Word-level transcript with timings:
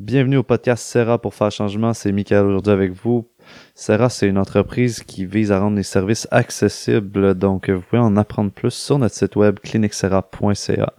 Bienvenue 0.00 0.38
au 0.38 0.42
podcast 0.42 0.82
Serra 0.82 1.20
pour 1.20 1.34
faire 1.34 1.50
changement. 1.50 1.92
C'est 1.92 2.10
Michael 2.10 2.46
aujourd'hui 2.46 2.72
avec 2.72 2.92
vous. 2.92 3.28
Serra, 3.74 4.08
c'est 4.08 4.28
une 4.28 4.38
entreprise 4.38 5.02
qui 5.02 5.26
vise 5.26 5.52
à 5.52 5.60
rendre 5.60 5.76
les 5.76 5.82
services 5.82 6.26
accessibles. 6.30 7.34
Donc, 7.34 7.68
vous 7.68 7.82
pouvez 7.82 8.00
en 8.00 8.16
apprendre 8.16 8.50
plus 8.50 8.70
sur 8.70 8.98
notre 8.98 9.14
site 9.14 9.36
web 9.36 9.58
clinicsera.ca. 9.60 10.94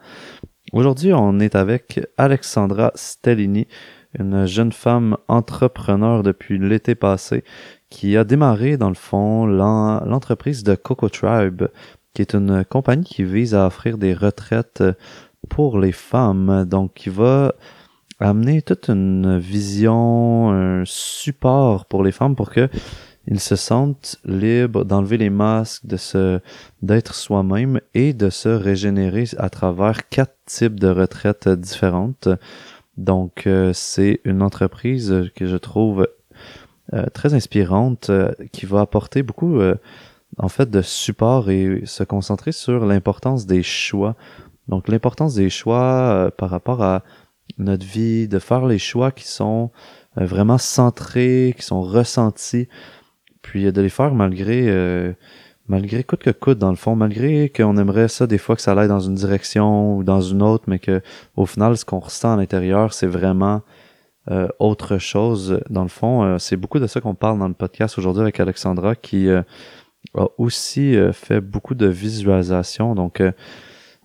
Aujourd'hui, 0.71 1.13
on 1.13 1.39
est 1.39 1.55
avec 1.55 1.99
Alexandra 2.15 2.91
Stellini, 2.93 3.67
une 4.19 4.45
jeune 4.45 4.71
femme 4.71 5.17
entrepreneur 5.27 6.21
depuis 6.21 6.59
l'été 6.59 6.93
passé 6.93 7.43
qui 7.89 8.15
a 8.17 8.23
démarré, 8.23 8.77
dans 8.77 8.89
le 8.89 8.93
fond, 8.93 9.47
l'entreprise 9.47 10.61
de 10.61 10.75
Coco 10.75 11.09
Tribe, 11.09 11.63
qui 12.13 12.21
est 12.21 12.35
une 12.35 12.63
compagnie 12.65 13.03
qui 13.03 13.23
vise 13.23 13.55
à 13.55 13.65
offrir 13.65 13.97
des 13.97 14.13
retraites 14.13 14.83
pour 15.49 15.79
les 15.79 15.91
femmes. 15.91 16.65
Donc, 16.65 16.93
qui 16.93 17.09
va 17.09 17.55
amener 18.21 18.61
toute 18.61 18.87
une 18.87 19.37
vision, 19.37 20.51
un 20.51 20.83
support 20.85 21.85
pour 21.85 22.03
les 22.03 22.11
femmes 22.11 22.35
pour 22.35 22.51
que 22.51 22.69
ils 23.27 23.39
se 23.39 23.55
sentent 23.55 24.17
libres 24.25 24.83
d'enlever 24.83 25.17
les 25.17 25.29
masques, 25.29 25.85
de 25.85 25.97
se 25.97 26.39
d'être 26.81 27.13
soi-même 27.13 27.79
et 27.93 28.13
de 28.13 28.29
se 28.29 28.49
régénérer 28.49 29.25
à 29.37 29.49
travers 29.49 30.09
quatre 30.09 30.35
types 30.45 30.79
de 30.79 30.87
retraites 30.87 31.47
différentes. 31.47 32.29
Donc 32.97 33.45
euh, 33.45 33.71
c'est 33.73 34.21
une 34.25 34.41
entreprise 34.41 35.29
que 35.35 35.45
je 35.45 35.57
trouve 35.57 36.07
euh, 36.93 37.05
très 37.13 37.33
inspirante 37.33 38.09
euh, 38.09 38.31
qui 38.51 38.65
va 38.65 38.81
apporter 38.81 39.23
beaucoup 39.23 39.59
en 40.37 40.49
fait 40.49 40.69
de 40.69 40.81
support 40.81 41.49
et 41.49 41.83
se 41.85 42.03
concentrer 42.03 42.51
sur 42.51 42.85
l'importance 42.85 43.45
des 43.45 43.63
choix. 43.63 44.15
Donc 44.67 44.87
l'importance 44.87 45.35
des 45.35 45.49
choix 45.49 46.31
par 46.37 46.49
rapport 46.49 46.81
à 46.81 47.03
notre 47.57 47.85
vie, 47.85 48.27
de 48.27 48.39
faire 48.39 48.65
les 48.65 48.79
choix 48.79 49.11
qui 49.11 49.27
sont 49.27 49.71
euh, 50.17 50.25
vraiment 50.25 50.57
centrés, 50.57 51.53
qui 51.57 51.63
sont 51.63 51.81
ressentis, 51.81 52.67
puis 53.41 53.71
de 53.71 53.81
les 53.81 53.89
faire 53.89 54.13
malgré 54.13 54.65
euh, 54.67 55.13
malgré 55.67 56.03
coûte 56.03 56.21
que 56.21 56.31
coûte 56.31 56.57
dans 56.57 56.69
le 56.69 56.75
fond, 56.75 56.95
malgré 56.95 57.49
qu'on 57.49 57.77
aimerait 57.77 58.07
ça 58.09 58.27
des 58.27 58.37
fois 58.37 58.55
que 58.55 58.61
ça 58.61 58.73
aille 58.73 58.87
dans 58.87 58.99
une 58.99 59.15
direction 59.15 59.95
ou 59.95 60.03
dans 60.03 60.21
une 60.21 60.41
autre, 60.41 60.65
mais 60.67 60.79
que 60.79 61.01
au 61.35 61.45
final 61.45 61.77
ce 61.77 61.85
qu'on 61.85 61.99
ressent 61.99 62.33
à 62.33 62.37
l'intérieur 62.37 62.93
c'est 62.93 63.07
vraiment 63.07 63.61
euh, 64.29 64.47
autre 64.59 64.97
chose. 64.97 65.61
Dans 65.69 65.83
le 65.83 65.89
fond, 65.89 66.37
c'est 66.39 66.57
beaucoup 66.57 66.79
de 66.79 66.87
ça 66.87 67.01
qu'on 67.01 67.15
parle 67.15 67.39
dans 67.39 67.47
le 67.47 67.53
podcast 67.53 67.97
aujourd'hui 67.97 68.21
avec 68.21 68.39
Alexandra 68.39 68.95
qui 68.95 69.29
a 69.29 69.43
aussi 70.37 70.95
fait 71.13 71.41
beaucoup 71.41 71.73
de 71.73 71.87
visualisation, 71.87 72.95
donc 72.95 73.23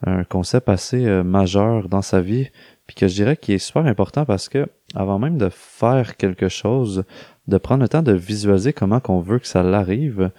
un 0.06 0.24
concept 0.24 0.68
assez 0.68 1.22
majeur 1.22 1.88
dans 1.88 2.02
sa 2.02 2.20
vie 2.20 2.48
puis 2.86 2.94
que 2.94 3.08
je 3.08 3.14
dirais 3.14 3.36
qu'il 3.36 3.54
est 3.54 3.58
super 3.58 3.86
important 3.86 4.24
parce 4.24 4.48
que 4.48 4.66
avant 4.94 5.18
même 5.18 5.38
de 5.38 5.48
faire 5.48 6.16
quelque 6.16 6.48
chose, 6.48 7.04
de 7.48 7.58
prendre 7.58 7.82
le 7.82 7.88
temps 7.88 8.02
de 8.02 8.12
visualiser 8.12 8.72
comment 8.72 9.00
qu'on 9.00 9.20
veut 9.20 9.38
que 9.38 9.46
ça 9.46 9.62
l'arrive, 9.62 10.30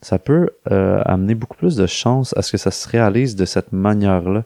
ça 0.00 0.18
peut 0.18 0.50
euh, 0.70 1.02
amener 1.04 1.34
beaucoup 1.34 1.56
plus 1.56 1.76
de 1.76 1.86
chance 1.86 2.34
à 2.36 2.42
ce 2.42 2.52
que 2.52 2.58
ça 2.58 2.70
se 2.70 2.88
réalise 2.88 3.36
de 3.36 3.44
cette 3.44 3.72
manière-là. 3.72 4.44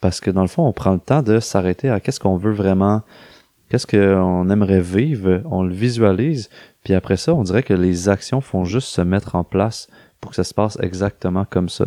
Parce 0.00 0.20
que 0.20 0.30
dans 0.30 0.42
le 0.42 0.48
fond, 0.48 0.66
on 0.66 0.72
prend 0.72 0.92
le 0.92 1.00
temps 1.00 1.22
de 1.22 1.40
s'arrêter 1.40 1.88
à 1.88 2.00
qu'est-ce 2.00 2.20
qu'on 2.20 2.36
veut 2.36 2.52
vraiment, 2.52 3.02
qu'est-ce 3.68 3.86
qu'on 3.86 4.50
aimerait 4.50 4.80
vivre, 4.80 5.42
on 5.44 5.62
le 5.62 5.72
visualise, 5.72 6.50
puis 6.84 6.94
après 6.94 7.16
ça, 7.16 7.34
on 7.34 7.42
dirait 7.42 7.62
que 7.62 7.74
les 7.74 8.08
actions 8.08 8.40
font 8.40 8.64
juste 8.64 8.88
se 8.88 9.00
mettre 9.00 9.34
en 9.34 9.44
place 9.44 9.88
pour 10.20 10.30
que 10.30 10.36
ça 10.36 10.44
se 10.44 10.54
passe 10.54 10.78
exactement 10.80 11.44
comme 11.48 11.68
ça. 11.68 11.86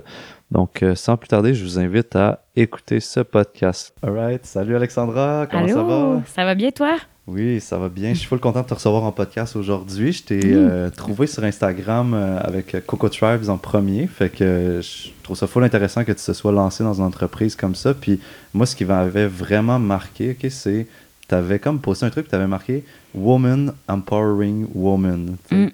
Donc, 0.52 0.84
euh, 0.84 0.96
sans 0.96 1.18
plus 1.18 1.28
tarder, 1.28 1.54
je 1.54 1.64
vous 1.64 1.80
invite 1.80 2.16
à 2.16 2.44
écouter 2.56 3.00
ce 3.00 3.20
podcast. 3.20 3.94
Alright, 4.04 4.46
salut 4.46 4.76
Alexandra, 4.76 5.48
comment 5.50 5.68
ça 5.68 5.84
va? 5.84 6.22
Ça 6.28 6.46
va 6.46 6.56
bien 6.56 6.72
toi? 6.72 6.98
Oui, 7.26 7.62
ça 7.62 7.78
va 7.78 7.88
bien. 7.88 8.10
Je 8.14 8.20
suis 8.20 8.28
full 8.28 8.40
content 8.40 8.62
de 8.62 8.68
te 8.68 8.74
recevoir 8.74 9.04
en 9.04 9.14
podcast 9.14 9.56
aujourd'hui. 9.56 10.12
Je 10.12 10.24
t'ai 10.24 10.42
euh, 10.44 10.90
trouvé 10.90 11.26
sur 11.26 11.44
Instagram 11.44 12.14
euh, 12.14 12.38
avec 12.42 12.86
Coco 12.86 13.08
Tribes 13.08 13.50
en 13.50 13.58
premier. 13.58 14.08
Fait 14.08 14.30
que 14.30 14.82
je 14.84 15.10
trouve 15.24 15.38
ça 15.38 15.48
full 15.48 15.64
intéressant 15.64 16.04
que 16.04 16.12
tu 16.12 16.22
te 16.22 16.34
sois 16.34 16.52
lancé 16.52 16.84
dans 16.84 16.96
une 16.96 17.06
entreprise 17.06 17.56
comme 17.56 17.76
ça. 17.76 17.94
Puis 17.94 18.20
moi, 18.54 18.66
ce 18.66 18.76
qui 18.76 18.84
m'avait 18.84 19.28
vraiment 19.28 19.80
marqué, 19.80 20.32
ok, 20.32 20.52
c'est 20.52 20.86
tu 21.30 21.36
avais 21.36 21.60
comme 21.60 21.80
posté 21.80 22.06
un 22.06 22.10
truc, 22.10 22.28
tu 22.28 22.36
avais 22.36 22.48
marqué 22.48 22.84
Woman 23.16 23.74
Empowering 23.88 24.68
Woman. 24.76 25.38
Mm. 25.50 25.68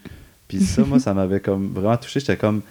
Puis 0.50 0.62
ça, 0.62 0.84
moi, 0.84 1.00
ça 1.00 1.14
m'avait 1.14 1.40
comme 1.40 1.72
vraiment 1.74 1.96
touché. 1.96 2.20
J'étais 2.20 2.36
comme 2.36 2.62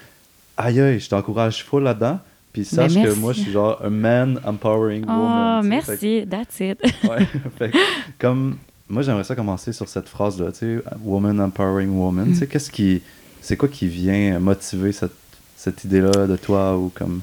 aïe, 0.57 0.81
aïe, 0.81 1.01
je 1.01 1.09
t'encourage 1.09 1.65
full 1.65 1.85
là-dedans. 1.85 2.21
Puis 2.53 2.65
sache 2.65 2.95
que 2.95 3.15
moi, 3.15 3.33
je 3.33 3.43
suis 3.43 3.53
genre 3.53 3.81
un 3.83 3.91
man 3.91 4.41
empowering 4.45 5.05
oh, 5.07 5.13
woman. 5.13 5.61
Oh, 5.61 5.67
merci, 5.67 6.27
that's 6.29 6.61
it. 6.61 6.81
ouais, 7.05 7.25
fait, 7.57 7.73
comme 8.19 8.57
moi, 8.89 9.03
j'aimerais 9.03 9.25
ça 9.25 9.37
commencer 9.37 9.73
sur 9.73 9.89
cette 9.89 10.09
phrase-là, 10.09 10.51
tu 10.51 10.59
sais, 10.59 10.83
woman 11.05 11.41
empowering 11.41 11.91
woman. 11.91 12.29
Tu 12.31 12.37
sais, 12.37 12.47
qu'est-ce 12.49 12.71
qui, 12.71 13.01
c'est 13.41 13.57
quoi 13.57 13.69
qui 13.69 13.87
vient 13.87 14.41
motiver 14.41 14.93
cette, 14.93 15.13
cette 15.57 15.85
idée-là 15.85 16.27
de 16.27 16.37
toi 16.37 16.77
ou 16.77 16.91
comme. 16.93 17.21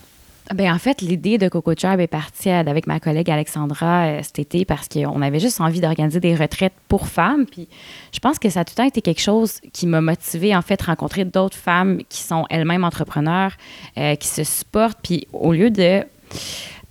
Ben, 0.53 0.71
en 0.71 0.77
fait, 0.77 1.01
l'idée 1.01 1.39
de 1.39 1.49
Coco 1.49 1.71
est 1.71 2.07
partie 2.07 2.49
avec 2.49 2.85
ma 2.85 2.99
collègue 2.99 3.31
Alexandra 3.31 4.05
euh, 4.05 4.19
cet 4.21 4.37
été 4.37 4.63
parce 4.63 4.87
qu'on 4.87 5.21
avait 5.23 5.39
juste 5.39 5.59
envie 5.59 5.81
d'organiser 5.81 6.19
des 6.19 6.35
retraites 6.35 6.73
pour 6.87 7.07
femmes. 7.07 7.47
Puis 7.47 7.67
je 8.11 8.19
pense 8.19 8.37
que 8.37 8.49
ça 8.49 8.59
a 8.59 8.65
tout 8.65 8.73
le 8.73 8.83
temps 8.83 8.87
été 8.87 9.01
quelque 9.01 9.21
chose 9.21 9.59
qui 9.73 9.87
m'a 9.87 10.01
motivée, 10.01 10.55
en 10.55 10.61
fait, 10.61 10.79
rencontrer 10.83 11.25
d'autres 11.25 11.57
femmes 11.57 12.01
qui 12.09 12.21
sont 12.21 12.45
elles-mêmes 12.51 12.83
entrepreneurs, 12.83 13.53
euh, 13.97 14.15
qui 14.15 14.27
se 14.27 14.43
supportent. 14.43 14.99
Puis 15.01 15.27
au 15.33 15.51
lieu 15.51 15.71
de 15.71 16.03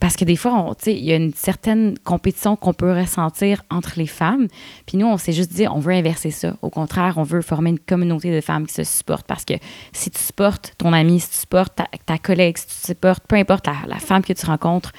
parce 0.04 0.16
que 0.16 0.26
des 0.26 0.37
fois, 0.37 0.76
il 0.84 1.03
y 1.03 1.12
a 1.12 1.16
une 1.16 1.32
certaine 1.32 1.98
compétition 2.04 2.56
qu'on 2.56 2.75
peut 2.75 2.92
ressentir 2.92 3.62
entre 3.70 3.94
les 3.97 4.06
femmes. 4.06 4.48
Puis 4.84 4.98
nous, 4.98 5.06
on 5.06 5.16
s'est 5.16 5.32
juste 5.32 5.50
dit, 5.50 5.66
on 5.66 5.78
veut 5.78 5.94
inverser 5.94 6.31
ça. 6.31 6.59
Au 6.60 6.69
contraire, 6.69 7.15
on 7.16 7.22
veut 7.22 7.41
former 7.41 7.70
une 7.70 7.78
communauté 7.78 8.31
de 8.31 8.43
femmes 8.43 8.66
qui 8.66 8.75
se 8.75 8.84
supportent. 8.84 9.26
Parce 9.26 9.47
que 9.47 9.54
si 9.94 10.10
tu 10.10 10.20
supportes 10.20 10.75
ton 10.76 10.93
ami, 10.93 11.20
si 11.20 11.31
tu 11.31 11.37
supportes 11.37 11.81
ta, 12.04 12.19
collègue, 12.19 12.59
si 12.59 12.66
tu 12.66 12.87
supportes, 12.88 13.25
peu 13.26 13.37
importe 13.37 13.66
la, 13.66 13.97
femme 13.97 14.22
que 14.22 14.34
tu 14.34 14.44
rencontres, 14.44 14.93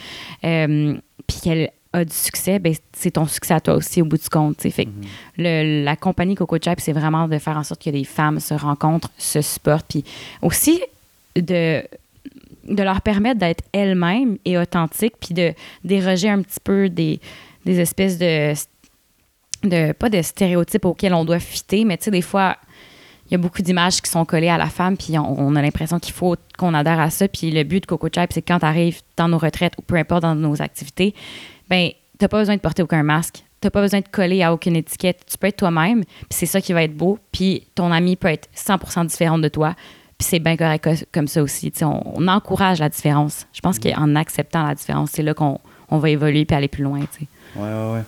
euh, 0.44 0.98
puis 1.28 1.38
qu'elle 1.40 1.70
a 1.94 2.04
du 2.04 2.16
succès, 2.16 2.58
ben, 2.58 2.74
c'est 2.92 3.12
ton 3.12 3.28
succès 3.28 3.54
à 3.54 3.60
toi 3.60 3.76
aussi 3.76 4.02
au 4.02 4.06
bout 4.06 4.18
du 4.18 4.28
compte. 4.28 4.60
Fait 4.60 4.88
mm-hmm. 5.38 5.84
la 5.84 5.96
compagnie 5.98 6.34
Coco 6.34 6.58
Chap, 6.60 6.80
c'est 6.80 6.94
vraiment 6.94 7.28
de 7.28 7.38
faire 7.38 7.58
en 7.58 7.64
sorte 7.64 7.84
que 7.84 7.92
les 7.92 8.06
femmes 8.06 8.40
se 8.40 8.56
rencontrent, 8.56 9.12
se 9.20 9.44
supportent, 9.44 9.86
puis 9.88 10.04
aussi 10.42 10.82
de 11.36 11.84
de 12.68 12.84
leur 12.84 13.02
permettre 13.02 13.40
d'être 13.40 13.64
elles-mêmes 13.72 14.38
et 14.46 14.58
authentiques, 14.58 15.16
puis 15.20 15.34
de 15.34 15.54
déroger 15.84 16.30
un 16.30 16.42
petit 16.42 16.60
peu 16.64 16.90
des, 16.90 17.20
des 17.66 17.80
espèces 17.80 18.18
de, 18.18 18.54
de. 19.64 19.92
pas 19.94 20.10
de 20.10 20.22
stéréotypes 20.22 20.86
auxquels 20.86 21.14
on 21.14 21.26
doit 21.26 21.40
fitter, 21.40 21.86
mais 21.86 21.98
tu 21.98 22.06
sais, 22.06 22.12
des 22.12 22.22
fois, 22.22 22.58
il 23.28 23.32
y 23.32 23.36
a 23.36 23.38
beaucoup 23.38 23.62
d'images 23.62 24.02
qui 24.02 24.10
sont 24.10 24.24
collées 24.24 24.50
à 24.50 24.58
la 24.58 24.68
femme, 24.68 24.98
puis 24.98 25.18
on, 25.18 25.56
a 25.56 25.62
l'impression 25.62 26.00
qu'il 26.00 26.14
faut 26.14 26.36
qu'on 26.58 26.74
adhère 26.74 27.00
à 27.00 27.10
ça. 27.10 27.28
Puis 27.28 27.50
le 27.50 27.64
but 27.64 27.82
de 27.82 27.86
Coco 27.88 28.08
Tribe, 28.10 28.30
c'est 28.32 28.42
que 28.42 28.48
quand 28.48 28.60
tu 28.60 28.66
arrives 28.66 29.02
dans 29.18 29.28
nos 29.28 29.40
retraites 29.40 29.74
ou 29.80 29.82
peu 29.82 29.96
importe 29.96 30.22
dans 30.22 30.36
nos 30.36 30.62
activités, 30.62 31.16
ben 31.68 31.90
t'as 32.20 32.28
pas 32.28 32.38
besoin 32.38 32.56
de 32.56 32.62
porter 32.62 32.84
aucun 32.84 33.02
masque. 33.02 33.44
T'as 33.62 33.72
pas 33.72 33.82
besoin 33.82 34.02
de 34.02 34.08
coller 34.08 34.44
à 34.44 34.54
aucune 34.54 34.76
étiquette. 34.76 35.26
Tu 35.30 35.40
peux 35.40 35.48
être 35.48 35.58
toi-même, 35.58 36.04
puis 36.04 36.28
c'est 36.30 36.46
ça 36.46 36.62
qui 36.62 36.72
va 36.72 36.84
être 36.84 36.96
beau. 36.96 37.18
Puis 37.32 37.66
ton 37.74 37.92
ami 37.92 38.16
peut 38.16 38.28
être 38.28 38.48
100% 38.56 39.08
différente 39.08 39.42
de 39.42 39.48
toi. 39.48 39.74
Puis 40.26 40.32
c'est 40.32 40.40
bien 40.40 40.58
correct 40.58 41.06
comme 41.14 41.28
ça 41.28 41.44
aussi. 41.44 41.72
On, 41.84 42.02
on, 42.16 42.28
encourage 42.28 42.80
la 42.80 42.90
différence. 42.90 43.46
Je 43.54 43.62
pense 43.62 43.78
mm. 43.78 43.94
qu'en 43.94 44.16
acceptant 44.16 44.66
la 44.66 44.74
différence, 44.74 45.12
c'est 45.14 45.22
là 45.22 45.36
qu'on 45.36 45.60
on 45.92 46.00
va 46.00 46.10
évoluer 46.10 46.46
puis 46.46 46.56
aller 46.56 46.68
plus 46.68 46.84
loin. 46.84 47.02
Oui, 47.20 47.28
oui, 47.56 47.70
oui. 47.94 48.00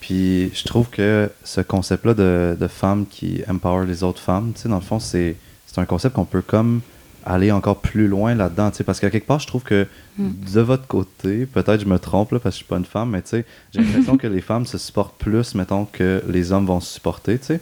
Puis 0.00 0.50
je 0.52 0.64
trouve 0.64 0.88
que 0.90 1.30
ce 1.44 1.60
concept-là 1.60 2.14
de, 2.14 2.56
de 2.58 2.66
femmes 2.66 3.06
qui 3.08 3.42
empower 3.48 3.86
les 3.86 4.02
autres 4.02 4.20
femmes, 4.20 4.52
dans 4.64 4.74
le 4.74 4.80
fond, 4.80 4.98
c'est 4.98 5.36
un 5.76 5.84
concept 5.84 6.16
qu'on 6.16 6.24
peut 6.24 6.42
comme 6.42 6.80
aller 7.24 7.52
encore 7.52 7.80
plus 7.80 8.08
loin 8.08 8.34
là-dedans, 8.34 8.72
parce 8.84 8.98
qu'à 8.98 9.10
quelque 9.10 9.26
part, 9.26 9.38
je 9.38 9.46
trouve 9.46 9.62
que 9.62 9.86
mm. 10.18 10.30
de 10.52 10.60
votre 10.60 10.88
côté, 10.88 11.46
peut-être 11.46 11.82
je 11.82 11.86
me 11.86 12.00
trompe 12.00 12.32
là, 12.32 12.40
parce 12.40 12.56
que 12.56 12.60
je 12.60 12.64
suis 12.64 12.68
pas 12.68 12.78
une 12.78 12.84
femme, 12.84 13.10
mais 13.10 13.22
j'ai 13.30 13.44
l'impression 13.80 14.16
que 14.16 14.26
les 14.26 14.40
femmes 14.40 14.66
se 14.66 14.76
supportent 14.76 15.20
plus, 15.20 15.54
mettons, 15.54 15.84
que 15.84 16.20
les 16.28 16.50
hommes 16.50 16.66
vont 16.66 16.80
se 16.80 16.94
supporter, 16.94 17.38
tu 17.38 17.46
sais. 17.46 17.60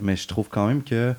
Mais, 0.00 0.14
je 0.14 0.28
trouve 0.28 0.48
quand 0.48 0.68
même 0.68 0.84
que 0.84 1.14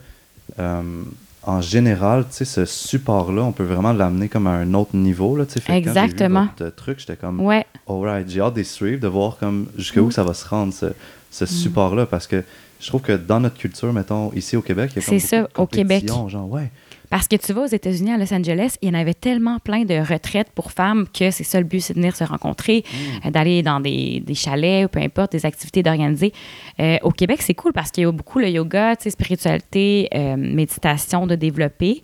euh, 0.60 1.04
en 1.48 1.62
général, 1.62 2.26
tu 2.30 2.38
sais, 2.38 2.46
ce 2.46 2.66
support-là, 2.66 3.44
on 3.44 3.52
peut 3.52 3.64
vraiment 3.64 3.94
l'amener 3.94 4.30
comme 4.30 4.48
à 4.48 4.52
un 4.52 4.74
autre 4.74 4.96
niveau. 4.96 5.36
Là, 5.38 5.46
fait 5.46 5.78
Exactement. 5.78 6.48
Quand 6.48 6.54
j'ai 6.58 6.66
vu 6.66 6.72
truc, 6.76 7.00
j'étais 7.00 7.16
comme, 7.16 7.40
ouais. 7.40 7.66
alright, 7.88 8.28
j'ai 8.30 8.42
hâte 8.42 8.56
des 8.56 8.64
suivre, 8.64 9.00
de 9.00 9.08
voir 9.08 9.38
comme 9.38 9.68
jusqu'où 9.78 10.08
mm. 10.08 10.12
ça 10.12 10.24
va 10.24 10.34
se 10.34 10.48
rendre, 10.48 10.74
ce, 10.74 10.88
ce 11.30 11.44
mm. 11.44 11.48
support-là, 11.48 12.06
parce 12.08 12.26
que 12.26 12.44
je 12.80 12.88
trouve 12.88 13.02
que 13.02 13.14
dans 13.14 13.40
notre 13.40 13.58
culture, 13.58 13.92
mettons, 13.94 14.32
ici 14.34 14.58
au 14.58 14.62
Québec, 14.62 14.92
il 14.96 15.02
y 15.02 15.04
a 15.04 15.06
comme 15.06 15.20
C'est 15.20 15.28
ça, 15.28 15.48
au 15.58 15.68
Québec. 15.68 16.08
Genre, 16.08 16.50
ouais, 16.50 16.72
parce 17.10 17.28
que 17.28 17.36
tu 17.36 17.54
vas 17.54 17.64
aux 17.64 17.68
États-Unis, 17.68 18.12
à 18.12 18.18
Los 18.18 18.34
Angeles, 18.34 18.78
il 18.82 18.90
y 18.90 18.92
en 18.92 19.00
avait 19.00 19.14
tellement 19.14 19.60
plein 19.60 19.84
de 19.84 19.96
retraites 19.96 20.50
pour 20.54 20.72
femmes 20.72 21.06
que 21.08 21.32
c'est 21.32 21.44
ça 21.44 21.60
le 21.60 21.66
but, 21.66 21.80
c'est 21.80 21.94
de 21.94 22.00
venir 22.00 22.16
se 22.16 22.24
rencontrer, 22.24 22.84
mm. 22.86 23.28
euh, 23.28 23.32
d'aller 23.32 23.64
dans 23.64 23.80
des, 23.80 24.24
chalets 24.34 24.86
ou 24.86 24.90
peu 24.90 25.00
importe, 25.00 25.32
des 25.32 25.46
activités 25.46 25.84
d'organiser. 25.84 26.34
Euh, 26.80 26.98
au 27.04 27.12
Québec, 27.12 27.42
c'est 27.42 27.54
cool 27.54 27.74
parce 27.74 27.92
qu'il 27.92 28.04
y 28.04 28.08
a 28.08 28.12
beaucoup 28.12 28.40
le 28.40 28.50
yoga, 28.50 28.96
spiritualité, 29.00 30.10
euh, 30.14 30.36
méditation 30.36 31.28
de 31.28 31.36
développer. 31.36 32.02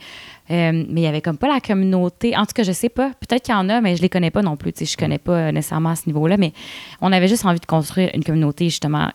mais 0.49 0.85
il 0.87 0.99
y 0.99 1.07
avait 1.07 1.21
comme 1.21 1.37
pas 1.37 1.47
la 1.47 1.61
communauté. 1.61 2.35
En 2.35 2.45
tout 2.45 2.53
cas, 2.53 2.63
je 2.63 2.71
sais 2.71 2.89
pas. 2.89 3.11
Peut-être 3.19 3.43
qu'il 3.43 3.53
y 3.53 3.57
en 3.57 3.69
a, 3.69 3.81
mais 3.81 3.95
je 3.95 4.01
les 4.01 4.09
connais 4.09 4.31
pas 4.31 4.41
non 4.41 4.57
plus. 4.57 4.73
Je 4.79 4.97
connais 4.97 5.17
pas 5.17 5.51
nécessairement 5.51 5.91
à 5.91 5.95
ce 5.95 6.07
niveau-là, 6.07 6.37
mais 6.37 6.53
on 6.99 7.11
avait 7.11 7.27
juste 7.27 7.45
envie 7.45 7.59
de 7.59 7.65
construire 7.65 8.09
une 8.13 8.23
communauté, 8.23 8.65
justement, 8.65 9.09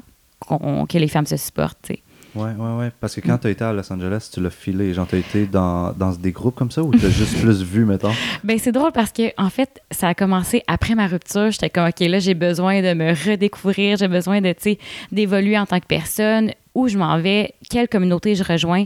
que 0.49 0.99
les 0.99 1.09
femmes 1.09 1.27
se 1.27 1.37
supportent. 1.37 1.93
Ouais, 2.37 2.53
ouais, 2.59 2.77
ouais. 2.79 2.93
Parce 3.01 3.15
que 3.15 3.21
quand 3.21 3.39
tu 3.39 3.47
as 3.47 3.51
été 3.51 3.65
à 3.65 3.73
Los 3.73 3.91
Angeles, 3.91 4.29
tu 4.33 4.41
l'as 4.41 4.51
filé. 4.51 4.93
Genre, 4.93 5.07
tu 5.07 5.17
as 5.17 5.19
été 5.19 5.47
dans, 5.47 5.93
dans, 5.93 6.13
des 6.13 6.33
groupes 6.33 6.55
comme 6.55 6.71
ça 6.71 6.83
ou 6.83 6.93
tu 6.95 7.05
as 7.05 7.11
juste 7.11 7.41
plus 7.41 7.63
vu, 7.63 7.85
mettons? 7.85 8.13
Ben, 8.45 8.59
c'est 8.59 8.73
drôle 8.73 8.93
parce 8.93 9.11
que, 9.11 9.33
en 9.39 9.49
fait, 9.51 9.81
ça 9.91 10.09
a 10.09 10.15
commencé 10.15 10.63
après 10.67 10.95
ma 10.95 11.07
rupture. 11.07 11.51
J'étais 11.51 11.71
comme, 11.71 11.89
OK, 11.89 12.01
là, 12.01 12.19
j'ai 12.19 12.35
besoin 12.35 12.83
de 12.83 12.93
me 12.93 13.11
redécouvrir. 13.11 13.97
J'ai 13.97 14.09
besoin 14.09 14.41
de, 14.41 14.53
tu 14.53 14.59
sais, 14.61 14.79
d'évoluer 15.11 15.59
en 15.59 15.67
tant 15.67 15.81
que 15.81 15.87
personne. 15.87 16.53
Où 16.77 16.89
je 16.89 16.99
m'en 16.99 17.19
vais, 17.19 17.55
quelle 17.71 17.89
communauté 17.89 18.35
je 18.35 18.45
rejoins. 18.45 18.85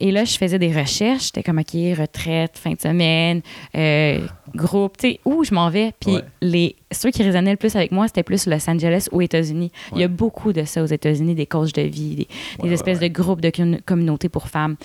Et 0.00 0.12
là, 0.12 0.24
je 0.24 0.38
faisais 0.38 0.58
des 0.58 0.72
recherches. 0.72 1.26
J'étais 1.26 1.42
comme, 1.42 1.58
OK, 1.58 1.74
retraite, 1.98 2.56
fin 2.56 2.72
de 2.72 2.80
semaine, 2.80 3.42
euh, 3.76 4.20
groupe, 4.54 4.96
tu 4.96 5.10
sais, 5.10 5.20
où 5.26 5.44
je 5.44 5.52
m'en 5.52 5.68
vais. 5.68 5.92
Puis 6.00 6.16
les, 6.40 6.74
ceux 6.90 7.10
qui 7.10 7.22
résonnaient 7.22 7.50
le 7.50 7.58
plus 7.58 7.76
avec 7.76 7.92
moi, 7.92 8.06
c'était 8.06 8.22
plus 8.22 8.46
Los 8.46 8.70
Angeles 8.70 9.08
ou 9.12 9.20
États-Unis. 9.20 9.70
Il 9.92 10.00
y 10.00 10.04
a 10.04 10.08
beaucoup 10.08 10.54
de 10.54 10.64
ça 10.64 10.82
aux 10.82 10.86
États-Unis, 10.86 11.34
des 11.34 11.44
coachs 11.44 11.74
de 11.74 11.82
vie, 11.82 12.26
des, 12.62 12.72
espèces 12.72 13.00
de 13.00 13.08
groupes 13.08 13.42
de 13.42 13.52
communautés 13.84 14.30
pour 14.30 14.48
femmes. 14.48 14.76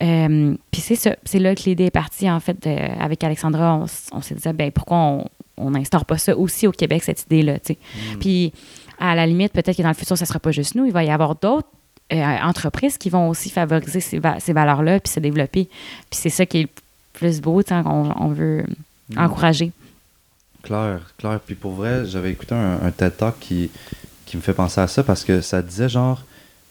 Euh, 0.00 0.54
puis 0.70 0.80
c'est 0.80 0.94
ça, 0.94 1.16
c'est 1.24 1.40
là 1.40 1.56
que 1.56 1.62
l'idée 1.64 1.86
est 1.86 1.90
partie, 1.90 2.30
en 2.30 2.38
fait, 2.38 2.64
avec 3.00 3.24
Alexandra. 3.24 3.84
On, 4.12 4.20
s'est 4.20 4.36
dit, 4.36 4.48
ben 4.54 4.70
pourquoi 4.70 5.24
on 5.56 5.70
n'instaure 5.70 6.04
pas 6.04 6.18
ça 6.18 6.36
aussi 6.36 6.68
au 6.68 6.72
Québec, 6.72 7.02
cette 7.02 7.24
idée-là, 7.24 7.58
tu 7.58 7.72
sais. 7.72 7.78
Hmm. 8.14 8.18
Puis 8.20 8.52
à 8.98 9.14
la 9.14 9.26
limite, 9.26 9.52
peut-être 9.52 9.76
que 9.76 9.82
dans 9.82 9.88
le 9.88 9.94
futur, 9.94 10.16
ça 10.16 10.24
ne 10.24 10.28
sera 10.28 10.40
pas 10.40 10.50
juste 10.50 10.74
nous. 10.74 10.84
Il 10.84 10.92
va 10.92 11.04
y 11.04 11.10
avoir 11.10 11.34
d'autres 11.36 11.68
entreprises 12.10 12.98
qui 12.98 13.10
vont 13.10 13.28
aussi 13.28 13.50
favoriser 13.50 14.00
ces, 14.00 14.20
ces 14.38 14.52
valeurs-là 14.52 15.00
puis 15.00 15.12
se 15.12 15.20
développer. 15.20 15.64
Puis 16.10 16.20
c'est 16.20 16.30
ça 16.30 16.46
qui 16.46 16.58
est 16.58 16.62
le 16.62 16.68
plus 17.12 17.40
beau, 17.40 17.62
qu'on 17.62 18.12
on 18.16 18.28
veut 18.28 18.64
mm. 19.10 19.18
encourager. 19.18 19.72
Claire, 20.62 21.00
clair. 21.18 21.40
Puis 21.40 21.54
pour 21.54 21.72
vrai, 21.72 22.04
j'avais 22.06 22.32
écouté 22.32 22.54
un, 22.54 22.90
TED 22.90 23.16
Talk 23.16 23.38
qui, 23.38 23.70
qui 24.26 24.36
me 24.36 24.42
fait 24.42 24.52
penser 24.52 24.80
à 24.80 24.86
ça 24.86 25.02
parce 25.02 25.24
que 25.24 25.40
ça 25.40 25.62
disait 25.62 25.88
genre, 25.88 26.22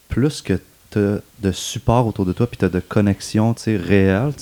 plus 0.09 0.41
que 0.41 0.59
tu 0.91 0.99
as 0.99 1.19
de 1.39 1.51
support 1.51 2.07
autour 2.07 2.25
de 2.25 2.33
toi 2.33 2.47
puis 2.47 2.57
tu 2.57 2.65
as 2.65 2.69
de 2.69 2.79
connexion 2.79 3.55
réelle, 3.65 4.33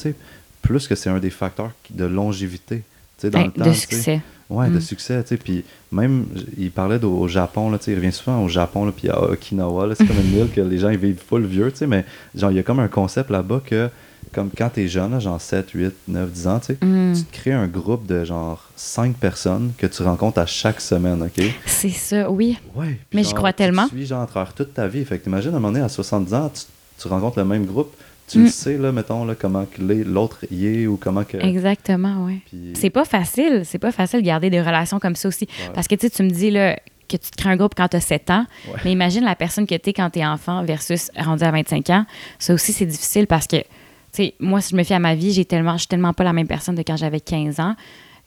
plus 0.61 0.87
que 0.87 0.95
c'est 0.95 1.09
un 1.09 1.19
des 1.19 1.29
facteurs 1.29 1.71
de 1.91 2.05
longévité 2.05 2.83
dans 3.23 3.29
ben, 3.29 3.45
le 3.45 3.51
temps. 3.51 3.65
De 3.69 3.73
succès. 3.73 4.21
Ouais, 4.49 4.69
de 4.69 4.77
mm. 4.77 4.81
succès, 4.81 5.23
tu 5.23 5.29
sais. 5.29 5.37
Puis 5.37 5.63
même, 5.91 6.25
il 6.57 6.69
parlait 6.69 7.03
au 7.03 7.27
Japon, 7.27 7.71
là, 7.71 7.79
tu 7.79 7.85
sais, 7.85 7.91
il 7.93 7.95
revient 7.95 8.11
souvent 8.11 8.43
au 8.43 8.47
Japon, 8.47 8.85
là, 8.85 8.91
puis 8.95 9.09
à 9.09 9.19
Okinawa, 9.21 9.87
là, 9.87 9.95
c'est 9.95 10.05
comme 10.05 10.19
une 10.19 10.33
île 10.39 10.49
que 10.53 10.61
les 10.61 10.77
gens, 10.77 10.89
ils 10.89 10.99
vivent 10.99 11.21
full 11.27 11.45
vieux, 11.45 11.71
tu 11.71 11.77
sais, 11.77 11.87
mais 11.87 12.05
genre, 12.35 12.51
il 12.51 12.57
y 12.57 12.59
a 12.59 12.63
comme 12.63 12.79
un 12.79 12.87
concept 12.87 13.31
là-bas 13.31 13.61
que, 13.65 13.89
comme 14.33 14.51
quand 14.55 14.69
t'es 14.69 14.87
jeune, 14.87 15.11
là, 15.11 15.19
genre 15.19 15.41
7, 15.41 15.71
8, 15.71 15.93
9, 16.07 16.31
10 16.31 16.47
ans, 16.47 16.59
tu 16.59 16.65
sais, 16.67 16.77
mm. 16.85 17.13
tu 17.15 17.23
te 17.23 17.33
crées 17.33 17.53
un 17.53 17.67
groupe 17.67 18.05
de 18.05 18.23
genre 18.23 18.69
5 18.75 19.15
personnes 19.15 19.71
que 19.79 19.87
tu 19.87 20.03
rencontres 20.03 20.37
à 20.37 20.45
chaque 20.45 20.79
semaine, 20.79 21.23
OK? 21.23 21.43
C'est 21.65 21.89
ça, 21.89 22.29
oui. 22.29 22.59
Ouais. 22.75 22.99
Mais 23.13 23.23
je 23.23 23.33
crois 23.33 23.53
tellement. 23.53 23.87
Tu 23.87 23.95
suis, 23.95 24.05
genre, 24.05 24.21
à 24.21 24.27
travers 24.27 24.53
toute 24.53 24.75
ta 24.75 24.87
vie. 24.87 25.03
Fait 25.05 25.17
que 25.17 25.23
t'imagines, 25.23 25.53
à 25.53 25.57
un 25.57 25.59
moment 25.59 25.71
donné, 25.71 25.83
à 25.83 25.89
70 25.89 26.33
ans, 26.35 26.51
tu, 26.53 26.61
tu 27.01 27.07
rencontres 27.07 27.39
le 27.39 27.45
même 27.45 27.65
groupe 27.65 27.95
tu 28.27 28.39
le 28.39 28.45
mm. 28.45 28.49
sais, 28.49 28.77
là, 28.77 28.91
mettons, 28.91 29.25
là, 29.25 29.35
comment 29.35 29.65
l'autre 29.77 30.45
y 30.51 30.65
est 30.65 30.87
ou 30.87 30.97
comment 30.97 31.23
que... 31.23 31.37
Exactement, 31.37 32.25
oui. 32.25 32.41
C'est 32.73 32.89
pas 32.89 33.05
facile, 33.05 33.61
c'est 33.65 33.79
pas 33.79 33.91
facile 33.91 34.21
de 34.21 34.25
garder 34.25 34.49
des 34.49 34.61
relations 34.61 34.99
comme 34.99 35.15
ça 35.15 35.27
aussi. 35.27 35.47
Parce 35.73 35.87
que, 35.87 35.95
tu 35.95 36.09
tu 36.09 36.23
me 36.23 36.29
dis, 36.29 36.49
là, 36.49 36.75
que 37.07 37.17
tu 37.17 37.31
te 37.31 37.35
crées 37.37 37.51
un 37.51 37.55
groupe 37.55 37.73
quand 37.75 37.87
tu 37.87 37.97
as 37.97 38.01
7 38.01 38.29
ans, 38.31 38.45
mais 38.83 38.91
imagine 38.91 39.23
la 39.23 39.35
personne 39.35 39.67
que 39.67 39.75
tu 39.75 39.89
es 39.89 39.93
quand 39.93 40.09
tu 40.09 40.19
es 40.19 40.25
enfant 40.25 40.63
versus 40.63 41.11
rendu 41.17 41.43
à 41.43 41.51
25 41.51 41.89
ans. 41.91 42.05
Ça 42.39 42.53
aussi, 42.53 42.73
c'est 42.73 42.85
difficile 42.85 43.27
parce 43.27 43.47
que, 43.47 43.57
tu 43.57 43.63
sais, 44.11 44.33
moi, 44.39 44.61
si 44.61 44.71
je 44.71 44.75
me 44.75 44.83
fie 44.83 44.93
à 44.93 44.99
ma 44.99 45.15
vie, 45.15 45.31
j'ai 45.31 45.45
tellement, 45.45 45.73
je 45.73 45.79
suis 45.79 45.87
tellement 45.87 46.13
pas 46.13 46.23
la 46.23 46.33
même 46.33 46.47
personne 46.47 46.75
de 46.75 46.81
quand 46.81 46.97
j'avais 46.97 47.19
15 47.19 47.59
ans 47.59 47.75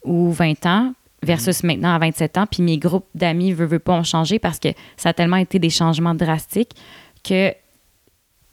ou 0.04 0.30
20 0.30 0.66
ans 0.66 0.92
versus 1.22 1.62
mm. 1.62 1.66
maintenant 1.66 1.94
à 1.94 1.98
27 1.98 2.38
ans. 2.38 2.46
Puis 2.46 2.62
mes 2.62 2.78
groupes 2.78 3.06
d'amis, 3.14 3.52
veut, 3.52 3.66
veut 3.66 3.78
pas, 3.78 3.94
ont 3.94 4.04
changé 4.04 4.38
parce 4.38 4.58
que 4.58 4.68
ça 4.96 5.10
a 5.10 5.12
tellement 5.12 5.36
été 5.36 5.58
des 5.58 5.70
changements 5.70 6.14
drastiques 6.14 6.76
que 7.24 7.52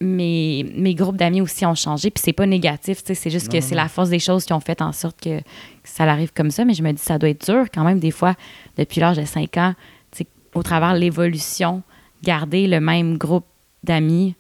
mes, 0.02 0.66
mes 0.76 0.94
groupes 0.94 1.18
d'amis 1.18 1.42
aussi 1.42 1.66
ont 1.66 1.76
changé. 1.76 2.10
Puis 2.10 2.22
c'est 2.24 2.34
pas 2.34 2.46
négatif, 2.46 3.02
c'est 3.06 3.30
juste 3.30 3.52
que 3.52 3.62
c'est 3.62 3.76
la 3.76 3.88
force 3.88 4.10
des 4.10 4.20
choses 4.20 4.46
qui 4.46 4.54
ont 4.54 4.60
fait 4.60 4.82
en 4.82 4.92
sorte 4.92 5.20
que, 5.20 5.42
ça 5.84 6.04
arrive 6.06 6.34
comme 6.34 6.52
ça. 6.52 6.66
Mais 6.66 6.74
je 6.74 6.84
me 6.84 6.92
dis, 6.92 7.02
ça 7.02 7.18
doit 7.18 7.30
être 7.30 7.46
dur 7.46 7.66
quand 7.74 7.84
même, 7.84 8.00
des 8.00 8.12
fois, 8.12 8.36
depuis 8.78 9.00
l'âge 9.00 9.18
de 9.18 9.26
5 9.26 9.58
ans, 9.58 9.74
au 10.54 10.64
travers 10.64 10.94
l'évolution, 10.94 11.84
garder 12.24 12.66
le 12.66 12.80
même 12.80 13.18
groupe 13.18 13.46
d'amis 13.84 14.36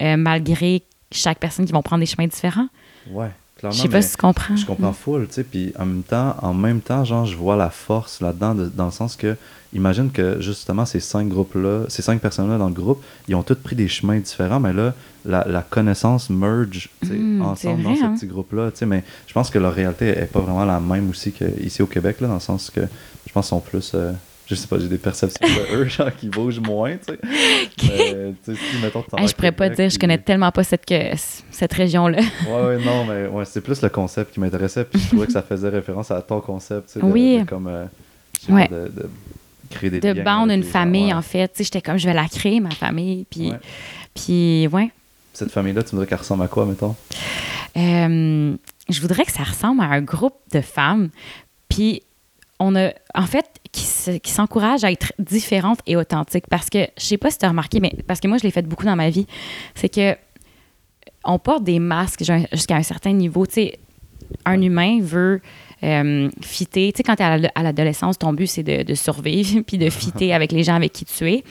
euh, 0.00 0.16
malgré 0.16 0.82
chaque 1.10 1.38
personne 1.38 1.66
qui 1.66 1.72
vont 1.72 1.82
prendre 1.82 2.00
des 2.00 2.06
chemins 2.06 2.28
différents. 2.28 2.68
Ouais. 3.10 3.30
Je 3.62 3.70
sais 3.70 3.88
pas 3.88 4.02
si 4.02 4.12
tu 4.12 4.16
comprends. 4.16 4.56
Je 4.56 4.66
comprends 4.66 4.92
full, 4.92 5.28
tu 5.28 5.34
sais, 5.34 5.44
puis 5.44 5.72
en 5.78 5.86
même 5.86 6.02
temps, 6.02 6.34
en 6.42 6.54
même 6.54 6.80
temps, 6.80 7.04
genre, 7.04 7.26
je 7.26 7.36
vois 7.36 7.54
la 7.54 7.70
force 7.70 8.20
là-dedans, 8.20 8.54
dans 8.74 8.86
le 8.86 8.90
sens 8.90 9.14
que, 9.14 9.36
imagine 9.72 10.10
que 10.10 10.40
justement 10.40 10.84
ces 10.84 11.00
cinq 11.00 11.28
groupes-là, 11.28 11.84
ces 11.88 12.02
cinq 12.02 12.20
personnes-là 12.20 12.58
dans 12.58 12.68
le 12.68 12.74
groupe, 12.74 13.02
ils 13.28 13.34
ont 13.34 13.42
tous 13.42 13.56
pris 13.56 13.76
des 13.76 13.88
chemins 13.88 14.18
différents, 14.18 14.60
mais 14.60 14.72
là, 14.72 14.94
la, 15.24 15.46
la 15.46 15.62
connaissance 15.62 16.30
merge 16.30 16.90
mmh, 17.02 17.42
ensemble 17.42 17.82
dans 17.82 17.96
ce 17.96 18.04
hein? 18.04 18.14
petit 18.14 18.26
groupe-là, 18.26 18.70
mais 18.86 19.04
je 19.26 19.32
pense 19.32 19.50
que 19.50 19.58
leur 19.58 19.74
réalité 19.74 20.08
est 20.08 20.30
pas 20.30 20.40
vraiment 20.40 20.64
la 20.64 20.80
même 20.80 21.10
aussi 21.10 21.32
qu'ici 21.32 21.82
au 21.82 21.86
Québec, 21.86 22.20
là, 22.20 22.28
dans 22.28 22.34
le 22.34 22.40
sens 22.40 22.70
que 22.70 22.80
je 23.26 23.32
pense 23.32 23.46
qu'ils 23.46 23.56
sont 23.56 23.60
plus 23.60 23.92
euh, 23.94 24.12
je 24.46 24.54
sais 24.54 24.66
pas, 24.66 24.78
j'ai 24.78 24.88
des 24.88 24.98
perceptions 24.98 25.46
de 25.46 25.76
eux, 25.76 25.84
genre, 25.88 26.14
qui 26.14 26.28
bougent 26.28 26.60
moins, 26.60 26.96
tu 26.96 27.12
sais. 27.12 27.18
Mais, 27.88 28.34
tu 28.44 28.54
sais, 28.54 28.60
si, 28.60 28.82
mettons, 28.82 29.04
Je 29.24 29.32
pourrais 29.32 29.52
pas 29.52 29.68
dire, 29.68 29.88
je 29.88 29.98
connais 29.98 30.18
tellement 30.18 30.50
pas 30.50 30.64
cette, 30.64 30.84
que, 30.84 31.12
cette 31.50 31.72
région-là. 31.72 32.18
ouais, 32.18 32.66
ouais, 32.66 32.84
non, 32.84 33.04
mais 33.04 33.26
ouais, 33.28 33.44
c'est 33.44 33.60
plus 33.60 33.80
le 33.80 33.88
concept 33.88 34.34
qui 34.34 34.40
m'intéressait, 34.40 34.84
puis 34.84 35.00
je 35.00 35.08
trouvais 35.08 35.26
que 35.26 35.32
ça 35.32 35.42
faisait 35.42 35.68
référence 35.68 36.10
à 36.10 36.20
ton 36.20 36.40
concept, 36.40 36.88
tu 36.88 36.92
sais, 36.94 37.00
de, 37.00 37.10
oui. 37.10 37.44
comme, 37.48 37.68
euh, 37.68 37.84
ouais. 38.50 38.68
de, 38.68 39.08
créer 39.72 39.90
des 39.90 40.00
de 40.00 40.22
bande 40.22 40.50
une 40.50 40.62
famille, 40.62 41.12
en 41.12 41.22
fait, 41.22 41.48
tu 41.48 41.58
sais, 41.58 41.64
j'étais 41.64 41.82
comme, 41.82 41.98
je 41.98 42.06
vais 42.06 42.14
la 42.14 42.28
créer, 42.28 42.60
ma 42.60 42.70
famille, 42.70 43.26
puis, 43.30 43.50
ouais. 43.50 43.58
puis, 44.14 44.68
ouais. 44.68 44.90
Cette 45.32 45.50
famille-là, 45.50 45.82
tu 45.82 45.90
voudrais 45.90 46.06
qu'elle 46.06 46.18
ressemble 46.18 46.44
à 46.44 46.48
quoi, 46.48 46.66
mettons? 46.66 46.94
Euh, 47.76 48.54
je 48.88 49.00
voudrais 49.00 49.24
que 49.24 49.32
ça 49.32 49.44
ressemble 49.44 49.80
à 49.82 49.86
un 49.86 50.02
groupe 50.02 50.36
de 50.52 50.60
femmes, 50.60 51.08
puis 51.68 52.02
on 52.58 52.76
a, 52.76 52.92
en 53.14 53.26
fait, 53.26 53.46
qui 53.72 54.30
s'encourage 54.30 54.84
à 54.84 54.92
être 54.92 55.12
différente 55.18 55.80
et 55.86 55.96
authentique. 55.96 56.44
Parce 56.48 56.68
que, 56.68 56.86
je 56.98 57.04
sais 57.04 57.16
pas 57.16 57.30
si 57.30 57.38
tu 57.38 57.46
as 57.46 57.48
remarqué, 57.48 57.80
mais 57.80 57.92
parce 58.06 58.20
que 58.20 58.28
moi, 58.28 58.38
je 58.38 58.44
l'ai 58.44 58.50
fait 58.50 58.62
beaucoup 58.62 58.84
dans 58.84 58.96
ma 58.96 59.10
vie, 59.10 59.26
c'est 59.74 59.88
que 59.88 60.16
on 61.24 61.38
porte 61.38 61.64
des 61.64 61.78
masques 61.78 62.22
jusqu'à 62.52 62.76
un 62.76 62.82
certain 62.82 63.12
niveau. 63.12 63.46
Tu 63.46 63.54
sais, 63.54 63.78
un 64.44 64.60
humain 64.60 64.98
veut 65.00 65.40
euh, 65.84 66.30
fitter. 66.40 66.92
Tu 66.92 66.98
sais, 66.98 67.02
quand 67.02 67.16
tu 67.16 67.22
es 67.22 67.50
à 67.54 67.62
l'adolescence, 67.62 68.18
ton 68.18 68.32
but, 68.32 68.46
c'est 68.46 68.62
de, 68.62 68.94
survivre 68.94 69.62
puis 69.66 69.78
de 69.78 69.90
fitter 69.90 70.32
avec 70.32 70.52
les 70.52 70.62
gens 70.62 70.74
avec 70.74 70.92
qui 70.92 71.04
tu 71.04 71.30
es. 71.30 71.44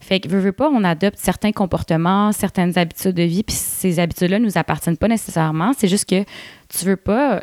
Fait 0.00 0.20
que, 0.20 0.28
veux, 0.28 0.38
veux 0.38 0.52
pas, 0.52 0.70
on 0.70 0.84
adopte 0.84 1.18
certains 1.18 1.52
comportements, 1.52 2.32
certaines 2.32 2.78
habitudes 2.78 3.14
de 3.14 3.24
vie, 3.24 3.42
puis 3.42 3.54
ces 3.54 3.98
habitudes-là 3.98 4.38
nous 4.38 4.56
appartiennent 4.56 4.96
pas 4.96 5.08
nécessairement. 5.08 5.72
C'est 5.76 5.88
juste 5.88 6.08
que 6.08 6.24
tu 6.68 6.84
veux 6.84 6.96
pas, 6.96 7.42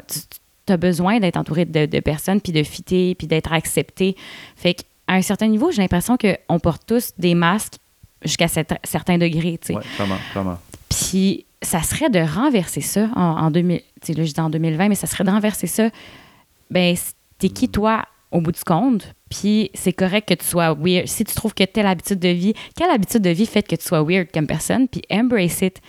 tu 0.66 0.74
as 0.74 0.78
besoin 0.78 1.20
d'être 1.20 1.38
entouré 1.38 1.66
de, 1.66 2.00
personnes, 2.00 2.42
puis 2.42 2.52
de 2.52 2.64
fitter, 2.64 3.16
puis 3.16 3.28
d'être 3.28 3.54
accepté. 3.54 4.16
Fait 4.56 4.74
qu'à 4.74 4.84
un 5.10 5.22
certain 5.22 5.48
niveau, 5.48 5.72
j'ai 5.72 5.82
l'impression 5.82 6.18
qu'on 6.18 6.60
porte 6.60 6.84
tous 6.88 7.12
des 7.18 7.36
masques 7.36 7.76
jusqu'à 8.24 8.48
certains 8.48 9.18
degrés. 9.18 9.60
Oui, 9.70 9.76
vraiment, 9.98 10.18
vraiment. 10.34 10.60
Puis 10.90 11.46
ça 11.62 11.82
serait 11.82 12.10
de 12.10 12.20
renverser 12.20 12.82
ça 12.82 13.10
en, 13.16 13.22
en 13.22 13.52
2000, 13.52 13.76
là, 13.76 13.84
je 14.08 14.34
dis 14.34 14.40
en 14.40 14.50
2020, 14.50 14.90
mais 14.90 14.96
ça 14.96 15.08
serait 15.08 15.24
de 15.24 15.30
renverser 15.30 15.68
ça. 15.68 15.90
Ben, 16.74 16.96
t'es 17.38 17.50
qui, 17.50 17.70
toi, 17.70 18.04
au 18.32 18.42
bout 18.42 18.52
du 18.52 18.64
compte? 18.64 19.14
Puis 19.30 19.70
c'est 19.76 19.94
correct 19.94 20.28
que 20.28 20.34
tu 20.34 20.46
sois 20.46 20.74
weird. 20.74 21.08
Si 21.08 21.24
tu 21.24 21.36
trouves 21.36 21.54
que 21.54 21.64
telle 21.64 21.86
habitude 21.86 22.18
de 22.18 22.30
vie, 22.30 22.54
quelle 22.76 22.90
habitude 22.90 23.22
de 23.22 23.30
vie 23.30 23.46
fait 23.46 23.62
que 23.62 23.76
tu 23.76 23.86
sois 23.86 24.04
weird 24.04 24.32
comme 24.34 24.48
personne, 24.48 24.88
puis 24.88 25.04
embrace 25.12 25.62
it. 25.62 25.80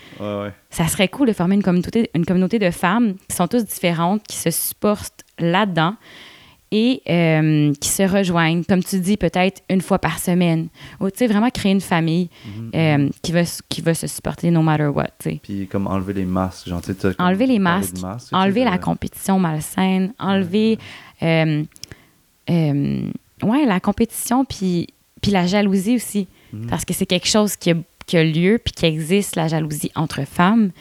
Ça 0.68 0.86
serait 0.88 1.08
cool 1.08 1.28
de 1.28 1.32
former 1.32 1.54
une 1.54 1.62
communauté, 1.62 2.10
une 2.14 2.26
communauté 2.26 2.58
de 2.58 2.70
femmes 2.70 3.14
qui 3.28 3.34
sont 3.34 3.48
toutes 3.48 3.64
différentes, 3.64 4.22
qui 4.26 4.36
se 4.36 4.50
supportent 4.50 5.24
là-dedans 5.38 5.96
et 6.76 7.02
euh, 7.08 7.72
qui 7.80 7.88
se 7.88 8.02
rejoignent, 8.02 8.64
comme 8.64 8.82
tu 8.82 8.98
dis, 8.98 9.16
peut-être 9.16 9.62
une 9.70 9.80
fois 9.80 10.00
par 10.00 10.18
semaine. 10.18 10.66
Ou, 10.98 11.08
tu 11.08 11.18
sais, 11.18 11.26
vraiment 11.28 11.48
créer 11.48 11.70
une 11.70 11.80
famille 11.80 12.28
mhm. 12.44 12.70
euh, 12.74 13.10
qui, 13.22 13.30
va, 13.30 13.42
qui 13.68 13.80
va 13.80 13.94
se 13.94 14.08
supporter 14.08 14.50
no 14.50 14.60
matter 14.60 14.88
what, 14.88 15.10
tu 15.20 15.38
Puis 15.40 15.68
comme 15.68 15.86
enlever 15.86 16.14
les 16.14 16.24
masques, 16.24 16.68
genre, 16.68 16.82
tu 16.82 16.92
sais, 16.92 17.14
Enlever 17.20 17.46
les 17.46 17.60
masques, 17.60 17.94
enlever 18.32 18.64
la 18.64 18.78
compétition 18.78 19.38
malsaine, 19.38 20.12
enlever... 20.18 20.78
Euh, 21.22 21.62
ouais, 23.42 23.64
la 23.64 23.78
compétition, 23.78 24.44
puis, 24.44 24.88
puis 25.22 25.30
la 25.30 25.46
jalousie 25.46 25.94
aussi. 25.94 26.26
Mhm. 26.52 26.66
Parce 26.66 26.84
que 26.84 26.92
c'est 26.92 27.06
quelque 27.06 27.28
chose 27.28 27.54
qui 27.54 27.70
a, 27.70 27.74
qui 28.04 28.16
a, 28.16 28.24
lieu, 28.24 28.58
puis 28.62 28.72
qui 28.72 28.84
existe, 28.84 29.36
la 29.36 29.46
jalousie 29.46 29.92
entre 29.94 30.26
femmes. 30.26 30.72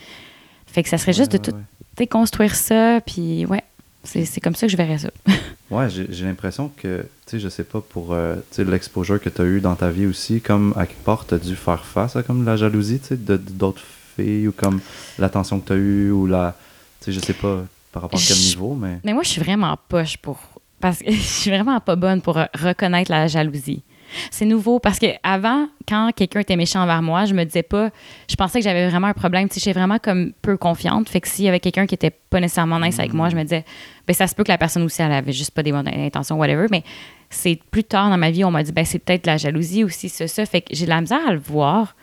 Fait 0.65 0.81
que 0.81 0.89
ça 0.89 0.97
serait 0.97 1.13
juste 1.13 1.31
de 1.33 1.37
tout 1.37 1.55
déconstruire 1.97 2.55
ça, 2.55 2.99
puis 3.05 3.45
ouais, 3.45 3.61
c'est 4.03 4.41
comme 4.41 4.55
ça 4.55 4.67
que 4.67 4.71
je 4.71 4.77
verrais 4.77 4.97
ça. 4.97 5.09
ouais, 5.71 5.89
j'ai 5.89 6.25
l'impression 6.25 6.69
que, 6.75 7.01
tu 7.01 7.07
sais, 7.31 7.39
je 7.39 7.49
sais 7.49 7.63
pas, 7.63 7.81
pour 7.81 8.13
euh, 8.13 8.35
l'exposure 8.57 9.19
que 9.21 9.29
tu 9.29 9.41
as 9.41 9.45
eu 9.45 9.61
dans 9.61 9.75
ta 9.75 9.89
vie 9.89 10.05
aussi, 10.05 10.41
comme 10.41 10.73
à 10.77 10.85
quelque 10.85 11.03
part, 11.03 11.25
tu 11.25 11.33
as 11.35 11.39
dû 11.39 11.55
faire 11.55 11.85
face 11.85 12.15
à 12.15 12.23
comme 12.23 12.45
la 12.45 12.55
jalousie, 12.57 12.99
tu 12.99 13.07
sais, 13.09 13.17
d'autres 13.17 13.81
filles, 14.15 14.47
ou 14.47 14.51
comme 14.51 14.79
l'attention 15.17 15.59
que 15.59 15.67
tu 15.67 15.73
as 15.73 15.77
eue, 15.77 16.11
ou 16.11 16.27
la 16.27 16.55
sais, 17.01 17.11
je 17.11 17.19
sais 17.19 17.33
pas 17.33 17.63
par 17.91 18.03
rapport 18.03 18.19
à 18.19 18.23
quel 18.25 18.35
Je- 18.35 18.49
niveau, 18.49 18.75
mais. 18.75 18.99
Mais 19.03 19.13
moi, 19.13 19.23
je 19.23 19.29
suis 19.29 19.41
vraiment 19.41 19.77
poche 19.87 20.17
pour. 20.17 20.39
Parce 20.79 20.99
que 20.99 21.11
je 21.11 21.17
suis 21.17 21.49
vraiment 21.51 21.79
pas 21.79 21.95
bonne 21.95 22.21
pour 22.21 22.35
reconnaître 22.53 23.09
la 23.11 23.27
jalousie. 23.27 23.83
C'est 24.31 24.45
nouveau 24.45 24.79
parce 24.79 24.99
que 24.99 25.07
avant, 25.23 25.67
quand 25.87 26.11
quelqu'un 26.15 26.39
était 26.41 26.55
méchant 26.55 26.81
envers 26.81 27.01
moi, 27.01 27.25
je 27.25 27.33
me 27.33 27.43
disais 27.43 27.63
pas. 27.63 27.89
Je 28.29 28.35
pensais 28.35 28.59
que 28.59 28.63
j'avais 28.63 28.87
vraiment 28.89 29.07
un 29.07 29.13
problème. 29.13 29.47
Tu 29.49 29.55
sais, 29.55 29.59
j'étais 29.61 29.77
vraiment 29.79 29.99
comme 29.99 30.33
peu 30.41 30.57
confiante. 30.57 31.09
Fait 31.09 31.21
que 31.21 31.27
s'il 31.27 31.45
y 31.45 31.47
avait 31.49 31.59
quelqu'un 31.59 31.85
qui 31.85 31.95
était 31.95 32.11
pas 32.11 32.39
nécessairement 32.39 32.79
nice 32.79 32.99
avec 32.99 33.13
moi, 33.13 33.29
je 33.29 33.35
me 33.35 33.43
disais, 33.43 33.65
ben 34.07 34.13
ça 34.13 34.27
se 34.27 34.35
peut 34.35 34.43
que 34.43 34.51
la 34.51 34.57
personne 34.57 34.83
aussi, 34.83 35.01
elle 35.01 35.11
avait 35.11 35.33
juste 35.33 35.51
pas 35.51 35.63
des 35.63 35.71
bonnes 35.71 35.87
intentions, 35.87 36.37
whatever. 36.37 36.67
Mais 36.71 36.83
c'est 37.29 37.59
plus 37.71 37.83
tard 37.83 38.09
dans 38.09 38.17
ma 38.17 38.31
vie, 38.31 38.43
on 38.43 38.51
m'a 38.51 38.63
dit, 38.63 38.71
ben 38.71 38.85
c'est 38.85 38.99
peut-être 38.99 39.25
la 39.25 39.37
jalousie 39.37 39.83
aussi, 39.83 40.09
ça, 40.09 40.27
ça. 40.27 40.45
Fait 40.45 40.61
que 40.61 40.75
j'ai 40.75 40.85
de 40.85 40.89
la 40.89 41.01
misère 41.01 41.25
à 41.27 41.33
le 41.33 41.39
voir. 41.39 41.95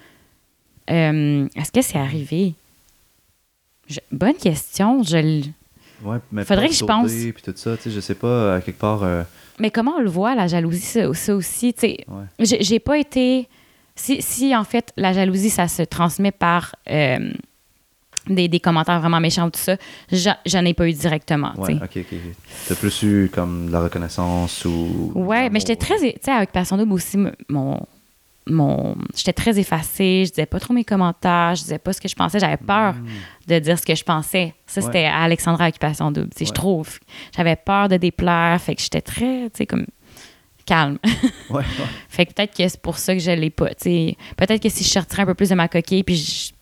Euh, 0.91 1.47
Est-ce 1.57 1.71
que 1.73 1.83
c'est 1.83 1.99
arrivé? 1.99 2.55
Je- 3.89 4.01
bonne 4.13 4.35
question. 4.35 5.03
Je 5.03 5.17
le- 5.17 5.43
Ouais, 6.03 6.17
mais 6.33 6.45
Faudrait 6.45 6.69
que 6.69 6.75
je 6.75 6.85
pense. 6.85 7.11
Puis 7.11 7.43
tout 7.45 7.53
ça, 7.57 7.77
tu 7.77 7.85
sais, 7.85 7.91
je 7.91 8.01
sais 8.01 8.15
pas, 8.15 8.55
à 8.57 8.61
quelque 8.61 8.79
part. 8.79 9.03
euh, 9.03 9.23
Mais 9.61 9.71
comment 9.71 9.93
on 9.99 10.01
le 10.01 10.09
voit, 10.11 10.35
la 10.35 10.47
jalousie, 10.49 10.81
ça, 10.81 11.13
ça 11.15 11.35
aussi, 11.37 11.73
tu 11.75 11.81
sais, 11.81 11.99
Ouais. 12.09 12.25
j'ai 12.61 12.79
pas 12.81 12.99
été... 12.99 13.49
Si, 13.95 14.23
si, 14.23 14.57
en 14.57 14.65
fait, 14.65 14.93
la 14.97 15.13
jalousie, 15.13 15.51
ça 15.51 15.69
se 15.69 15.83
transmet 15.83 16.31
par 16.33 16.75
euh, 16.91 17.31
des, 18.27 18.49
des 18.49 18.61
commentaires 18.61 18.99
vraiment 19.01 19.21
méchants 19.21 19.47
ou 19.47 19.51
tout 19.51 19.61
ça, 19.61 19.77
j'en 20.47 20.65
ai 20.65 20.73
pas 20.73 20.89
eu 20.89 20.93
directement, 20.95 21.53
tu 21.55 21.61
Ouais, 21.61 21.75
ok, 21.75 21.97
ok. 21.99 22.19
T'as 22.69 22.75
plus 22.77 23.03
eu 23.03 23.31
comme 23.33 23.67
de 23.67 23.73
la 23.73 23.81
reconnaissance 23.83 24.65
ou. 24.65 25.13
Ouais, 25.15 25.51
mais 25.51 25.61
j'étais 25.61 25.77
très... 25.77 25.97
Tu 25.99 26.13
sais, 26.23 26.31
avec 26.31 26.51
Passion 26.53 26.79
Double 26.79 26.93
aussi, 26.95 27.19
mon... 27.49 27.79
mon 28.51 28.97
j'étais 29.17 29.33
très 29.33 29.59
effacée, 29.59 30.25
je 30.27 30.31
disais 30.31 30.47
pas 30.47 30.61
trop 30.61 30.75
mes 30.75 30.85
commentaires, 30.85 31.55
je 31.55 31.63
disais 31.63 31.79
pas 31.79 31.93
ce 31.93 32.01
que 32.01 32.09
je 32.09 32.15
pensais, 32.15 32.39
j'avais 32.39 32.57
peur 32.57 32.95
de 33.47 33.59
dire 33.59 33.79
ce 33.79 33.87
que 33.87 33.95
je 33.95 34.05
pensais. 34.05 34.55
Ça, 34.67 34.81
Ouais. 34.81 34.87
c'était 34.87 35.05
à 35.07 35.21
Alexandra 35.23 35.69
Occupation 35.69 36.11
Double, 36.11 36.31
je 36.39 36.45
trouve. 36.53 36.99
J'avais 37.37 37.57
peur 37.57 37.89
de 37.89 37.97
déplaire, 37.97 38.61
fait 38.61 38.75
que 38.75 38.83
j'étais 38.83 39.01
très, 39.01 39.45
tu 39.51 39.59
sais, 39.59 39.67
comme 39.67 39.87
calme. 40.67 40.99
Ouais. 41.51 41.65
Fait 42.09 42.27
que 42.27 42.33
peut-être 42.33 42.57
que 42.57 42.69
c'est 42.69 42.81
pour 42.81 42.97
ça 42.99 43.13
que 43.15 43.21
je 43.21 43.31
l'ai 43.33 43.51
pas. 43.51 43.69
tu 43.71 43.75
sais. 43.85 44.17
Peut-être 44.37 44.63
que 44.63 44.69
si 44.69 44.85
je 44.85 44.89
sortirais 44.89 45.23
un 45.23 45.27
peu 45.27 45.35
plus 45.35 45.49
de 45.49 45.55
ma 45.57 45.67
coquille, 45.69 46.05
puis 46.05 46.17
je- 46.17 46.53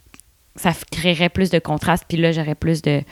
ça 0.57 0.73
créerait 0.91 1.29
plus 1.29 1.51
de 1.51 1.59
contraste, 1.59 2.05
puis 2.09 2.17
là, 2.17 2.33
j'aurais 2.33 2.55
plus 2.55 2.81
de, 2.83 3.03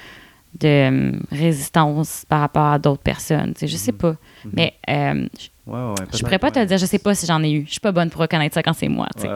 de 0.59 0.89
hum, 0.89 1.23
résistance 1.31 2.25
par 2.29 2.41
rapport 2.41 2.65
à 2.67 2.79
d'autres 2.79 3.03
personnes. 3.03 3.53
tu 3.53 3.61
sais. 3.61 3.67
Je 3.69 3.77
sais 3.77 3.93
Mhm. 3.93 3.99
pas. 3.99 4.17
Mais 4.53 4.75
euh, 4.89 5.29
Ouais, 5.67 5.75
ouais, 5.81 5.95
je 6.15 6.21
pourrais 6.23 6.39
pas 6.39 6.51
te 6.53 6.65
dire, 6.65 6.79
je 6.79 6.87
sais 6.87 6.99
pas 7.01 7.15
si 7.15 7.27
j'en 7.27 7.43
ai 7.43 7.51
eu. 7.51 7.65
Je 7.67 7.73
suis 7.73 7.81
pas 7.81 7.91
bonne 7.93 8.09
pour 8.11 8.21
reconnaître 8.21 8.55
ça 8.55 8.63
quand 8.63 8.73
c'est 8.73 8.89
moi. 8.89 9.09
Ouais. 9.21 9.31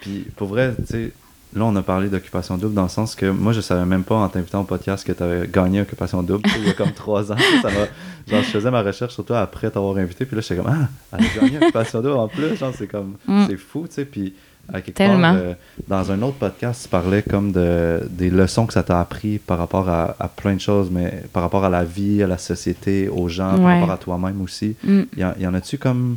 Puis 0.00 0.26
pour 0.36 0.48
vrai, 0.48 0.72
tu 0.78 0.86
sais, 0.86 1.12
là, 1.54 1.64
on 1.64 1.74
a 1.74 1.82
parlé 1.82 2.08
d'occupation 2.08 2.56
double 2.56 2.74
dans 2.74 2.84
le 2.84 2.88
sens 2.88 3.14
que 3.16 3.26
moi, 3.26 3.52
je 3.52 3.60
savais 3.60 3.84
même 3.86 4.04
pas 4.04 4.14
en 4.16 4.28
t'invitant 4.28 4.60
au 4.60 4.64
podcast 4.64 5.04
que 5.06 5.12
tu 5.12 5.22
avais 5.22 5.48
gagné 5.48 5.80
occupation 5.80 6.22
double 6.22 6.48
il 6.58 6.66
y 6.66 6.70
a 6.70 6.74
comme 6.74 6.92
trois 6.92 7.32
ans. 7.32 7.36
Ça 7.62 7.68
m'a- 7.70 7.86
genre, 8.30 8.42
je 8.42 8.50
faisais 8.50 8.70
ma 8.70 8.82
recherche 8.82 9.14
sur 9.14 9.24
toi 9.24 9.40
après 9.40 9.70
t'avoir 9.70 9.96
invité, 9.96 10.26
puis 10.26 10.36
là, 10.36 10.42
j'étais 10.42 10.56
comme, 10.62 10.72
ah, 10.72 10.88
elle 11.18 11.24
a 11.24 11.28
gagné 11.40 11.56
occupation 11.58 12.00
double 12.02 12.16
en 12.18 12.28
plus. 12.28 12.56
Genre, 12.56 12.72
c'est 12.76 12.86
comme, 12.86 13.16
Mm. 13.26 13.46
c'est 13.48 13.56
fou, 13.56 13.86
tu 13.88 13.94
sais. 13.94 14.04
Puis 14.04 14.34
à 14.72 14.80
quelque 14.80 14.96
Tellement. 14.96 15.32
part, 15.32 15.36
euh, 15.36 15.54
dans 15.88 16.10
un 16.12 16.22
autre 16.22 16.36
podcast, 16.38 16.82
tu 16.84 16.88
parlais 16.88 17.22
comme 17.22 17.52
de, 17.52 18.06
des 18.10 18.30
leçons 18.30 18.66
que 18.66 18.72
ça 18.72 18.82
t'a 18.82 19.00
appris 19.00 19.38
par 19.38 19.58
rapport 19.58 19.88
à, 19.88 20.16
à 20.18 20.28
plein 20.28 20.54
de 20.54 20.60
choses, 20.60 20.90
mais 20.90 21.22
par 21.32 21.42
rapport 21.42 21.64
à 21.64 21.68
la 21.70 21.84
vie, 21.84 22.22
à 22.22 22.26
la 22.26 22.38
société, 22.38 23.08
aux 23.08 23.28
gens, 23.28 23.56
par 23.56 23.64
rapport 23.74 23.90
à 23.92 23.96
toi-même 23.98 24.40
aussi. 24.42 24.76
Mm. 24.84 25.00
Y, 25.16 25.24
en- 25.24 25.34
y 25.38 25.46
en 25.46 25.54
a-tu 25.54 25.78
comme 25.78 26.16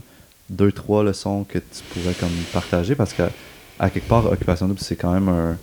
deux, 0.49 0.71
trois 0.71 1.03
leçons 1.03 1.43
que 1.43 1.59
tu 1.59 1.83
pourrais 1.93 2.13
comme 2.15 2.29
partager? 2.53 2.95
Parce 2.95 3.13
que, 3.13 3.23
à 3.77 3.89
quelque 3.89 4.07
part, 4.07 4.25
Occupation 4.31 4.67
Double, 4.67 4.79
c'est 4.79 4.95
quand 4.95 5.13
même 5.13 5.29
un 5.29 5.57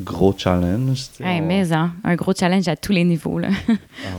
gros 0.00 0.34
challenge. 0.36 1.04
Hey, 1.20 1.40
on- 1.40 1.46
mais 1.46 1.72
hein, 1.72 1.92
un 2.02 2.16
gros 2.16 2.32
challenge 2.34 2.66
à 2.66 2.74
tous 2.76 2.92
les 2.92 3.04
niveaux. 3.04 3.38
Là. 3.38 3.48
Ah 3.68 3.72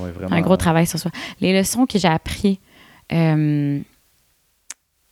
ouais, 0.03 0.11
vraiment. 0.11 0.31
un 0.35 0.41
gros 0.41 0.55
travail 0.57 0.87
sur 0.87 0.97
soi. 0.99 1.11
Les 1.41 1.51
leçons 1.57 1.85
que 1.85 1.99
j'ai 1.99 2.07
appris, 2.07 2.59
euh, 3.11 3.79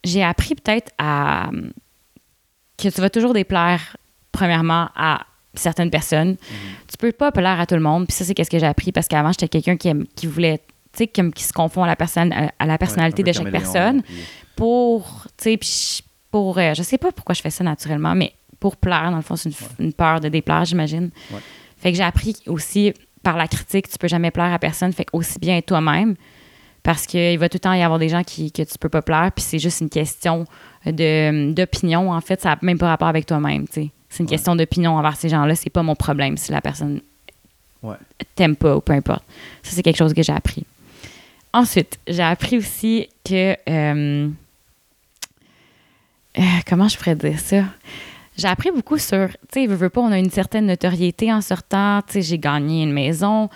j'ai 0.04 0.24
appris 0.24 0.56
peut-être 0.56 0.92
à 0.98 1.50
que 2.82 2.94
tu 2.94 3.02
vas 3.02 3.10
toujours 3.10 3.34
déplaire, 3.34 3.96
premièrement, 4.32 4.90
à 4.96 5.22
certaines 5.54 5.90
personnes. 5.92 6.38
Tu 6.90 6.98
peux 6.98 7.12
pas 7.12 7.32
plaire 7.32 7.60
à 7.60 7.66
tout 7.66 7.76
le 7.76 7.82
monde. 7.82 8.08
Puis 8.08 8.16
ça, 8.16 8.24
c'est 8.26 8.34
qu'est-ce 8.34 8.50
que 8.50 8.60
j'ai 8.60 8.66
appris 8.66 8.92
parce 8.92 9.08
qu'avant, 9.08 9.32
j'étais 9.32 9.50
quelqu'un 9.50 9.76
qui, 9.78 9.88
aime- 9.90 10.06
qui 10.16 10.26
voulait, 10.28 10.60
tu 10.94 11.00
sais, 11.00 11.08
comme 11.08 11.34
qui 11.34 11.44
se 11.44 11.52
confond 11.54 11.84
à 11.84 11.88
la 11.88 11.96
personne, 11.96 12.34
à, 12.58 12.66
la 12.66 12.78
personnalité 12.78 13.22
Ouais, 13.24 13.32
de 13.32 13.38
chaque 13.38 13.52
personne 13.52 14.02
puis- 14.04 14.16
pour, 14.56 15.28
tu 15.38 15.44
sais, 15.44 15.58
puis 15.58 16.02
pour, 16.32 16.58
euh, 16.58 16.74
je 16.74 16.84
sais 16.84 16.98
pas 16.98 17.12
pourquoi 17.12 17.34
je 17.36 17.42
fais 17.42 17.50
ça 17.50 17.64
naturellement, 17.64 18.16
mais 18.16 18.34
pour 18.60 18.78
plaire, 18.78 19.10
dans 19.12 19.18
le 19.18 19.24
fond, 19.24 19.36
c'est 19.36 19.50
une, 19.50 19.86
une 19.88 19.94
peur 19.94 20.20
de 20.22 20.30
déplaire, 20.30 20.64
j'imagine. 20.66 21.10
Ouais. 21.32 21.40
Fait 21.78 21.92
que 21.92 21.98
j'ai 21.98 22.04
appris 22.04 22.36
aussi 22.48 22.94
par 23.24 23.36
la 23.38 23.48
critique, 23.48 23.90
tu 23.90 23.98
peux 23.98 24.08
jamais 24.08 24.32
plaire 24.32 24.54
à 24.54 24.60
personne, 24.60 24.94
fait 24.94 25.06
que 25.06 25.10
aussi 25.18 25.38
bien 25.40 25.60
toi-même, 25.62 26.16
parce 26.84 27.06
qu'il 27.06 27.38
va 27.40 27.50
tout 27.50 27.56
le 27.58 27.60
temps 27.60 27.74
y 27.74 27.82
avoir 27.84 28.00
des 28.00 28.10
gens 28.10 28.24
qui, 28.24 28.52
que 28.52 28.62
tu 28.62 28.78
peux 28.80 28.90
pas 28.90 29.02
plaire, 29.02 29.32
puis 29.36 29.44
c'est 29.44 29.60
juste 29.60 29.82
une 29.82 29.90
question 29.90 30.46
d'opinion, 30.86 32.12
en 32.12 32.22
fait, 32.22 32.42
ça 32.42 32.50
n'a 32.50 32.60
même 32.62 32.78
pas 32.78 32.88
rapport 32.90 33.08
avec 33.08 33.26
toi-même, 33.26 33.68
tu 33.68 33.74
sais. 33.74 33.90
C'est 34.10 34.20
une 34.24 34.26
Ouais. 34.26 34.32
question 34.32 34.56
d'opinion 34.56 34.98
envers 34.98 35.16
ces 35.16 35.30
gens-là, 35.30 35.56
c'est 35.56 35.70
pas 35.70 35.84
mon 35.84 35.96
problème 35.96 36.36
si 36.38 36.52
la 36.52 36.60
personne 36.62 37.02
Ouais. 37.84 37.96
t'aime 38.36 38.56
pas 38.56 38.76
ou 38.76 38.82
peu 38.82 38.94
importe. 38.94 39.24
Ça, 39.64 39.72
c'est 39.76 39.84
quelque 39.84 39.98
chose 39.98 40.14
que 40.14 40.22
j'ai 40.24 40.34
appris. 40.34 40.66
Ensuite, 41.54 42.00
j'ai 42.08 42.24
appris 42.24 42.58
aussi 42.58 43.08
que. 43.26 43.56
euh, 43.70 44.30
euh, 46.38 46.42
comment 46.68 46.88
je 46.88 46.98
pourrais 46.98 47.16
dire 47.16 47.40
ça? 47.40 47.64
J'ai 48.38 48.48
appris 48.48 48.72
beaucoup 48.72 48.98
sur. 48.98 49.28
Tu 49.52 49.62
sais, 49.62 49.68
veux, 49.68 49.76
veux 49.76 49.90
pas, 49.90 50.02
on 50.02 50.12
a 50.12 50.18
une 50.20 50.30
certaine 50.30 50.66
notoriété 50.66 51.32
en 51.32 51.42
sortant. 51.42 52.02
Tu 52.08 52.14
sais, 52.14 52.22
j'ai 52.22 52.40
gagné 52.40 52.84
une 52.84 52.94
maison. 52.94 53.50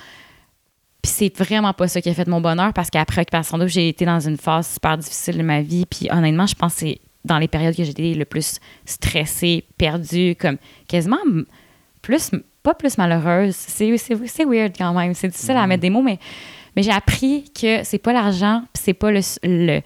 Puis 1.01 1.11
c'est 1.11 1.37
vraiment 1.37 1.71
pas 1.73 1.87
ça 1.87 2.01
qui 2.01 2.09
a 2.09 2.13
fait 2.13 2.27
mon 2.27 2.41
bonheur 2.41 2.73
parce 2.73 2.89
qu'après 2.89 3.21
Occupation 3.21 3.57
Double, 3.57 3.69
j'ai 3.69 3.87
été 3.89 4.05
dans 4.05 4.19
une 4.19 4.37
phase 4.37 4.67
super 4.73 4.97
difficile 4.97 5.37
de 5.37 5.43
ma 5.43 5.61
vie. 5.61 5.85
Puis 5.85 6.07
honnêtement, 6.11 6.47
je 6.47 6.55
pense 6.55 6.73
que 6.73 6.79
c'est 6.79 6.99
dans 7.25 7.37
les 7.39 7.47
périodes 7.49 7.75
que 7.75 7.83
j'étais 7.83 8.13
le 8.13 8.23
plus 8.25 8.59
stressée, 8.85 9.65
perdue, 9.77 10.35
comme 10.39 10.57
quasiment 10.87 11.17
plus, 12.01 12.31
pas 12.63 12.73
plus 12.73 12.97
malheureuse. 12.97 13.55
C'est, 13.55 13.97
c'est, 13.97 14.15
c'est 14.27 14.45
weird 14.45 14.73
quand 14.77 14.93
même. 14.93 15.13
C'est 15.13 15.27
difficile 15.27 15.57
à 15.57 15.67
mettre 15.67 15.81
des 15.81 15.89
mots, 15.89 16.01
mais, 16.03 16.19
mais 16.75 16.83
j'ai 16.83 16.91
appris 16.91 17.49
que 17.59 17.83
c'est 17.83 17.97
pas 17.97 18.13
l'argent, 18.13 18.63
puis 18.73 18.83
c'est 18.85 18.93
pas 18.93 19.11
le, 19.11 19.19
le- 19.43 19.81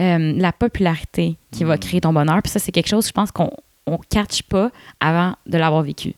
euh, 0.00 0.32
la 0.36 0.52
popularité 0.52 1.36
qui 1.52 1.62
va 1.64 1.76
Mm. 1.76 1.78
créer 1.78 2.00
ton 2.00 2.12
bonheur. 2.12 2.40
Puis 2.42 2.50
ça, 2.50 2.58
c'est 2.58 2.72
quelque 2.72 2.88
chose, 2.88 3.06
je 3.06 3.12
pense 3.12 3.30
qu'on 3.30 3.50
on 3.86 3.98
catch 3.98 4.42
pas 4.42 4.70
avant 4.98 5.36
de 5.46 5.58
l'avoir 5.58 5.82
vécu. 5.82 6.14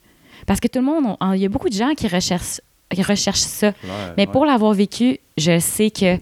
Parce 0.46 0.60
que 0.60 0.68
tout 0.68 0.78
le 0.78 0.84
monde, 0.84 1.16
on- 1.20 1.32
il 1.32 1.40
y 1.42 1.44
a 1.46 1.48
beaucoup 1.48 1.68
de 1.68 1.74
gens 1.74 1.94
qui 1.94 2.06
recherchent, 2.08 2.60
qui 2.94 3.02
recherchent 3.02 3.40
ça. 3.40 3.72
Mais 4.16 4.26
ouais. 4.26 4.32
pour 4.32 4.46
l'avoir 4.46 4.72
vécu, 4.72 5.18
je 5.36 5.58
sais 5.58 5.90
que 5.90 6.16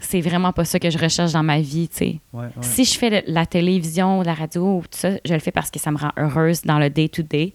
c'est 0.00 0.20
vraiment 0.20 0.52
pas 0.52 0.64
ça 0.64 0.78
que 0.78 0.90
je 0.90 0.98
recherche 0.98 1.32
dans 1.32 1.42
ma 1.42 1.60
vie, 1.60 1.88
tu 1.88 1.96
sais. 1.96 2.20
Ouais, 2.32 2.44
ouais. 2.46 2.50
Si 2.62 2.84
je 2.84 2.98
fais 2.98 3.22
la 3.26 3.46
télévision, 3.46 4.22
la 4.22 4.34
radio 4.34 4.78
ou 4.78 4.82
tout 4.82 4.88
ça, 4.98 5.10
je 5.24 5.32
le 5.34 5.40
fais 5.40 5.50
parce 5.52 5.70
que 5.70 5.78
ça 5.78 5.90
me 5.90 5.98
rend 5.98 6.10
heureuse 6.16 6.62
dans 6.62 6.78
le 6.78 6.90
day-to-day. 6.90 7.52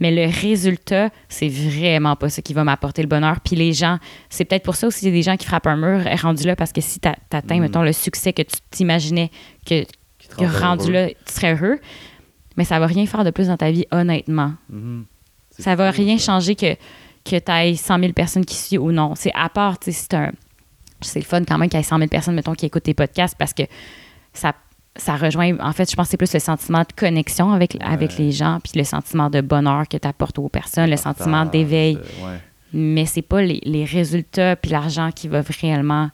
Mais 0.00 0.10
le 0.10 0.28
résultat, 0.40 1.10
c'est 1.28 1.48
vraiment 1.48 2.16
pas 2.16 2.28
ça 2.28 2.42
qui 2.42 2.52
va 2.52 2.64
m'apporter 2.64 3.00
le 3.00 3.06
bonheur. 3.08 3.40
Puis 3.40 3.54
les 3.54 3.72
gens, 3.72 3.98
c'est 4.28 4.44
peut-être 4.44 4.64
pour 4.64 4.74
ça 4.74 4.88
aussi 4.88 5.00
qu'il 5.00 5.08
y 5.10 5.12
a 5.12 5.14
des 5.14 5.22
gens 5.22 5.36
qui 5.36 5.46
frappent 5.46 5.68
un 5.68 5.76
mur 5.76 6.04
rendu 6.20 6.44
là 6.46 6.56
parce 6.56 6.72
que 6.72 6.80
si 6.80 6.98
tu 6.98 7.08
atteins, 7.08 7.58
Mm. 7.58 7.60
mettons, 7.60 7.82
le 7.82 7.92
succès 7.92 8.32
que 8.32 8.42
tu 8.42 8.56
t'imaginais 8.72 9.30
que, 9.64 9.84
que 10.36 10.60
rendu 10.60 10.84
heureux. 10.86 10.92
là, 10.92 11.08
tu 11.10 11.32
serais 11.32 11.54
heureux, 11.54 11.78
mais 12.56 12.64
ça 12.64 12.80
va 12.80 12.86
rien 12.86 13.06
faire 13.06 13.22
de 13.24 13.30
plus 13.30 13.46
dans 13.46 13.56
ta 13.56 13.70
vie, 13.70 13.84
honnêtement. 13.92 14.54
Mhm. 14.68 15.04
C'est 15.50 15.62
Ça 15.62 15.76
va 15.76 15.92
rien 15.92 16.18
ça. 16.18 16.32
changer 16.32 16.56
que, 16.56 16.74
que 17.24 17.38
tu 17.38 17.52
aies 17.52 17.76
100 17.76 18.00
000 18.00 18.12
personnes 18.14 18.44
qui 18.44 18.56
suivent 18.56 18.82
ou 18.82 18.90
non. 18.90 19.14
C'est 19.14 19.32
à 19.34 19.48
part, 19.48 19.78
tu 19.78 19.92
sais, 19.92 19.98
c'est 20.10 20.14
un. 20.14 20.32
C'est 21.04 21.20
le 21.20 21.24
fun 21.24 21.44
quand 21.44 21.58
même 21.58 21.68
qu'il 21.68 21.78
y 21.78 21.80
ait 21.80 21.84
100 21.84 21.98
000 21.98 22.08
personnes, 22.08 22.34
mettons, 22.34 22.54
qui 22.54 22.66
écoutent 22.66 22.82
tes 22.84 22.94
podcasts 22.94 23.36
parce 23.38 23.52
que 23.52 23.62
ça, 24.32 24.52
ça 24.96 25.16
rejoint. 25.16 25.58
En 25.60 25.72
fait, 25.72 25.90
je 25.90 25.96
pense 25.96 26.06
que 26.06 26.10
c'est 26.12 26.16
plus 26.16 26.32
le 26.34 26.40
sentiment 26.40 26.80
de 26.80 26.92
connexion 26.96 27.52
avec, 27.52 27.76
avec 27.82 28.18
les 28.18 28.32
gens, 28.32 28.60
puis 28.62 28.72
le 28.76 28.84
sentiment 28.84 29.30
de 29.30 29.40
bonheur 29.40 29.88
que 29.88 29.96
tu 29.96 30.06
apportes 30.08 30.38
aux 30.38 30.48
personnes, 30.48 30.90
le 30.90 30.96
sentiment 30.96 31.44
d'éveil. 31.44 31.96
euh, 31.96 32.26
ouais. 32.26 32.38
Mais 32.72 33.06
c'est 33.06 33.22
pas 33.22 33.40
les, 33.40 33.60
les 33.64 33.84
résultats 33.84 34.56
puis 34.56 34.72
l'argent 34.72 35.10
qui 35.14 35.28
va 35.28 35.42
réellement. 35.60 36.10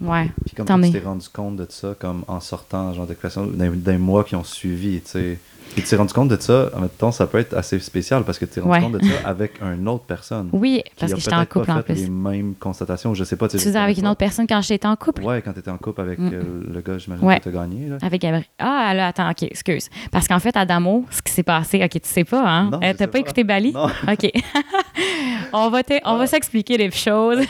Ouais. 0.00 0.30
Puis 0.44 0.54
comme 0.54 0.66
tu 0.84 0.92
t'es 0.92 0.98
rendu 1.00 1.28
compte 1.28 1.56
de 1.56 1.66
ça, 1.70 1.94
comme 1.98 2.24
en 2.28 2.40
sortant, 2.40 2.92
genre, 2.92 3.06
d'occupation, 3.06 3.46
d'un 3.46 3.70
d'un 3.70 3.98
mois 3.98 4.24
qui 4.24 4.34
ont 4.36 4.44
suivi, 4.44 5.00
tu 5.00 5.10
sais. 5.10 5.38
Puis 5.74 5.82
tu 5.82 5.88
t'es 5.90 5.96
rendu 5.96 6.12
compte 6.14 6.28
de 6.28 6.40
ça, 6.40 6.70
en 6.74 6.80
même 6.80 6.88
temps, 6.88 7.12
ça 7.12 7.26
peut 7.26 7.38
être 7.38 7.54
assez 7.54 7.78
spécial 7.80 8.24
parce 8.24 8.38
que 8.38 8.46
tu 8.46 8.52
t'es 8.52 8.60
rendu 8.60 8.72
Ouais. 8.72 8.80
compte 8.80 8.92
de 9.00 9.04
ça 9.04 9.28
avec 9.28 9.60
une 9.60 9.86
autre 9.88 10.04
personne. 10.04 10.48
Oui, 10.52 10.82
parce 10.98 11.12
que 11.12 11.18
j'étais 11.20 11.34
en 11.34 11.38
peut-être 11.38 11.48
pas 11.52 11.60
couple 11.60 11.70
en 11.72 11.76
fait 11.76 11.82
plus. 11.94 12.02
les 12.04 12.08
mêmes 12.10 12.54
constatations, 12.58 13.12
je 13.14 13.24
sais 13.24 13.36
pas. 13.36 13.48
Tu 13.48 13.58
faisais 13.58 13.78
avec 13.78 13.98
une 13.98 14.06
autre 14.06 14.16
personne 14.16 14.46
quand 14.46 14.62
j'étais 14.62 14.86
en 14.86 14.96
couple? 14.96 15.22
Ouais, 15.22 15.42
quand 15.42 15.52
t'étais 15.52 15.70
en 15.70 15.76
couple 15.76 16.00
avec 16.00 16.18
Mm. 16.18 16.30
euh, 16.32 16.42
le 16.72 16.80
gars, 16.80 16.96
j'imagine 16.98 17.26
Ouais. 17.26 17.38
que 17.38 17.44
t'as 17.44 17.50
gagné, 17.50 17.88
là. 17.88 17.98
Avec 18.00 18.20
Gabriel. 18.22 18.46
Ah, 18.58 18.94
là, 18.94 19.08
attends, 19.08 19.28
OK, 19.30 19.42
excuse. 19.42 19.90
Parce 20.10 20.26
qu'en 20.28 20.38
fait, 20.38 20.56
Adamo, 20.56 21.04
ce 21.10 21.20
qui 21.20 21.32
s'est 21.32 21.42
passé, 21.42 21.82
OK, 21.84 21.90
tu 21.90 22.00
sais 22.04 22.24
pas, 22.24 22.42
hein? 22.48 22.70
Euh, 22.82 22.94
T'as 22.96 23.06
pas, 23.06 23.12
pas. 23.12 23.18
écouté 23.18 23.44
Bali? 23.44 23.72
Non. 23.72 23.86
OK. 24.10 24.30
on 25.52 25.68
va, 25.70 25.80
Ah. 26.04 26.26
s'expliquer 26.26 26.78
des 26.78 26.90
choses. 26.90 27.40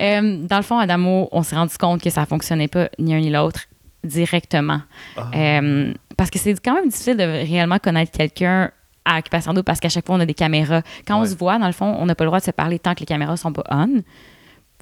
Euh, 0.00 0.46
dans 0.46 0.56
le 0.56 0.62
fond, 0.62 0.78
Adamo, 0.78 1.28
on 1.32 1.42
s'est 1.42 1.56
rendu 1.56 1.76
compte 1.78 2.02
que 2.02 2.10
ça 2.10 2.26
fonctionnait 2.26 2.68
pas 2.68 2.88
ni 2.98 3.14
un 3.14 3.20
ni 3.20 3.30
l'autre 3.30 3.60
directement. 4.04 4.80
Ah. 5.16 5.30
Euh, 5.34 5.92
parce 6.16 6.30
que 6.30 6.38
c'est 6.38 6.54
quand 6.64 6.74
même 6.74 6.88
difficile 6.88 7.16
de 7.16 7.22
réellement 7.22 7.78
connaître 7.78 8.12
quelqu'un 8.12 8.70
à 9.04 9.18
Occupation 9.18 9.52
Double 9.52 9.64
parce 9.64 9.80
qu'à 9.80 9.88
chaque 9.88 10.06
fois, 10.06 10.16
on 10.16 10.20
a 10.20 10.26
des 10.26 10.34
caméras. 10.34 10.82
Quand 11.06 11.20
on 11.20 11.24
se 11.24 11.34
voit, 11.36 11.58
dans 11.58 11.66
le 11.66 11.72
fond, 11.72 11.94
on 11.98 12.06
n'a 12.06 12.14
pas 12.14 12.24
le 12.24 12.28
droit 12.28 12.40
de 12.40 12.44
se 12.44 12.50
parler 12.50 12.78
tant 12.78 12.94
que 12.94 13.00
les 13.00 13.06
caméras 13.06 13.36
sont 13.36 13.52
pas 13.52 13.62
on. 13.70 14.02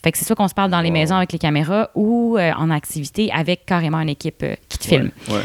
Fait 0.03 0.13
que 0.13 0.19
c'est 0.19 0.25
soit 0.25 0.37
qu'on 0.37 0.49
se 0.49 0.55
parle 0.55 0.71
dans 0.71 0.81
les 0.81 0.89
Wow. 0.89 0.93
maisons 0.95 1.17
avec 1.17 1.33
les 1.33 1.39
caméras 1.39 1.91
ou 1.95 2.37
euh, 2.39 2.53
en 2.57 2.71
activité 2.71 3.31
avec 3.33 3.65
carrément 3.67 4.01
une 4.01 4.11
équipe 4.11 4.43
euh, 4.43 4.55
qui 4.69 4.79
te 4.79 4.85
filme. 4.87 5.11
Ouais. 5.29 5.41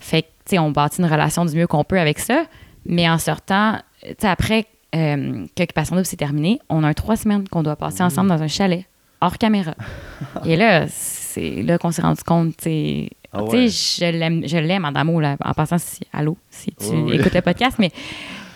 Fait 0.00 0.22
que, 0.22 0.26
tu 0.26 0.50
sais, 0.50 0.58
on 0.58 0.70
bâtit 0.72 1.00
une 1.00 1.06
relation 1.06 1.44
du 1.44 1.56
mieux 1.56 1.66
qu'on 1.68 1.84
peut 1.84 2.00
avec 2.00 2.18
ça. 2.18 2.44
Mais 2.84 3.08
en 3.08 3.18
sortant, 3.18 3.78
tu 4.02 4.08
sais, 4.18 4.28
après 4.28 4.66
euh, 4.96 5.46
qu'Occupation 5.56 5.94
Double 5.96 6.06
s'est 6.06 6.16
terminé, 6.16 6.58
on 6.68 6.82
a 6.84 6.92
trois 6.94 7.16
semaines 7.16 7.48
qu'on 7.48 7.62
doit 7.62 7.76
passer 7.76 8.02
ensemble 8.02 8.28
dans 8.28 8.42
un 8.42 8.48
chalet, 8.48 8.84
hors 9.20 9.38
caméra. 9.38 9.74
Et 10.44 10.56
là, 10.56 10.86
c'est 10.88 11.62
là 11.62 11.78
qu'on 11.78 11.92
s'est 11.92 12.02
rendu 12.02 12.22
compte, 12.24 12.56
tu 12.56 12.64
sais. 12.64 13.10
Ah 13.32 13.42
ouais. 13.44 13.68
je 13.68 14.04
l'aime, 14.10 14.46
je 14.46 14.56
l'aime, 14.58 14.84
Adamo, 14.84 15.20
là, 15.20 15.36
en 15.44 15.54
passant, 15.54 15.78
si, 15.78 16.00
allô, 16.12 16.36
si 16.50 16.72
tu 16.72 16.86
Oui, 16.90 17.02
oui. 17.06 17.16
écoutes 17.16 17.34
le 17.34 17.40
podcast, 17.40 17.76
mais 17.78 17.90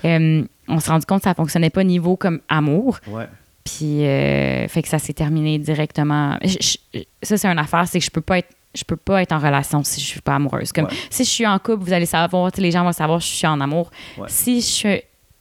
euh, 0.05 0.45
on 0.69 0.81
s'est 0.81 0.91
rendu 0.91 1.07
compte 1.07 1.21
que 1.21 1.25
ça 1.29 1.35
fonctionnait 1.35 1.71
pas 1.71 1.83
niveau 1.85 2.17
comme 2.17 2.41
amour. 2.49 2.99
Ouais. 3.09 3.27
Puis, 3.65 4.05
euh, 4.05 4.69
fait 4.69 4.83
que 4.83 4.89
ça 4.89 4.99
s'est 4.99 5.13
terminé 5.15 5.59
directement. 5.59 6.39
Je- 6.45 6.77
je- 6.95 7.01
ça, 7.23 7.37
c'est 7.37 7.49
une 7.49 7.59
affaire, 7.59 7.87
c'est 7.89 7.99
que 7.99 8.05
je 8.05 8.11
peux 8.11 8.21
pas 8.21 8.39
être. 8.39 8.49
Je 8.75 8.85
peux 8.85 8.97
pas 8.97 9.23
être 9.23 9.33
en 9.33 9.39
relation 9.39 9.83
si 9.83 10.01
je 10.03 10.05
suis 10.07 10.21
pas 10.21 10.35
amoureuse. 10.35 10.71
Comme 10.71 10.85
Ouais. 10.85 10.91
si 11.09 11.25
je 11.25 11.31
suis 11.31 11.47
en 11.47 11.59
couple, 11.59 11.83
vous 11.83 11.95
allez 11.95 12.05
savoir, 12.05 12.51
les 12.59 12.71
gens 12.71 12.85
vont 12.85 12.93
savoir 12.93 13.21
que 13.21 13.25
je 13.25 13.31
suis 13.31 13.47
en 13.47 13.59
amour. 13.63 13.91
Ouais. 14.19 14.27
Si 14.29 14.57
je 14.61 14.67
suis 14.67 15.01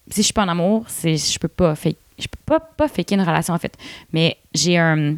si 0.09 0.21
je 0.21 0.21
suis 0.21 0.33
pas 0.33 0.43
en 0.43 0.47
amour, 0.47 0.85
c'est 0.87 1.17
je 1.17 1.37
peux 1.37 1.49
pas 1.49 1.75
fake, 1.75 1.97
je 2.17 2.27
peux 2.27 2.39
pas 2.45 2.59
pas 2.61 2.87
faker 2.87 3.15
une 3.17 3.25
relation 3.25 3.53
en 3.53 3.57
fait. 3.57 3.75
Mais 4.13 4.37
j'ai 4.53 4.77
un 4.77 5.17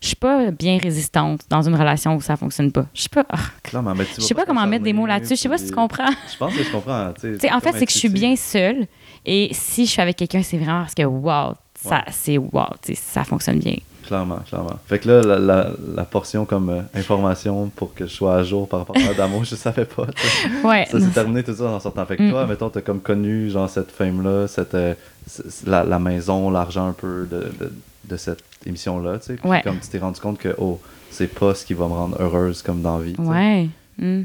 je 0.00 0.06
suis 0.08 0.16
pas 0.16 0.50
bien 0.50 0.78
résistante 0.78 1.42
dans 1.50 1.62
une 1.62 1.74
relation 1.74 2.14
où 2.16 2.20
ça 2.20 2.36
fonctionne 2.36 2.72
pas. 2.72 2.86
Je 2.94 3.08
pas. 3.08 3.26
ah, 3.30 3.82
mais 3.96 4.04
je 4.16 4.22
sais 4.22 4.34
pas 4.34 4.44
comment 4.46 4.66
mettre 4.66 4.84
des 4.84 4.92
mots 4.92 5.06
là-dessus. 5.06 5.36
Je 5.36 5.40
sais 5.42 5.48
pas 5.48 5.58
si 5.58 5.66
tu 5.66 5.72
comprends. 5.74 6.10
Je 6.32 6.36
pense 6.36 6.54
que 6.54 6.62
je 6.62 6.70
comprends. 6.70 7.12
Tu 7.14 7.20
sais, 7.20 7.32
Tu 7.34 7.40
sais, 7.40 7.52
en 7.52 7.60
fait, 7.60 7.72
c'est 7.72 7.86
que 7.86 7.92
je 7.92 7.98
suis 7.98 8.08
bien 8.08 8.36
seule. 8.36 8.86
Et 9.26 9.50
si 9.52 9.86
je 9.86 9.90
suis 9.90 10.00
avec 10.00 10.16
quelqu'un, 10.16 10.42
c'est 10.42 10.56
vraiment 10.58 10.80
parce 10.82 10.94
que, 10.94 11.02
wow, 11.02 11.54
ça, 11.80 12.04
c'est 12.10 12.38
wow, 12.38 12.66
ça 12.94 13.24
fonctionne 13.24 13.58
bien. 13.58 13.76
Clairement, 14.06 14.38
clairement. 14.48 14.78
Fait 14.86 14.98
que 15.00 15.08
là, 15.08 15.20
la, 15.20 15.38
la, 15.38 15.70
la 15.94 16.04
portion 16.04 16.46
comme 16.46 16.70
euh, 16.70 16.80
information 16.94 17.70
pour 17.76 17.92
que 17.92 18.06
je 18.06 18.10
sois 18.12 18.36
à 18.36 18.42
jour 18.42 18.66
par 18.66 18.80
rapport 18.80 18.96
à 18.96 19.12
d'amour, 19.12 19.44
je 19.44 19.54
savais 19.54 19.84
pas. 19.84 20.06
Ouais. 20.64 20.86
Ça 20.90 20.98
s'est 20.98 21.08
terminé 21.08 21.42
tout 21.42 21.54
ça 21.54 21.64
en 21.64 21.78
sortant. 21.80 22.06
Fait 22.06 22.16
que 22.16 22.22
Mm. 22.22 22.30
toi, 22.30 22.46
mettons, 22.46 22.70
t'as 22.70 22.80
comme 22.80 23.00
connu 23.00 23.50
genre 23.50 23.68
cette 23.68 23.90
fame-là, 23.90 24.48
cette, 24.48 24.74
euh, 24.74 24.94
la, 25.66 25.84
la 25.84 25.98
maison, 25.98 26.48
l'argent 26.50 26.88
un 26.88 26.92
peu 26.92 27.28
de, 27.30 27.52
de, 27.60 27.72
de 28.08 28.16
cette 28.16 28.42
émission-là, 28.66 29.18
tu 29.18 29.26
sais. 29.26 29.34
Puis 29.36 29.48
Ouais. 29.48 29.62
comme 29.62 29.78
tu 29.80 29.88
t'es 29.88 29.98
rendu 29.98 30.20
compte 30.20 30.38
que, 30.38 30.54
oh, 30.58 30.80
c'est 31.10 31.28
pas 31.32 31.54
ce 31.54 31.64
qui 31.64 31.74
va 31.74 31.86
me 31.88 31.92
rendre 31.92 32.16
heureuse 32.20 32.62
comme 32.62 32.82
dans 32.82 32.98
la 32.98 33.04
vie. 33.04 33.14
Ouais. 33.18 33.68
Mm. 33.98 34.22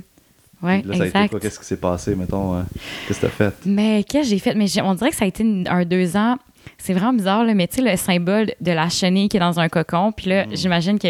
Ouais, 0.62 0.80
Puis 0.80 0.90
là, 0.92 0.96
ça 0.98 1.04
a 1.04 1.06
été 1.08 1.18
exact. 1.18 1.30
quoi? 1.32 1.40
Qu'est-ce 1.42 1.60
qui 1.60 1.66
s'est 1.66 1.78
passé, 1.78 2.16
mettons? 2.16 2.56
euh, 2.56 2.62
Qu'est-ce 3.08 3.20
que 3.20 3.26
t'as 3.26 3.32
fait? 3.32 3.54
Mais 3.66 4.04
qu'est-ce 4.08 4.24
que 4.24 4.30
j'ai 4.30 4.40
fait? 4.40 4.56
Mais 4.56 4.66
on 4.82 4.94
dirait 4.96 5.10
que 5.10 5.16
ça 5.16 5.26
a 5.26 5.28
été 5.28 5.44
un 5.68 5.84
deux 5.84 6.16
ans. 6.16 6.38
C'est 6.78 6.94
vraiment 6.94 7.12
bizarre, 7.14 7.44
là, 7.44 7.54
mais 7.54 7.68
tu 7.68 7.84
sais, 7.84 7.92
le 7.92 7.98
symbole 7.98 8.54
de 8.62 8.72
la 8.72 8.88
chenille 8.88 9.28
qui 9.28 9.36
est 9.38 9.42
dans 9.42 9.60
un 9.60 9.68
cocon. 9.68 10.14
Puis 10.14 10.30
là, 10.30 10.46
Mm. 10.46 10.56
j'imagine 10.56 11.00
que 11.00 11.10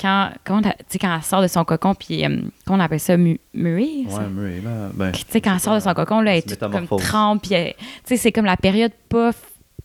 quand, 0.00 0.30
quand, 0.44 0.62
quand 1.00 1.16
elle 1.16 1.22
sort 1.22 1.42
de 1.42 1.46
son 1.48 1.64
cocon, 1.64 1.94
puis 1.94 2.24
euh, 2.24 2.40
comment 2.66 2.78
on 2.78 2.84
appelle 2.84 2.98
ça, 3.00 3.16
mu 3.16 3.38
mûrir? 3.54 4.08
Ouais, 4.08 4.26
Murray, 4.32 4.60
là. 4.64 4.90
Ben, 4.94 5.12
Tu 5.12 5.22
sais, 5.28 5.40
quand 5.40 5.54
elle 5.54 5.60
sort 5.60 5.74
de 5.76 5.80
son 5.80 5.94
cocon, 5.94 6.20
là, 6.20 6.32
elle 6.32 6.38
est 6.38 6.48
toute 6.48 6.58
comme 6.58 6.86
trempe. 6.98 7.42
Puis, 7.42 7.50
tu 7.50 7.74
sais, 8.04 8.16
c'est 8.16 8.32
comme 8.32 8.44
la 8.46 8.56
période 8.56 8.92
pas 9.08 9.30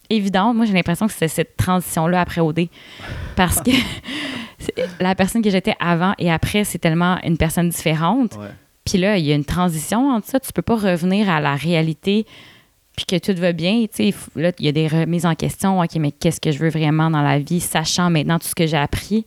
évidente. 0.10 0.56
Moi, 0.56 0.66
j'ai 0.66 0.74
l'impression 0.74 1.08
que 1.08 1.14
c'est 1.14 1.28
cette 1.28 1.58
transition-là 1.58 2.22
après 2.22 2.42
OD. 2.42 2.68
Parce 3.36 3.62
que 3.62 3.72
la 5.00 5.16
personne 5.16 5.42
que 5.42 5.50
j'étais 5.50 5.76
avant 5.80 6.14
et 6.18 6.32
après, 6.32 6.64
c'est 6.64 6.80
tellement 6.80 7.18
une 7.24 7.38
personne 7.38 7.70
différente. 7.70 8.36
Ouais. 8.36 8.50
Puis 8.86 8.98
là, 8.98 9.18
il 9.18 9.26
y 9.26 9.32
a 9.32 9.36
une 9.36 9.46
transition 9.46 10.10
entre 10.10 10.28
ça. 10.28 10.40
Tu 10.40 10.52
peux 10.52 10.62
pas 10.62 10.76
revenir 10.76 11.30
à 11.30 11.40
la 11.40 11.56
réalité 11.56 12.26
puis 12.96 13.06
que 13.06 13.18
tout 13.18 13.40
va 13.40 13.54
bien. 13.54 13.86
Tu 13.94 14.14
là, 14.36 14.52
il 14.60 14.66
y 14.66 14.70
a 14.70 14.72
des 14.72 14.88
remises 14.88 15.26
en 15.26 15.36
question. 15.36 15.80
OK, 15.82 15.96
mais 15.96 16.12
qu'est-ce 16.12 16.40
que 16.40 16.52
je 16.52 16.60
veux 16.60 16.70
vraiment 16.70 17.10
dans 17.10 17.22
la 17.22 17.40
vie, 17.40 17.60
sachant 17.60 18.10
maintenant 18.10 18.40
tout 18.40 18.48
ce 18.48 18.56
que 18.56 18.68
j'ai 18.68 18.78
appris? 18.78 19.26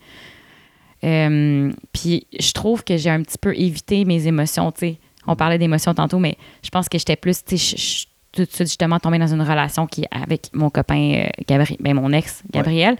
Euh, 1.04 1.72
puis 1.92 2.26
je 2.38 2.52
trouve 2.52 2.84
que 2.84 2.96
j'ai 2.96 3.10
un 3.10 3.22
petit 3.22 3.38
peu 3.38 3.54
évité 3.56 4.04
mes 4.04 4.26
émotions. 4.26 4.70
Tu 4.72 4.80
sais, 4.80 4.98
on 5.26 5.36
parlait 5.36 5.58
d'émotions 5.58 5.94
tantôt, 5.94 6.18
mais 6.18 6.36
je 6.62 6.70
pense 6.70 6.88
que 6.88 6.98
j'étais 6.98 7.16
plus, 7.16 7.44
tu 7.44 7.58
sais, 7.58 8.06
tout 8.36 8.44
de 8.44 8.50
suite 8.50 8.68
justement 8.68 8.98
tombée 8.98 9.18
dans 9.18 9.32
une 9.32 9.42
relation 9.42 9.86
qui 9.86 10.04
avec 10.10 10.50
mon 10.52 10.70
copain 10.70 11.24
euh, 11.24 11.26
Gabriel, 11.46 11.76
ben 11.80 11.94
mon 11.94 12.12
ex 12.12 12.42
Gabriel. 12.52 12.96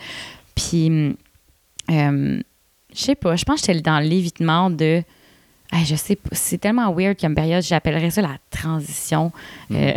Puis 0.54 1.16
euh, 1.90 2.40
je 2.94 2.98
sais 2.98 3.14
pas, 3.14 3.36
je 3.36 3.44
pense 3.44 3.60
que 3.60 3.66
j'étais 3.72 3.82
dans 3.82 4.00
l'évitement 4.00 4.70
de 4.70 5.02
Hey, 5.72 5.84
je 5.84 5.96
sais 5.96 6.14
pas, 6.14 6.28
c'est 6.30 6.58
tellement 6.58 6.92
weird 6.94 7.20
comme 7.20 7.34
période, 7.34 7.62
j'appellerais 7.62 8.10
ça 8.10 8.22
la 8.22 8.36
transition. 8.50 9.32
Euh, 9.72 9.94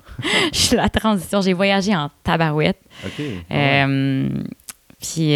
je 0.52 0.58
suis 0.58 0.76
la 0.76 0.88
transition, 0.88 1.42
j'ai 1.42 1.52
voyagé 1.52 1.94
en 1.94 2.10
tabarouette. 2.24 2.80
OK. 3.04 3.18
ouais. 3.50 4.28
Puis 4.98 5.28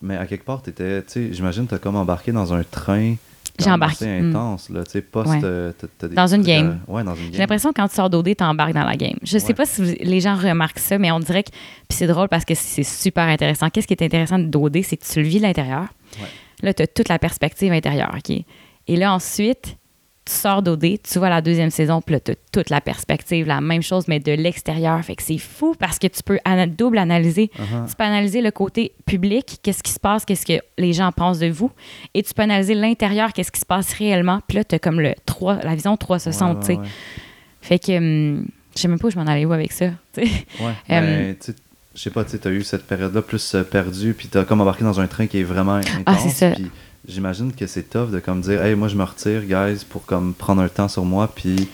Mais 0.00 0.16
à 0.16 0.26
quelque 0.26 0.44
part, 0.44 0.62
t'étais, 0.62 1.02
tu 1.02 1.10
sais, 1.10 1.32
j'imagine 1.32 1.66
t'as 1.66 1.78
comme 1.78 1.96
embarqué 1.96 2.30
dans 2.30 2.54
un 2.54 2.62
train. 2.62 3.16
J'ai 3.58 3.64
quand 3.64 3.70
même 3.72 3.74
embarqué, 3.82 4.04
assez 4.06 4.20
mm. 4.22 4.30
intense, 4.30 4.70
là, 4.70 4.82
tu 4.84 4.90
sais, 4.92 5.02
post... 5.02 5.28
Ouais. 5.30 5.40
euh, 5.44 5.72
t'as- 5.78 5.86
t'as 5.98 6.08
des 6.08 6.14
Dans 6.14 6.26
une 6.34 6.42
game. 6.42 6.80
Ouais, 6.88 7.04
dans 7.04 7.14
une 7.14 7.22
game. 7.24 7.32
j'ai 7.32 7.38
l'impression 7.38 7.70
que 7.70 7.80
quand 7.80 7.88
tu 7.88 7.94
sors 7.94 8.08
d'OD, 8.10 8.34
t'embarques 8.36 8.72
dans 8.72 8.84
la 8.84 8.96
game. 8.96 9.16
Je 9.22 9.36
sais 9.38 9.48
Ouais. 9.48 9.54
pas 9.54 9.66
si 9.66 9.82
vous- 9.84 9.94
les 10.00 10.20
gens 10.20 10.34
remarquent 10.36 10.78
ça, 10.78 10.96
mais 10.98 11.10
on 11.12 11.20
dirait 11.20 11.42
que. 11.42 11.50
Puis 11.50 11.98
c'est 11.98 12.06
drôle 12.06 12.28
parce 12.28 12.44
que 12.44 12.54
c'est 12.54 12.82
super 12.82 13.24
intéressant. 13.24 13.68
Qu'est-ce 13.70 13.86
qui 13.86 13.94
est 13.94 14.02
intéressant 14.02 14.38
d'OD, 14.38 14.82
c'est 14.82 14.96
que 14.96 15.04
tu 15.04 15.20
le 15.20 15.26
vis 15.28 15.36
de 15.38 15.42
l'intérieur. 15.42 15.86
Ouais. 16.20 16.28
Là, 16.62 16.72
tu 16.74 16.82
as 16.82 16.86
toute 16.86 17.08
la 17.08 17.18
perspective 17.18 17.72
intérieure, 17.72 18.14
OK? 18.16 18.30
Et 18.88 18.96
là, 18.96 19.12
ensuite, 19.12 19.76
tu 20.24 20.32
sors 20.32 20.62
d'OD, 20.62 20.98
tu 21.02 21.18
vois 21.18 21.28
la 21.30 21.40
deuxième 21.40 21.70
saison, 21.70 22.00
puis 22.00 22.14
là, 22.14 22.20
tu 22.20 22.30
as 22.30 22.34
toute 22.52 22.70
la 22.70 22.80
perspective, 22.80 23.46
la 23.46 23.60
même 23.60 23.82
chose, 23.82 24.06
mais 24.06 24.20
de 24.20 24.30
l'extérieur. 24.32 25.02
Fait 25.04 25.16
que 25.16 25.22
c'est 25.22 25.38
fou 25.38 25.74
parce 25.76 25.98
que 25.98 26.06
tu 26.06 26.22
peux 26.22 26.38
ana- 26.44 26.68
double 26.68 26.98
analyser. 26.98 27.50
Uh-huh. 27.58 27.88
Tu 27.90 27.96
peux 27.96 28.04
analyser 28.04 28.40
le 28.40 28.52
côté 28.52 28.92
public, 29.04 29.58
qu'est-ce 29.62 29.82
qui 29.82 29.90
se 29.90 29.98
passe, 29.98 30.24
qu'est-ce 30.24 30.46
que 30.46 30.62
les 30.78 30.92
gens 30.92 31.10
pensent 31.10 31.40
de 31.40 31.48
vous, 31.48 31.72
et 32.14 32.22
tu 32.22 32.32
peux 32.34 32.42
analyser 32.42 32.74
l'intérieur, 32.74 33.32
qu'est-ce 33.32 33.50
qui 33.50 33.58
se 33.60 33.66
passe 33.66 33.92
réellement. 33.94 34.40
Puis 34.46 34.58
là, 34.58 34.64
tu 34.64 34.76
as 34.76 34.78
comme 34.78 35.00
le 35.00 35.14
3, 35.26 35.56
la 35.64 35.74
vision 35.74 35.96
360, 35.96 36.60
tu 36.60 36.66
sais. 36.66 36.72
Ouais, 36.74 36.78
ouais, 36.78 36.86
Fait 37.60 37.78
que 37.80 37.96
hum, 37.98 38.46
je 38.76 38.80
sais 38.80 38.88
même 38.88 38.98
pas 39.00 39.08
où 39.08 39.10
je 39.10 39.18
m'en 39.18 39.26
allais 39.26 39.44
où 39.44 39.52
avec 39.52 39.72
ça. 39.72 39.86
tu 40.14 40.24
sais. 40.24 40.32
ouais. 40.60 40.66
Ouais, 40.66 40.74
mais, 41.00 41.34
tu 41.34 41.46
sais, 41.50 41.56
je 41.96 42.00
sais 42.00 42.10
pas, 42.10 42.24
tu 42.24 42.30
sais, 42.30 42.38
t'as 42.38 42.50
eu 42.50 42.62
cette 42.62 42.86
période-là 42.86 43.22
plus 43.22 43.54
euh, 43.56 43.64
perdue, 43.64 44.14
puis 44.14 44.28
t'as 44.28 44.44
comme 44.44 44.60
embarqué 44.60 44.84
dans 44.84 45.00
un 45.00 45.06
train 45.08 45.26
qui 45.26 45.40
est 45.40 45.42
vraiment 45.42 45.74
intense. 45.74 46.02
Ah, 46.06 46.16
c'est 46.16 46.28
ça. 46.30 46.52
J'imagine 47.06 47.52
que 47.52 47.66
c'est 47.66 47.88
tough 47.88 48.10
de 48.10 48.20
comme 48.20 48.40
dire, 48.40 48.62
hey, 48.62 48.74
moi 48.74 48.88
je 48.88 48.96
me 48.96 49.04
retire, 49.04 49.42
guys, 49.42 49.84
pour 49.88 50.04
comme 50.04 50.34
prendre 50.34 50.62
un 50.62 50.68
temps 50.68 50.88
sur 50.88 51.04
moi, 51.04 51.30
puis 51.34 51.68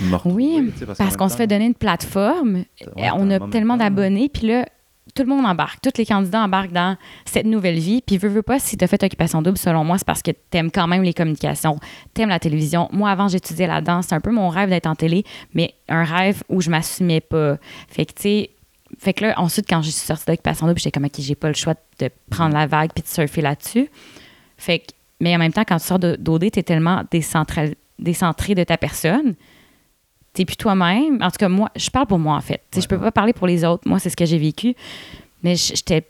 me 0.00 0.16
Oui, 0.24 0.72
parce 0.98 1.16
qu'on 1.16 1.28
se 1.28 1.36
fait 1.36 1.46
donner 1.46 1.66
une 1.66 1.74
plateforme. 1.74 2.64
Ouais, 2.96 3.10
on 3.14 3.30
a 3.30 3.40
tellement 3.48 3.74
temps. 3.74 3.84
d'abonnés, 3.84 4.28
puis 4.28 4.46
là, 4.48 4.66
tout 5.14 5.22
le 5.22 5.28
monde 5.28 5.44
embarque. 5.46 5.80
Tous 5.82 5.98
les 5.98 6.06
candidats 6.06 6.42
embarquent 6.42 6.72
dans 6.72 6.96
cette 7.24 7.46
nouvelle 7.46 7.78
vie. 7.78 8.02
Puis, 8.06 8.18
veux, 8.18 8.28
veux 8.28 8.42
pas, 8.42 8.58
si 8.58 8.76
tu 8.76 8.84
as 8.84 8.86
fait 8.86 9.02
Occupation 9.02 9.42
Double, 9.42 9.58
selon 9.58 9.84
moi, 9.84 9.98
c'est 9.98 10.06
parce 10.06 10.22
que 10.22 10.30
tu 10.30 10.58
aimes 10.58 10.70
quand 10.70 10.86
même 10.86 11.02
les 11.02 11.14
communications, 11.14 11.78
tu 12.14 12.22
aimes 12.22 12.28
la 12.28 12.38
télévision. 12.38 12.88
Moi, 12.92 13.10
avant, 13.10 13.28
j'étudiais 13.28 13.66
la 13.66 13.80
danse. 13.80 14.06
C'est 14.08 14.14
un 14.14 14.20
peu 14.20 14.30
mon 14.30 14.48
rêve 14.48 14.68
d'être 14.68 14.86
en 14.86 14.94
télé, 14.94 15.24
mais 15.54 15.74
un 15.88 16.04
rêve 16.04 16.42
où 16.48 16.60
je 16.60 16.70
m'assumais 16.70 17.20
pas. 17.20 17.56
Fait 17.88 18.06
que, 18.06 18.12
tu 18.12 18.22
sais, 18.22 18.50
fait 18.98 19.12
que 19.12 19.24
là, 19.24 19.34
ensuite, 19.38 19.66
quand 19.68 19.82
je 19.82 19.90
suis 19.90 20.06
sortie 20.06 20.26
d'Occupation 20.26 20.66
Double, 20.66 20.78
j'étais 20.78 20.90
comme, 20.90 21.04
OK, 21.04 21.14
j'ai 21.18 21.34
pas 21.34 21.48
le 21.48 21.54
choix 21.54 21.74
de 21.98 22.10
prendre 22.30 22.54
la 22.54 22.66
vague 22.66 22.90
puis 22.94 23.02
de 23.02 23.08
surfer 23.08 23.40
là-dessus. 23.40 23.88
Fait 24.60 24.80
que, 24.80 24.86
mais 25.20 25.34
en 25.34 25.38
même 25.38 25.52
temps, 25.52 25.64
quand 25.66 25.78
tu 25.78 25.86
sors 25.86 25.98
d'OD, 25.98 26.50
tu 26.52 26.58
es 26.58 26.62
tellement 26.62 27.02
décentral- 27.10 27.74
décentré 27.98 28.54
de 28.54 28.62
ta 28.64 28.76
personne. 28.76 29.34
T'es 30.32 30.44
plus 30.44 30.56
toi-même. 30.56 31.18
En 31.22 31.30
tout 31.30 31.38
cas, 31.38 31.48
moi, 31.48 31.70
je 31.76 31.90
parle 31.90 32.06
pour 32.06 32.18
moi, 32.18 32.36
en 32.36 32.40
fait. 32.40 32.60
Tu 32.70 32.76
sais, 32.76 32.80
Je 32.82 32.88
peux 32.88 32.98
pas 32.98 33.10
parler 33.10 33.32
pour 33.32 33.46
les 33.46 33.64
autres. 33.64 33.88
Moi, 33.88 33.98
c'est 33.98 34.10
ce 34.10 34.16
que 34.16 34.24
j'ai 34.26 34.38
vécu. 34.38 34.74
Mais 35.42 35.56
j'étais 35.56 36.06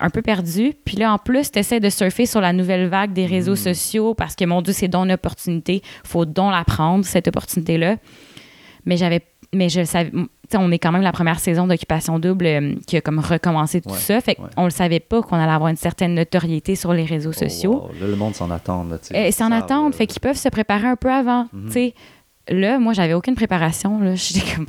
un 0.00 0.10
peu 0.10 0.22
perdue. 0.22 0.72
Puis 0.84 0.96
là, 0.96 1.12
en 1.12 1.18
plus, 1.18 1.50
tu 1.50 1.58
essaies 1.58 1.80
de 1.80 1.90
surfer 1.90 2.24
sur 2.24 2.40
la 2.40 2.52
nouvelle 2.52 2.86
vague 2.88 3.12
des 3.12 3.26
réseaux 3.26 3.52
Mm. 3.52 3.56
sociaux 3.74 4.14
parce 4.14 4.34
que, 4.36 4.44
mon 4.44 4.62
Dieu, 4.62 4.72
c'est 4.72 4.88
donc 4.88 5.04
une 5.06 5.12
opportunité. 5.12 5.82
faut 6.04 6.24
donc 6.24 6.52
la 6.52 6.64
prendre, 6.64 7.04
cette 7.04 7.28
opportunité-là. 7.28 7.96
Mais 8.86 8.96
j'avais. 8.96 9.22
Mais 9.54 9.68
je 9.70 9.80
le 9.80 9.86
savais. 9.86 10.12
on 10.54 10.70
est 10.72 10.78
quand 10.78 10.92
même 10.92 11.00
la 11.02 11.12
première 11.12 11.40
saison 11.40 11.66
d'Occupation 11.66 12.18
Double 12.18 12.46
euh, 12.46 12.74
qui 12.86 12.96
a 12.98 13.00
comme 13.00 13.18
recommencé 13.18 13.80
tout 13.80 13.88
Ouais, 13.90 13.96
ça. 13.96 14.20
Fait 14.20 14.38
ouais. 14.38 14.46
qu'on 14.54 14.64
le 14.64 14.70
savait 14.70 15.00
pas 15.00 15.22
qu'on 15.22 15.36
allait 15.36 15.50
avoir 15.52 15.70
une 15.70 15.76
certaine 15.76 16.14
notoriété 16.14 16.74
sur 16.76 16.92
les 16.92 17.04
réseaux 17.04 17.30
Oh, 17.34 17.38
sociaux. 17.38 17.72
wow. 17.72 17.90
Là, 18.00 18.06
le 18.08 18.16
monde 18.16 18.34
s'en 18.34 18.50
attend. 18.50 18.86
Eh, 19.14 19.28
Ils 19.28 19.32
c'est 19.32 19.42
en 19.44 19.48
savent, 19.48 19.62
attente, 19.62 19.92
là. 19.92 19.98
fait 19.98 20.06
qu'ils 20.06 20.20
peuvent 20.20 20.36
se 20.36 20.48
préparer 20.50 20.86
un 20.86 20.96
peu 20.96 21.10
avant. 21.10 21.46
Tu 21.66 21.72
sais. 21.72 21.94
Là, 22.50 22.78
moi, 22.78 22.92
j'avais 22.92 23.14
aucune 23.14 23.34
préparation. 23.36 24.00
Là. 24.00 24.14
J'étais 24.16 24.54
comme 24.54 24.66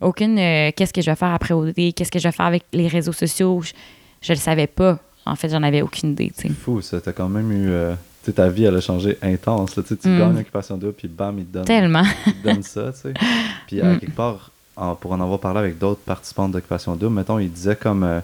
aucune 0.00 0.38
euh, 0.38 0.70
qu'est-ce 0.76 0.92
que 0.92 1.00
je 1.02 1.10
vais 1.10 1.16
faire 1.16 1.32
après 1.32 1.54
OD, 1.54 1.74
qu'est-ce 1.94 2.10
que 2.12 2.18
je 2.18 2.28
vais 2.28 2.32
faire 2.32 2.46
avec 2.46 2.64
les 2.72 2.86
réseaux 2.88 3.12
sociaux? 3.12 3.60
Je, 3.62 3.72
je 4.20 4.32
le 4.32 4.38
savais 4.38 4.66
pas. 4.66 4.98
En 5.26 5.36
fait, 5.36 5.48
j'en 5.48 5.62
avais 5.62 5.82
aucune 5.82 6.10
idée. 6.10 6.32
C'est 6.34 6.48
fou, 6.50 6.80
ça. 6.82 7.00
T'as 7.00 7.12
quand 7.12 7.28
même 7.28 7.50
eu. 7.52 7.68
euh, 7.70 7.94
sais, 8.30 8.32
ta 8.34 8.48
vie, 8.48 8.64
elle 8.64 8.76
a 8.76 8.80
changé 8.80 9.18
intense. 9.22 9.76
Là, 9.76 9.82
tu 9.82 9.94
Mm. 10.08 10.18
gagnes 10.18 10.38
Occupation 10.38 10.76
double, 10.76 10.92
puis 10.94 11.08
bam, 11.08 11.38
il 11.38 11.44
te 11.46 11.52
donne, 11.54 11.64
Tellement. 11.64 12.02
il 12.26 12.34
te 12.34 12.44
donne 12.48 12.62
ça, 12.62 12.92
tu 12.92 12.98
sais. 13.00 13.14
Puis, 13.66 13.80
à 13.80 13.92
Mm. 13.94 13.98
quelque 14.00 14.14
part, 14.16 14.50
en- 14.76 14.94
pour 14.94 15.12
en 15.12 15.20
avoir 15.20 15.38
parlé 15.40 15.58
avec 15.60 15.78
d'autres 15.78 16.00
participants 16.00 16.48
d'Occupation 16.48 16.94
double, 16.96 17.14
mettons, 17.14 17.38
ils 17.38 17.50
disaient 17.52 17.76
comme. 17.76 18.04
euh, 18.04 18.20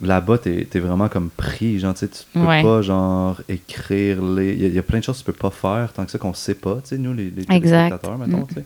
Là-bas, 0.00 0.38
t'es 0.38 0.64
es 0.72 0.78
vraiment 0.78 1.08
comme 1.08 1.28
pris. 1.28 1.80
Genre, 1.80 1.92
tu 1.92 2.06
peux 2.32 2.38
Ouais. 2.38 2.62
pas, 2.62 2.82
genre, 2.82 3.40
écrire 3.48 4.22
les. 4.22 4.52
Il 4.52 4.60
y, 4.62 4.64
a- 4.64 4.68
il 4.68 4.74
y 4.74 4.78
a 4.78 4.82
plein 4.84 5.00
de 5.00 5.04
choses 5.04 5.18
que 5.18 5.24
tu 5.24 5.32
peux 5.32 5.38
pas 5.38 5.50
faire 5.50 5.92
tant 5.92 6.04
que 6.04 6.10
ça 6.12 6.18
qu'on 6.18 6.34
sait 6.34 6.54
pas, 6.54 6.76
tu 6.76 6.90
sais, 6.90 6.98
nous, 6.98 7.12
les, 7.12 7.30
les 7.30 7.42
Exact. 7.42 7.60
téléspectateurs, 7.60 8.16
mettons, 8.16 8.42
Mm. 8.42 8.46
tu 8.46 8.54
sais. 8.54 8.64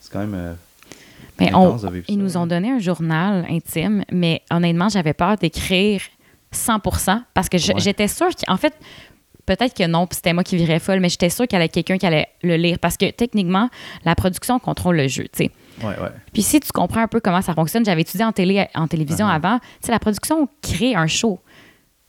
C'est 0.00 0.12
quand 0.12 0.18
même. 0.18 0.34
euh, 0.34 0.54
on- 1.54 1.76
vivre 1.76 2.04
ils 2.08 2.16
ça, 2.16 2.20
nous 2.20 2.36
ont 2.36 2.46
donné 2.48 2.72
un 2.72 2.80
journal 2.80 3.46
intime, 3.48 4.02
mais 4.10 4.42
honnêtement, 4.50 4.88
j'avais 4.88 5.12
peur 5.12 5.36
d'écrire 5.36 6.00
100 6.50 6.80
parce 7.32 7.48
que 7.48 7.58
Ouais. 7.58 7.78
j'étais 7.78 8.08
sûre 8.08 8.30
qu'en 8.46 8.56
fait, 8.56 8.72
peut-être 9.46 9.74
que 9.74 9.86
non, 9.86 10.06
puis 10.06 10.16
c'était 10.16 10.32
moi 10.32 10.44
qui 10.44 10.56
virais 10.56 10.78
folle, 10.78 11.00
mais 11.00 11.08
j'étais 11.08 11.30
sûre 11.30 11.46
qu'il 11.46 11.56
y 11.56 11.62
avait 11.62 11.68
quelqu'un 11.68 11.96
qui 11.98 12.06
allait 12.06 12.28
le 12.42 12.56
lire 12.56 12.78
parce 12.78 12.96
que 12.96 13.10
techniquement, 13.10 13.70
la 14.04 14.14
production 14.14 14.58
contrôle 14.58 14.96
le 14.96 15.08
jeu, 15.08 15.24
tu 15.24 15.44
sais. 15.44 15.50
Ouais, 15.82 15.98
ouais. 16.00 16.10
Puis 16.32 16.42
si 16.42 16.58
tu 16.60 16.72
comprends 16.72 17.02
un 17.02 17.08
peu 17.08 17.20
comment 17.20 17.42
ça 17.42 17.54
fonctionne, 17.54 17.84
j'avais 17.84 18.02
étudié 18.02 18.24
en 18.24 18.32
télé, 18.32 18.66
en 18.74 18.86
télévision 18.88 19.26
Uh-huh. 19.26 19.34
avant, 19.34 19.58
tu 19.58 19.86
sais, 19.86 19.92
la 19.92 19.98
production 19.98 20.48
crée 20.62 20.94
un 20.94 21.06
show. 21.06 21.40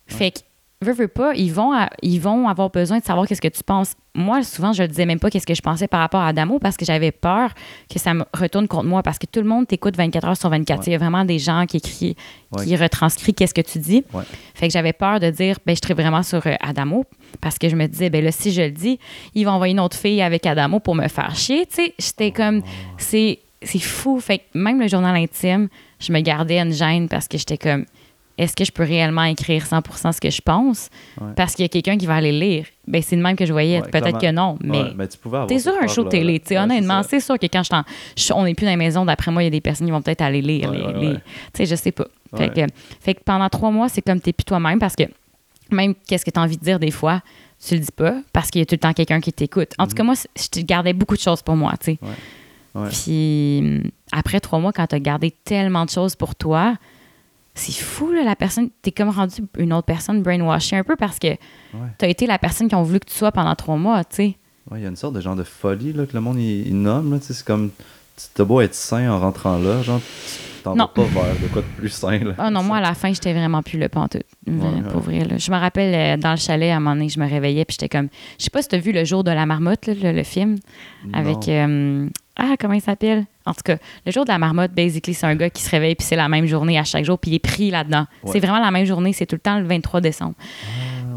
Fait 0.08 0.32
que, 0.32 0.40
veux, 0.82 0.94
veux 0.94 1.08
pas, 1.08 1.34
ils 1.36 1.52
vont, 1.52 1.74
à- 1.74 1.90
ils 2.04 2.20
vont 2.22 2.48
avoir 2.48 2.70
besoin 2.70 3.00
de 3.00 3.04
savoir 3.04 3.28
qu'est-ce 3.28 3.42
que 3.42 3.48
tu 3.48 3.64
penses. 3.64 3.94
Moi, 4.14 4.44
souvent, 4.44 4.74
je 4.74 4.84
disais 4.84 5.06
même 5.06 5.20
pas 5.20 5.30
qu'est-ce 5.30 5.46
que 5.48 5.54
je 5.56 5.62
pensais 5.62 5.88
par 5.88 6.00
rapport 6.00 6.22
à 6.22 6.28
Adamo 6.28 6.60
parce 6.60 6.78
que 6.78 6.86
j'avais 6.86 7.12
peur 7.12 7.52
que 7.92 8.00
ça 8.00 8.14
me 8.14 8.24
retourne 8.34 8.68
contre 8.68 8.86
moi 8.86 9.02
parce 9.04 9.18
que 9.20 9.26
tout 9.26 9.40
le 9.42 9.48
monde 9.48 9.68
t'écoute 9.68 9.96
24 9.96 10.28
heures 10.28 10.38
sur 10.38 10.50
24. 10.50 10.88
Il 10.88 10.92
y 10.92 10.96
a 10.96 10.98
vraiment 10.98 11.24
des 11.26 11.40
gens 11.40 11.66
qui 11.68 11.78
écrivent, 11.78 12.16
Ouais. 12.52 12.66
qui 12.66 12.76
retranscrivent 12.76 13.34
qu'est-ce 13.36 13.54
que 13.54 13.62
tu 13.62 13.80
dis. 13.80 14.04
Ouais. 14.14 14.24
Fait 14.56 14.68
que 14.68 14.74
j'avais 14.74 14.94
peur 14.94 15.20
de 15.20 15.30
dire, 15.30 15.58
ben, 15.66 15.76
je 15.76 15.82
serais 15.84 15.94
vraiment 16.02 16.24
sur 16.24 16.46
euh, 16.48 16.54
Adamo 16.62 17.06
parce 17.42 17.58
que 17.58 17.70
je 17.70 17.76
me 17.76 17.88
disais, 17.88 18.10
ben 18.10 18.24
là, 18.24 18.32
si 18.32 18.52
je 18.52 18.62
le 18.62 18.72
dis, 18.72 19.00
ils 19.36 19.46
vont 19.46 19.52
envoyer 19.54 19.74
une 19.74 19.80
autre 19.80 19.98
fille 19.98 20.22
avec 20.22 20.46
Adamo 20.46 20.80
pour 20.80 20.96
me 20.96 21.08
faire 21.08 21.36
chier. 21.36 21.66
Tu 21.66 21.76
sais, 21.76 21.94
j'étais 22.00 22.32
comme, 22.32 22.62
c'est, 22.98 23.40
c'est 23.62 23.80
fou. 23.80 24.20
Fait 24.20 24.40
que 24.40 24.44
même 24.54 24.80
le 24.80 24.88
journal 24.88 25.16
intime, 25.16 25.70
je 26.00 26.12
me 26.14 26.20
gardais 26.22 26.60
une 26.60 26.72
gêne 26.74 27.08
parce 27.10 27.28
que 27.28 27.38
j'étais 27.38 27.58
comme, 27.58 27.86
est-ce 28.38 28.56
que 28.56 28.64
je 28.66 28.72
peux 28.72 28.84
réellement 28.84 29.24
écrire 29.24 29.64
100% 29.66 30.12
ce 30.14 30.22
que 30.22 30.30
je 30.30 30.42
pense? 30.42 30.90
Ouais. 31.20 31.28
Parce 31.36 31.56
qu'il 31.56 31.64
y 31.64 31.66
a 31.66 31.70
quelqu'un 31.70 31.98
qui 31.98 32.06
va 32.06 32.16
aller 32.16 32.32
lire. 32.32 32.66
Ben, 32.88 33.02
c'est 33.02 33.16
de 33.16 33.22
même 33.22 33.36
que 33.36 33.46
je 33.46 33.52
voyais. 33.52 33.82
Ouais, 33.82 33.90
Peut-être 33.90 34.20
que 34.20 34.32
non, 34.32 34.58
mais. 34.64 34.82
Ouais, 34.84 34.92
mais 34.96 35.08
tu 35.08 35.18
pouvais 35.18 35.38
avoir 35.38 35.48
T'es 35.48 35.60
sur 35.60 35.74
un 35.82 35.88
show 35.88 36.04
de 36.04 36.10
télé, 36.10 36.40
tu 36.40 36.56
honnêtement, 36.58 37.02
c'est 37.04 37.20
sûr 37.20 37.38
que 37.40 37.48
quand 37.48 37.64
je 37.64 37.70
t'en- 37.70 37.84
je- 38.16 38.34
on 38.34 38.44
n'est 38.44 38.54
plus 38.54 38.66
dans 38.66 38.72
la 38.72 38.78
maison, 38.78 39.06
d'après 39.06 39.32
moi, 39.32 39.42
il 39.44 39.46
y 39.46 39.48
a 39.48 39.52
des 39.52 39.62
personnes 39.62 39.88
qui 39.88 39.92
vont 39.92 40.02
peut-être 40.02 40.22
aller 40.22 40.42
lire. 40.42 40.72
Les- 40.72 40.94
les-. 40.94 41.14
Tu 41.16 41.22
sais, 41.56 41.66
je 41.66 41.76
sais 41.76 41.92
pas. 41.92 42.06
Fait, 42.36 42.50
que, 42.54 42.62
fait 43.00 43.14
que 43.16 43.22
pendant 43.24 43.48
trois 43.50 43.72
mois, 43.72 43.90
c'est 43.90 44.02
comme 44.02 44.20
t'es 44.20 44.34
plus 44.34 44.44
toi-même 44.44 44.80
parce 44.80 44.96
que 44.96 45.04
même 45.72 45.96
qu'est-ce 46.08 46.24
que 46.26 46.32
tu 46.32 46.40
as 46.40 46.44
envie 46.44 46.58
de 46.58 46.64
dire 46.64 46.78
des 46.80 46.92
fois, 46.92 47.22
tu 47.66 47.74
le 47.74 47.80
dis 47.80 47.92
pas 47.96 48.16
parce 48.34 48.52
qu'il 48.52 48.60
y 48.60 48.62
a 48.62 48.66
tout 48.66 48.76
le 48.76 48.80
temps 48.80 48.94
quelqu'un 48.94 49.20
qui 49.20 49.34
t'écoute. 49.34 49.70
En 49.80 49.88
tout 49.88 49.96
cas, 49.96 50.04
moi, 50.04 50.14
je 50.16 50.62
gardais 50.62 50.94
beaucoup 50.94 51.16
de 51.16 51.22
choses 51.22 51.42
pour 51.42 51.56
moi, 51.56 51.74
tu 51.80 51.94
sais. 51.94 52.00
Mhm. 52.76 52.90
Puis 52.90 53.92
après 54.12 54.40
trois 54.40 54.60
mois, 54.60 54.72
quand 54.72 54.88
tu 54.88 54.96
as 54.96 55.00
gardé 55.00 55.32
tellement 55.32 55.86
de 55.86 55.90
choses 55.90 56.16
pour 56.16 56.36
toi, 56.36 56.76
c'est 57.58 57.74
fou, 57.84 58.12
là, 58.12 58.24
la 58.24 58.36
personne. 58.36 58.70
T'es 58.82 58.92
comme 58.92 59.10
rendu 59.10 59.36
une 59.58 59.74
autre 59.74 59.86
personne 59.86 60.22
brainwashée 60.22 60.76
un 60.78 60.84
peu 60.84 60.96
parce 60.96 61.20
que 61.20 61.34
tu 62.00 62.06
as 62.06 62.08
été 62.08 62.26
la 62.28 62.38
personne 62.40 62.68
qu'ils 62.68 62.78
ont 62.78 62.84
voulu 62.84 63.00
que 63.00 63.10
tu 63.10 63.16
sois 63.16 63.32
pendant 63.32 63.56
trois 63.56 63.76
mois, 63.78 64.04
tu 64.06 64.16
sais. 64.16 64.38
Ouais, 64.72 64.80
il 64.80 64.84
y 64.84 64.86
a 64.86 64.90
une 64.90 64.96
sorte 64.96 65.14
de 65.16 65.22
genre 65.22 65.36
de 65.36 65.44
folie 65.44 65.94
là, 65.94 66.06
que 66.06 66.14
le 66.14 66.22
monde 66.22 66.40
il, 66.40 66.68
il 66.68 66.82
nomme. 66.82 67.14
Là, 67.14 67.20
c'est 67.22 67.44
comme. 67.46 67.72
Tu 68.18 68.26
t'as 68.34 68.44
beau 68.46 68.62
être 68.62 68.74
sain 68.74 69.10
en 69.12 69.20
rentrant 69.20 69.58
là, 69.60 69.82
genre, 69.84 70.02
t'en 70.64 70.74
vas 70.74 70.88
pas 70.88 71.04
vers 71.04 71.40
de 71.42 71.48
quoi 71.54 71.62
de 71.62 71.68
plus 71.80 71.90
sain. 71.90 72.18
Là. 72.18 72.34
Ah 72.40 72.50
non, 72.50 72.64
moi, 72.64 72.78
à 72.78 72.82
la 72.82 72.96
fin, 72.96 73.14
j'étais 73.14 73.32
vraiment 73.32 73.62
plus 73.62 73.78
le 73.78 73.90
pantoute. 73.90 74.24
Ouais, 74.48 74.82
Pour 74.92 75.02
vrai, 75.02 75.20
là. 75.24 75.38
Je 75.38 75.52
me 75.52 75.56
rappelle, 75.58 75.94
euh, 75.94 76.22
dans 76.22 76.32
le 76.32 76.38
chalet, 76.38 76.72
à 76.72 76.78
un 76.78 76.80
moment 76.80 76.96
donné, 76.96 77.10
je 77.10 77.20
me 77.20 77.30
réveillais, 77.30 77.64
puis 77.64 77.78
j'étais 77.80 77.96
comme... 77.96 78.08
Je 78.40 78.46
sais 78.46 78.50
pas 78.50 78.64
si 78.64 78.68
t'as 78.70 78.80
vu 78.80 78.92
Le 78.92 79.06
jour 79.06 79.24
de 79.24 79.30
la 79.30 79.46
marmotte, 79.46 79.86
là, 79.86 79.94
le, 79.94 80.12
le 80.14 80.24
film, 80.24 80.58
avec... 81.14 81.48
euh, 81.48 82.10
ah, 82.38 82.56
comment 82.60 82.76
il 82.76 82.82
s'appelle? 82.82 83.26
En 83.46 83.54
tout 83.54 83.64
cas, 83.64 83.78
Le 84.06 84.12
jour 84.12 84.24
de 84.26 84.30
la 84.30 84.38
marmotte, 84.38 84.72
basically, 84.72 85.14
c'est 85.14 85.26
un 85.26 85.36
gars 85.36 85.50
qui 85.50 85.64
se 85.64 85.70
réveille, 85.70 85.96
puis 85.96 86.06
c'est 86.06 86.16
la 86.16 86.30
même 86.30 86.46
journée 86.46 86.78
à 86.78 86.84
chaque 86.84 87.04
jour, 87.04 87.18
puis 87.18 87.32
il 87.32 87.36
est 87.36 87.40
pris 87.40 87.72
là-dedans. 87.72 88.06
Ouais. 88.24 88.32
C'est 88.34 88.40
vraiment 88.40 88.60
la 88.60 88.72
même 88.72 88.86
journée, 88.86 89.14
c'est 89.14 89.26
tout 89.26 89.36
le 89.36 89.42
temps 89.42 89.58
le 89.58 89.66
23 89.66 90.02
décembre. 90.02 90.36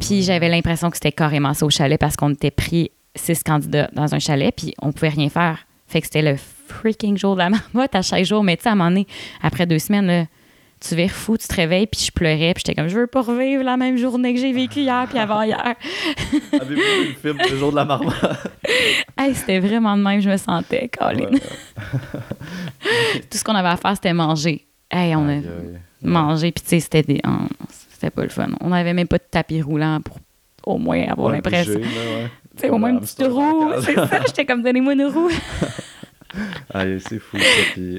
Puis 0.00 0.22
j'avais 0.22 0.48
l'impression 0.48 0.88
que 0.88 0.96
c'était 0.96 1.12
carrément 1.12 1.52
ça 1.52 1.66
au 1.66 1.70
chalet, 1.70 1.98
parce 2.00 2.16
qu'on 2.16 2.30
était 2.30 2.50
pris 2.50 2.90
six 3.14 3.42
candidats 3.42 3.90
dans 3.92 4.14
un 4.14 4.18
chalet, 4.18 4.54
puis 4.56 4.74
on 4.80 4.92
pouvait 4.92 5.10
rien 5.10 5.28
faire. 5.28 5.66
Fait 5.86 6.00
que 6.00 6.06
c'était 6.06 6.22
le 6.22 6.36
freaking 6.68 7.18
jour 7.18 7.34
de 7.34 7.40
la 7.40 7.50
marmotte 7.74 7.94
à 7.94 8.02
chaque 8.02 8.24
jour. 8.24 8.42
Mais 8.44 8.56
tu 8.56 8.62
sais, 8.62 8.68
à 8.68 8.72
un 8.72 8.74
moment 8.76 8.90
donné, 8.90 9.06
après 9.42 9.66
deux 9.66 9.80
semaines, 9.80 10.06
là, 10.06 10.24
tu 10.80 10.94
vires 10.96 11.10
fou, 11.10 11.36
tu 11.36 11.46
te 11.46 11.54
réveilles, 11.54 11.86
puis 11.86 12.00
je 12.06 12.10
pleurais, 12.10 12.54
puis 12.54 12.62
j'étais 12.66 12.74
comme, 12.74 12.88
je 12.88 12.98
veux 12.98 13.06
pas 13.06 13.20
revivre 13.22 13.62
la 13.62 13.76
même 13.76 13.96
journée 13.98 14.32
que 14.34 14.40
j'ai 14.40 14.52
vécue 14.52 14.80
hier, 14.80 15.06
puis 15.08 15.18
avant-hier. 15.18 15.58
Avez-vous 16.52 16.68
vu 16.74 17.08
le 17.08 17.14
film 17.14 17.38
Le 17.50 17.56
jour 17.58 17.70
de 17.70 17.76
la 17.76 17.84
marmotte? 17.84 18.14
Hey, 19.18 19.34
c'était 19.34 19.58
vraiment 19.58 19.96
de 19.96 20.02
même, 20.02 20.20
je 20.22 20.30
me 20.30 20.36
sentais, 20.38 20.88
Colin. 20.88 21.30
Ouais. 21.30 21.40
Tout 23.30 23.36
ce 23.38 23.44
qu'on 23.44 23.54
avait 23.54 23.68
à 23.68 23.76
faire, 23.76 23.94
c'était 23.94 24.14
manger. 24.14 24.66
Hey, 24.90 25.14
on 25.14 25.28
a 25.28 25.40
mangé, 26.02 26.52
puis 26.52 26.62
tu 26.62 26.70
sais, 26.70 26.80
c'était 26.80 27.02
des... 27.02 27.20
on- 27.26 27.48
C'était 27.92 28.10
pas 28.10 28.22
le 28.22 28.28
fun. 28.30 28.48
On 28.60 28.68
n'avait 28.68 28.94
même 28.94 29.08
pas 29.08 29.18
de 29.18 29.24
tapis 29.30 29.60
roulant 29.60 30.00
pour 30.02 30.16
au 30.64 30.78
moins 30.78 31.02
avoir 31.08 31.28
Ouais, 31.28 31.34
l'impression. 31.36 31.74
ouais. 31.74 32.30
Tu 32.56 32.60
sais, 32.62 32.70
au 32.70 32.78
moins 32.78 32.90
une 32.90 33.00
petite 33.00 33.22
roue. 33.26 33.72
C'est 33.82 33.94
ça, 33.94 34.20
j'étais 34.26 34.46
comme, 34.46 34.62
donnez-moi 34.62 34.94
une 34.94 35.04
roue. 35.04 35.30
Aïe, 36.72 36.98
c'est 37.06 37.18
fou 37.18 37.36
ça. 37.38 37.44
Puis... 37.74 37.98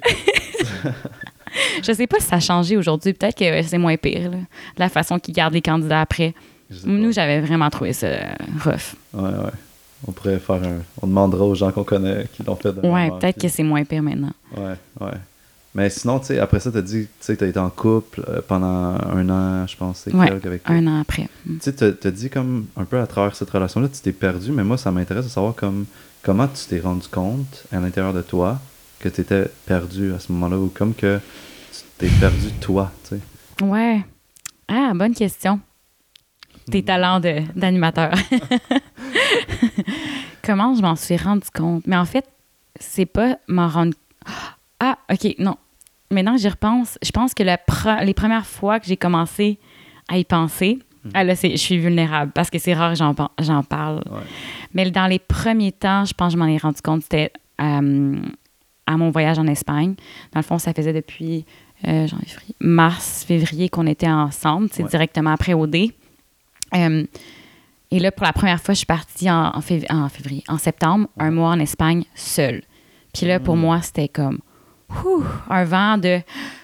Je 1.84 1.92
sais 1.92 2.08
pas 2.08 2.20
si 2.20 2.28
ça 2.28 2.38
a 2.38 2.40
changé 2.40 2.78
aujourd'hui. 2.78 3.14
Peut-être 3.14 3.38
que 3.38 3.62
c'est 3.64 3.78
moins 3.78 3.98
pire, 3.98 4.32
là, 4.32 4.38
de 4.38 4.80
la 4.80 4.90
façon 4.90 5.20
qu'ils 5.20 5.34
gardent 5.34 5.54
les 5.54 5.62
candidats 5.62 6.02
après. 6.02 6.34
Nous, 6.86 7.12
j'avais 7.12 7.42
vraiment 7.42 7.70
trouvé 7.70 7.92
ça 7.94 8.08
rough. 8.64 8.96
Ouais, 9.14 9.24
ouais. 9.30 9.52
On 10.08 10.12
pourrait 10.14 10.40
faire 10.40 10.56
un. 10.64 10.80
On 11.02 11.08
demandera 11.08 11.46
aux 11.46 11.54
gens 11.56 11.72
qu'on 11.72 11.84
connaît 11.84 12.26
qui 12.34 12.44
l'ont 12.44 12.56
fait. 12.56 12.70
Ouais, 12.70 12.82
dernièrement, 12.82 13.18
peut-être 13.20 13.38
puis- 13.38 13.48
que 13.50 13.54
c'est 13.54 13.64
moins 13.64 13.84
pire 13.84 14.02
maintenant. 14.02 14.32
Ouais, 14.58 14.76
ouais. 15.02 15.12
Mais 15.76 15.90
sinon, 15.90 16.20
tu 16.20 16.28
sais, 16.28 16.40
après 16.40 16.60
ça, 16.60 16.70
t'as 16.72 16.82
dit, 16.82 17.04
tu 17.04 17.10
sais, 17.22 17.36
t'as 17.38 17.48
été 17.48 17.60
en 17.60 17.70
couple 17.70 18.24
euh, 18.28 18.42
pendant 18.46 18.68
un 18.68 19.30
an, 19.30 19.68
je 19.68 19.78
pense, 19.78 20.00
c'est 20.04 20.14
Ouais, 20.14 20.30
avec 20.30 20.64
Un 20.66 20.86
an 20.88 21.00
après. 21.02 21.30
Tu 21.46 21.58
sais, 21.62 21.74
t'as 21.74 22.12
dit 22.12 22.30
comme 22.30 22.66
un 22.76 22.84
peu 22.84 23.00
à 23.00 23.08
travers 23.08 23.36
cette 23.36 23.50
relation-là, 23.50 23.88
tu 23.88 24.02
t'es 24.02 24.12
perdu, 24.12 24.52
mais 24.52 24.64
moi, 24.66 24.78
ça 24.78 24.92
m'intéresse 24.92 25.26
de 25.26 25.30
savoir 25.30 25.56
comme 25.56 25.86
comment 26.24 26.48
tu 26.48 26.66
t'es 26.68 26.80
rendu 26.82 27.08
compte 27.08 27.64
à 27.72 27.80
l'intérieur 27.80 28.14
de 28.14 28.22
toi 28.22 28.60
que 29.02 29.10
tu 29.10 29.22
étais 29.22 29.46
perdu 29.66 30.14
à 30.14 30.20
ce 30.20 30.32
moment-là, 30.32 30.58
ou 30.58 30.68
comme 30.74 30.94
que 30.94 31.20
tu 31.72 31.80
t'es 31.98 32.08
perdu 32.20 32.52
toi, 32.62 32.92
tu 33.08 33.16
sais. 33.16 33.66
Ouais. 33.66 34.02
Ah, 34.68 34.92
bonne 34.96 35.14
question. 35.14 35.60
Tes 36.70 36.84
talents 36.84 37.20
d'animateur. 37.20 38.14
Comment 40.44 40.74
je 40.76 40.82
m'en 40.82 40.96
suis 40.96 41.18
rendu 41.18 41.48
compte? 41.54 41.86
Mais 41.88 41.96
en 41.98 42.06
fait, 42.06 42.26
c'est 42.80 43.06
pas 43.06 43.38
m'en 43.48 43.68
rendre. 43.68 43.94
Ah, 44.80 44.98
OK, 45.12 45.36
non. 45.40 45.56
Maintenant 46.10 46.36
que 46.36 46.42
j'y 46.42 46.50
repense, 46.50 46.98
je 47.04 47.12
pense 47.12 47.34
que 47.34 47.44
la 47.44 47.58
pre- 47.58 48.04
les 48.04 48.14
premières 48.14 48.46
fois 48.46 48.80
que 48.80 48.88
j'ai 48.88 48.98
commencé 48.98 49.60
à 50.10 50.18
y 50.18 50.24
penser, 50.26 50.80
Hmm. 51.04 51.10
ah 51.16 51.24
là, 51.24 51.36
c'est- 51.36 51.50
je 51.52 51.56
suis 51.58 51.80
vulnérable 51.80 52.32
parce 52.32 52.52
que 52.52 52.60
c'est 52.60 52.76
rare 52.76 52.92
que 52.92 52.98
j'en 53.00 53.16
par- 53.16 53.32
j'en 53.40 53.64
parle. 53.64 54.04
Ouais. 54.12 54.22
Mais 54.76 54.92
dans 54.92 55.08
les 55.08 55.18
premiers 55.18 55.72
temps, 55.72 56.06
je 56.06 56.14
pense 56.14 56.28
que 56.28 56.34
je 56.34 56.38
m'en 56.38 56.46
ai 56.46 56.58
rendu 56.60 56.80
compte, 56.84 57.02
c'était 57.02 57.32
euh, 57.60 58.20
à 58.92 58.98
mon 58.98 59.10
voyage 59.12 59.40
en 59.40 59.48
Espagne. 59.48 59.96
Dans 60.34 60.40
le 60.40 60.44
fond, 60.44 60.58
ça 60.60 60.74
faisait 60.74 60.94
depuis 60.94 61.46
euh, 61.88 62.08
février- 62.08 62.56
mars, 62.60 63.24
février 63.28 63.70
qu'on 63.70 63.88
était 63.88 64.08
ensemble, 64.10 64.70
c'est 64.72 64.84
Ouais. 64.84 64.90
directement 64.90 65.32
après 65.32 65.54
OD. 65.54 65.92
Euh, 66.76 67.04
et 67.90 68.00
là, 68.00 68.12
pour 68.12 68.26
la 68.26 68.34
première 68.34 68.62
fois, 68.62 68.74
je 68.74 68.78
suis 68.80 68.86
partie 68.86 69.30
en, 69.30 69.48
en 69.56 69.60
fév- 69.60 69.86
en 69.92 70.08
février, 70.08 70.44
en 70.48 70.58
septembre, 70.58 71.08
un 71.18 71.32
mois 71.32 71.50
en 71.50 71.60
Espagne, 71.60 72.04
seule. 72.16 72.62
Puis 73.14 73.26
là, 73.26 73.40
pour 73.40 73.56
Mm. 73.58 73.60
moi, 73.62 73.82
c'était 73.82 74.08
comme 74.08 74.40
un 75.50 75.64
vent 75.66 75.98
de... 75.98 76.22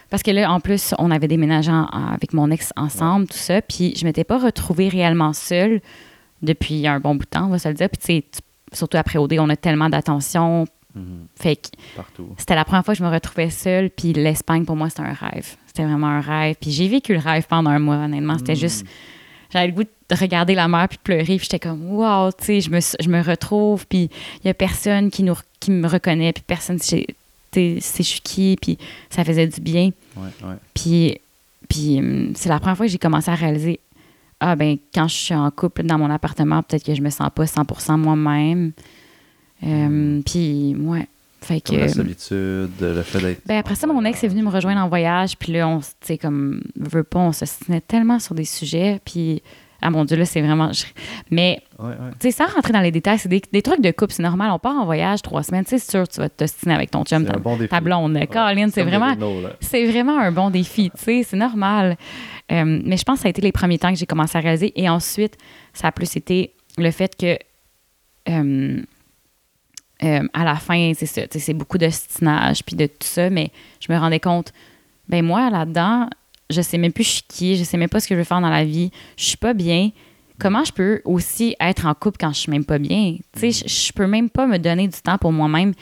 Parce 0.09 0.23
que 0.23 0.31
là, 0.31 0.49
en 0.51 0.59
plus, 0.61 0.93
on 0.99 1.11
avait 1.11 1.27
déménagé 1.27 1.71
en- 1.71 1.85
avec 1.85 2.33
mon 2.33 2.49
ex 2.51 2.71
ensemble, 2.77 3.27
tout 3.27 3.37
ça. 3.37 3.61
Puis 3.61 3.93
je 3.97 4.05
m'étais 4.05 4.23
pas 4.23 4.37
retrouvée 4.37 4.87
réellement 4.87 5.33
seule 5.33 5.81
depuis 6.41 6.87
un 6.87 6.99
bon 7.01 7.15
bout 7.15 7.25
de 7.25 7.29
temps, 7.29 7.45
on 7.47 7.49
va 7.49 7.59
se 7.59 7.67
le 7.67 7.73
dire. 7.73 7.89
Puis 7.89 7.97
tu 7.99 8.05
sais, 8.05 8.25
tu- 8.31 8.77
surtout 8.77 8.97
après 8.97 9.17
OD, 9.19 9.33
on 9.39 9.49
a 9.49 9.55
tellement 9.57 9.89
d'attention. 9.89 10.65
Fait 11.35 11.55
que 11.55 11.67
c'était 12.37 12.55
la 12.55 12.65
première 12.65 12.83
fois 12.83 12.93
que 12.93 12.99
je 12.99 13.03
me 13.03 13.09
retrouvais 13.09 13.49
seule. 13.49 13.89
Puis 13.89 14.13
l'Espagne, 14.13 14.65
pour 14.65 14.75
moi, 14.75 14.89
c'était 14.89 15.01
un 15.03 15.13
rêve. 15.13 15.55
C'était 15.67 15.83
vraiment 15.83 16.07
un 16.07 16.21
rêve. 16.21 16.55
Puis 16.59 16.71
j'ai 16.71 16.87
vécu 16.87 17.13
le 17.13 17.19
rêve 17.19 17.45
pendant 17.47 17.69
un 17.69 17.79
mois, 17.79 17.97
honnêtement. 17.97 18.37
C'était 18.37 18.53
Mm. 18.53 18.57
juste... 18.57 18.85
J'avais 19.53 19.67
le 19.67 19.73
goût 19.73 19.83
de 19.83 20.15
regarder 20.15 20.55
la 20.55 20.67
mer 20.67 20.87
puis 20.89 20.97
de 20.97 21.03
pleurer. 21.03 21.23
Puis 21.37 21.39
j'étais 21.43 21.59
comme, 21.59 21.89
wow, 21.91 22.31
tu 22.31 22.45
sais, 22.45 22.61
je 22.61 22.69
me, 22.69 22.79
je 22.81 23.09
me 23.09 23.21
retrouve. 23.21 23.87
Puis 23.87 24.09
il 24.43 24.47
y 24.47 24.49
a 24.49 24.53
personne 24.53 25.09
qui, 25.09 25.23
nous, 25.23 25.35
qui 25.59 25.71
me 25.71 25.87
reconnaît. 25.87 26.33
Puis 26.33 26.43
personne 26.45 26.79
sait 26.79 27.05
je 27.55 27.79
suis 27.79 28.21
qui. 28.21 28.57
Puis 28.61 28.77
ça 29.09 29.23
faisait 29.23 29.47
du 29.47 29.61
bien. 29.61 29.91
Ouais, 30.15 30.29
ouais. 30.43 30.55
Puis, 30.73 31.17
puis 31.69 31.99
hum, 31.99 32.33
c'est 32.35 32.49
la 32.49 32.59
première 32.59 32.77
fois 32.77 32.85
que 32.85 32.91
j'ai 32.91 32.97
commencé 32.97 33.31
à 33.31 33.35
réaliser 33.35 33.79
ah 34.39 34.55
ben 34.55 34.77
quand 34.93 35.07
je 35.07 35.15
suis 35.15 35.33
en 35.33 35.49
couple 35.49 35.81
dans 35.83 35.97
mon 35.97 36.11
appartement, 36.11 36.61
peut-être 36.61 36.83
que 36.85 36.93
je 36.93 37.01
me 37.01 37.09
sens 37.09 37.29
pas 37.33 37.45
100% 37.45 37.97
moi-même. 37.97 38.71
Euh, 39.63 40.21
Puis 40.25 40.75
ouais, 40.79 41.07
fait 41.41 41.61
Comme 41.61 41.77
la 41.77 41.85
que 41.87 41.91
solitude, 41.93 42.69
le 42.79 43.01
fait 43.01 43.19
d'être. 43.21 43.41
ben 43.45 43.57
après 43.57 43.75
ça 43.75 43.87
mon 43.87 44.03
ex 44.05 44.23
est 44.23 44.27
venu 44.27 44.43
me 44.43 44.49
rejoindre 44.49 44.81
en 44.81 44.87
voyage, 44.89 45.37
puis 45.37 45.53
là 45.53 45.67
on 45.67 45.79
tu 45.79 45.85
sais 46.01 46.17
comme 46.17 46.61
veut 46.75 47.03
pas, 47.03 47.19
on 47.19 47.31
se 47.31 47.45
tenait 47.65 47.81
tellement 47.81 48.19
sur 48.19 48.35
des 48.35 48.45
sujets, 48.45 48.99
puis 49.03 49.41
ah 49.81 49.89
mon 49.91 50.05
dieu 50.05 50.17
là 50.17 50.25
c'est 50.25 50.41
vraiment 50.41 50.71
mais 51.31 51.59
Ouais, 51.79 51.89
ouais. 51.89 51.95
tu 52.19 52.29
sais 52.29 52.31
sans 52.31 52.51
rentrer 52.53 52.73
dans 52.73 52.81
les 52.81 52.91
détails, 52.91 53.19
c'est 53.19 53.29
des, 53.29 53.41
des 53.51 53.61
trucs 53.61 53.81
de 53.81 53.91
couple, 53.91 54.11
c'est 54.13 54.23
normal, 54.23 54.49
on 54.51 54.59
part 54.59 54.75
en 54.75 54.85
voyage 54.85 55.21
trois 55.21 55.43
semaines, 55.43 55.63
c'est 55.67 55.77
sûr 55.79 56.07
tu 56.07 56.19
vas 56.19 56.29
t'ostiner 56.29 56.73
avec 56.75 56.89
ton 56.91 57.03
chum, 57.03 57.25
ta, 57.25 57.35
un 57.35 57.39
bon 57.39 57.55
défi. 57.57 57.69
ta 57.69 57.79
blonde, 57.81 58.15
Ouais. 58.15 58.27
Caroline, 58.27 58.69
c'est 58.71 58.83
vraiment 58.83 59.15
c'est 59.61 59.85
vraiment 59.85 60.19
un 60.19 60.31
bon 60.31 60.49
défi, 60.49 60.91
tu 60.97 61.03
sais, 61.03 61.23
c'est 61.23 61.37
normal. 61.37 61.97
Euh, 62.51 62.63
mais 62.85 62.95
je 62.97 63.03
pense 63.03 63.17
que 63.17 63.21
ça 63.23 63.27
a 63.27 63.29
été 63.29 63.41
les 63.41 63.51
premiers 63.51 63.77
temps 63.77 63.91
que 63.91 63.99
j'ai 63.99 64.05
commencé 64.05 64.37
à 64.37 64.41
réaliser. 64.41 64.71
Et 64.79 64.87
ensuite, 64.87 65.35
ça 65.73 65.89
a 65.89 65.91
plus 65.91 66.15
été 66.15 66.53
le 66.77 66.89
fait 66.91 67.13
que 67.13 67.37
euh, 68.29 68.81
euh, 70.03 70.27
à 70.33 70.43
la 70.43 70.55
fin, 70.55 70.93
c'est 70.95 71.05
ça, 71.05 71.21
c'est 71.29 71.53
beaucoup 71.53 71.77
de 71.77 71.89
stinage 71.89 72.63
puis 72.63 72.75
de 72.75 72.85
tout 72.85 73.07
ça, 73.07 73.29
mais 73.29 73.51
je 73.79 73.91
me 73.91 73.97
rendais 73.97 74.19
compte, 74.19 74.53
ben 75.09 75.25
moi, 75.25 75.49
là-dedans, 75.49 76.09
je 76.49 76.61
sais 76.61 76.77
même 76.77 76.93
plus 76.93 77.03
je 77.03 77.09
suis 77.09 77.23
qui, 77.27 77.57
je 77.57 77.63
sais 77.63 77.77
même 77.77 77.89
pas 77.89 77.99
ce 77.99 78.07
que 78.07 78.15
je 78.15 78.19
veux 78.19 78.25
faire 78.25 78.41
dans 78.41 78.49
la 78.49 78.63
vie, 78.65 78.91
je 79.17 79.23
suis 79.25 79.37
pas 79.37 79.53
bien. 79.53 79.91
Comment 80.39 80.63
je 80.63 80.71
peux 80.71 81.01
aussi 81.03 81.55
être 81.59 81.87
en 81.87 81.95
couple 81.95 82.17
quand 82.19 82.31
je 82.31 82.39
suis 82.39 82.51
même 82.51 82.65
pas 82.65 82.77
bien? 82.77 83.17
Tu 83.33 83.51
sais, 83.51 83.67
je, 83.67 83.87
je 83.87 83.91
peux 83.91 84.05
même 84.05 84.29
pas 84.29 84.45
me 84.45 84.57
donner 84.59 84.87
du 84.87 85.01
temps 85.01 85.17
pour 85.17 85.31
moi-même 85.31 85.73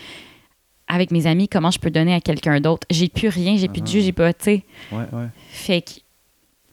avec 0.87 1.11
mes 1.11 1.27
amis, 1.27 1.47
comment 1.47 1.71
je 1.71 1.79
peux 1.79 1.89
donner 1.89 2.13
à 2.13 2.21
quelqu'un 2.21 2.61
d'autre? 2.61 2.85
J'ai 2.89 3.09
plus 3.09 3.27
rien, 3.27 3.57
j'ai 3.57 3.67
plus 3.67 3.81
de 3.81 3.87
jus, 3.87 4.01
j'ai 4.01 4.11
pas, 4.11 4.33
tu 4.33 4.43
sais. 4.43 4.63
Ouais, 4.91 5.05
ouais. 5.11 5.27
Fait 5.49 5.81
que. 5.81 6.04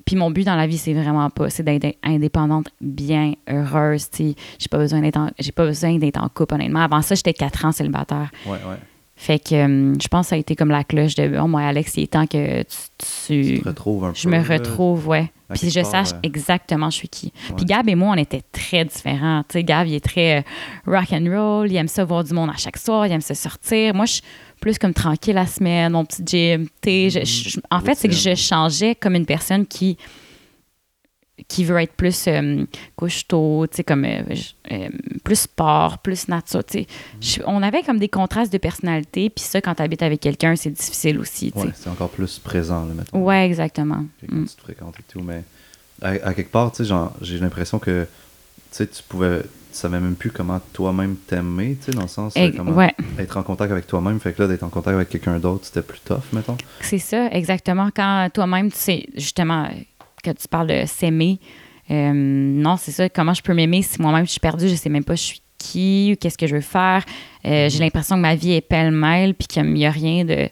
Puis 0.05 0.17
mon 0.17 0.31
but 0.31 0.45
dans 0.45 0.57
la 0.57 0.67
vie, 0.67 0.79
c'est 0.79 0.95
vraiment 0.95 1.31
pas, 1.31 1.49
c'est 1.51 1.63
d'être 1.63 1.97
indépendante, 2.03 2.69
bien 2.81 3.35
heureuse, 3.49 4.11
tu. 4.11 4.35
J'ai 4.59 4.69
pas 4.71 4.79
besoin 4.79 5.01
d'être 5.01 5.17
en, 5.17 5.31
j'ai 5.39 5.53
pas 5.53 5.65
besoin 5.67 5.97
d'être 5.99 6.21
en 6.23 6.29
couple, 6.29 6.55
honnêtement. 6.55 6.81
Avant 6.81 7.03
ça, 7.03 7.15
j'étais 7.15 7.33
quatre 7.35 7.65
ans 7.65 7.73
célibataire. 7.73 8.31
Ouais, 8.47 8.53
ouais. 8.53 8.77
Fait 9.15 9.39
que 9.39 9.55
euh, 9.55 9.95
je 10.03 10.09
pense 10.09 10.27
que 10.27 10.31
ça 10.31 10.35
a 10.35 10.39
été 10.39 10.57
comme 10.57 10.71
la 10.71 10.83
cloche 10.83 11.15
de 11.15 11.29
bon, 11.29 11.47
moi, 11.47 11.61
Alex, 11.63 11.97
il 11.97 12.05
est 12.05 12.07
temps 12.13 12.27
que 12.27 12.63
tu. 12.63 12.77
tu- 12.99 13.55
Tu 13.57 13.61
te 13.61 13.69
retrouves 13.69 14.05
un 14.07 14.13
je 14.15 14.25
peu. 14.25 14.31
me 14.31 14.37
là. 14.43 14.43
retrouve, 14.59 15.07
ouais. 15.09 15.31
Puis 15.55 15.71
je 15.71 15.81
part, 15.81 15.91
sache 15.91 16.13
ouais. 16.13 16.19
exactement 16.25 16.89
je 16.91 16.97
suis 16.97 17.09
qui. 17.09 17.27
Ouais. 17.51 17.57
Puis 17.57 17.67
Gab 17.67 17.89
et 17.89 17.95
moi, 17.95 18.15
on 18.15 18.17
était 18.19 18.41
très 18.51 18.85
différents. 18.87 19.43
Tu 19.49 19.59
sais, 19.59 19.65
Gab, 19.65 19.87
il 19.87 19.95
est 19.95 20.01
très 20.05 20.39
euh, 20.39 20.43
rock 20.87 21.13
and 21.13 21.27
roll, 21.31 21.71
il 21.71 21.77
aime 21.77 21.89
ça 21.89 22.05
voir 22.05 22.25
du 22.25 22.33
monde 22.33 22.51
à 22.51 22.57
chaque 22.57 22.79
soir, 22.79 23.07
il 23.07 23.13
aime 23.13 23.21
se 23.21 23.35
sortir. 23.35 23.95
Moi, 23.95 24.07
je 24.07 24.23
plus 24.63 24.79
comme 24.79 24.95
tranquille 24.95 25.35
la 25.35 25.47
semaine, 25.47 25.93
mon 25.93 26.05
petit 26.07 26.23
gym. 26.25 26.69
Je- 26.87 27.25
je- 27.25 27.61
en 27.71 27.81
fait, 27.81 27.97
c'est 27.97 28.09
que 28.09 28.15
je 28.15 28.35
changeais 28.35 28.95
comme 28.95 29.15
une 29.17 29.27
personne 29.27 29.67
qui 29.67 29.99
qui 31.49 31.65
veut 31.65 31.79
être 31.81 31.95
plus 31.95 32.27
euh, 32.29 32.65
couche-tôt, 32.95 33.67
tu 33.69 33.79
sais, 33.79 33.85
comme 33.85 34.05
euh, 34.05 34.23
euh, 34.71 34.89
plus 35.25 35.41
sport, 35.41 35.99
plus 35.99 36.29
nature. 36.29 36.63
Je- 37.21 37.41
On 37.47 37.63
avait 37.63 37.83
comme 37.83 37.99
des 37.99 38.09
contrastes 38.09 38.53
de 38.53 38.59
personnalité, 38.59 39.29
puis 39.29 39.45
ça, 39.45 39.61
quand 39.61 39.75
tu 39.75 39.83
habites 39.83 40.03
avec 40.03 40.21
quelqu'un, 40.21 40.55
c'est 40.55 40.71
difficile 40.71 41.19
aussi. 41.19 41.51
Ouais, 41.57 41.71
c'est 41.75 41.91
encore 41.91 42.11
plus 42.11 42.39
présent, 42.39 42.85
là, 42.85 42.95
maintenant. 42.95 43.21
Ouais, 43.21 43.45
exactement. 43.47 44.05
quand 44.29 44.37
Mm. 44.37 44.47
tu 44.47 44.55
te 44.55 44.61
fréquentes 44.61 44.95
et 45.01 45.13
tout. 45.13 45.21
Mais 45.23 45.43
à, 46.01 46.11
à 46.29 46.35
quelque 46.35 46.53
part, 46.53 46.71
j'ai 47.23 47.39
l'impression 47.39 47.79
que 47.81 48.07
tu 48.71 48.87
pouvais. 49.09 49.43
Tu 49.73 49.79
savais 49.79 50.01
même 50.01 50.15
plus 50.15 50.31
comment 50.31 50.61
toi-même 50.73 51.17
t'aimer, 51.17 51.77
tu 51.81 51.87
sais, 51.87 51.93
dans 51.93 52.03
le 52.03 52.09
sens. 52.09 52.35
Euh, 52.37 52.51
comment 52.57 52.73
ouais. 52.73 52.95
être 53.19 53.37
en 53.37 53.43
contact 53.43 53.73
avec 53.73 53.87
toi-même. 53.87 54.21
Fait 54.21 54.33
que 54.33 54.43
là, 54.43 54.49
d'être 54.49 54.63
en 54.63 54.69
contact 54.69 54.95
avec 54.95 55.09
quelqu'un 55.09 55.39
d'autre, 55.39 55.65
c'était 55.65 55.83
plus 55.83 56.01
tough, 56.01 56.23
mettons. 56.33 56.57
C'est 56.81 56.99
ça, 56.99 57.29
exactement. 57.31 57.89
Quand 57.95 58.29
toi-même, 58.33 58.71
tu 58.71 58.79
sais, 58.79 59.07
justement, 59.17 59.69
que 60.23 60.31
tu 60.31 60.47
parles 60.49 60.69
de 60.69 60.85
s'aimer, 60.87 61.41
euh, 61.91 62.13
non, 62.15 62.77
c'est 62.77 62.93
ça. 62.93 63.09
Comment 63.09 63.35
je 63.35 63.43
peux 63.43 63.55
m'aimer 63.55 63.83
si 63.83 64.01
moi-même 64.01 64.27
je 64.27 64.33
suis 64.33 64.41
perdue, 64.41 64.69
je 64.69 64.75
sais 64.75 64.91
même 64.91 65.05
pas 65.05 65.15
je 65.15 65.23
suis 65.23 65.43
qui, 65.59 66.11
ou 66.13 66.17
qu'est-ce 66.17 66.39
que 66.39 66.47
je 66.47 66.57
veux 66.57 66.61
faire. 66.61 67.05
Euh, 67.45 67.69
J'ai 67.69 67.79
l'impression 67.79 68.17
que 68.17 68.21
ma 68.21 68.35
vie 68.35 68.53
est 68.53 68.61
pêle-mêle, 68.61 69.35
puis 69.35 69.47
qu'il 69.47 69.65
n'y 69.73 69.87
a 69.87 69.91
rien 69.91 70.25
de, 70.25 70.49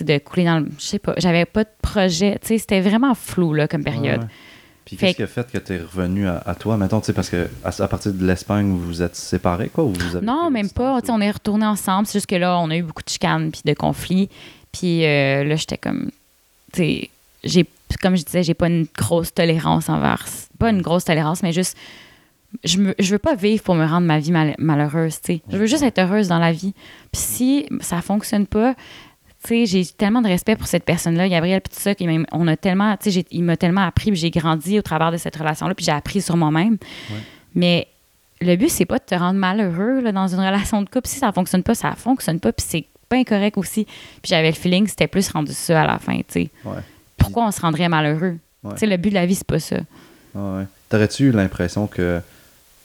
de 0.00 0.18
couler 0.18 0.44
dans 0.44 0.60
le. 0.60 0.68
Je 0.78 0.84
sais 0.84 0.98
pas, 0.98 1.14
j'avais 1.18 1.44
pas 1.44 1.64
de 1.64 1.70
projet. 1.80 2.38
Tu 2.40 2.48
sais, 2.48 2.58
c'était 2.58 2.80
vraiment 2.80 3.14
flou, 3.14 3.52
là, 3.54 3.68
comme 3.68 3.84
période. 3.84 4.20
Ouais, 4.20 4.24
ouais. 4.24 4.30
Puis 4.84 4.96
qu'est-ce 4.96 5.16
qui 5.16 5.22
a 5.22 5.26
fait 5.26 5.50
que 5.50 5.58
tu 5.58 5.74
es 5.74 5.78
revenu 5.78 6.26
à, 6.26 6.42
à 6.44 6.54
toi, 6.54 6.76
mettons, 6.76 7.00
tu 7.00 7.06
sais, 7.06 7.12
parce 7.12 7.30
que 7.30 7.48
à, 7.64 7.70
à 7.82 7.88
partir 7.88 8.12
de 8.12 8.26
l'Espagne, 8.26 8.70
vous 8.70 8.80
vous 8.84 9.02
êtes 9.02 9.14
séparés, 9.16 9.68
quoi, 9.68 9.84
ou 9.84 9.92
vous 9.92 10.16
avez 10.16 10.26
Non, 10.26 10.50
même 10.50 10.70
pas. 10.70 11.00
Tu 11.00 11.06
sais, 11.06 11.12
on 11.12 11.20
est 11.20 11.30
retournés 11.30 11.66
ensemble. 11.66 12.06
C'est 12.06 12.14
juste 12.18 12.26
que 12.26 12.34
là, 12.36 12.58
on 12.58 12.68
a 12.70 12.76
eu 12.76 12.82
beaucoup 12.82 13.02
de 13.02 13.08
chicanes 13.08 13.50
puis 13.52 13.62
de 13.64 13.74
conflits. 13.74 14.28
Puis 14.72 15.04
euh, 15.06 15.44
là, 15.44 15.56
j'étais 15.56 15.78
comme. 15.78 16.10
Tu 16.72 16.82
sais, 16.82 17.10
j'ai, 17.44 17.66
comme 18.00 18.16
je 18.16 18.24
disais, 18.24 18.42
j'ai 18.42 18.54
pas 18.54 18.66
une 18.68 18.86
grosse 18.96 19.32
tolérance 19.32 19.88
envers. 19.88 20.24
Pas 20.58 20.70
une 20.70 20.82
grosse 20.82 21.04
tolérance, 21.04 21.42
mais 21.42 21.52
juste. 21.52 21.76
Je, 22.64 22.76
me, 22.78 22.94
je 22.98 23.10
veux 23.12 23.18
pas 23.18 23.34
vivre 23.34 23.62
pour 23.62 23.74
me 23.74 23.86
rendre 23.86 24.06
ma 24.06 24.18
vie 24.18 24.30
mal- 24.30 24.54
malheureuse, 24.58 25.20
tu 25.22 25.34
sais. 25.36 25.42
Je 25.50 25.56
veux 25.56 25.64
juste 25.66 25.82
être 25.82 25.98
heureuse 26.00 26.28
dans 26.28 26.38
la 26.38 26.52
vie. 26.52 26.74
Puis 27.10 27.22
si 27.22 27.66
ça 27.80 28.02
fonctionne 28.02 28.46
pas, 28.46 28.74
j'ai 29.48 29.84
tellement 29.86 30.22
de 30.22 30.28
respect 30.28 30.56
pour 30.56 30.66
cette 30.66 30.84
personne-là, 30.84 31.28
Gabriel, 31.28 31.60
puis 31.60 31.74
tout 31.74 31.80
ça, 31.80 31.90
a 31.90 32.56
tellement, 32.56 32.96
tu 32.96 33.04
sais, 33.04 33.10
j'ai- 33.10 33.26
il 33.30 33.42
m'a 33.44 33.56
tellement 33.56 33.84
appris, 33.86 34.10
puis 34.10 34.20
j'ai 34.20 34.30
grandi 34.30 34.78
au 34.78 34.82
travers 34.82 35.10
de 35.12 35.16
cette 35.16 35.36
relation-là, 35.36 35.74
puis 35.74 35.84
j'ai 35.84 35.92
appris 35.92 36.20
sur 36.20 36.36
moi-même. 36.36 36.78
Ouais. 37.10 37.16
Mais 37.54 37.88
le 38.40 38.56
but, 38.56 38.68
c'est 38.68 38.84
pas 38.86 38.98
de 38.98 39.04
te 39.04 39.14
rendre 39.14 39.38
malheureux 39.38 40.00
là, 40.00 40.12
dans 40.12 40.28
une 40.28 40.40
relation 40.40 40.82
de 40.82 40.88
couple. 40.88 41.08
Si 41.08 41.18
ça 41.18 41.32
fonctionne 41.32 41.62
pas, 41.62 41.74
ça 41.74 41.92
fonctionne 41.92 42.40
pas, 42.40 42.52
puis 42.52 42.64
c'est 42.68 42.86
pas 43.08 43.16
incorrect 43.16 43.58
aussi. 43.58 43.84
Puis 43.84 44.30
j'avais 44.30 44.48
le 44.50 44.56
feeling 44.56 44.84
que 44.84 44.90
c'était 44.90 45.06
plus 45.08 45.28
rendu 45.28 45.52
ça 45.52 45.82
à 45.82 45.86
la 45.86 45.98
fin, 45.98 46.16
tu 46.18 46.24
sais. 46.28 46.50
Ouais. 46.64 46.78
Pourquoi 47.16 47.46
on 47.46 47.50
se 47.50 47.60
rendrait 47.60 47.88
malheureux? 47.88 48.38
Ouais. 48.62 48.72
Tu 48.74 48.78
sais, 48.78 48.86
le 48.86 48.96
but 48.96 49.10
de 49.10 49.14
la 49.14 49.26
vie, 49.26 49.34
c'est 49.34 49.46
pas 49.46 49.58
ça. 49.58 49.76
Ouais. 50.34 50.64
T'aurais-tu 50.88 51.24
eu 51.24 51.30
l'impression 51.32 51.86
que 51.86 52.20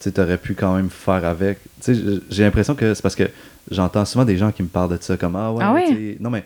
tu 0.00 0.20
aurais 0.20 0.38
pu 0.38 0.54
quand 0.54 0.74
même 0.76 0.90
faire 0.90 1.24
avec 1.24 1.58
Tu 1.80 1.94
sais, 1.94 1.94
j- 1.94 2.22
j'ai 2.30 2.42
l'impression 2.44 2.74
que 2.74 2.94
c'est 2.94 3.02
parce 3.02 3.16
que 3.16 3.28
j'entends 3.70 4.04
souvent 4.04 4.24
des 4.24 4.36
gens 4.36 4.52
qui 4.52 4.62
me 4.62 4.68
parlent 4.68 4.96
de 4.96 5.02
ça 5.02 5.16
comme 5.16 5.36
Ah 5.36 5.52
ouais, 5.52 5.64
Ah 5.64 5.72
ouais? 5.74 6.16
non 6.20 6.30
mais 6.30 6.44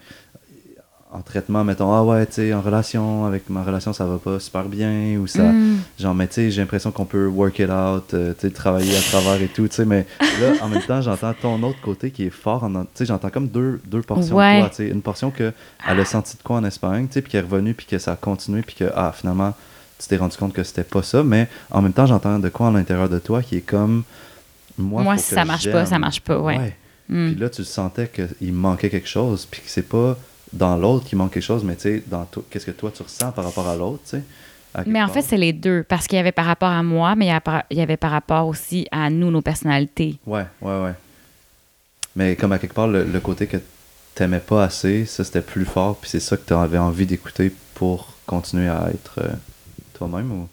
en 1.15 1.21
traitement, 1.21 1.63
mettons, 1.63 1.93
ah 1.93 2.03
ouais, 2.03 2.25
tu 2.25 2.33
sais, 2.37 2.55
en 2.55 2.63
relation, 2.63 3.27
avec 3.27 3.51
ma 3.51 3.63
relation, 3.63 3.93
ça 3.93 4.07
va 4.07 4.17
pas 4.17 4.41
super 4.41 4.65
bien, 4.65 5.19
ou 5.19 5.27
ça, 5.27 5.53
Mm. 5.53 5.79
genre, 6.01 6.15
mais 6.15 6.27
tu 6.27 6.33
sais, 6.37 6.51
j'ai 6.51 6.63
l'impression 6.63 6.91
qu'on 6.91 7.05
peut 7.05 7.27
work 7.27 7.59
it 7.59 7.69
out, 7.69 8.15
euh, 8.15 8.33
tu 8.33 8.47
sais, 8.49 8.51
travailler 8.51 8.97
à 8.97 9.01
travers 9.03 9.43
et 9.43 9.49
tout, 9.49 9.69
tu 9.69 9.75
sais, 9.75 9.85
mais 9.85 10.07
là, 10.41 10.55
en 10.63 10.71
même 10.71 10.81
temps, 10.81 11.03
j'entends 11.03 11.35
ton 11.35 11.63
autre 11.65 11.83
côté 11.83 12.11
qui 12.13 12.25
est 12.25 12.31
fort, 12.31 12.65
en- 12.65 12.85
tu 12.85 12.89
sais, 12.95 13.05
j'entends 13.05 13.29
comme 13.29 13.49
deux, 13.49 13.79
deux 13.85 14.01
portions 14.01 14.37
Ouais. 14.39 14.55
de 14.55 14.61
toi, 14.61 14.71
tu 14.71 14.77
sais, 14.77 14.89
une 14.89 15.03
portion 15.03 15.31
que 15.31 15.53
elle 15.87 16.01
a 16.01 16.05
senti 16.07 16.39
de 16.39 16.43
quoi 16.43 16.57
en 16.57 16.65
Espagne, 16.65 17.07
tu 17.09 17.13
sais, 17.13 17.21
puis 17.21 17.33
qui 17.33 17.37
est 17.37 17.41
revenue, 17.43 17.75
puis 17.75 17.85
que 17.85 17.99
ça 17.99 18.13
a 18.13 18.17
continué, 18.17 18.63
puis 18.63 18.75
que, 18.77 18.85
ah, 18.97 19.13
finalement, 19.15 19.53
tu 20.03 20.09
t'es 20.09 20.17
rendu 20.17 20.37
compte 20.37 20.53
que 20.53 20.63
c'était 20.63 20.85
pas 20.85 21.03
ça, 21.03 21.23
mais 21.23 21.49
en 21.71 21.83
même 21.83 21.93
temps, 21.93 22.07
j'entends 22.07 22.39
de 22.39 22.49
quoi 22.49 22.69
à 22.69 22.71
l'intérieur 22.71 23.09
de 23.09 23.19
toi 23.19 23.43
qui 23.43 23.57
est 23.57 23.63
comme, 23.63 24.05
moi, 24.79 25.03
Moi, 25.03 25.17
si 25.17 25.35
ça 25.35 25.45
marche 25.45 25.71
pas, 25.71 25.87
ça 25.87 25.99
marche 25.99 26.21
pas, 26.21 26.39
ouais. 26.39 26.77
Mm. 27.09 27.33
Puis 27.33 27.41
là, 27.41 27.51
tu 27.51 27.65
sentais 27.65 28.09
qu'il 28.09 28.53
manquait 28.53 28.91
quelque 28.91 29.09
chose, 29.09 29.47
puis 29.51 29.61
que 29.61 29.69
c'est 29.69 29.89
pas 29.89 30.17
dans 30.53 30.77
l'autre 30.77 31.07
qu'il 31.07 31.19
manque 31.19 31.33
quelque 31.33 31.43
chose, 31.43 31.65
mais 31.65 31.77
tu 31.77 31.83
sais, 31.83 32.03
dans 32.07 32.27
qu'est-ce 32.51 32.67
que 32.67 32.71
toi 32.73 32.91
tu 32.95 33.03
ressens 33.03 33.33
par 33.33 33.45
rapport 33.45 33.69
à 33.69 33.77
l'autre, 33.77 34.03
tu 34.05 34.11
sais. 34.11 34.23
Mais 34.87 35.03
en 35.03 35.07
part. 35.07 35.15
fait, 35.15 35.23
c'est 35.23 35.37
les 35.37 35.53
deux. 35.53 35.85
Parce 35.87 36.07
qu'il 36.07 36.17
y 36.17 36.21
avait 36.21 36.33
par 36.33 36.47
rapport 36.47 36.71
à 36.71 36.83
moi, 36.83 37.15
mais 37.15 37.27
il 37.27 37.31
y 37.31 37.77
il 37.77 37.81
avait 37.81 37.99
par 37.99 38.11
rapport 38.11 38.47
aussi 38.47 38.87
à 38.91 39.11
nous, 39.11 39.31
nos 39.31 39.43
personnalités. 39.43 40.17
Ouais, 40.27 40.47
ouais, 40.63 40.81
ouais. 40.81 40.95
Mais 42.17 42.37
comme 42.37 42.53
à 42.53 42.59
quelque 42.59 42.75
part, 42.75 42.89
le, 42.89 43.05
le 43.05 43.21
côté 43.21 43.47
que 43.47 43.59
t'aimais 44.15 44.41
pas 44.41 44.65
assez, 44.65 45.05
ça 45.07 45.25
c'était 45.25 45.43
plus 45.43 45.65
fort, 45.65 45.97
puis 45.97 46.11
c'est 46.11 46.21
ça 46.21 46.37
que 46.37 46.47
tu 46.47 46.55
avais 46.55 46.79
envie 46.79 47.07
d'écouter 47.07 47.53
pour 47.75 48.15
continuer 48.27 48.69
à 48.69 48.89
être 48.91 49.19
euh, 49.19 49.29
toi-même 49.93 50.31
ou? 50.33 50.49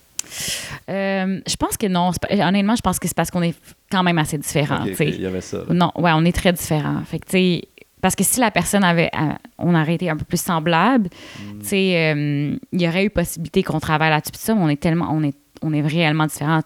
Euh, 0.90 1.40
je 1.48 1.56
pense 1.56 1.78
que 1.78 1.88
non. 1.88 2.12
Honnêtement, 2.30 2.76
je 2.76 2.82
pense 2.82 3.00
que 3.00 3.08
c'est 3.08 3.16
parce 3.16 3.32
qu'on 3.32 3.42
est 3.42 3.56
quand 3.92 4.04
même 4.04 4.18
assez 4.18 4.38
différents. 4.38 4.86
Il 4.86 5.22
y 5.22 5.26
avait 5.26 5.42
ça. 5.42 5.58
là. 5.58 5.64
Non, 5.74 5.92
ouais, 5.96 6.12
on 6.14 6.24
est 6.26 6.32
très 6.36 6.54
différents. 6.54 7.02
Fait 7.06 7.20
que, 7.20 7.62
parce 8.02 8.16
que 8.16 8.24
si 8.24 8.40
la 8.40 8.52
personne 8.52 8.84
avait, 8.84 9.10
euh, 9.20 9.32
on 9.58 9.74
aurait 9.76 9.96
été 9.96 10.10
un 10.10 10.18
peu 10.18 10.26
plus 10.26 10.40
semblable, 10.42 11.10
Mm. 11.40 11.62
euh, 11.98 12.56
il 12.72 12.82
y 12.82 12.88
aurait 12.88 13.06
eu 13.06 13.10
possibilité 13.10 13.64
qu'on 13.64 13.80
travaille 13.80 14.10
là-dessus. 14.12 14.32
Ça, 14.36 14.54
mais 14.54 14.62
on 14.62 14.70
est 14.70 14.80
tellement, 14.80 15.10
on 15.12 15.24
est, 15.24 15.36
on 15.62 15.74
est 15.74 15.82
réellement 15.82 16.28
différents. 16.28 16.62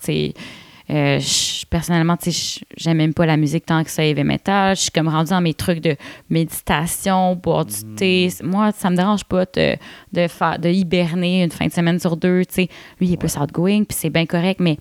Euh, 0.93 1.19
je- 1.19 1.65
personnellement, 1.65 2.15
tu 2.17 2.31
sais, 2.31 2.61
j'aime 2.77 2.97
même 2.97 3.13
pas 3.15 3.25
la 3.25 3.35
musique 3.35 3.65
tant 3.65 3.83
que 3.83 3.89
ça, 3.89 4.05
heavy 4.05 4.23
metal. 4.23 4.75
Je 4.75 4.81
suis 4.83 4.91
comme 4.91 5.07
rendue 5.07 5.31
dans 5.31 5.41
mes 5.41 5.55
trucs 5.55 5.79
de 5.79 5.95
méditation, 6.29 7.35
boire 7.35 7.65
du 7.65 7.73
Mm. 7.83 7.95
thé. 7.95 8.29
Moi, 8.43 8.71
ça 8.73 8.89
me 8.91 8.95
dérange 8.95 9.23
pas 9.23 9.45
de, 9.45 9.75
de, 10.11 10.27
faire, 10.27 10.59
de 10.59 10.69
hiberner 10.69 11.43
une 11.43 11.51
fin 11.51 11.65
de 11.65 11.71
semaine 11.73 11.99
sur 11.99 12.15
deux, 12.15 12.45
tu 12.45 12.53
sais. 12.53 12.69
Lui, 12.99 13.07
il 13.07 13.13
est 13.13 13.17
plus 13.17 13.35
outgoing, 13.37 13.85
puis 13.85 13.97
c'est 13.99 14.09
bien 14.11 14.25
correct, 14.25 14.59
mais 14.59 14.77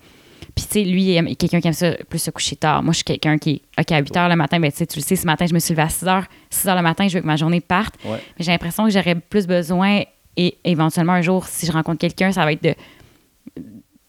puis, 0.55 0.65
tu 0.65 0.71
sais, 0.73 0.83
lui, 0.83 1.03
il 1.03 1.17
est 1.17 1.35
quelqu'un 1.35 1.59
qui 1.61 1.67
aime 1.67 1.73
ça 1.73 1.93
plus 2.09 2.19
se 2.19 2.29
coucher 2.29 2.55
tard. 2.57 2.83
Moi, 2.83 2.91
je 2.91 2.97
suis 2.97 3.03
quelqu'un 3.05 3.39
qui, 3.39 3.63
OK, 3.79 3.91
à 3.91 3.97
8 3.99 4.13
h 4.13 4.29
le 4.29 4.35
matin, 4.35 4.59
ben, 4.59 4.71
tu 4.71 4.77
sais, 4.77 4.85
tu 4.85 4.99
le 4.99 5.03
sais, 5.03 5.15
ce 5.15 5.25
matin, 5.25 5.47
je 5.47 5.53
me 5.55 5.57
suis 5.59 5.71
levée 5.73 5.81
à 5.83 5.89
6 5.89 6.05
h. 6.05 6.25
6 6.51 6.67
h 6.67 6.75
le 6.75 6.83
matin, 6.83 7.07
je 7.07 7.15
veux 7.15 7.21
que 7.21 7.25
ma 7.25 7.37
journée 7.37 7.61
parte. 7.61 7.95
Ouais. 8.05 8.19
Mais 8.37 8.45
j'ai 8.45 8.51
l'impression 8.51 8.83
que 8.85 8.91
j'aurais 8.91 9.15
plus 9.15 9.47
besoin, 9.47 10.01
et 10.37 10.57
éventuellement, 10.63 11.13
un 11.13 11.21
jour, 11.23 11.47
si 11.47 11.65
je 11.65 11.71
rencontre 11.71 11.97
quelqu'un, 11.97 12.31
ça 12.31 12.45
va 12.45 12.51
être 12.51 12.61
de 12.63 12.75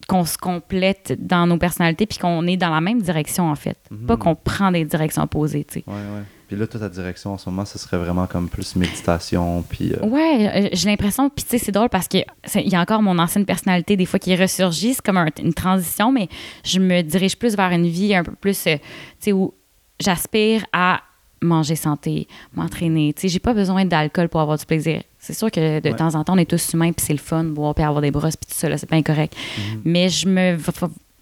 qu'on 0.07 0.25
se 0.25 0.37
complète 0.39 1.15
dans 1.19 1.47
nos 1.47 1.57
personnalités 1.59 2.07
puis 2.07 2.19
qu'on 2.19 2.47
est 2.47 2.57
dans 2.57 2.71
la 2.71 2.81
même 2.81 3.01
direction, 3.03 3.51
en 3.51 3.55
fait. 3.55 3.79
Mhm. 3.91 4.07
Pas 4.07 4.17
qu'on 4.17 4.35
prend 4.35 4.71
des 4.73 4.85
directions 4.85 5.23
opposées, 5.23 5.65
tu 5.65 5.81
sais. 5.81 5.85
Ouais, 5.87 5.95
ouais. 5.95 6.23
Puis 6.47 6.57
là, 6.59 6.67
toute 6.67 6.81
ta 6.83 6.89
direction 6.91 7.33
en 7.33 7.39
ce 7.39 7.49
moment, 7.49 7.65
ce 7.65 7.79
serait 7.79 7.97
vraiment 7.97 8.27
comme 8.27 8.49
plus 8.51 8.77
méditation, 8.77 9.63
puis. 9.69 9.93
euh, 9.95 10.07
Ouais, 10.07 10.65
euh, 10.67 10.69
j'ai 10.73 10.91
l'impression, 10.91 11.31
puis 11.31 11.43
tu 11.45 11.51
sais, 11.51 11.59
c'est 11.59 11.73
drôle 11.73 11.89
parce 11.89 12.07
qu'il 12.07 12.25
y 12.57 12.75
a 12.75 12.81
encore 12.81 13.01
mon 13.03 13.19
ancienne 13.19 13.47
personnalité 13.47 13.97
des 13.97 14.05
fois 14.05 14.19
qui 14.19 14.37
ressurgit, 14.37 14.93
c'est 14.95 15.03
comme 15.05 15.17
un- 15.17 15.29
une 15.43 15.55
transition, 15.55 16.13
mais 16.13 16.29
je 16.65 16.81
me 16.81 17.01
dirige 17.03 17.39
plus 17.39 17.57
vers 17.57 17.71
une 17.71 17.87
vie 17.87 18.15
un 18.15 18.23
peu 18.25 18.33
plus, 18.33 18.67
euh, 18.67 18.77
tu 18.77 18.81
sais, 19.21 19.33
où 19.33 19.55
j'aspire 20.01 20.65
à 20.73 21.01
manger 21.45 21.77
santé, 21.77 22.27
m'entraîner. 22.55 23.13
Tu 23.13 23.23
sais, 23.23 23.29
j'ai 23.29 23.39
pas 23.39 23.55
besoin 23.55 23.85
d'alcool 23.85 24.29
pour 24.29 24.41
avoir 24.41 24.59
du 24.59 24.65
plaisir. 24.67 25.03
C'est 25.19 25.35
sûr 25.35 25.51
que 25.51 25.81
de 25.81 25.89
Ouais. 25.91 25.97
temps 25.97 26.15
en 26.15 26.25
temps, 26.25 26.35
on 26.35 26.39
est 26.39 26.49
tous 26.51 26.73
humains, 26.75 26.93
puis 26.93 27.05
c'est 27.07 27.13
le 27.13 27.19
fun, 27.19 27.45
boire, 27.45 27.75
puis 27.75 27.85
avoir 27.85 28.01
des 28.03 28.11
brosses, 28.11 28.37
puis 28.37 28.47
tout 28.51 28.57
ça, 28.59 28.69
là, 28.69 28.77
c'est 28.79 28.89
pas 28.89 28.97
incorrect. 28.97 29.35
Mhm. 29.75 29.81
Mais 29.85 30.09
je 30.09 30.29
me 30.29 30.59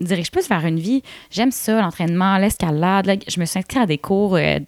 dirige 0.01 0.31
plus 0.33 0.49
vers 0.49 0.67
une 0.67 0.81
vie. 0.81 1.03
J'aime 1.31 1.53
ça, 1.53 1.81
l'entraînement, 1.81 2.37
l'escalade. 2.39 3.07
là. 3.07 3.15
Je 3.29 3.39
me 3.39 3.45
suis 3.45 3.59
inscrite 3.61 3.79
à 3.83 3.87
des 3.87 3.99
cours 3.99 4.35
euh, 4.37 4.59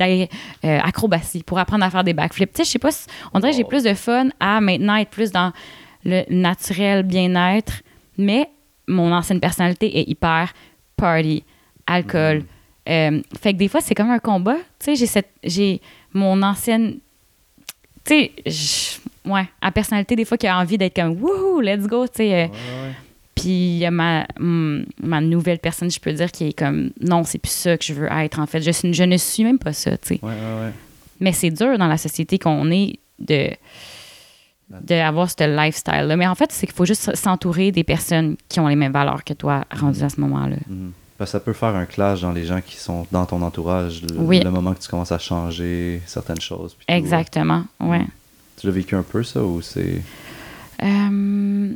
d'acrobatie 0.63 1.43
pour 1.43 1.59
apprendre 1.59 1.85
à 1.85 1.91
faire 1.91 2.05
des 2.05 2.13
backflips. 2.15 2.53
Tu 2.53 2.59
sais, 2.59 2.65
je 2.65 2.71
sais 2.71 2.79
pas, 2.79 2.91
si- 2.93 3.07
on 3.33 3.41
dirait 3.41 3.51
que 3.53 3.57
j'ai 3.59 3.65
plus 3.65 3.83
de 3.83 3.95
fun 3.95 4.29
à 4.41 4.61
maintenant 4.61 4.97
être 4.97 5.11
plus 5.11 5.33
dans 5.33 5.53
le 6.05 6.23
naturel 6.31 7.03
bien-être, 7.03 7.83
mais 8.19 8.49
mon 8.87 9.13
ancienne 9.13 9.41
personnalité 9.41 9.99
est 9.99 10.09
hyper 10.09 10.53
party, 10.97 11.43
alcool, 11.87 12.45
Euh, 12.89 13.23
fait 13.41 13.53
que 13.55 13.59
des 13.59 13.69
fois, 13.69 13.81
c'est 13.81 13.95
comme 13.95 14.11
un 14.11 14.19
combat. 14.19 14.57
Tu 14.79 14.85
sais, 14.87 14.97
j'ai 14.97 15.07
cette, 15.07 15.31
j'ai 15.43 15.81
mon 16.13 16.43
ancienne, 16.43 16.97
tu 18.05 18.15
sais, 18.47 19.01
ouais, 19.25 19.49
à 19.63 19.71
personnalité 19.73 20.17
des 20.17 20.25
fois 20.25 20.37
qui 20.37 20.47
a 20.47 20.59
envie 20.59 20.77
d'être 20.79 20.95
comme 20.97 21.13
wouhou, 21.23 21.61
let's 21.61 21.87
go, 21.87 22.07
tu 22.07 22.13
sais. 22.17 22.35
euh, 22.35 22.47
Ouais, 22.47 22.51
ouais. 22.51 22.93
puis 23.35 23.51
il 23.51 23.79
y 23.79 23.87
a 23.87 23.91
ma, 23.91 24.27
ma 24.39 25.21
nouvelle 25.23 25.59
personne, 25.61 25.91
je 25.91 25.99
peux 25.99 26.13
dire, 26.13 26.31
qui 26.31 26.49
est 26.49 26.53
comme 26.59 26.91
non, 27.01 27.25
c'est 27.25 27.39
plus 27.39 27.51
ça 27.53 27.79
que 27.79 27.85
je 27.85 27.95
veux 27.95 28.09
être 28.13 28.39
en 28.39 28.47
fait. 28.47 28.61
Je, 28.61 28.71
suis- 28.71 28.93
je 28.93 29.03
ne 29.05 29.17
suis 29.17 29.45
même 29.45 29.59
pas 29.59 29.73
ça, 29.73 29.97
tu 29.97 30.09
sais. 30.17 30.21
Ouais. 30.23 30.33
Mais 31.21 31.33
c'est 31.33 31.51
dur 31.51 31.79
dans 31.79 31.87
la 31.87 31.97
société 31.97 32.39
qu'on 32.39 32.71
est 32.71 32.99
de 33.19 33.51
d'avoir 34.69 35.31
ce 35.31 35.45
lifestyle-là. 35.45 36.17
Mais 36.17 36.27
en 36.27 36.35
fait, 36.35 36.51
c'est 36.51 36.67
qu'il 36.67 36.75
faut 36.75 36.85
juste 36.87 37.15
s'entourer 37.15 37.71
des 37.71 37.85
personnes 37.85 38.37
qui 38.49 38.61
ont 38.61 38.67
les 38.67 38.77
mêmes 38.77 38.93
valeurs 38.93 39.23
que 39.23 39.35
toi, 39.35 39.65
rendues 39.71 40.03
à 40.03 40.09
ce 40.09 40.21
moment-là. 40.21 40.57
Mhm. 40.69 40.93
Parce 41.17 41.31
que 41.31 41.33
ça 41.33 41.41
peut 41.41 41.53
faire 41.53 41.75
un 41.77 41.87
clash 41.87 42.23
dans 42.23 42.33
les 42.33 42.45
gens 42.45 42.61
qui 42.61 42.77
sont 42.77 43.07
dans 43.13 43.25
ton 43.25 43.41
entourage 43.43 44.03
le, 44.03 44.19
Oui. 44.19 44.41
le 44.41 44.51
moment 44.51 44.75
que 44.75 44.81
tu 44.81 44.89
commences 44.89 45.13
à 45.13 45.19
changer 45.19 46.03
certaines 46.07 46.41
choses. 46.41 46.75
puis 46.75 46.87
tout. 46.87 46.93
Exactement, 46.93 47.65
ouais. 47.81 48.05
Tu 48.61 48.67
l'as 48.67 48.73
vécu 48.73 48.97
un 48.97 49.03
peu, 49.03 49.23
ça, 49.23 49.43
ou 49.43 49.61
c'est... 49.63 50.03
Euh, 50.83 51.75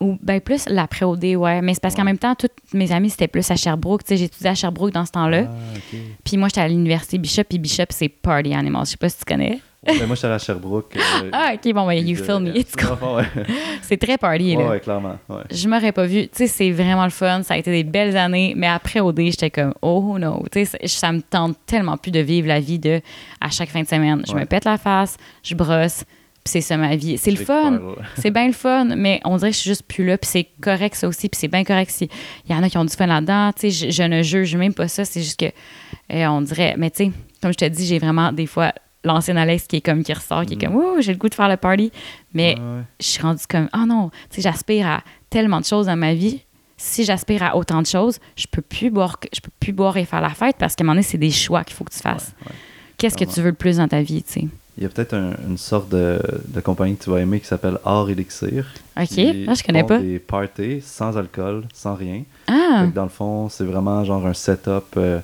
ou 0.00 0.16
ben 0.22 0.40
plus 0.40 0.66
l'après-OD, 0.68 1.24
ouais. 1.36 1.60
Mais 1.62 1.74
c'est 1.74 1.80
parce 1.82 1.94
qu'en 1.94 2.04
même 2.04 2.18
temps, 2.18 2.34
toutes 2.34 2.52
mes 2.72 2.90
amis, 2.92 3.10
c'était 3.10 3.28
plus 3.28 3.48
à 3.50 3.56
Sherbrooke. 3.56 4.02
Tu 4.04 4.08
sais, 4.08 4.16
j'étudiais 4.16 4.50
à 4.50 4.54
Sherbrooke 4.54 4.92
dans 4.92 5.04
ce 5.04 5.12
temps-là. 5.12 5.44
Ah. 5.46 5.96
Puis 6.24 6.36
moi, 6.36 6.48
j'étais 6.48 6.62
à 6.62 6.68
l'université 6.68 7.18
Bishop, 7.18 7.44
puis 7.44 7.58
Bishop, 7.58 7.84
c'est 7.90 8.08
Party 8.08 8.54
Animals. 8.54 8.86
Je 8.86 8.90
sais 8.92 8.96
pas 8.96 9.08
si 9.08 9.18
tu 9.18 9.24
connais. 9.26 9.60
Ouais, 9.86 9.98
ben, 9.98 10.06
moi, 10.06 10.14
j'étais 10.14 10.28
à 10.28 10.38
Sherbrooke. 10.38 10.94
euh, 10.96 11.30
Ah, 11.32 11.52
OK, 11.54 11.72
bon, 11.72 11.86
ben, 11.86 11.94
you 11.94 12.16
de- 12.16 12.22
feel 12.22 12.38
me. 12.40 12.52
Ouais, 12.52 13.24
C'est 13.82 13.96
très 13.96 14.18
party, 14.18 14.54
là. 14.56 14.68
ouais, 14.68 14.80
clairement. 14.80 15.16
Je 15.50 15.68
m'aurais 15.68 15.92
pas 15.92 16.04
vu. 16.06 16.22
Tu 16.28 16.28
sais, 16.34 16.46
c'est 16.46 16.70
vraiment 16.70 17.04
le 17.04 17.10
fun. 17.10 17.42
Ça 17.42 17.54
a 17.54 17.56
été 17.56 17.70
des 17.70 17.84
belles 17.84 18.16
années. 18.16 18.52
Mais 18.56 18.66
après 18.68 19.00
OD, 19.00 19.20
j'étais 19.20 19.50
comme, 19.50 19.72
oh 19.82 20.16
no. 20.18 20.44
Tu 20.52 20.66
sais, 20.66 20.78
ça 20.86 21.12
me 21.12 21.20
tente 21.22 21.56
tellement 21.66 21.96
plus 21.96 22.10
de 22.10 22.20
vivre 22.20 22.46
la 22.48 22.60
vie 22.60 22.78
de 22.78 23.00
à 23.40 23.48
chaque 23.50 23.70
fin 23.70 23.80
de 23.82 23.88
semaine. 23.88 24.22
Je 24.28 24.34
me 24.34 24.44
pète 24.44 24.64
la 24.66 24.76
face, 24.76 25.16
je 25.42 25.54
brosse, 25.54 26.04
c'est 26.44 26.60
ça 26.62 26.76
ma 26.76 26.96
vie. 26.96 27.18
C'est 27.18 27.30
le 27.30 27.36
fun. 27.44 27.80
C'est 28.16 28.30
bien 28.30 28.46
le 28.46 28.52
fun, 28.52 28.84
mais 28.96 29.20
on 29.24 29.36
dirait 29.36 29.50
que 29.50 29.56
je 29.56 29.60
suis 29.60 29.70
juste 29.70 29.82
plus 29.84 30.04
là, 30.04 30.16
puis 30.18 30.28
c'est 30.30 30.48
correct 30.60 30.94
ça 30.96 31.06
aussi, 31.08 31.28
puis 31.28 31.38
c'est 31.38 31.48
bien 31.48 31.64
correct 31.64 31.90
si 31.90 32.08
il 32.48 32.52
y 32.52 32.54
en 32.58 32.62
a 32.62 32.68
qui 32.70 32.78
ont 32.78 32.84
du 32.84 32.94
fun 32.94 33.06
là-dedans, 33.06 33.52
tu 33.52 33.70
sais, 33.70 33.90
je, 33.90 33.90
je 33.90 34.02
ne 34.02 34.22
juge 34.22 34.56
même 34.56 34.72
pas 34.74 34.88
ça, 34.88 35.04
c'est 35.04 35.22
juste 35.22 35.38
que 35.38 35.46
euh, 36.12 36.26
on 36.28 36.40
dirait, 36.40 36.74
mais 36.78 36.90
tu 36.90 37.04
sais, 37.06 37.12
comme 37.42 37.52
je 37.52 37.58
te 37.58 37.64
dis, 37.66 37.86
j'ai 37.86 37.98
vraiment 37.98 38.32
des 38.32 38.46
fois 38.46 38.72
l'ancienne 39.04 39.38
Alex 39.38 39.66
qui 39.66 39.76
est 39.76 39.80
comme 39.80 40.02
qui 40.02 40.12
ressort, 40.12 40.44
qui 40.44 40.54
est 40.54 40.56
Mm. 40.56 40.60
comme, 40.60 40.76
ouh, 40.76 41.00
j'ai 41.00 41.12
le 41.12 41.18
goût 41.18 41.28
de 41.28 41.34
faire 41.34 41.48
le 41.48 41.56
party, 41.56 41.90
mais 42.34 42.54
Ouais, 42.58 42.60
ouais. 42.60 42.82
je 43.00 43.06
suis 43.06 43.22
rendue 43.22 43.44
comme, 43.48 43.68
oh 43.74 43.86
non, 43.86 44.10
tu 44.30 44.36
sais, 44.36 44.42
j'aspire 44.42 44.86
à 44.86 45.02
tellement 45.30 45.60
de 45.60 45.64
choses 45.66 45.86
dans 45.86 45.96
ma 45.96 46.14
vie. 46.14 46.40
Si 46.76 47.04
j'aspire 47.04 47.42
à 47.42 47.56
autant 47.56 47.82
de 47.82 47.86
choses, 47.86 48.18
je 48.36 48.46
peux 48.50 48.62
plus 48.62 48.88
boire, 48.90 49.18
je 49.34 49.40
peux 49.40 49.50
plus 49.60 49.72
boire 49.72 49.96
et 49.98 50.06
faire 50.06 50.22
la 50.22 50.30
fête 50.30 50.56
parce 50.58 50.74
qu'à 50.74 50.82
un 50.82 50.86
moment 50.86 50.94
donné, 50.94 51.02
c'est 51.02 51.18
des 51.18 51.30
choix 51.30 51.62
qu'il 51.64 51.76
faut 51.76 51.84
que 51.84 51.92
tu 51.92 51.98
fasses. 52.00 52.32
Ouais. 52.46 52.52
Qu'est-ce 52.96 53.16
que 53.18 53.24
tu 53.24 53.40
veux 53.40 53.50
le 53.50 53.54
plus 53.54 53.76
dans 53.76 53.88
ta 53.88 54.00
vie, 54.00 54.22
tu 54.22 54.32
sais? 54.32 54.48
Il 54.80 54.84
y 54.84 54.86
a 54.86 54.88
peut-être 54.88 55.12
un- 55.14 55.34
une 55.46 55.58
sorte 55.58 55.90
de, 55.90 56.18
de 56.48 56.60
compagnie 56.60 56.96
que 56.96 57.04
tu 57.04 57.10
vas 57.10 57.20
aimer 57.20 57.38
qui 57.38 57.46
s'appelle 57.46 57.76
Art 57.84 58.08
Elixir. 58.08 58.64
OK, 58.98 59.04
qui 59.06 59.44
ah, 59.46 59.52
je 59.54 59.62
connais 59.62 59.84
pas. 59.84 59.98
des 59.98 60.18
parties 60.18 60.80
sans 60.80 61.16
alcool, 61.18 61.64
sans 61.74 61.94
rien. 61.94 62.22
Ah, 62.48 62.86
dans 62.94 63.02
le 63.02 63.08
fond, 63.10 63.48
c'est 63.50 63.64
vraiment 63.64 64.02
genre 64.04 64.26
un 64.26 64.32
setup 64.32 64.84
euh, 64.96 65.20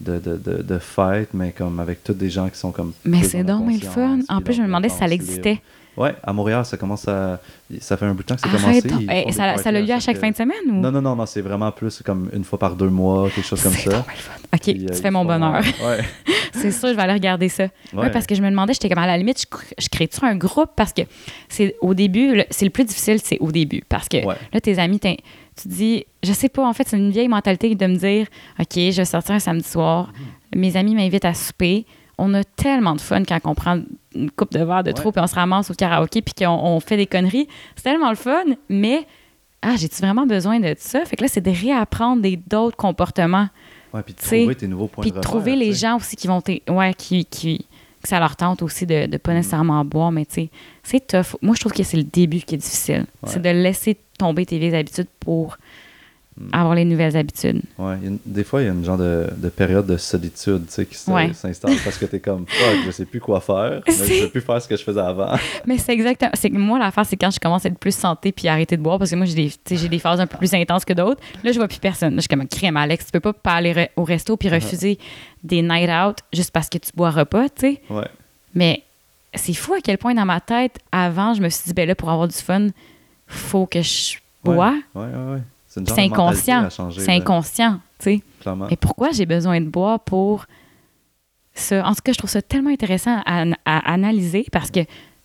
de, 0.00 0.18
de, 0.18 0.36
de, 0.36 0.62
de 0.62 0.78
fête, 0.78 1.28
mais 1.34 1.52
comme 1.52 1.78
avec 1.78 2.02
tous 2.02 2.14
des 2.14 2.28
gens 2.30 2.48
qui 2.48 2.58
sont 2.58 2.72
comme. 2.72 2.92
mais 3.04 3.22
c'est 3.22 3.44
donc 3.44 3.70
le 3.72 3.78
fun. 3.78 4.18
En 4.28 4.40
plus, 4.40 4.54
je 4.54 4.62
me 4.62 4.66
demandais 4.66 4.88
si 4.88 4.96
ça 4.98 5.06
existait. 5.08 5.50
libre. 5.50 5.62
Ouais, 5.96 6.14
à 6.22 6.32
Montréal, 6.32 6.64
ça 6.64 6.76
commence 6.76 7.08
à. 7.08 7.40
Ça 7.80 7.96
fait 7.96 8.04
un 8.04 8.12
bout 8.14 8.22
de 8.22 8.26
temps 8.28 8.34
que 8.36 8.42
c'est 8.42 8.48
commencé. 8.50 8.82
Eh, 9.10 9.32
ça, 9.32 9.56
ça 9.56 9.68
a 9.70 9.72
parties 9.72 9.86
lieu 9.86 9.94
à 9.94 10.00
chaque 10.00 10.18
fin 10.18 10.30
de 10.30 10.36
semaine 10.36 10.56
ou? 10.68 10.74
Non, 10.74 10.90
non, 10.92 11.00
non, 11.00 11.16
non, 11.16 11.24
c'est 11.26 11.40
vraiment 11.40 11.72
plus 11.72 12.02
comme 12.04 12.28
une 12.34 12.44
fois 12.44 12.58
par 12.58 12.76
deux 12.76 12.88
mois, 12.90 13.30
quelque 13.30 13.46
chose 13.46 13.62
comme 13.62 13.72
ça. 13.72 14.00
OK, 14.54 14.60
Puis, 14.60 14.72
euh, 14.84 14.86
tu 14.88 14.92
ils 14.92 14.94
fais 14.94 15.10
mon 15.10 15.24
bonheur. 15.24 15.62
Ouais. 15.82 16.00
c'est 16.52 16.70
sûr, 16.70 16.88
je 16.90 16.94
vais 16.94 17.02
aller 17.02 17.12
regarder 17.14 17.48
ça. 17.48 17.64
Ouais. 17.92 18.02
Ouais. 18.04 18.10
parce 18.10 18.26
que 18.26 18.34
je 18.34 18.42
me 18.42 18.50
demandais, 18.50 18.72
j'étais 18.74 18.88
comme 18.88 18.98
à 19.02 19.06
la 19.06 19.16
limite, 19.16 19.40
je, 19.40 19.46
cr- 19.56 19.72
je 19.78 19.88
crée-tu 19.88 20.24
un 20.24 20.36
groupe? 20.36 20.70
Parce 20.76 20.92
que 20.92 21.02
c'est 21.48 21.74
au 21.80 21.94
début, 21.94 22.42
c'est 22.50 22.64
le 22.66 22.70
plus 22.70 22.84
difficile, 22.84 23.18
c'est 23.22 23.38
au 23.40 23.50
début. 23.50 23.82
Parce 23.88 24.08
que 24.08 24.18
là, 24.18 24.60
tes 24.60 24.78
amis, 24.78 25.00
tu 25.00 25.16
dis, 25.68 26.04
je 26.22 26.32
sais 26.32 26.48
pas, 26.50 26.66
en 26.66 26.72
fait, 26.74 26.86
c'est 26.86 26.98
une 26.98 27.10
vieille 27.10 27.28
mentalité 27.28 27.74
de 27.74 27.86
me 27.86 27.96
dire, 27.96 28.26
OK, 28.60 28.74
je 28.74 28.96
vais 28.96 29.04
sortir 29.06 29.34
un 29.34 29.38
samedi 29.38 29.66
soir, 29.68 30.12
Mhm. 30.54 30.60
mes 30.60 30.76
amis 30.76 30.94
m'invitent 30.94 31.24
à 31.24 31.32
souper. 31.34 31.86
On 32.18 32.32
a 32.34 32.44
tellement 32.44 32.94
de 32.94 33.00
fun 33.00 33.22
quand 33.24 33.38
on 33.44 33.54
prend 33.54 33.80
une 34.14 34.30
coupe 34.30 34.52
de 34.52 34.64
verre 34.64 34.82
de 34.82 34.88
Ouais. 34.90 34.94
trop 34.94 35.12
puis 35.12 35.20
on 35.20 35.26
se 35.26 35.34
ramasse 35.34 35.70
au 35.70 35.74
karaoké 35.74 36.22
puis 36.22 36.32
qu'on 36.34 36.48
on 36.48 36.80
fait 36.80 36.96
des 36.96 37.06
conneries. 37.06 37.46
C'est 37.76 37.82
tellement 37.84 38.08
le 38.10 38.16
fun, 38.16 38.44
mais 38.70 39.06
ah, 39.62 39.74
j'ai-tu 39.76 39.96
vraiment 40.00 40.26
besoin 40.26 40.58
de 40.60 40.74
ça? 40.78 41.04
Fait 41.04 41.16
que 41.16 41.22
là, 41.22 41.28
c'est 41.28 41.40
de 41.40 41.50
réapprendre 41.50 42.22
des 42.22 42.36
d'autres 42.36 42.76
comportements. 42.76 43.48
Ouais, 43.92 44.02
puis 44.02 44.14
de 44.14 44.18
trouver 44.20 44.54
tes 44.54 44.66
nouveaux 44.68 44.86
points 44.88 45.02
Puis 45.02 45.12
de 45.12 45.20
trouver 45.20 45.56
les 45.56 45.72
gens 45.72 45.96
aussi 45.96 46.16
qui 46.16 46.26
vont. 46.26 46.42
Ouais, 46.68 46.94
qui, 46.94 47.24
qui, 47.24 47.66
que 48.02 48.08
ça 48.08 48.18
leur 48.20 48.36
tente 48.36 48.62
aussi 48.62 48.86
de 48.86 49.06
ne 49.06 49.16
pas 49.16 49.32
Mm. 49.32 49.36
nécessairement 49.36 49.84
boire, 49.84 50.12
mais 50.12 50.24
tu 50.26 50.34
sais, 50.34 50.50
c'est 50.82 51.06
tough. 51.06 51.36
Moi, 51.42 51.54
je 51.54 51.60
trouve 51.60 51.72
que 51.72 51.82
c'est 51.82 51.96
le 51.96 52.04
début 52.04 52.40
qui 52.40 52.54
est 52.54 52.58
difficile. 52.58 53.06
Ouais. 53.22 53.28
C'est 53.30 53.42
de 53.42 53.48
laisser 53.50 53.96
tomber 54.18 54.46
tes 54.46 54.58
vieilles 54.58 54.74
habitudes 54.76 55.08
pour. 55.20 55.58
Avoir 56.52 56.74
les 56.74 56.84
nouvelles 56.84 57.16
habitudes. 57.16 57.62
Ouais, 57.78 57.94
une- 58.04 58.18
des 58.26 58.44
fois, 58.44 58.60
il 58.62 58.66
y 58.66 58.68
a 58.68 58.72
une 58.72 58.84
genre 58.84 58.98
de, 58.98 59.26
de 59.36 59.48
période 59.48 59.86
de 59.86 59.96
solitude 59.96 60.66
tu 60.66 60.72
sais, 60.72 60.84
qui 60.86 61.10
Ouais. 61.10 61.32
s'installe 61.32 61.74
parce 61.82 61.96
que 61.96 62.04
t'es 62.04 62.20
comme 62.20 62.44
fuck, 62.48 62.76
je 62.84 62.90
sais 62.90 63.06
plus 63.06 63.20
quoi 63.20 63.40
faire, 63.40 63.80
mais 63.86 63.92
je 63.94 64.24
peux 64.24 64.30
plus 64.30 64.40
faire 64.42 64.60
ce 64.60 64.68
que 64.68 64.76
je 64.76 64.82
faisais 64.84 65.00
avant. 65.00 65.34
Mais 65.66 65.78
c'est 65.78 65.92
exactement. 65.92 66.30
C'est 66.34 66.50
que 66.50 66.56
moi, 66.58 66.78
l'affaire, 66.78 67.06
c'est 67.06 67.16
quand 67.16 67.30
je 67.30 67.40
commence 67.40 67.64
à 67.64 67.68
être 67.68 67.78
plus 67.78 67.94
santé 67.96 68.32
puis 68.32 68.48
arrêter 68.48 68.76
de 68.76 68.82
boire, 68.82 68.98
parce 68.98 69.10
que 69.10 69.16
moi, 69.16 69.24
j'ai 69.26 69.34
des, 69.34 69.50
tu 69.64 69.76
j'ai 69.76 69.88
des 69.88 69.98
phases 69.98 70.20
un 70.20 70.26
peu 70.26 70.36
plus 70.36 70.52
intenses 70.54 70.84
que 70.84 70.92
d'autres. 70.92 71.20
Là, 71.42 71.52
je 71.52 71.56
vois 71.58 71.68
plus 71.68 71.78
personne. 71.78 72.10
Là, 72.10 72.16
je 72.16 72.22
suis 72.22 72.28
comme 72.28 72.46
crème, 72.46 72.76
Alex. 72.76 73.06
Tu 73.06 73.12
peux 73.12 73.20
pas, 73.20 73.32
pas 73.32 73.52
aller 73.54 73.72
re- 73.72 73.88
au 73.96 74.04
resto 74.04 74.36
puis 74.36 74.48
refuser 74.50 74.98
des 75.42 75.62
night 75.62 75.88
out 75.90 76.18
juste 76.32 76.50
parce 76.50 76.68
que 76.68 76.76
tu 76.78 76.90
boiras 76.94 77.24
pas, 77.24 77.48
tu 77.48 77.60
sais. 77.60 77.80
Ouais. 77.88 78.08
Mais 78.54 78.82
c'est 79.34 79.54
fou 79.54 79.72
à 79.74 79.80
quel 79.82 79.96
point 79.98 80.14
dans 80.14 80.24
ma 80.26 80.40
tête, 80.40 80.78
avant, 80.92 81.32
je 81.34 81.40
me 81.40 81.48
suis 81.48 81.64
dit, 81.66 81.72
ben 81.74 81.88
là, 81.88 81.94
pour 81.94 82.10
avoir 82.10 82.28
du 82.28 82.36
fun, 82.36 82.68
faut 83.26 83.66
que 83.66 83.80
je 83.82 84.16
bois. 84.44 84.74
Ouais, 84.94 85.02
ouais, 85.02 85.06
ouais. 85.06 85.38
Genre 85.38 85.40
C'est 85.84 86.00
inconscient. 86.12 86.60
C'est 87.00 87.06
là, 87.06 87.14
inconscient, 87.18 87.80
tu 87.98 88.04
sais. 88.04 88.22
Mais 88.70 88.76
pourquoi 88.76 89.10
j'ai 89.12 89.26
besoin 89.26 89.60
de 89.60 89.66
boire 89.68 90.00
pour 90.00 90.46
ça? 91.54 91.86
En 91.86 91.94
tout 91.94 92.02
cas, 92.04 92.12
je 92.12 92.18
trouve 92.18 92.30
ça 92.30 92.42
tellement 92.42 92.70
intéressant 92.70 93.20
à, 93.26 93.44
à 93.64 93.92
analyser 93.92 94.46
parce 94.52 94.70
que, 94.70 94.80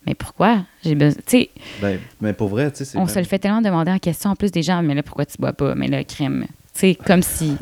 mais 0.06 0.14
pourquoi 0.14 0.64
j'ai 0.84 0.94
besoin. 0.94 1.20
Tu 1.26 1.38
sais, 1.38 1.50
Ben, 1.80 1.98
mais 2.20 2.32
pour 2.32 2.48
vrai, 2.48 2.70
tu 2.72 2.84
sais, 2.84 2.96
on 2.98 3.00
même- 3.00 3.08
se 3.08 3.18
le 3.18 3.24
fait 3.24 3.38
tellement 3.38 3.62
demander 3.62 3.90
en 3.92 3.98
question 3.98 4.30
en 4.30 4.36
plus 4.36 4.50
des 4.50 4.62
gens, 4.62 4.82
mais 4.82 4.94
là, 4.94 5.02
pourquoi 5.02 5.26
tu 5.26 5.36
bois 5.38 5.52
pas? 5.52 5.74
Mais 5.74 5.88
le 5.88 6.02
crème. 6.04 6.46
Tu 6.74 6.80
sais, 6.80 6.94
comme 6.94 7.22
si. 7.22 7.56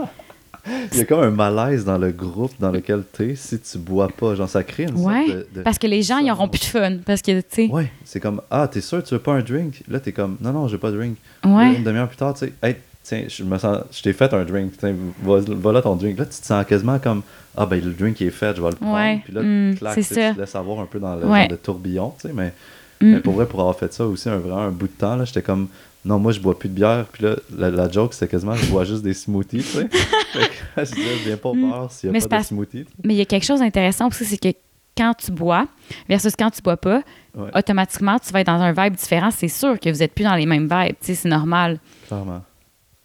Il 0.93 0.99
y 0.99 1.01
a 1.01 1.05
comme 1.05 1.21
un 1.21 1.31
malaise 1.31 1.85
dans 1.85 1.99
le 1.99 2.11
groupe 2.13 2.53
dans 2.59 2.71
lequel 2.71 3.03
t'es 3.13 3.35
si 3.35 3.59
tu 3.61 3.79
bois 3.79 4.09
pas. 4.09 4.35
Genre, 4.35 4.49
ça 4.49 4.63
crée 4.65 4.85
une 4.85 4.95
Ouais. 4.97 5.27
sorte 5.27 5.29
de. 5.39 5.47
de- 5.57 5.63
Parce 5.63 5.79
que 5.79 5.87
les 5.87 6.03
gens, 6.03 6.19
ils 6.19 6.27
ça, 6.27 6.33
auront 6.33 6.49
plus 6.49 6.61
de 6.61 6.65
fun. 6.65 6.97
Parce 7.05 7.23
que, 7.23 7.41
tu 7.41 7.47
sais. 7.51 7.67
Ouais, 7.69 7.91
c'est 8.05 8.21
comme 8.21 8.41
Ah, 8.51 8.69
t'es 8.69 8.81
sûr, 8.81 9.03
tu 9.03 9.15
veux 9.15 9.21
pas 9.21 9.33
un 9.35 9.43
drink? 9.43 9.83
Là, 9.89 10.01
t'es 10.01 10.13
comme 10.13 10.37
Non, 10.41 10.53
non, 10.53 10.69
j'ai 10.69 10.79
pas 10.79 10.91
de 10.91 10.97
drink. 10.97 11.17
Ouais. 11.45 11.51
Là, 11.73 11.79
Une 11.79 11.85
demi-heure 11.85 12.09
plus 12.09 12.17
tard, 12.17 12.35
tu 12.35 12.47
sais, 12.47 12.53
hey, 12.63 12.77
tiens, 13.03 13.25
je 13.29 13.43
me 13.45 13.57
sens, 13.59 13.79
je 13.93 14.03
t'ai 14.03 14.13
fait 14.13 14.33
un 14.35 14.45
drink, 14.45 14.73
tiens, 14.79 14.95
va, 15.23 15.39
va 15.41 15.73
là 15.73 15.83
ton 15.83 15.97
drink. 15.97 16.19
Là, 16.19 16.25
tu 16.27 16.39
te 16.41 16.47
sens 16.47 16.65
quasiment 16.67 16.99
comme, 16.99 17.23
ah 17.57 17.67
ben 17.67 17.83
le 17.83 17.93
drink 17.93 18.21
est 18.23 18.31
fait, 18.31 18.55
je 18.57 18.63
vais 18.63 18.71
le 18.71 18.77
prendre. 18.77 18.95
Ouais, 18.95 19.21
Puis 19.25 19.33
là, 19.33 19.43
mm, 19.43 19.75
clac, 19.77 19.95
tu 19.95 20.03
tu 20.05 20.15
te 20.15 20.39
laisses 20.41 20.55
avoir 20.55 20.81
un 20.81 20.87
peu 20.87 20.99
dans 21.01 21.17
le 21.17 21.27
Ouais. 21.27 21.49
tourbillon, 21.63 22.15
tu 22.21 22.29
sais, 22.29 22.35
mais, 22.35 22.53
Mm. 23.01 23.13
mais 23.15 23.21
pour 23.21 23.33
vrai, 23.35 23.47
pour 23.47 23.61
avoir 23.61 23.77
fait 23.77 23.93
ça 23.95 24.05
aussi 24.07 24.29
un, 24.29 24.37
vraiment 24.37 24.61
un 24.63 24.71
bout 24.71 24.87
de 24.87 24.93
temps, 24.93 25.17
là, 25.17 25.25
j'étais 25.25 25.41
comme, 25.43 25.69
non, 26.05 26.19
moi 26.19 26.33
je 26.33 26.41
bois 26.41 26.59
plus 26.59 26.69
de 26.69 26.75
bière. 26.75 27.07
Puis 27.13 27.25
là, 27.25 27.37
la, 27.57 27.71
la 27.71 27.91
joke, 27.91 28.15
c'était 28.15 28.29
quasiment, 28.29 28.55
je 28.55 28.67
bois 28.67 28.85
juste 28.85 29.03
des 29.03 29.15
smoothies, 29.15 29.59
tu 29.59 29.63
sais. 29.63 29.89
Je 30.77 30.83
disais, 30.85 31.17
je 31.19 31.25
viens 31.29 31.37
pas 31.37 31.49
au 31.51 31.55
Mm. 31.55 31.71
bar 31.71 31.91
s'il 31.93 32.09
y 32.09 32.13
Mais 32.13 32.19
a 32.19 32.21
c'est 32.21 32.29
pas 32.29 32.37
de 32.37 32.41
parce- 32.41 32.49
smoothie. 32.49 32.87
Mais 33.05 33.15
il 33.15 33.17
y 33.19 33.21
a 33.21 33.25
quelque 33.25 33.45
chose 33.45 33.59
d'intéressant 33.61 34.09
aussi, 34.09 34.25
c'est 34.25 34.39
que 34.39 34.57
quand 34.97 35.13
tu 35.15 35.33
bois 35.33 35.67
versus 36.09 36.35
quand 36.39 36.51
tu 36.51 36.63
bois 36.63 36.77
pas, 36.77 37.03
Ouais, 37.37 37.49
automatiquement, 37.57 38.19
tu 38.19 38.33
vas 38.33 38.41
être 38.41 38.47
dans 38.49 38.61
un 38.61 38.73
vibe 38.73 38.95
différent. 38.97 39.31
C'est 39.31 39.47
sûr 39.49 39.79
que 39.79 39.89
vous 39.91 39.99
n'êtes 39.99 40.15
plus 40.15 40.25
dans 40.25 40.35
les 40.35 40.47
mêmes 40.47 40.65
vibes. 40.69 40.97
Tu 41.01 41.07
sais, 41.07 41.15
c'est 41.15 41.29
normal. 41.29 41.79
clairement. 42.09 42.43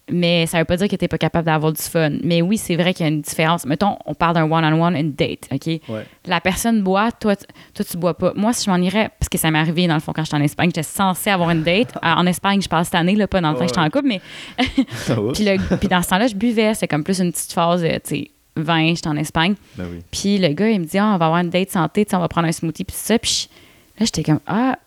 Mais 0.08 0.46
ça 0.46 0.58
veut 0.60 0.64
pas 0.64 0.76
dire 0.76 0.86
que 0.88 0.94
tu 0.94 1.02
n'es 1.04 1.08
pas 1.08 1.18
capable 1.18 1.46
d'avoir 1.46 1.72
du 1.72 1.82
fun. 1.82 2.10
Mais 2.22 2.40
oui, 2.40 2.58
c'est 2.58 2.76
vrai 2.76 2.94
qu'il 2.94 3.04
y 3.04 3.08
a 3.08 3.12
une 3.12 3.22
différence. 3.22 3.66
Mettons, 3.66 3.96
on 4.06 4.14
parle 4.14 4.34
d'un 4.34 4.44
one-on-one, 4.48 4.94
une 4.96 5.12
date, 5.12 5.48
OK? 5.52 5.66
Ouais. 5.66 6.06
La 6.26 6.40
personne 6.40 6.80
boit, 6.82 7.10
toi, 7.10 7.34
tu- 7.34 7.44
toi, 7.74 7.84
tu 7.84 7.96
bois 7.96 8.14
pas. 8.16 8.32
Moi, 8.36 8.52
si 8.52 8.66
je 8.66 8.70
m'en 8.70 8.76
irais, 8.76 9.10
parce 9.18 9.28
que 9.28 9.36
ça 9.36 9.50
m'est 9.50 9.58
arrivé, 9.58 9.88
dans 9.88 9.94
le 9.94 10.00
fond, 10.00 10.12
quand 10.14 10.22
j'étais 10.24 10.36
en 10.36 10.42
Espagne, 10.42 10.68
j'étais 10.68 10.84
censée 10.84 11.30
avoir 11.30 11.50
une 11.50 11.64
date. 11.64 11.98
En 12.04 12.24
Espagne, 12.26 12.62
je 12.62 12.68
parle 12.68 12.84
cette 12.84 12.94
année, 12.94 13.16
là, 13.16 13.26
pas 13.26 13.40
dans 13.40 13.50
le 13.50 13.54
temps 13.56 13.62
que 13.62 13.66
j'étais 13.68 13.80
en 13.80 13.90
couple, 13.90 14.06
mais 14.06 14.20
puis, 15.34 15.44
le- 15.44 15.76
puis 15.76 15.88
dans 15.88 16.02
ce 16.02 16.08
temps-là, 16.10 16.28
je 16.28 16.34
buvais. 16.36 16.74
C'est 16.74 16.86
comme 16.88 17.02
plus 17.04 17.18
une 17.20 17.32
petite 17.32 17.52
phase, 17.52 17.82
euh, 17.84 17.94
tu 17.94 18.00
sais, 18.16 18.30
vin, 18.56 18.94
j'étais 18.94 19.08
en 19.08 19.16
Espagne. 19.16 19.54
Ben 19.76 19.86
oui. 19.90 20.02
Puis 20.10 20.38
le 20.38 20.48
gars, 20.48 20.68
il 20.70 20.80
me 20.80 20.84
dit, 20.86 20.98
ah, 20.98 21.12
on 21.14 21.18
va 21.18 21.26
avoir 21.26 21.38
une 21.40 21.50
date 21.50 21.70
santé, 21.70 22.06
on 22.12 22.18
va 22.18 22.28
prendre 22.28 22.46
un 22.46 22.52
smoothie, 22.52 22.84
puis 22.84 22.96
ça. 22.96 23.18
Puis 23.18 23.48
là, 23.98 24.06
j'étais 24.06 24.22
comme, 24.22 24.40
ah, 24.46 24.78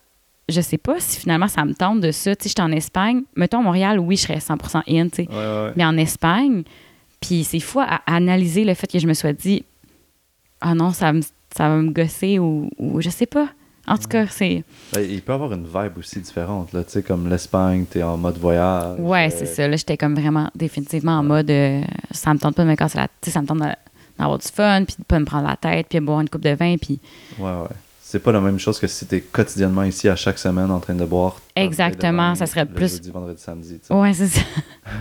je 0.50 0.62
sais 0.62 0.78
pas 0.78 1.00
si 1.00 1.20
finalement 1.20 1.48
ça 1.48 1.64
me 1.66 1.74
tente 1.74 2.02
de 2.02 2.12
ça. 2.12 2.36
Tu 2.36 2.44
sais, 2.44 2.50
j'étais 2.50 2.62
en 2.62 2.72
Espagne. 2.72 3.22
Mettons, 3.36 3.60
à 3.60 3.64
Montréal, 3.64 4.00
oui, 4.00 4.16
je 4.18 4.24
serais 4.24 4.40
100% 4.40 4.82
in, 4.88 5.10
tu 5.10 5.16
sais. 5.24 5.28
Ouais, 5.30 5.36
ouais, 5.36 5.64
ouais. 5.66 5.72
Mais 5.76 5.86
en 5.86 5.98
Espagne, 5.98 6.64
puis 7.22 7.44
c'est 7.44 7.60
fou 7.60 7.80
à, 7.80 8.02
analyser 8.06 8.64
le 8.66 8.74
fait 8.74 8.88
que 8.88 9.00
je 9.00 9.08
me 9.08 9.14
sois 9.14 9.34
dit, 9.34 9.64
ah 10.62 10.74
non, 10.76 10.92
ça, 10.92 11.14
me- 11.14 11.22
ça 11.56 11.70
va 11.70 11.76
me 11.78 11.92
gosser 11.92 12.40
ou, 12.40 12.70
ou 12.78 13.02
je 13.02 13.10
sais 13.10 13.26
pas. 13.26 13.50
En 13.88 13.98
tout 13.98 14.08
cas, 14.08 14.28
c'est. 14.28 14.64
Ben, 14.94 15.02
il 15.02 15.22
peut 15.22 15.34
avoir 15.34 15.52
une 15.54 15.66
vibe 15.66 15.98
aussi 15.98 16.20
différente. 16.20 16.74
Là. 16.74 16.84
Tu 16.84 16.92
sais, 16.92 17.02
comme 17.04 17.28
l'Espagne, 17.28 17.86
t'es 17.90 18.04
en 18.04 18.18
mode 18.18 18.38
voyage. 18.38 19.00
Ouais, 19.00 19.28
euh, 19.28 19.36
c'est 19.36 19.48
ça. 19.48 19.68
Là, 19.68 19.76
j'étais 19.78 19.98
comme 19.98 20.14
vraiment 20.14 20.52
définitivement 20.54 21.14
en 21.14 21.24
mode 21.24 21.50
euh, 21.50 21.82
ça 22.12 22.32
me 22.34 22.40
tente 22.40 22.56
pas 22.56 22.64
de 22.66 22.70
me 22.70 22.76
casser 22.76 23.00
la 23.00 23.08
tête, 23.08 23.34
ça 23.34 23.42
me 23.42 23.48
tente 23.48 23.60
d'avoir 24.20 24.38
du 24.38 24.48
fun, 24.48 24.84
puis 24.86 24.96
de 25.00 25.04
pas 25.06 25.18
me 25.20 25.26
prendre 25.26 25.48
la 25.48 25.56
tête, 25.58 25.88
puis 25.90 25.98
de 26.00 26.06
boire 26.06 26.20
une 26.22 26.30
coupe 26.30 26.44
de 26.44 26.52
vin, 26.52 26.76
puis 26.78 27.00
Ouais, 27.40 27.46
ouais. 27.50 27.68
C'est 28.12 28.18
pas 28.18 28.32
la 28.32 28.42
même 28.42 28.58
chose 28.58 28.80
que 28.80 28.88
si 28.88 29.06
t'es 29.06 29.22
quotidiennement 29.22 29.84
ici 29.84 30.10
à 30.10 30.16
chaque 30.16 30.40
semaine 30.40 30.72
en 30.72 30.80
train 30.80 30.96
de 30.96 31.06
boire. 31.06 31.40
Exactement, 31.56 32.34
ça 32.34 32.48
serait 32.48 32.66
le 32.66 32.74
plus- 32.74 32.94
Jeudi, 32.94 33.12
vendredi, 33.12 33.40
samedi. 33.40 33.80
ouais, 33.92 34.14
c'est 34.14 34.30
ça. 34.30 34.42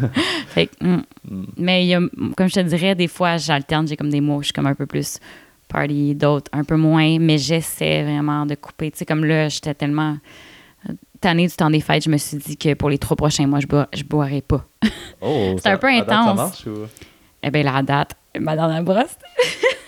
fait 0.48 0.66
que, 0.66 0.84
mm. 0.84 1.02
Mm. 1.30 1.46
Mais 1.56 1.86
y 1.86 1.94
a, 1.94 2.00
comme 2.36 2.48
je 2.50 2.52
te 2.56 2.60
dirais, 2.60 2.94
des 2.94 3.08
fois, 3.08 3.38
j'alterne, 3.38 3.88
j'ai 3.88 3.96
comme 3.96 4.10
des 4.10 4.20
mots 4.20 4.42
je 4.42 4.48
suis 4.48 4.52
comme 4.52 4.66
un 4.66 4.74
peu 4.74 4.84
plus 4.84 5.20
party, 5.68 6.16
d'autres 6.16 6.50
un 6.52 6.64
peu 6.64 6.76
moins, 6.76 7.18
mais 7.18 7.38
j'essaie 7.38 8.02
vraiment 8.02 8.44
de 8.44 8.56
couper. 8.56 8.90
Tu 8.90 8.98
sais, 8.98 9.06
comme 9.06 9.24
là, 9.24 9.48
j'étais 9.48 9.72
tellement 9.72 10.18
euh, 10.86 10.92
tannée 11.18 11.46
du 11.46 11.54
temps 11.54 11.70
des 11.70 11.80
fêtes, 11.80 12.04
je 12.04 12.10
me 12.10 12.18
suis 12.18 12.36
dit 12.36 12.58
que 12.58 12.74
pour 12.74 12.90
les 12.90 12.98
trois 12.98 13.16
prochains 13.16 13.46
mois, 13.46 13.60
je, 13.60 13.66
bois, 13.66 13.88
je 13.94 14.04
boirais 14.04 14.42
pas. 14.42 14.66
Oh, 15.22 15.56
C'est 15.62 15.70
un 15.70 15.78
peu 15.78 15.88
à 15.88 16.00
date, 16.00 16.10
intense. 16.10 16.26
Ça 16.26 16.34
marche 16.34 16.66
ou... 16.66 16.86
Eh 17.42 17.50
bien, 17.50 17.62
la 17.62 17.82
date, 17.82 18.16
ma 18.38 18.54
dernière 18.54 18.82
brosse. 18.82 19.16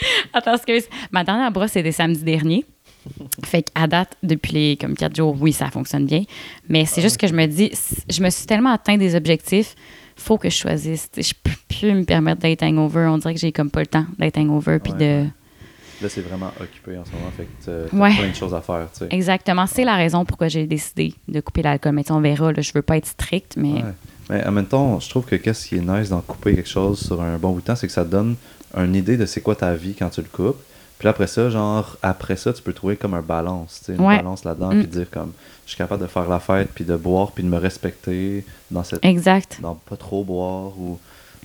Attends, 0.32 0.54
excuse. 0.54 0.84
Ma 1.10 1.24
dernière 1.24 1.50
brosse, 1.50 1.72
c'était 1.72 1.92
samedi 1.92 2.22
dernier. 2.22 2.64
Fait 3.44 3.62
qu'à 3.62 3.86
date, 3.86 4.16
depuis 4.22 4.52
les 4.52 4.76
comme 4.76 4.94
quatre 4.94 5.16
jours, 5.16 5.36
oui, 5.40 5.52
ça 5.52 5.70
fonctionne 5.70 6.04
bien. 6.04 6.24
Mais 6.68 6.84
c'est 6.84 7.00
juste 7.00 7.16
que 7.16 7.26
je 7.26 7.32
me 7.32 7.46
dis, 7.46 7.70
je 8.08 8.22
me 8.22 8.28
suis 8.30 8.46
tellement 8.46 8.72
atteint 8.72 8.96
des 8.98 9.14
objectifs, 9.14 9.74
faut 10.16 10.36
que 10.36 10.50
je 10.50 10.56
choisisse. 10.56 11.08
Je 11.16 11.32
peux 11.42 11.50
plus 11.68 11.94
me 11.94 12.04
permettre 12.04 12.40
d'être 12.42 12.62
hangover. 12.62 13.06
On 13.10 13.18
dirait 13.18 13.34
que 13.34 13.40
j'ai 13.40 13.52
comme 13.52 13.70
pas 13.70 13.80
le 13.80 13.86
temps 13.86 14.04
d'être 14.18 14.36
hangover. 14.38 14.78
Puis 14.78 14.92
Ouais, 14.92 14.98
de. 14.98 15.04
ouais. 15.24 15.30
Là, 16.02 16.08
c'est 16.08 16.20
vraiment 16.20 16.52
occupé 16.60 16.96
en 16.98 17.04
ce 17.04 17.10
moment. 17.12 17.30
Fait 17.36 17.44
que 17.44 17.88
t'as 17.90 17.96
Ouais. 17.96 18.14
plein 18.16 18.28
de 18.28 18.34
choses 18.34 18.54
à 18.54 18.60
faire, 18.60 18.88
tu 18.92 18.98
sais. 19.00 19.08
Exactement. 19.10 19.66
C'est 19.66 19.84
la 19.84 19.96
raison 19.96 20.24
pourquoi 20.24 20.48
j'ai 20.48 20.66
décidé 20.66 21.14
de 21.28 21.40
couper 21.40 21.62
l'alcool. 21.62 21.92
Mais 21.92 22.10
on 22.12 22.20
verra. 22.20 22.52
Là, 22.52 22.60
je 22.62 22.72
veux 22.74 22.82
pas 22.82 22.96
être 22.98 23.06
stricte, 23.06 23.54
mais. 23.56 23.82
Mais 24.28 24.44
en 24.46 24.52
même 24.52 24.66
temps, 24.66 25.00
je 25.00 25.08
trouve 25.08 25.24
que 25.24 25.36
qu'est-ce 25.36 25.66
qui 25.68 25.76
est 25.76 25.80
nice 25.80 26.10
d'en 26.10 26.20
couper 26.20 26.54
quelque 26.54 26.68
chose 26.68 27.00
sur 27.00 27.22
un 27.22 27.38
bon 27.38 27.52
bout 27.52 27.60
de 27.60 27.64
temps, 27.66 27.76
c'est 27.76 27.86
que 27.86 27.92
ça 27.92 28.04
donne 28.04 28.36
une 28.76 28.94
idée 28.94 29.16
de 29.16 29.26
c'est 29.26 29.40
quoi 29.40 29.54
ta 29.56 29.74
vie 29.74 29.94
quand 29.94 30.10
tu 30.10 30.20
le 30.20 30.28
coupes. 30.30 30.60
Puis 30.98 31.06
après 31.08 31.28
ça, 31.28 31.48
genre, 31.48 31.96
après 32.02 32.36
ça, 32.36 32.52
tu 32.52 32.60
peux 32.60 32.72
trouver 32.72 32.96
comme 32.96 33.14
un 33.14 33.22
balance, 33.22 33.78
tu 33.80 33.84
sais, 33.86 33.94
une 33.94 34.04
Ouais. 34.06 34.16
balance 34.16 34.44
là-dedans, 34.44 34.74
Mm. 34.74 34.78
puis 34.80 34.86
dire 34.88 35.06
comme, 35.10 35.32
je 35.64 35.70
suis 35.70 35.78
capable 35.78 36.02
de 36.02 36.08
faire 36.08 36.28
la 36.28 36.40
fête, 36.40 36.70
puis 36.74 36.84
de 36.84 36.96
boire, 36.96 37.30
puis 37.30 37.44
de 37.44 37.48
me 37.48 37.56
respecter 37.58 38.44
dans 38.70 38.82
cette, 38.82 39.04
Exact. 39.04 39.58
dans 39.60 39.74
pas 39.76 39.96
trop 39.96 40.24
boire, 40.24 40.76
ou 40.78 40.98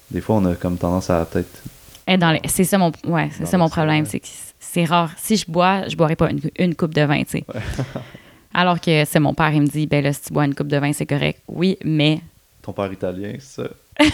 des 0.09 0.21
fois, 0.21 0.37
on 0.37 0.45
a 0.45 0.55
comme 0.55 0.77
tendance 0.77 1.09
à 1.11 1.23
peut-être, 1.25 1.61
Et 2.07 2.17
dans 2.17 2.31
les- 2.31 2.41
c'est 2.47 2.63
ça 2.63 2.77
mon, 2.79 2.91
ouais, 3.05 3.29
c'est 3.31 3.43
Dans 3.43 3.49
ça 3.49 3.57
mon 3.57 3.65
l'excès, 3.65 3.75
problème, 3.79 4.05
c'est 4.07 4.19
que 4.19 4.27
c'est 4.59 4.85
rare. 4.85 5.11
Si 5.17 5.37
je 5.37 5.45
bois, 5.49 5.87
je 5.87 5.95
boirais 5.95 6.15
pas 6.15 6.31
une, 6.31 6.41
une 6.57 6.75
coupe 6.75 6.93
de 6.95 7.01
vin, 7.03 7.23
tu 7.23 7.29
sais. 7.37 7.45
Alors 8.55 8.81
que 8.81 9.05
c'est 9.05 9.19
mon 9.19 9.33
père, 9.35 9.51
il 9.53 9.61
me 9.61 9.67
dit, 9.67 9.85
ben 9.87 10.03
là, 10.03 10.11
si 10.13 10.21
tu 10.23 10.33
bois 10.33 10.45
une 10.45 10.53
coupe 10.55 10.67
de 10.67 10.77
vin, 10.77 10.91
c'est 10.93 11.05
correct. 11.05 11.41
Oui, 11.47 11.77
mais 11.85 12.19
ton 12.63 12.73
père 12.73 12.91
italien, 12.91 13.33
c'est 13.39 13.61
ça. 13.63 13.69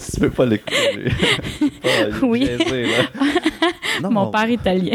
si 0.00 0.12
tu 0.14 0.20
peux 0.20 0.30
pas 0.30 0.46
l'écouter, 0.46 1.04
Oui. 2.22 2.40
biaisé, 2.40 2.86
là. 2.86 3.04
Non, 4.02 4.10
mon 4.10 4.30
père 4.30 4.48
italien. 4.50 4.94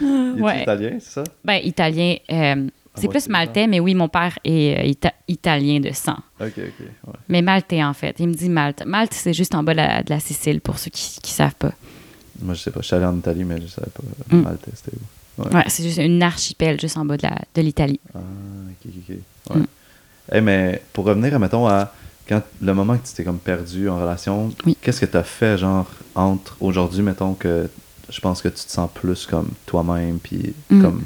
il 0.00 0.42
ouais. 0.42 0.62
italien, 0.62 0.96
c'est 1.00 1.10
ça? 1.12 1.24
ben, 1.44 1.60
italien, 1.62 2.16
euh, 2.30 2.66
c'est 2.94 3.04
moitié, 3.04 3.08
plus 3.08 3.20
ça. 3.20 3.30
maltais, 3.30 3.66
mais 3.66 3.80
oui, 3.80 3.94
mon 3.94 4.08
père 4.08 4.38
est 4.44 4.78
euh, 4.78 4.82
ita- 4.90 5.14
italien 5.28 5.80
de 5.80 5.92
sang. 5.92 6.16
Ok, 6.40 6.52
ok, 6.56 6.58
ouais. 6.58 7.12
Mais 7.28 7.42
maltais, 7.42 7.82
en 7.84 7.92
fait. 7.94 8.16
Il 8.18 8.28
me 8.28 8.34
dit 8.34 8.48
Malte. 8.48 8.84
Malte, 8.86 9.12
c'est 9.14 9.34
juste 9.34 9.54
en 9.54 9.62
bas 9.62 9.72
de 9.72 9.76
la, 9.78 10.02
de 10.02 10.10
la 10.10 10.20
Sicile, 10.20 10.60
pour 10.60 10.78
ceux 10.78 10.90
qui 10.90 11.20
ne 11.22 11.28
savent 11.28 11.54
pas. 11.54 11.72
Moi, 12.40 12.54
je 12.54 12.60
sais 12.62 12.70
pas. 12.70 12.80
Je 12.80 12.86
suis 12.86 12.96
allé 12.96 13.04
en 13.06 13.16
Italie, 13.16 13.44
mais 13.44 13.60
je 13.60 13.66
savais 13.66 13.90
pas 13.90 14.02
Mm. 14.36 14.40
mal 14.42 14.58
tester. 14.58 14.92
Ouais. 15.38 15.54
Ouais, 15.54 15.64
c'est 15.68 15.82
juste 15.82 15.98
une 15.98 16.22
archipel 16.22 16.80
juste 16.80 16.96
en 16.96 17.04
bas 17.04 17.16
de 17.18 17.62
l'Italie. 17.62 18.00
Ah, 18.14 18.18
ok, 18.18 18.90
ok, 18.90 18.94
ok. 19.50 19.54
Ouais. 19.56 19.60
Mm. 19.62 19.66
Eh, 20.32 20.40
mais 20.40 20.82
pour 20.92 21.04
revenir, 21.04 21.38
mettons, 21.38 21.66
à 21.68 21.92
quand 22.28 22.42
le 22.60 22.74
moment 22.74 22.96
que 22.96 23.06
tu 23.06 23.14
t'es 23.14 23.24
comme 23.24 23.38
perdu 23.38 23.88
en 23.88 24.00
relation, 24.00 24.50
Oui. 24.64 24.76
qu'est-ce 24.80 25.00
que 25.00 25.06
tu 25.06 25.16
as 25.16 25.22
fait, 25.24 25.58
genre, 25.58 25.86
entre 26.14 26.56
aujourd'hui, 26.60 27.02
mettons, 27.02 27.34
que 27.34 27.68
je 28.10 28.20
pense 28.20 28.40
que 28.42 28.48
tu 28.48 28.64
te 28.64 28.70
sens 28.70 28.90
plus 28.92 29.26
comme 29.26 29.48
toi-même, 29.66 30.18
puis 30.18 30.54
Mm. 30.70 30.82
comme. 30.82 31.02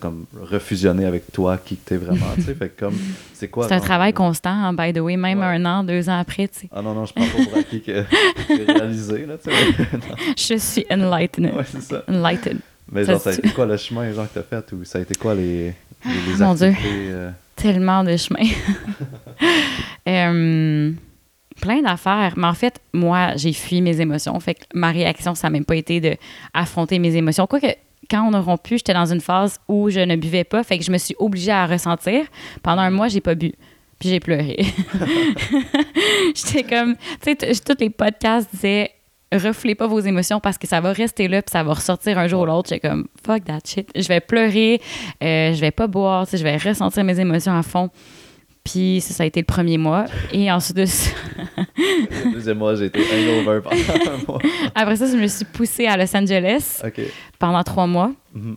Comme 0.00 0.24
refusionné 0.40 1.04
avec 1.04 1.30
toi, 1.32 1.58
qui 1.62 1.76
que 1.76 1.86
t'es 1.86 1.96
vraiment, 1.98 2.24
tu 2.36 2.44
sais? 2.44 2.54
Fait 2.58 2.70
comme. 2.70 2.94
C'est 3.34 3.48
quoi. 3.48 3.68
C'est 3.68 3.74
un 3.74 3.80
travail 3.80 4.14
constant, 4.14 4.48
hein, 4.48 4.72
by 4.72 4.90
the 4.94 5.00
way, 5.00 5.18
même 5.18 5.40
Ouais. 5.40 5.44
un 5.44 5.66
an, 5.66 5.84
deux 5.84 6.08
ans 6.08 6.18
après, 6.18 6.48
tu 6.48 6.60
sais. 6.60 6.68
Ah 6.74 6.80
non, 6.80 6.94
non, 6.94 7.04
je 7.04 7.12
prends 7.12 7.26
pas 7.26 7.44
pour 7.44 7.58
acquis 7.58 7.82
que 7.82 8.02
c'est 8.48 8.64
réalisé, 8.72 9.26
là, 9.26 9.34
tu 9.36 9.50
sais. 9.50 9.56
Je 10.54 10.58
suis 10.58 10.86
enlightened. 10.90 11.54
ouais, 11.54 11.64
c'est 11.70 11.82
ça. 11.82 12.04
Enlightened. 12.08 12.60
Mais 12.90 13.04
Ça 13.04 13.12
genre, 13.12 13.20
ça 13.20 13.30
a 13.30 13.32
été 13.34 13.50
quoi 13.50 13.66
le 13.66 13.76
chemin, 13.76 14.10
genre, 14.14 14.26
que 14.32 14.40
t'as 14.40 14.42
fait, 14.62 14.72
ou 14.72 14.82
ça 14.84 14.96
a 14.98 15.02
été 15.02 15.14
quoi 15.14 15.34
les, 15.34 15.74
les, 16.06 16.12
les 16.38 16.42
Mon 16.42 16.54
Dieu. 16.54 16.68
activités, 16.68 17.08
euh, 17.10 17.30
Tellement 17.62 18.02
de 18.02 18.16
chemin. 18.16 18.44
Euh, 20.08 20.92
plein 21.60 21.80
d'affaires. 21.80 22.34
Mais 22.36 22.48
en 22.48 22.54
fait, 22.54 22.80
moi, 22.92 23.36
j'ai 23.36 23.52
fui 23.52 23.80
mes 23.80 24.00
émotions. 24.00 24.38
Fait 24.40 24.54
que 24.54 24.64
ma 24.74 24.90
réaction, 24.90 25.36
ça 25.36 25.46
n'a 25.46 25.52
même 25.52 25.64
pas 25.64 25.76
été 25.76 26.00
de 26.00 26.16
affronter 26.52 26.98
mes 26.98 27.14
émotions. 27.14 27.46
Quoique, 27.46 27.68
quand 28.10 28.28
on 28.28 28.32
a 28.34 28.40
rompu, 28.40 28.78
j'étais 28.78 28.94
dans 28.94 29.06
une 29.06 29.20
phase 29.20 29.60
où 29.68 29.88
je 29.90 30.00
ne 30.00 30.16
buvais 30.16 30.44
pas. 30.44 30.64
Fait 30.64 30.76
que 30.76 30.84
je 30.84 30.90
me 30.90 30.98
suis 30.98 31.14
obligée 31.18 31.52
à 31.52 31.66
ressentir. 31.66 32.24
Pendant 32.62 32.82
un 32.82 32.90
mois, 32.90 33.06
j'ai 33.06 33.20
pas 33.20 33.36
bu. 33.36 33.52
Puis 34.00 34.08
j'ai 34.08 34.18
pleuré. 34.18 34.56
j'étais 36.34 36.64
comme... 36.64 36.96
Tu 37.24 37.36
sais, 37.38 37.54
tous 37.64 37.76
les 37.78 37.90
podcasts 37.90 38.48
disaient 38.52 38.90
refoulez 39.38 39.74
pas 39.74 39.86
vos 39.86 40.00
émotions 40.00 40.40
parce 40.40 40.58
que 40.58 40.66
ça 40.66 40.80
va 40.80 40.92
rester 40.92 41.28
là 41.28 41.42
puis 41.42 41.50
ça 41.52 41.62
va 41.62 41.72
ressortir 41.74 42.18
un 42.18 42.26
jour 42.28 42.42
ou 42.42 42.46
l'autre. 42.46 42.68
J'étais 42.70 42.88
comme 42.88 43.06
fuck 43.24 43.44
that 43.44 43.60
shit. 43.66 43.88
Je 43.94 44.06
vais 44.08 44.20
pleurer, 44.20 44.80
euh, 45.22 45.52
je 45.52 45.60
vais 45.60 45.70
pas 45.70 45.86
boire, 45.86 46.26
je 46.32 46.42
vais 46.42 46.56
ressentir 46.56 47.04
mes 47.04 47.18
émotions 47.20 47.56
à 47.56 47.62
fond. 47.62 47.90
Puis 48.64 49.00
ça, 49.00 49.12
ça 49.12 49.22
a 49.24 49.26
été 49.26 49.40
le 49.40 49.46
premier 49.46 49.76
mois. 49.76 50.04
Et 50.32 50.50
ensuite 50.52 50.76
de 50.76 50.84
ça, 50.84 51.10
Le 51.76 52.32
deuxième 52.32 52.58
mois, 52.58 52.76
j'ai 52.76 52.84
été 52.86 53.00
hangover 53.00 53.60
pendant 53.60 53.76
un 54.12 54.24
mois. 54.28 54.38
après 54.74 54.96
ça, 54.96 55.06
je 55.06 55.16
me 55.16 55.26
suis 55.26 55.44
poussée 55.44 55.86
à 55.86 55.96
Los 55.96 56.16
Angeles 56.16 56.80
pendant 57.40 57.62
trois 57.64 57.86
mois. 57.88 58.12
Mhm. 58.34 58.56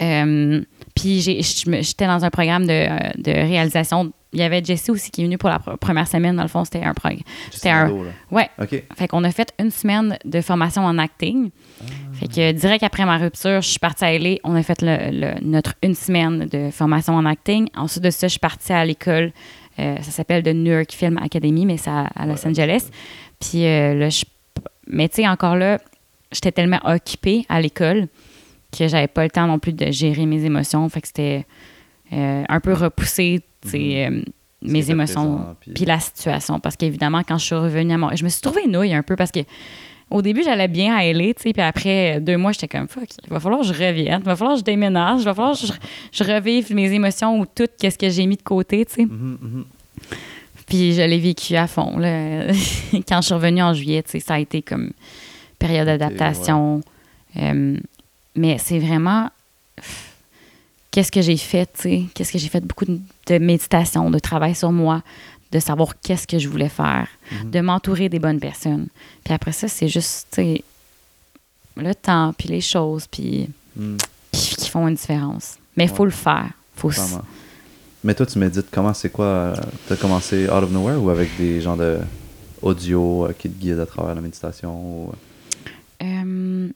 Euh, 0.00 0.60
puis 0.94 1.20
j'ai- 1.20 1.40
j'étais 1.42 2.06
dans 2.06 2.24
un 2.24 2.30
programme 2.30 2.66
de, 2.66 2.72
euh, 2.72 3.10
de 3.16 3.32
réalisation. 3.32 4.12
Il 4.34 4.40
y 4.40 4.42
avait 4.42 4.62
Jessie 4.62 4.90
aussi 4.90 5.10
qui 5.10 5.22
est 5.22 5.24
venue 5.24 5.38
pour 5.38 5.48
la 5.48 5.56
pr- 5.58 5.76
première 5.78 6.06
semaine. 6.06 6.36
Dans 6.36 6.42
le 6.42 6.48
fond, 6.48 6.62
c'était 6.64 6.82
un 6.84 6.92
programme. 6.92 7.20
C'était 7.50 7.70
un- 7.70 7.88
là. 7.88 7.94
Ouais. 8.30 8.48
OK. 8.60 8.82
Fait 8.96 9.08
qu'on 9.08 9.24
a 9.24 9.30
fait 9.30 9.54
une 9.58 9.70
semaine 9.70 10.18
de 10.24 10.40
formation 10.42 10.84
en 10.84 10.98
acting. 10.98 11.50
Fait 12.12 12.28
que 12.28 12.52
direct 12.52 12.82
après 12.82 13.06
ma 13.06 13.16
rupture, 13.16 13.62
je 13.62 13.68
suis 13.68 13.78
partie 13.78 14.04
à 14.04 14.12
LA. 14.12 14.36
On 14.44 14.54
a 14.54 14.62
fait 14.62 14.82
le- 14.82 15.10
le- 15.10 15.40
notre 15.44 15.74
une 15.82 15.94
semaine 15.94 16.40
de 16.46 16.70
formation 16.70 17.14
en 17.14 17.24
acting. 17.24 17.68
Ensuite 17.74 18.04
de 18.04 18.10
ça, 18.10 18.26
je 18.26 18.32
suis 18.32 18.38
partie 18.40 18.72
à 18.72 18.84
l'école. 18.84 19.32
euh, 19.78 19.96
ça 20.02 20.10
s'appelle 20.10 20.42
The 20.42 20.48
New 20.48 20.72
York 20.72 20.90
Film 20.92 21.18
Academy, 21.18 21.64
mais 21.64 21.76
c'est 21.76 21.88
à, 21.88 22.08
à 22.14 22.26
Los 22.26 22.32
Ouais, 22.44 22.48
Angeles. 22.48 22.88
Puis 23.40 23.64
euh, 23.64 23.94
là, 23.94 24.08
je... 24.10 24.24
Mais 24.88 25.08
tu 25.08 25.22
sais, 25.22 25.28
encore 25.28 25.54
là, 25.54 25.78
j'étais 26.32 26.50
tellement 26.50 26.80
occupée 26.84 27.46
à 27.48 27.60
l'école 27.60 28.08
que 28.76 28.88
j'avais 28.88 29.06
pas 29.06 29.22
le 29.22 29.30
temps 29.30 29.46
non 29.46 29.58
plus 29.60 29.72
de 29.72 29.90
gérer 29.92 30.26
mes 30.26 30.44
émotions. 30.44 30.86
Fait 30.88 31.00
que 31.00 31.06
c'était 31.06 31.46
euh, 32.12 32.44
un 32.48 32.60
peu 32.60 32.72
repoussé, 32.72 33.42
tu 33.62 33.68
sais, 33.70 34.06
euh, 34.06 34.22
Ce 34.64 34.70
mes 34.72 34.90
émotions. 34.90 35.56
puis- 35.60 35.84
la 35.84 36.00
situation. 36.00 36.58
Parce 36.60 36.76
qu'évidemment, 36.76 37.22
quand 37.26 37.38
je 37.38 37.44
suis 37.44 37.54
revenue 37.54 37.92
à 37.94 37.98
Montréal, 37.98 38.18
je 38.18 38.24
me 38.24 38.28
suis 38.28 38.40
trouvée 38.40 38.66
nouille 38.66 38.94
un 38.94 39.02
peu 39.02 39.14
parce 39.16 39.30
que 39.30 39.40
au 40.10 40.22
début, 40.22 40.42
j'allais 40.42 40.68
bien 40.68 40.96
à 40.96 41.04
LA, 41.04 41.34
tu 41.34 41.42
sais, 41.42 41.52
puis 41.52 41.60
après 41.60 42.18
deux 42.20 42.38
mois, 42.38 42.52
j'étais 42.52 42.66
comme 42.68 42.88
fuck, 42.88 43.04
il 43.24 43.28
va 43.30 43.40
falloir 43.40 43.60
que 43.60 43.66
je 43.66 43.72
revienne, 43.74 44.20
il 44.22 44.24
va 44.24 44.36
falloir 44.36 44.54
que 44.56 44.60
je 44.60 44.64
déménage, 44.64 45.20
il 45.20 45.24
va 45.26 45.34
falloir 45.34 45.52
que 45.58 45.66
je, 45.66 45.72
je 46.12 46.24
revive 46.24 46.74
mes 46.74 46.90
émotions 46.92 47.38
ou 47.38 47.44
tout 47.44 47.66
qu'est-ce 47.78 47.98
que 47.98 48.08
j'ai 48.08 48.24
mis 48.24 48.36
de 48.36 48.42
côté, 48.42 48.86
tu 48.86 48.94
sais. 48.94 49.04
Mhm, 49.04 49.38
mhm. 49.40 49.64
Puis 50.66 50.94
je 50.94 51.02
l'ai 51.02 51.18
vécu 51.18 51.56
à 51.56 51.66
fond. 51.66 51.98
Là. 51.98 52.46
Quand 53.08 53.20
je 53.20 53.26
suis 53.26 53.34
revenue 53.34 53.62
en 53.62 53.74
juillet, 53.74 54.02
ça 54.06 54.34
a 54.34 54.38
été 54.38 54.60
comme 54.62 54.92
période 55.58 55.86
d'adaptation. 55.86 56.80
Euh, 57.36 57.76
mais 58.34 58.56
c'est 58.58 58.78
vraiment 58.78 59.28
qu'est-ce 60.98 61.12
que 61.12 61.22
j'ai 61.22 61.36
fait, 61.36 61.66
tu 61.74 61.82
sais, 61.82 62.02
qu'est-ce 62.12 62.32
que 62.32 62.38
j'ai 62.40 62.48
fait 62.48 62.60
beaucoup 62.60 62.84
de, 62.84 62.98
de 63.28 63.38
méditation, 63.38 64.10
de 64.10 64.18
travail 64.18 64.56
sur 64.56 64.72
moi, 64.72 65.00
de 65.52 65.60
savoir 65.60 65.94
qu'est-ce 66.00 66.26
que 66.26 66.40
je 66.40 66.48
voulais 66.48 66.68
faire, 66.68 67.06
Mhm. 67.30 67.50
de 67.52 67.60
m'entourer 67.60 68.08
des 68.08 68.18
bonnes 68.18 68.40
personnes. 68.40 68.88
Puis 69.22 69.32
après 69.32 69.52
ça, 69.52 69.68
c'est 69.68 69.86
juste, 69.86 70.26
tu 70.32 70.42
sais, 70.42 70.64
le 71.76 71.94
temps, 71.94 72.34
puis 72.36 72.48
les 72.48 72.60
choses, 72.60 73.06
puis 73.06 73.48
Mhm. 73.76 73.96
qui, 74.32 74.68
font 74.68 74.88
une 74.88 74.96
différence. 74.96 75.58
Mais 75.76 75.84
il 75.84 75.90
Ouais. 75.90 75.96
faut 75.96 76.04
le 76.04 76.10
faire. 76.10 76.50
Faut 76.74 76.88
Vraiment. 76.88 77.22
Mais 78.02 78.14
toi, 78.14 78.26
tu 78.26 78.40
médites 78.40 78.66
comment? 78.72 78.92
C'est 78.92 79.10
quoi 79.10 79.24
euh, 79.26 79.54
T'as 79.86 79.94
commencé 79.96 80.46
out 80.48 80.64
of 80.64 80.70
nowhere 80.72 81.00
ou 81.00 81.10
avec 81.10 81.28
des 81.38 81.60
gens 81.60 81.76
de 81.76 81.98
audio 82.60 83.26
euh, 83.26 83.32
qui 83.38 83.48
te 83.48 83.56
guident 83.56 83.78
à 83.78 83.86
travers 83.86 84.16
la 84.16 84.20
méditation 84.20 84.74
ou... 84.74 85.12
Euh, 86.02 86.68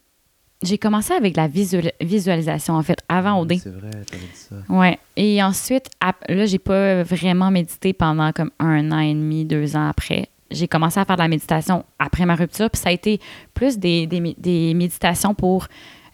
j'ai 0.63 0.79
commencé 0.79 1.13
avec 1.13 1.37
la 1.37 1.49
visual- 1.49 1.93
visualisation, 2.01 2.75
en 2.75 2.83
fait, 2.83 2.99
avant 3.09 3.41
OD. 3.41 3.55
C'est 3.63 3.69
vrai, 3.71 3.91
t'avais 3.91 4.23
dit 4.23 4.29
ça. 4.35 4.57
Ouais. 4.69 4.99
Et 5.17 5.43
ensuite, 5.43 5.87
ap- 6.01 6.25
là, 6.29 6.47
j'ai 6.47 6.59
pas 6.59 7.03
vraiment 7.03 7.51
médité 7.51 7.93
pendant 7.93 8.33
comme 8.33 8.51
un 8.59 8.93
an 8.93 9.01
et 9.01 9.15
demi, 9.15 9.45
deux 9.45 9.77
ans 9.77 9.89
après. 9.89 10.29
J'ai 10.51 10.69
commencé 10.69 11.01
à 11.01 11.05
faire 11.05 11.17
de 11.17 11.23
la 11.23 11.29
méditation 11.29 11.85
après 11.99 12.27
ma 12.27 12.35
rupture, 12.35 12.69
puis 12.71 12.81
ça 12.81 12.91
a 12.91 12.93
été 12.93 13.21
plus 13.55 13.79
des, 13.79 14.07
des, 14.07 14.21
mé- 14.21 14.35
des 14.39 14.75
méditations 14.75 15.35
pour 15.35 15.67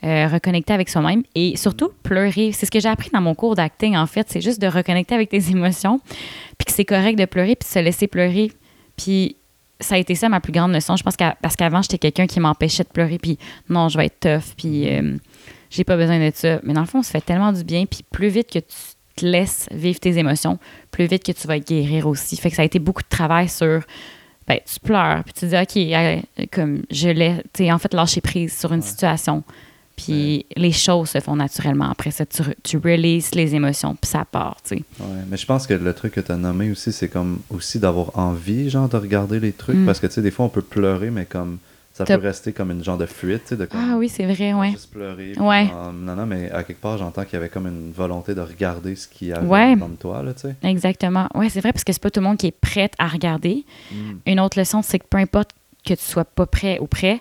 euh, 0.05 0.29
reconnecter 0.29 0.73
avec 0.73 0.89
soi-même 0.89 1.25
et 1.35 1.57
surtout 1.57 1.91
pleurer. 2.05 2.53
C'est 2.53 2.65
ce 2.67 2.71
que 2.71 2.79
j'ai 2.79 2.89
appris 2.89 3.11
dans 3.13 3.21
mon 3.21 3.35
cours 3.35 3.57
d'acting, 3.57 3.97
en 3.97 4.07
fait. 4.07 4.27
C'est 4.31 4.41
juste 4.41 4.63
de 4.63 4.69
reconnecter 4.69 5.15
avec 5.17 5.29
tes 5.29 5.43
émotions, 5.51 5.99
puis 6.57 6.67
que 6.67 6.73
c'est 6.73 6.85
correct 6.85 7.19
de 7.19 7.25
pleurer, 7.25 7.57
puis 7.57 7.67
de 7.69 7.73
se 7.73 7.79
laisser 7.81 8.07
pleurer. 8.07 8.53
Puis 8.97 9.37
ça 9.81 9.95
a 9.95 9.99
été 9.99 10.15
ça 10.15 10.29
ma 10.29 10.41
plus 10.41 10.53
grande 10.53 10.73
leçon. 10.73 10.97
Je 10.97 11.03
pense 11.03 11.17
que 11.17 11.25
parce 11.41 11.57
qu'avant, 11.57 11.83
j'étais 11.83 11.99
quelqu'un 11.99 12.27
qui 12.27 12.41
m'empêchait 12.41 12.85
de 12.85 12.89
pleurer, 12.89 13.19
puis 13.19 13.39
non, 13.69 13.89
je 13.89 13.99
vais 13.99 14.07
être 14.07 14.21
tough, 14.21 14.55
puis 14.57 14.89
euh, 14.89 15.17
j'ai 15.71 15.85
pas 15.85 15.97
besoin 15.97 16.19
de 16.19 16.33
ça. 16.35 16.61
Mais 16.65 16.73
dans 16.73 16.81
le 16.81 16.87
fond, 16.87 17.03
ça 17.03 17.13
fait 17.13 17.21
tellement 17.21 17.53
du 17.53 17.65
bien, 17.65 17.87
puis 17.87 18.05
plus 18.11 18.29
vite 18.29 18.51
que 18.51 18.59
tu 18.59 18.77
te 19.17 19.27
laisses 19.27 19.69
vivre 19.71 20.01
tes 20.01 20.19
émotions, 20.19 20.59
plus 20.91 21.07
vite 21.07 21.25
que 21.25 21.33
tu 21.33 21.47
vas 21.47 21.59
guérir 21.59 22.07
aussi. 22.07 22.37
Fait 22.37 22.51
que 22.51 22.57
ça 22.57 22.63
a 22.63 22.65
été 22.65 22.79
beaucoup 22.79 23.03
de 23.03 23.09
travail 23.09 23.49
sur. 23.49 23.83
Ben, 24.47 24.59
tu 24.65 24.81
pleures, 24.81 25.25
puis 25.25 25.35
tu 25.35 25.41
te 25.41 25.47
dis, 25.47 26.25
OK, 26.41 26.49
comme 26.51 26.83
je 26.91 27.11
l'ai, 27.11 27.37
tu 27.53 27.65
sais, 27.65 27.73
en 27.73 27.79
fait, 27.79 27.93
lâcher 27.93 28.23
prise 28.23 28.59
sur 28.59 28.73
une 28.73 28.81
situation. 28.81 29.45
Puis 29.99 30.47
les 30.57 30.73
choses 30.73 31.11
se 31.11 31.21
font 31.21 31.37
naturellement. 31.37 31.91
Après 31.91 32.11
ça, 32.11 32.25
tu, 32.25 32.43
tu 32.63 32.77
releases 32.79 33.35
les 33.35 33.55
émotions, 33.55 33.95
puis 33.95 34.09
ça 34.11 34.25
part, 34.25 34.57
tu 34.63 34.77
sais. 34.77 34.85
Ouais, 35.01 35.23
mais 35.29 35.37
je 35.37 35.45
pense 35.47 35.67
que 35.67 35.75
le 35.75 35.93
truc 35.93 36.15
que 36.15 36.21
tu 36.21 36.33
as 36.33 36.37
nommé 36.37 36.71
aussi, 36.71 36.93
c'est 36.93 37.09
comme 37.09 37.41
aussi 37.51 37.79
d'avoir 37.79 38.17
envie, 38.19 38.71
genre, 38.71 38.89
de 38.89 38.97
regarder 38.97 39.41
les 39.41 39.53
trucs. 39.53 39.77
Mm. 39.77 39.87
Parce 39.87 40.01
que, 40.01 40.07
tu 40.07 40.15
sais, 40.15 40.23
des 40.23 40.31
fois, 40.31 40.47
on 40.47 40.49
peut 40.51 40.63
pleurer, 40.63 41.11
mais 41.11 41.25
comme 41.25 41.59
ça 41.93 42.05
peut 42.05 42.15
rester 42.15 42.53
comme 42.53 42.71
une 42.71 42.85
genre 42.85 42.97
de 42.97 43.07
fuite, 43.07 43.43
tu 43.43 43.49
sais, 43.49 43.57
de 43.57 43.65
comme 43.65 43.81
Ah 43.93 43.97
oui, 43.97 44.09
c'est 44.09 44.25
vrai, 44.33 44.55
ouais. 44.55 44.71
juste 44.71 44.91
pleurer. 44.93 45.33
Ouais. 45.37 45.69
en- 45.75 45.93
non, 45.93 46.15
non, 46.15 46.27
mais 46.27 46.49
à 46.53 46.63
quelque 46.63 46.81
part, 46.81 46.97
j'entends 46.97 47.25
qu'il 47.25 47.33
y 47.33 47.37
avait 47.37 47.49
comme 47.49 47.67
une 47.67 47.91
volonté 47.91 48.37
de 48.37 48.41
regarder 48.41 48.95
ce 48.95 49.09
qu'il 49.09 49.29
y 49.29 49.33
avait 49.33 49.45
Ouais. 49.47 49.75
dans 49.75 49.89
toi, 49.91 50.23
là, 50.23 50.33
tu 50.33 50.43
sais. 50.43 50.55
Exactement. 50.63 51.29
Oui, 51.35 51.51
c'est 51.51 51.61
vrai, 51.61 51.73
parce 51.73 51.83
que 51.83 51.93
c'est 51.93 52.01
pas 52.03 52.11
tout 52.11 52.21
le 52.21 52.27
monde 52.27 52.37
qui 52.37 52.47
est 52.47 52.53
prêt 52.61 52.89
à 53.01 53.09
regarder. 53.09 53.65
Mm. 53.91 53.97
Une 54.27 54.39
autre 54.41 54.59
leçon, 54.61 54.81
c'est 54.83 55.01
que 55.01 55.07
peu 55.11 55.19
importe 55.19 55.51
que 55.85 55.95
tu 55.95 56.05
sois 56.05 56.25
pas 56.25 56.47
prêt 56.47 56.79
ou 56.81 56.87
prêt, 56.87 57.21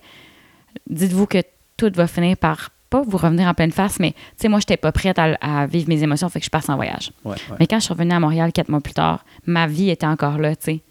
dites-vous 0.90 1.26
que 1.26 1.40
tout 1.78 1.92
va 1.96 2.08
finir 2.08 2.38
par 2.38 2.72
pas 2.90 3.02
vous 3.02 3.18
revenir 3.18 3.48
en 3.48 3.54
pleine 3.54 3.72
face, 3.72 4.00
mais 4.00 4.12
tu 4.12 4.18
sais, 4.38 4.48
moi, 4.48 4.60
j'étais 4.60 4.78
pas 4.78 4.92
prête 4.92 5.20
à, 5.20 5.36
à 5.42 5.66
vivre 5.68 5.90
mes 5.90 6.02
émotions, 6.04 6.30
fait 6.30 6.40
que 6.40 6.46
je 6.46 6.50
passe 6.50 6.70
en 6.70 6.76
voyage. 6.76 7.12
Ouais, 7.26 7.32
ouais, 7.32 7.58
Mais 7.60 7.68
quand 7.68 7.80
je 7.80 7.84
suis 7.86 7.94
revenue 7.94 8.14
à 8.14 8.20
Montréal 8.20 8.52
quatre 8.54 8.70
mois 8.70 8.80
plus 8.80 8.94
tard, 8.94 9.26
ma 9.46 9.68
vie 9.68 9.90
était 9.90 10.06
encore 10.06 10.38
là, 10.38 10.56
tu 10.56 10.64
sais. 10.66 10.82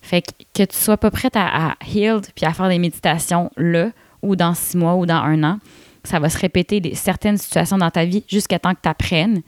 Fait 0.00 0.22
que, 0.22 0.30
que 0.54 0.70
tu 0.70 0.76
sois 0.76 0.96
pas 0.96 1.10
prête 1.10 1.34
à, 1.36 1.70
à 1.70 1.74
healed 1.86 2.26
puis 2.36 2.46
à 2.46 2.52
faire 2.52 2.68
des 2.68 2.78
méditations 2.78 3.50
là, 3.56 3.90
ou 4.22 4.36
dans 4.36 4.54
six 4.54 4.76
mois, 4.76 4.94
ou 4.94 5.06
dans 5.06 5.16
un 5.16 5.42
an, 5.42 5.58
ça 6.04 6.18
va 6.20 6.28
se 6.28 6.38
répéter 6.38 6.80
des, 6.80 6.94
certaines 6.94 7.36
situations 7.36 7.78
dans 7.78 7.90
ta 7.90 8.04
vie 8.04 8.22
jusqu'à 8.28 8.58
temps 8.58 8.74
que 8.74 8.80
tu 8.82 8.88
apprennes, 8.88 9.42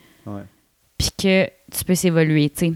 puis 0.99 1.11
que 1.17 1.45
tu 1.71 1.85
peux 1.85 1.95
s'évoluer, 1.95 2.51
tu 2.51 2.67
sais. 2.67 2.73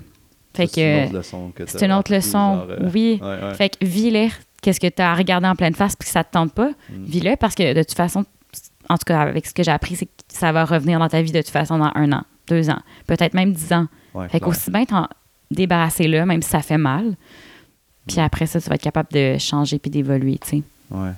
Fait 0.52 0.66
Ça, 0.66 0.72
c'est 0.74 0.82
une 0.82 0.98
que 0.98 1.06
autre 1.06 1.16
leçon 1.16 1.52
que 1.54 1.84
une 1.84 1.92
autre 1.92 2.12
leçon, 2.12 2.54
genre, 2.56 2.66
euh, 2.70 2.90
oui. 2.92 3.20
Ouais. 3.22 3.54
Fait 3.54 3.68
que 3.68 3.84
vis-le, 3.84 4.28
qu'est-ce 4.60 4.80
que 4.80 4.86
tu 4.88 5.00
as 5.02 5.12
à 5.12 5.14
regarder 5.14 5.46
en 5.48 5.56
pleine 5.56 5.74
face, 5.74 5.96
puis 5.96 6.06
que 6.06 6.12
ça 6.12 6.24
te 6.24 6.32
tente 6.32 6.52
pas, 6.52 6.70
Mm. 6.90 7.04
vis-le, 7.04 7.36
parce 7.36 7.54
que 7.54 7.72
de 7.74 7.82
toute 7.82 7.96
façon, 7.96 8.24
en 8.88 8.96
tout 8.96 9.04
cas, 9.06 9.20
avec 9.20 9.46
ce 9.46 9.54
que 9.54 9.62
j'ai 9.62 9.70
appris, 9.70 9.96
c'est 9.96 10.06
que 10.06 10.10
ça 10.28 10.52
va 10.52 10.64
revenir 10.64 10.98
dans 10.98 11.08
ta 11.08 11.22
vie 11.22 11.32
de 11.32 11.40
toute 11.40 11.50
façon 11.50 11.78
dans 11.78 11.92
un 11.94 12.12
an, 12.12 12.22
deux 12.48 12.68
ans, 12.70 12.80
peut-être 13.06 13.34
même 13.34 13.52
dix 13.52 13.72
ans. 13.72 13.86
Ouais, 14.14 14.28
Fait 14.28 14.40
qu'aussi 14.40 14.70
bien 14.70 14.84
t'en 14.84 15.06
débarrasser 15.50 16.08
là, 16.08 16.26
même 16.26 16.42
si 16.42 16.48
ça 16.50 16.60
fait 16.60 16.78
mal. 16.78 17.16
Puis 18.06 18.18
après 18.20 18.46
ça, 18.46 18.60
tu 18.60 18.68
vas 18.68 18.74
être 18.74 18.82
capable 18.82 19.08
de 19.12 19.36
changer 19.38 19.78
puis 19.78 19.90
d'évoluer, 19.90 20.38
tu 20.38 20.48
sais. 20.48 20.62
Ouais. 20.90 21.12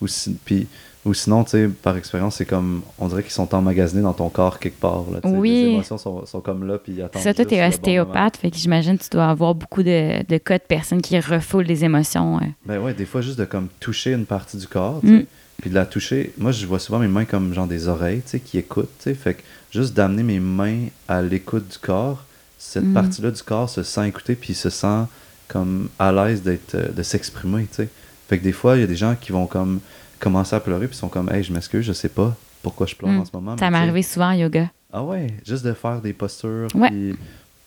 Ou, 0.00 0.06
si- 0.06 0.36
puis, 0.44 0.66
ou 1.08 1.14
sinon, 1.14 1.42
tu 1.44 1.50
sais, 1.50 1.68
par 1.68 1.96
expérience, 1.96 2.36
c'est 2.36 2.44
comme, 2.44 2.82
on 2.98 3.08
dirait 3.08 3.22
qu'ils 3.22 3.32
sont 3.32 3.52
emmagasinés 3.54 4.02
dans 4.02 4.12
ton 4.12 4.28
corps 4.28 4.58
quelque 4.58 4.78
part. 4.80 5.04
Là. 5.12 5.18
Oui. 5.24 5.50
Les 5.50 5.70
émotions 5.72 5.98
sont, 5.98 6.24
sont 6.26 6.40
comme 6.40 6.66
là, 6.66 6.78
puis 6.78 7.00
attendent. 7.02 7.22
Ça, 7.22 7.34
toi, 7.34 7.44
t'es 7.44 7.60
bon 7.60 7.68
ostéopathe, 7.68 8.36
fait 8.36 8.50
que 8.50 8.56
j'imagine 8.56 8.96
que 8.98 9.02
tu 9.04 9.10
dois 9.10 9.26
avoir 9.26 9.54
beaucoup 9.54 9.82
de, 9.82 10.24
de 10.24 10.38
cas 10.38 10.58
de 10.58 10.62
personnes 10.62 11.02
qui 11.02 11.18
refoulent 11.18 11.64
les 11.66 11.84
émotions. 11.84 12.36
euh. 12.38 12.46
Ben 12.66 12.78
ouais, 12.78 12.94
des 12.94 13.06
fois, 13.06 13.20
juste 13.20 13.38
de 13.38 13.44
comme 13.44 13.68
toucher 13.80 14.12
une 14.12 14.26
partie 14.26 14.56
du 14.56 14.66
corps. 14.66 15.00
Mm. 15.02 15.20
Puis 15.60 15.70
de 15.70 15.74
la 15.74 15.86
toucher. 15.86 16.32
Moi, 16.38 16.52
je 16.52 16.64
vois 16.66 16.78
souvent 16.78 17.00
mes 17.00 17.08
mains 17.08 17.24
comme 17.24 17.52
genre 17.52 17.66
des 17.66 17.88
oreilles, 17.88 18.22
tu 18.22 18.28
sais, 18.30 18.38
qui 18.40 18.58
écoutent, 18.58 18.92
tu 18.98 19.10
sais. 19.10 19.14
Fait 19.14 19.34
que 19.34 19.42
juste 19.72 19.92
d'amener 19.92 20.22
mes 20.22 20.38
mains 20.38 20.82
à 21.08 21.20
l'écoute 21.20 21.66
du 21.66 21.78
corps, 21.78 22.24
cette 22.58 22.84
Mm. 22.84 22.92
partie-là 22.94 23.30
du 23.32 23.42
corps 23.42 23.68
se 23.68 23.82
sent 23.82 24.06
écoutée, 24.06 24.36
puis 24.36 24.54
se 24.54 24.70
sent 24.70 25.04
comme 25.48 25.88
à 25.98 26.12
l'aise 26.12 26.42
d'être, 26.42 26.76
euh, 26.76 26.88
de 26.92 27.02
s'exprimer, 27.02 27.62
tu 27.62 27.74
sais. 27.82 27.88
Fait 28.28 28.38
que 28.38 28.44
des 28.44 28.52
fois, 28.52 28.76
il 28.76 28.80
y 28.82 28.84
a 28.84 28.86
des 28.86 28.94
gens 28.94 29.16
qui 29.20 29.32
vont 29.32 29.46
comme 29.46 29.80
commencer 30.18 30.56
à 30.56 30.60
pleurer, 30.60 30.88
puis 30.88 30.96
sont 30.96 31.08
comme, 31.08 31.30
hey, 31.32 31.42
je 31.42 31.52
m'excuse, 31.52 31.84
je 31.84 31.92
sais 31.92 32.08
pas 32.08 32.34
pourquoi 32.62 32.86
je 32.86 32.94
pleure 32.94 33.12
Mm. 33.12 33.20
en 33.20 33.24
ce 33.24 33.30
moment. 33.32 33.56
Ça 33.58 33.70
m'est 33.70 33.78
arrivé 33.78 34.02
souvent 34.02 34.28
en 34.28 34.32
yoga. 34.32 34.70
Ah 34.92 35.02
ouais, 35.04 35.28
juste 35.46 35.64
de 35.64 35.72
faire 35.72 36.00
des 36.00 36.12
postures. 36.12 36.68
Ouais. 36.74 36.90
Puis, 36.90 37.14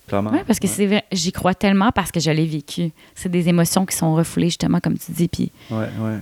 clairement. 0.08 0.30
Oui, 0.32 0.40
parce 0.46 0.58
que 0.58 0.66
ouais. 0.66 0.72
c'est 0.72 0.86
vrai, 0.86 1.04
j'y 1.12 1.32
crois 1.32 1.54
tellement 1.54 1.90
parce 1.92 2.10
que 2.10 2.20
je 2.20 2.30
l'ai 2.30 2.46
vécu. 2.46 2.90
C'est 3.14 3.28
des 3.30 3.48
émotions 3.48 3.86
qui 3.86 3.96
sont 3.96 4.14
refoulées, 4.14 4.48
justement, 4.48 4.80
comme 4.80 4.98
tu 4.98 5.12
dis. 5.12 5.28
Puis... 5.28 5.52
Ouais, 5.70 5.88
ouais. 6.00 6.18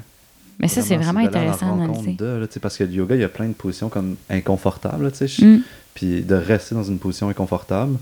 Mais 0.58 0.68
ça, 0.68 0.82
c'est 0.82 0.96
vraiment 0.96 1.20
à 1.20 1.22
intéressant 1.22 1.74
de, 1.76 2.24
là, 2.24 2.46
sais, 2.50 2.60
parce 2.60 2.76
que 2.76 2.84
le 2.84 2.90
yoga, 2.90 3.14
il 3.14 3.22
y 3.22 3.24
a 3.24 3.30
plein 3.30 3.48
de 3.48 3.54
positions 3.54 3.88
comme 3.88 4.16
inconfortables, 4.28 5.04
là. 5.04 5.26
Mm. 5.40 5.62
Puis 5.94 6.22
de 6.22 6.34
rester 6.34 6.74
dans 6.74 6.84
une 6.84 6.98
position 6.98 7.30
inconfortable, 7.30 7.96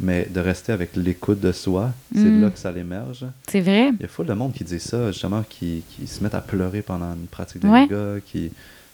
mais 0.00 0.26
de 0.30 0.40
rester 0.40 0.72
avec 0.72 0.96
l'écoute 0.96 1.40
de 1.40 1.52
soi, 1.52 1.90
c'est 2.14 2.20
Mm. 2.20 2.40
là 2.42 2.50
que 2.50 2.58
ça 2.58 2.72
l'émerge. 2.72 3.26
C'est 3.48 3.60
vrai. 3.60 3.90
Il 3.90 4.00
y 4.02 4.04
a 4.04 4.08
full 4.08 4.26
de 4.26 4.32
monde 4.34 4.52
qui 4.52 4.64
dit 4.64 4.80
ça, 4.80 5.12
justement, 5.12 5.42
qui, 5.48 5.82
qui 5.90 6.06
se 6.06 6.22
mettent 6.22 6.34
à 6.34 6.40
pleurer 6.40 6.82
pendant 6.82 7.12
une 7.12 7.26
pratique 7.26 7.60
de 7.62 7.68
Ouais. 7.68 7.82
yoga, 7.82 8.20
qui, 8.26 8.50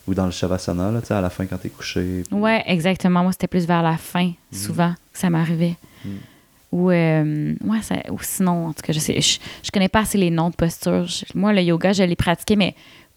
ou 0.06 0.14
dans 0.14 0.24
le 0.26 0.32
shavasana, 0.32 0.90
là, 0.90 1.00
à 1.10 1.20
la 1.20 1.30
fin 1.30 1.46
quand 1.46 1.58
t'es 1.58 1.68
couché. 1.68 2.24
puis- 2.28 2.36
Ouais, 2.38 2.62
exactement. 2.66 3.22
Moi, 3.22 3.32
c'était 3.32 3.46
plus 3.46 3.66
vers 3.66 3.82
la 3.82 3.96
fin, 3.96 4.32
souvent, 4.52 4.94
que 5.12 5.18
ça 5.18 5.30
m'arrivait. 5.30 5.76
Mm. 6.04 6.08
Ou, 6.72 6.90
euh, 6.90 7.54
ouais, 7.64 7.80
ça- 7.82 8.02
ou 8.10 8.18
sinon, 8.20 8.66
en 8.66 8.72
tout 8.74 8.82
cas, 8.82 8.92
je 8.92 8.98
sais, 8.98 9.20
je, 9.20 9.38
je 9.62 9.70
connais 9.70 9.88
pas 9.88 10.00
assez 10.00 10.18
les 10.18 10.30
noms 10.30 10.50
de 10.50 10.54
postures. 10.56 11.06
Je- 11.06 11.24
moi, 11.34 11.52
le 11.52 11.62
yoga, 11.62 11.92
je 11.92 12.02
l'ai 12.02 12.16
pratiqué, 12.16 12.56
mais 12.56 12.74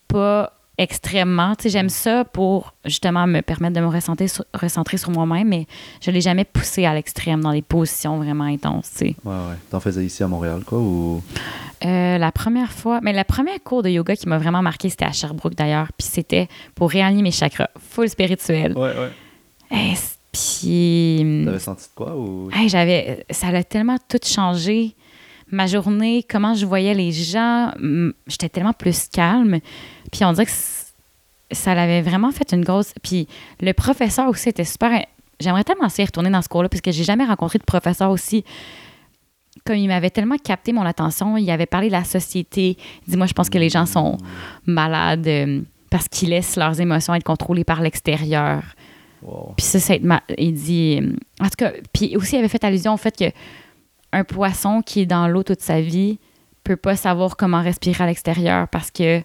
pas 0.07 0.53
extrêmement. 0.81 1.55
Tu 1.55 1.63
sais, 1.63 1.69
j'aime 1.69 1.89
ça 1.89 2.25
pour 2.25 2.73
justement 2.85 3.27
me 3.27 3.41
permettre 3.41 3.75
de 3.75 3.81
me 3.81 3.87
recentrer 3.87 4.27
sur, 4.27 4.43
recentrer 4.53 4.97
sur 4.97 5.11
moi-même, 5.11 5.47
mais 5.47 5.67
je 6.01 6.09
l'ai 6.11 6.21
jamais 6.21 6.43
poussé 6.43 6.85
à 6.85 6.93
l'extrême 6.93 7.41
dans 7.41 7.51
des 7.51 7.61
positions 7.61 8.17
vraiment 8.17 8.45
intenses. 8.45 8.89
tu 8.91 8.97
sais. 9.09 9.15
Ouais, 9.23 9.31
ouais. 9.33 9.55
T'en 9.69 9.79
faisais 9.79 10.03
ici 10.05 10.23
à 10.23 10.27
Montréal, 10.27 10.63
quoi, 10.65 10.79
ou... 10.79 11.21
Euh, 11.85 12.17
la 12.17 12.31
première 12.31 12.71
fois, 12.71 12.99
mais 13.01 13.13
la 13.13 13.23
première 13.23 13.61
cours 13.63 13.81
de 13.83 13.89
yoga 13.89 14.15
qui 14.15 14.27
m'a 14.29 14.37
vraiment 14.37 14.61
marqué, 14.61 14.89
c'était 14.89 15.05
à 15.05 15.11
Sherbrooke 15.11 15.55
d'ailleurs, 15.55 15.87
puis 15.97 16.07
c'était 16.07 16.47
pour 16.75 16.89
réaligner 16.91 17.23
mes 17.23 17.31
chakras, 17.31 17.69
full 17.79 18.07
spirituel. 18.09 18.73
Ouais, 18.77 18.93
ouais. 19.71 19.95
C- 19.95 20.17
puis 20.31 21.43
T'avais 21.45 21.59
senti 21.59 21.85
de 21.89 21.93
quoi, 21.95 22.15
ou... 22.15 22.49
Hey, 22.53 22.69
j'avais, 22.69 23.25
ça 23.29 23.47
a 23.47 23.63
tellement 23.63 23.97
tout 24.07 24.19
changé. 24.25 24.95
Ma 25.51 25.67
journée, 25.67 26.23
comment 26.29 26.53
je 26.53 26.65
voyais 26.65 26.93
les 26.93 27.11
gens, 27.11 27.71
j'étais 28.27 28.49
tellement 28.49 28.73
plus 28.73 29.07
calme. 29.09 29.59
Puis 30.11 30.23
on 30.23 30.31
dirait 30.33 30.45
que 30.45 30.51
ça 31.51 31.75
l'avait 31.75 32.01
vraiment 32.01 32.31
fait 32.31 32.53
une 32.53 32.63
grosse. 32.63 32.93
Puis 33.03 33.27
le 33.59 33.73
professeur 33.73 34.27
aussi 34.29 34.49
était 34.49 34.63
super. 34.63 35.05
J'aimerais 35.39 35.63
tellement 35.63 35.87
essayer 35.87 36.05
de 36.05 36.09
retourner 36.09 36.29
dans 36.29 36.41
ce 36.41 36.47
cours-là 36.49 36.69
parce 36.69 36.81
que 36.81 36.91
j'ai 36.91 37.03
jamais 37.03 37.25
rencontré 37.25 37.59
de 37.59 37.63
professeur 37.63 38.11
aussi. 38.11 38.43
Comme 39.65 39.75
il 39.75 39.87
m'avait 39.87 40.09
tellement 40.09 40.37
capté 40.37 40.71
mon 40.71 40.83
attention, 40.85 41.35
il 41.37 41.49
avait 41.51 41.65
parlé 41.65 41.87
de 41.87 41.91
la 41.93 42.05
société. 42.05 42.77
Il 43.05 43.11
dit 43.11 43.17
Moi, 43.17 43.27
je 43.27 43.33
pense 43.33 43.49
que 43.49 43.57
les 43.57 43.69
gens 43.69 43.85
sont 43.85 44.17
malades 44.65 45.27
euh, 45.27 45.61
parce 45.89 46.07
qu'ils 46.07 46.29
laissent 46.29 46.55
leurs 46.55 46.79
émotions 46.79 47.13
être 47.13 47.23
contrôlées 47.23 47.65
par 47.65 47.81
l'extérieur. 47.81 48.63
Wow. 49.21 49.53
Puis 49.57 49.65
ça, 49.65 49.79
c'est 49.79 50.01
Il 50.37 50.53
dit. 50.53 50.99
euh, 51.01 51.15
En 51.41 51.45
tout 51.45 51.55
cas, 51.57 51.71
puis 51.93 52.15
aussi, 52.15 52.35
il 52.35 52.39
avait 52.39 52.47
fait 52.47 52.63
allusion 52.63 52.93
au 52.93 52.97
fait 52.97 53.15
que 53.15 53.25
un 54.13 54.23
poisson 54.23 54.81
qui 54.81 55.01
est 55.01 55.05
dans 55.05 55.27
l'eau 55.27 55.43
toute 55.43 55.61
sa 55.61 55.81
vie 55.81 56.19
peut 56.63 56.75
pas 56.75 56.95
savoir 56.95 57.37
comment 57.37 57.61
respirer 57.61 58.03
à 58.03 58.07
l'extérieur 58.07 58.67
parce 58.67 58.91
que. 58.91 59.21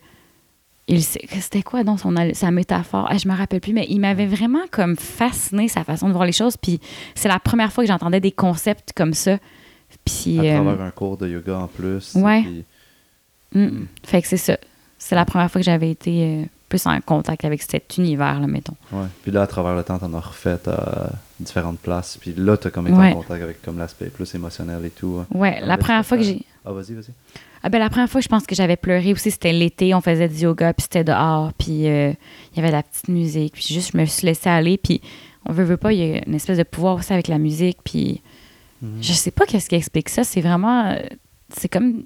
Il 0.89 1.03
C'était 1.03 1.63
quoi 1.65 1.83
donc 1.83 1.99
son, 1.99 2.15
sa 2.33 2.53
métaphore? 2.53 3.09
Ah, 3.11 3.19
je 3.19 3.27
me 3.29 3.35
rappelle 3.37 3.61
plus, 3.61 3.73
mais 3.73 3.87
il 3.89 3.99
m'avait 3.99 4.27
vraiment 4.27 4.63
comme 4.71 4.95
fasciné 4.97 5.67
sa 5.67 5.83
façon 5.83 6.07
de 6.07 6.13
voir 6.13 6.25
les 6.25 6.31
choses. 6.31 6.57
Puis 6.57 6.79
c'est 7.17 7.27
la 7.29 7.41
première 7.41 7.73
fois 7.73 7.83
que 7.83 7.89
j'entendais 7.89 8.21
des 8.21 8.31
concepts 8.31 8.93
comme 8.95 9.13
ça. 9.13 9.39
Puis. 10.05 10.39
À 10.39 10.43
euh, 10.61 10.63
travers 10.63 10.87
un 10.87 10.91
cours 10.93 11.17
de 11.17 11.29
yoga 11.29 11.59
en 11.59 11.67
plus. 11.67 12.15
Ouais. 12.15 12.43
puis- 12.43 12.65
Mm. 13.53 13.87
Fait 14.05 14.23
que 14.23 14.29
c'est 14.29 14.37
ça. 14.37 14.57
C'est 14.99 15.15
la 15.15 15.25
première 15.25 15.51
fois 15.51 15.61
que 15.61 15.65
j'avais 15.65 15.91
été 15.91 16.23
euh, 16.25 16.45
plus 16.69 16.87
en 16.87 17.01
contact 17.01 17.45
avec 17.45 17.63
cet 17.63 17.97
univers, 17.99 18.41
là, 18.41 18.47
mettons. 18.47 18.75
Ouais. 18.93 19.07
Puis 19.23 19.31
là, 19.31 19.43
à 19.43 19.47
travers 19.47 19.75
le 19.77 19.83
temps, 19.85 19.99
t'en 19.99 20.13
as 20.15 20.21
refait 20.21 20.59
à 20.67 21.11
différentes 21.39 21.79
places. 21.79 22.17
Puis 22.21 22.35
là, 22.37 22.57
t'as 22.57 22.71
comme 22.71 22.89
été 22.89 22.97
Ouais. 22.97 23.13
en 23.13 23.17
contact 23.17 23.43
avec 23.43 23.63
comme 23.63 23.79
l'aspect 23.79 24.07
plus 24.07 24.35
émotionnel 24.35 24.85
et 24.85 24.91
tout. 24.91 25.19
hein. 25.21 25.27
Ouais, 25.37 25.59
Ah, 25.63 25.67
la 25.67 25.77
ben, 25.77 25.83
première 25.85 26.05
fois 26.07 26.17
que 26.19 26.25
j'ai. 26.25 26.43
Ah, 26.65 26.73
vas-y, 26.73 26.95
vas-y. 26.95 27.11
Ah 27.63 27.69
ben, 27.69 27.79
la 27.79 27.89
première 27.91 28.09
fois, 28.09 28.21
je 28.21 28.29
pense 28.29 28.47
que 28.47 28.55
j'avais 28.55 28.77
pleuré 28.77 29.13
aussi, 29.13 29.31
c'était 29.31 29.53
l'été, 29.53 29.95
on 29.95 30.01
faisait 30.01 30.29
du 30.29 30.37
yoga, 30.39 30.73
puis 30.73 30.83
c'était 30.85 31.05
dehors, 31.05 31.53
puis 31.55 31.89
euh, 31.89 32.13
il 32.53 32.57
y 32.57 32.59
avait 32.61 32.69
de 32.69 32.77
la 32.77 32.83
petite 32.83 33.09
musique, 33.09 33.55
puis 33.55 33.65
juste, 33.69 33.91
je 33.93 33.99
me 33.99 34.05
suis 34.05 34.25
laissée 34.27 34.49
aller, 34.51 34.77
puis 34.79 35.01
on 35.49 35.53
veut, 35.53 35.65
veut 35.65 35.77
pas, 35.77 35.93
il 35.93 35.99
y 35.99 36.15
a 36.15 36.27
une 36.27 36.35
espèce 36.35 36.59
de 36.59 36.63
pouvoir 36.65 36.97
aussi 36.97 37.13
avec 37.13 37.27
la 37.29 37.39
musique, 37.39 37.79
puis 37.85 38.23
Mhm. 38.83 38.99
je 39.03 39.13
sais 39.15 39.31
pas 39.31 39.47
qu'est-ce 39.47 39.69
qui 39.69 39.75
explique 39.75 40.09
ça, 40.11 40.23
c'est 40.23 40.41
vraiment, 40.43 40.91
euh, 40.91 40.97
c'est 41.57 41.69
comme 41.69 42.05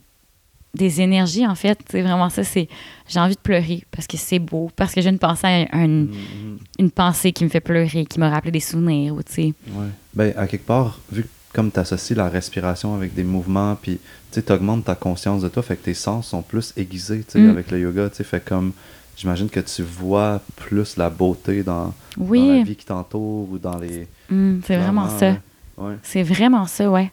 des 0.75 1.01
énergies, 1.01 1.47
en 1.47 1.55
fait, 1.55 1.79
c'est 1.91 2.01
vraiment 2.03 2.31
ça, 2.31 2.45
c'est, 2.45 2.69
j'ai 3.09 3.19
envie 3.21 3.35
de 3.35 3.41
pleurer, 3.41 3.85
parce 3.91 4.07
que 4.07 4.17
c'est 4.17 4.39
beau, 4.39 4.71
parce 4.77 4.95
que 4.95 5.01
j'ai 5.01 5.11
une 5.11 5.19
pensée, 5.19 5.67
à 5.71 5.79
une, 5.85 6.03
Mhm. 6.07 6.59
une 6.79 6.91
pensée 6.91 7.33
qui 7.33 7.43
me 7.45 7.49
fait 7.49 7.61
pleurer, 7.61 8.05
qui 8.07 8.21
me 8.21 8.29
rappelle 8.29 8.53
des 8.53 8.61
souvenirs, 8.61 9.15
ou 9.15 9.23
tu 9.23 9.33
sais. 9.33 9.55
Ouais. 9.73 9.87
Ben, 10.15 10.33
à 10.37 10.47
quelque 10.47 10.67
part, 10.67 11.01
vu 11.11 11.23
que 11.25 11.29
comme 11.53 11.73
tu 11.73 11.81
associes 11.81 12.15
la 12.17 12.29
respiration 12.29 12.95
avec 12.95 13.13
des 13.15 13.25
mouvements, 13.25 13.75
puis 13.75 13.99
tu 14.31 14.41
augmentes 14.53 14.85
ta 14.85 14.95
conscience 14.95 15.43
de 15.43 15.49
toi, 15.49 15.63
fait 15.65 15.75
que 15.77 15.85
tes 15.87 15.95
sens 15.95 16.29
sont 16.29 16.43
plus 16.43 16.73
aiguisés 16.77 17.25
tu 17.25 17.33
sais, 17.33 17.39
Mm. 17.41 17.51
avec 17.51 17.71
le 17.73 17.81
yoga. 17.81 18.09
tu 18.09 18.17
sais, 18.19 18.25
Fait 18.25 18.39
comme, 18.45 18.71
j'imagine 19.17 19.49
que 19.49 19.59
tu 19.59 19.83
vois 19.83 20.41
plus 20.55 20.97
la 20.97 21.11
beauté 21.11 21.65
dans, 21.65 21.93
Oui. 22.17 22.39
dans 22.47 22.55
la 22.59 22.63
vie 22.63 22.77
qui 22.77 22.87
t'entoure 22.87 23.49
ou 23.51 23.59
dans 23.59 23.77
les. 23.79 24.07
Mm, 24.31 24.61
c'est 24.65 24.77
vraiment 24.77 25.09
ça. 25.19 25.37
Ouais. 25.77 25.97
C'est 26.05 26.23
vraiment 26.23 26.67
ça, 26.67 26.89
ouais. 26.89 27.11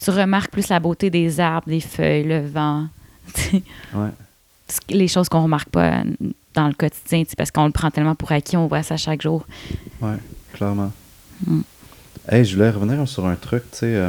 Tu 0.00 0.10
remarques 0.10 0.50
plus 0.50 0.68
la 0.68 0.80
beauté 0.80 1.10
des 1.10 1.40
arbres, 1.40 1.68
des 1.68 1.80
feuilles, 1.80 2.24
le 2.24 2.46
vent. 2.46 2.86
Ouais. 3.94 4.10
Les 4.88 5.06
choses 5.06 5.28
qu'on 5.28 5.44
remarque 5.44 5.68
pas 5.68 6.00
euh, 6.00 6.04
dans 6.54 6.66
le 6.66 6.74
quotidien, 6.74 7.22
parce 7.36 7.52
qu'on 7.52 7.66
le 7.66 7.72
prend 7.72 7.90
tellement 7.90 8.16
pour 8.16 8.32
acquis, 8.32 8.56
on 8.56 8.66
voit 8.66 8.82
ça 8.82 8.96
chaque 8.96 9.22
jour. 9.22 9.46
Ouais, 10.00 10.16
clairement. 10.52 10.92
Mm. 11.46 11.60
Hey, 12.28 12.44
je 12.44 12.56
voulais 12.56 12.70
revenir 12.70 13.06
sur 13.06 13.26
un 13.26 13.36
truc, 13.36 13.62
tu 13.70 13.78
sais, 13.78 14.02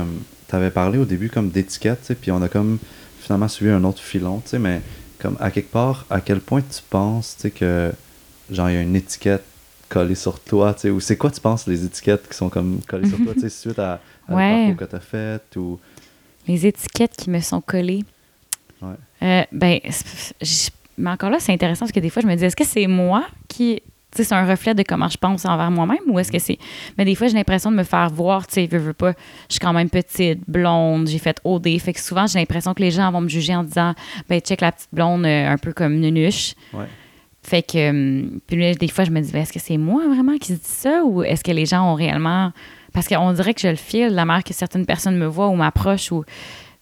tu 0.50 0.56
avais 0.56 0.72
parlé 0.72 0.98
au 0.98 1.06
début 1.06 1.30
comme 1.30 1.50
d'étiquette, 1.50 2.12
puis 2.20 2.32
on 2.32 2.42
a 2.42 2.48
comme 2.48 2.80
finalement 3.20 3.48
suivi 3.48 3.72
un 3.72 3.84
autre 3.84 4.02
filon, 4.02 4.40
tu 4.40 4.50
sais, 4.50 4.60
mais 4.60 4.82
comme 5.20 5.38
à 5.40 5.52
quelque 5.52 5.72
part, 5.72 6.06
à 6.10 6.22
quel 6.22 6.40
point 6.40 6.62
tu 6.62 6.82
penses, 6.90 7.36
tu 7.36 7.44
sais, 7.44 7.52
que 7.52 7.92
genre 8.50 8.70
il 8.70 8.76
y 8.76 8.78
a 8.78 8.82
une 8.82 8.96
étiquette 8.96 9.44
collée 9.90 10.16
sur 10.16 10.40
toi, 10.40 10.74
tu 10.74 10.82
sais, 10.82 10.90
ou 10.90 11.00
c'est 11.00 11.18
quoi 11.18 11.32
tu 11.32 11.42
penses 11.42 11.68
les 11.68 11.84
étiquettes 11.84 12.28
qui 12.30 12.36
sont 12.36 12.50
comme 12.50 12.80
collées 12.88 13.10
sur 13.10 13.18
toi, 13.18 13.34
tu 13.34 13.42
sais, 13.42 13.50
suite 13.68 13.80
à 13.80 14.00
Ouais. 14.30 14.68
le 14.70 14.76
parcours 14.76 14.88
que 14.88 14.92
tu 14.92 14.96
as 14.96 15.00
fait 15.00 15.56
ou... 15.58 15.80
Les 16.48 16.66
étiquettes 16.66 17.16
qui 17.16 17.30
me 17.30 17.40
sont 17.40 17.62
collées. 17.62 18.04
Ouais. 18.82 18.96
Euh, 19.24 19.44
ben, 19.52 19.80
mais 20.98 21.10
encore 21.12 21.30
là, 21.30 21.40
c'est 21.40 21.54
intéressant 21.54 21.82
parce 21.82 21.92
que 21.92 22.00
des 22.00 22.10
fois, 22.10 22.22
je 22.22 22.28
me 22.28 22.36
dis, 22.36 22.44
est-ce 22.44 22.56
que 22.56 22.66
c'est 22.66 22.88
moi 22.88 23.26
qui. 23.48 23.82
Tu 24.10 24.24
sais, 24.24 24.30
c'est 24.30 24.36
un 24.36 24.46
reflet 24.46 24.74
de 24.74 24.84
comment 24.84 25.10
je 25.10 25.18
pense 25.18 25.44
envers 25.46 25.70
moi-même 25.70 26.00
ou 26.08 26.18
est-ce 26.18 26.32
que 26.32 26.40
c'est. 26.40 26.58
Mais 26.98 27.04
des 27.04 27.14
fois, 27.14 27.28
j'ai 27.28 27.34
l'impression 27.34 27.70
de 27.70 27.76
me 27.76 27.84
faire 27.84 28.10
voir, 28.10 28.48
tu 28.48 28.54
sais, 28.54 28.66
veux, 28.66 28.78
veux 28.78 28.94
pas. 28.94 29.12
Je 29.50 29.54
suis 29.54 29.60
quand 29.60 29.74
même 29.74 29.90
petite, 29.90 30.40
blonde, 30.48 31.08
j'ai 31.08 31.20
fait 31.20 31.40
OD. 31.44 31.78
Fait 31.80 31.94
que 31.94 32.00
souvent, 32.00 32.26
j'ai 32.26 32.40
l'impression 32.40 32.74
que 32.74 32.82
les 32.82 32.90
gens 32.90 33.12
vont 33.12 33.22
me 33.22 33.28
juger 33.28 33.54
en 33.54 33.64
disant, 33.64 33.94
ben, 34.30 34.40
check 34.40 34.62
la 34.62 34.72
petite 34.72 34.90
blonde, 34.94 35.26
euh, 35.26 35.50
un 35.50 35.58
peu 35.58 35.74
comme 35.74 35.96
Nunuche. 35.96 36.56
Ouais. 36.74 36.86
Fait 37.44 37.62
que. 37.62 38.40
Puis 38.48 38.58
là, 38.58 38.74
des 38.74 38.88
fois, 38.88 39.04
je 39.04 39.12
me 39.12 39.20
dis, 39.20 39.32
ben, 39.32 39.42
est-ce 39.42 39.54
que 39.54 39.60
c'est 39.60 39.78
moi 39.78 40.08
vraiment 40.08 40.38
qui 40.38 40.54
se 40.54 40.60
dit 40.60 40.62
ça 40.64 41.04
ou 41.04 41.22
est-ce 41.22 41.44
que 41.44 41.52
les 41.52 41.66
gens 41.66 41.92
ont 41.92 41.96
réellement. 41.96 42.54
Parce 42.98 43.08
qu'on 43.08 43.32
dirait 43.34 43.54
que 43.54 43.62
je 43.62 43.68
le 43.68 43.76
file, 43.76 44.08
la 44.10 44.26
manière 44.26 44.44
que 44.44 44.56
certaines 44.56 44.88
personnes 44.88 45.18
me 45.18 45.28
voient 45.28 45.50
ou 45.50 45.56
m'approchent 45.56 46.12
ou. 46.12 46.24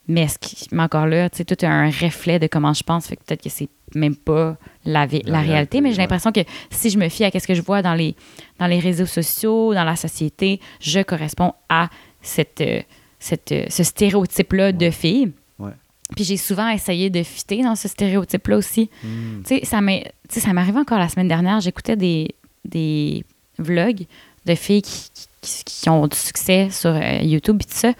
Mais, 0.07 0.27
que- 0.27 0.73
mais 0.73 0.83
encore 0.83 1.07
là, 1.07 1.29
tu 1.29 1.37
sais, 1.37 1.43
tout 1.45 1.55
est 1.65 1.67
un 1.67 1.89
reflet 1.89 2.39
de 2.39 2.47
comment 2.47 2.71
je 2.73 2.83
pense. 2.83 3.07
Fait 3.07 3.17
que 3.17 3.23
peut-être 3.25 3.43
que 3.43 3.49
c'est 3.49 3.67
même 3.95 4.15
pas 4.15 4.55
la, 4.85 5.05
La 5.07 5.19
la 5.25 5.41
réalité. 5.41 5.81
Mais 5.81 5.91
j'ai 5.91 5.97
l'impression 5.97 6.31
que 6.31 6.39
si 6.69 6.89
je 6.89 6.97
me 6.97 7.09
fie 7.09 7.25
à 7.25 7.31
ce 7.37 7.45
que 7.45 7.53
je 7.53 7.61
vois 7.61 7.81
dans 7.81 7.95
les, 7.95 8.15
dans 8.59 8.67
les 8.67 8.79
réseaux 8.79 9.05
sociaux, 9.07 9.73
dans 9.73 9.83
la 9.83 9.95
société, 9.97 10.61
je 10.79 11.01
corresponds 11.01 11.53
à 11.67 11.89
cette, 12.21 12.61
euh, 12.61 12.81
cette, 13.19 13.51
euh, 13.51 13.65
ce 13.67 13.83
stéréotype-là 13.83 14.71
de 14.71 14.89
fille. 14.91 15.31
Ouais. 15.59 15.71
Puis 16.15 16.23
j'ai 16.23 16.37
souvent 16.37 16.69
essayé 16.69 17.09
de 17.09 17.23
fitter 17.23 17.61
dans 17.63 17.75
ce 17.75 17.87
stéréotype-là 17.89 18.55
aussi. 18.57 18.89
Mm. 19.03 19.41
Tu 19.45 19.57
sais, 19.57 19.65
ça 19.65 19.81
m'est 19.81 20.13
tu 20.29 20.35
sais, 20.35 20.39
ça 20.39 20.53
m'est 20.53 20.61
arrivé 20.61 20.77
encore 20.79 20.99
la 20.99 21.09
semaine 21.09 21.27
dernière. 21.27 21.59
J'écoutais 21.61 21.95
des, 21.97 22.29
des 22.63 23.25
vlogs 23.57 24.05
de 24.45 24.55
filles 24.55 24.81
qui, 24.81 25.09
qui, 25.41 25.63
qui 25.65 25.89
ont 25.89 26.07
du 26.07 26.15
succès 26.17 26.69
sur 26.71 26.91
euh, 26.91 27.19
YouTube 27.21 27.57
et 27.61 27.65
tout 27.65 27.75
ça. 27.77 27.93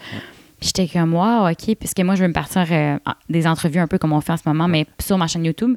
Puis 0.59 0.71
j'étais 0.75 0.87
comme, 0.87 1.13
wow, 1.13 1.49
OK. 1.49 1.75
Puisque 1.79 1.99
moi, 1.99 2.15
je 2.15 2.21
veux 2.21 2.27
me 2.27 2.33
partir 2.33 2.65
euh, 2.71 2.97
des 3.29 3.45
entrevues 3.47 3.79
un 3.79 3.87
peu 3.87 3.97
comme 3.97 4.13
on 4.13 4.21
fait 4.21 4.31
en 4.33 4.37
ce 4.37 4.43
moment, 4.47 4.67
mais 4.67 4.85
sur 4.99 5.17
ma 5.17 5.27
chaîne 5.27 5.45
YouTube. 5.45 5.75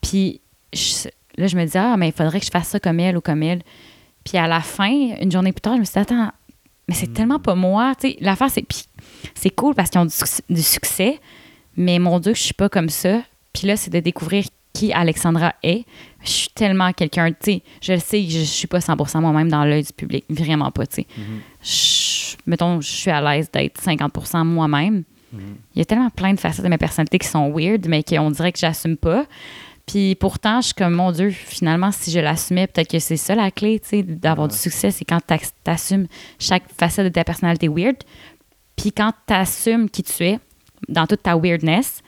Puis 0.00 0.40
je- 0.72 1.08
là, 1.36 1.46
je 1.46 1.56
me 1.56 1.64
disais, 1.64 1.78
ah, 1.78 1.96
mais 1.96 2.08
il 2.08 2.12
faudrait 2.14 2.40
que 2.40 2.46
je 2.46 2.50
fasse 2.50 2.68
ça 2.68 2.80
comme 2.80 3.00
elle 3.00 3.16
ou 3.16 3.20
comme 3.20 3.42
elle. 3.42 3.62
Puis 4.24 4.38
à 4.38 4.46
la 4.46 4.60
fin, 4.60 4.90
une 5.20 5.30
journée 5.32 5.52
plus 5.52 5.60
tard, 5.62 5.74
je 5.74 5.80
me 5.80 5.84
suis 5.84 5.94
dit, 5.94 5.98
attends, 5.98 6.30
mais 6.88 6.94
c'est 6.94 7.08
Mm. 7.10 7.14
tellement 7.14 7.38
pas 7.38 7.54
moi. 7.54 7.94
Tu 8.00 8.10
sais, 8.10 8.16
l'affaire, 8.20 8.50
c'est. 8.50 8.62
Puis 8.62 8.84
c'est 9.34 9.50
cool 9.50 9.74
parce 9.74 9.90
qu'ils 9.90 10.00
ont 10.00 10.06
du, 10.06 10.14
du 10.50 10.62
succès, 10.62 11.18
mais 11.76 11.98
mon 11.98 12.18
Dieu, 12.20 12.34
je 12.34 12.40
suis 12.42 12.54
pas 12.54 12.68
comme 12.68 12.88
ça. 12.88 13.22
Puis 13.52 13.66
là, 13.66 13.76
c'est 13.76 13.90
de 13.90 14.00
découvrir 14.00 14.44
qui 14.72 14.92
Alexandra 14.92 15.54
est. 15.62 15.84
Je 16.22 16.30
suis 16.30 16.48
tellement 16.50 16.92
quelqu'un, 16.92 17.30
tu 17.32 17.36
sais, 17.42 17.62
je 17.82 17.92
le 17.94 17.98
sais 17.98 18.22
que 18.24 18.30
je, 18.30 18.38
je 18.38 18.44
suis 18.44 18.66
pas 18.66 18.78
100% 18.78 19.20
moi-même 19.20 19.48
dans 19.48 19.64
l'œil 19.64 19.82
du 19.82 19.92
public, 19.92 20.24
vraiment 20.28 20.70
pas, 20.70 20.86
tu 20.86 21.02
sais. 21.02 21.06
Mhm. 21.16 22.40
Mettons, 22.46 22.80
je 22.80 22.88
suis 22.90 23.10
à 23.10 23.20
l'aise 23.20 23.50
d'être 23.50 23.80
50% 23.82 24.44
moi-même. 24.44 25.04
Mhm. 25.32 25.56
Il 25.74 25.78
y 25.78 25.82
a 25.82 25.84
tellement 25.84 26.10
plein 26.10 26.32
de 26.34 26.40
facettes 26.40 26.64
de 26.64 26.70
ma 26.70 26.78
personnalité 26.78 27.18
qui 27.18 27.28
sont 27.28 27.50
weird, 27.52 27.86
mais 27.88 28.02
qu'on 28.02 28.30
dirait 28.30 28.52
que 28.52 28.58
j'assume 28.58 28.96
pas. 28.96 29.26
Puis 29.86 30.14
pourtant, 30.14 30.60
je 30.60 30.66
suis 30.66 30.74
comme, 30.74 30.94
mon 30.94 31.10
Dieu, 31.10 31.30
finalement, 31.30 31.90
si 31.90 32.12
je 32.12 32.20
l'assumais, 32.20 32.66
peut-être 32.68 32.88
que 32.90 32.98
c'est 33.00 33.16
ça 33.16 33.34
la 33.34 33.50
clé, 33.50 33.80
tu 33.80 33.88
sais, 33.88 34.02
d'avoir 34.04 34.46
Ouais. 34.46 34.52
du 34.52 34.58
succès, 34.58 34.90
c'est 34.92 35.04
quand 35.04 35.20
tu 35.26 35.34
assumes 35.70 36.06
chaque 36.38 36.64
facette 36.78 37.06
de 37.06 37.10
ta 37.10 37.24
personnalité 37.24 37.66
weird. 37.68 37.96
Puis 38.76 38.92
quand 38.92 39.12
tu 39.26 39.34
assumes 39.34 39.90
qui 39.90 40.02
tu 40.04 40.22
es, 40.24 40.38
dans 40.88 41.06
toute 41.06 41.22
ta 41.24 41.36
weirdness, 41.36 42.02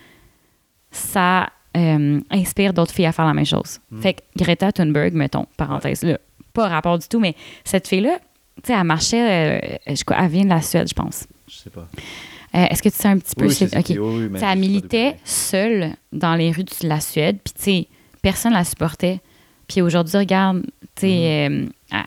ça 0.91 1.49
euh, 1.77 2.21
inspire 2.31 2.73
d'autres 2.73 2.93
filles 2.93 3.07
à 3.07 3.13
faire 3.13 3.27
la 3.27 3.35
même 3.35 3.47
chose. 3.47 3.79
Fait 4.01 4.15
que 4.15 4.21
Greta 4.37 4.73
Thunberg, 4.73 5.15
mettons, 5.15 5.47
parenthèse 5.57 6.03
là, 6.03 6.19
pas 6.53 6.69
rapport 6.69 6.99
du 6.99 7.09
tout, 7.09 7.19
mais 7.21 7.35
cette 7.65 7.89
fille-là, 7.89 8.19
tu 8.63 8.67
sais, 8.67 8.73
elle 8.79 8.85
marchait, 8.85 9.61
euh, 9.89 9.95
je 9.95 10.05
crois, 10.05 10.19
elle 10.21 10.29
vient 10.31 10.45
de 10.45 10.51
la 10.51 10.61
Suède, 10.63 10.87
je 10.89 10.95
pense. 10.95 11.27
Je 11.49 11.57
sais 11.57 11.71
pas. 11.71 11.89
Euh, 12.55 12.67
Est-ce 12.71 12.83
que 12.83 12.91
tu 12.91 12.97
sais 12.97 13.09
un 13.09 13.17
petit 13.19 13.35
peu? 13.35 13.47
Oui, 13.47 13.55
c'est- 13.55 13.69
c'est- 13.69 13.79
OK. 13.79 13.99
oui, 13.99 14.29
elle 14.43 14.59
militait 14.59 15.17
seule 15.25 15.93
dans 16.13 16.35
les 16.35 16.51
rues 16.51 16.65
de 16.65 16.87
la 16.89 17.01
Suède, 17.01 17.39
puis 17.43 17.55
tu 17.55 17.63
sais, 17.63 17.89
personne 18.21 18.53
la 18.53 18.65
supportait. 18.65 19.21
Puis 19.67 19.81
aujourd'hui, 19.81 20.19
regarde, 20.19 20.63
tu 20.95 21.07
sais, 21.07 21.49
euh, 21.49 21.67
elle- 21.91 21.99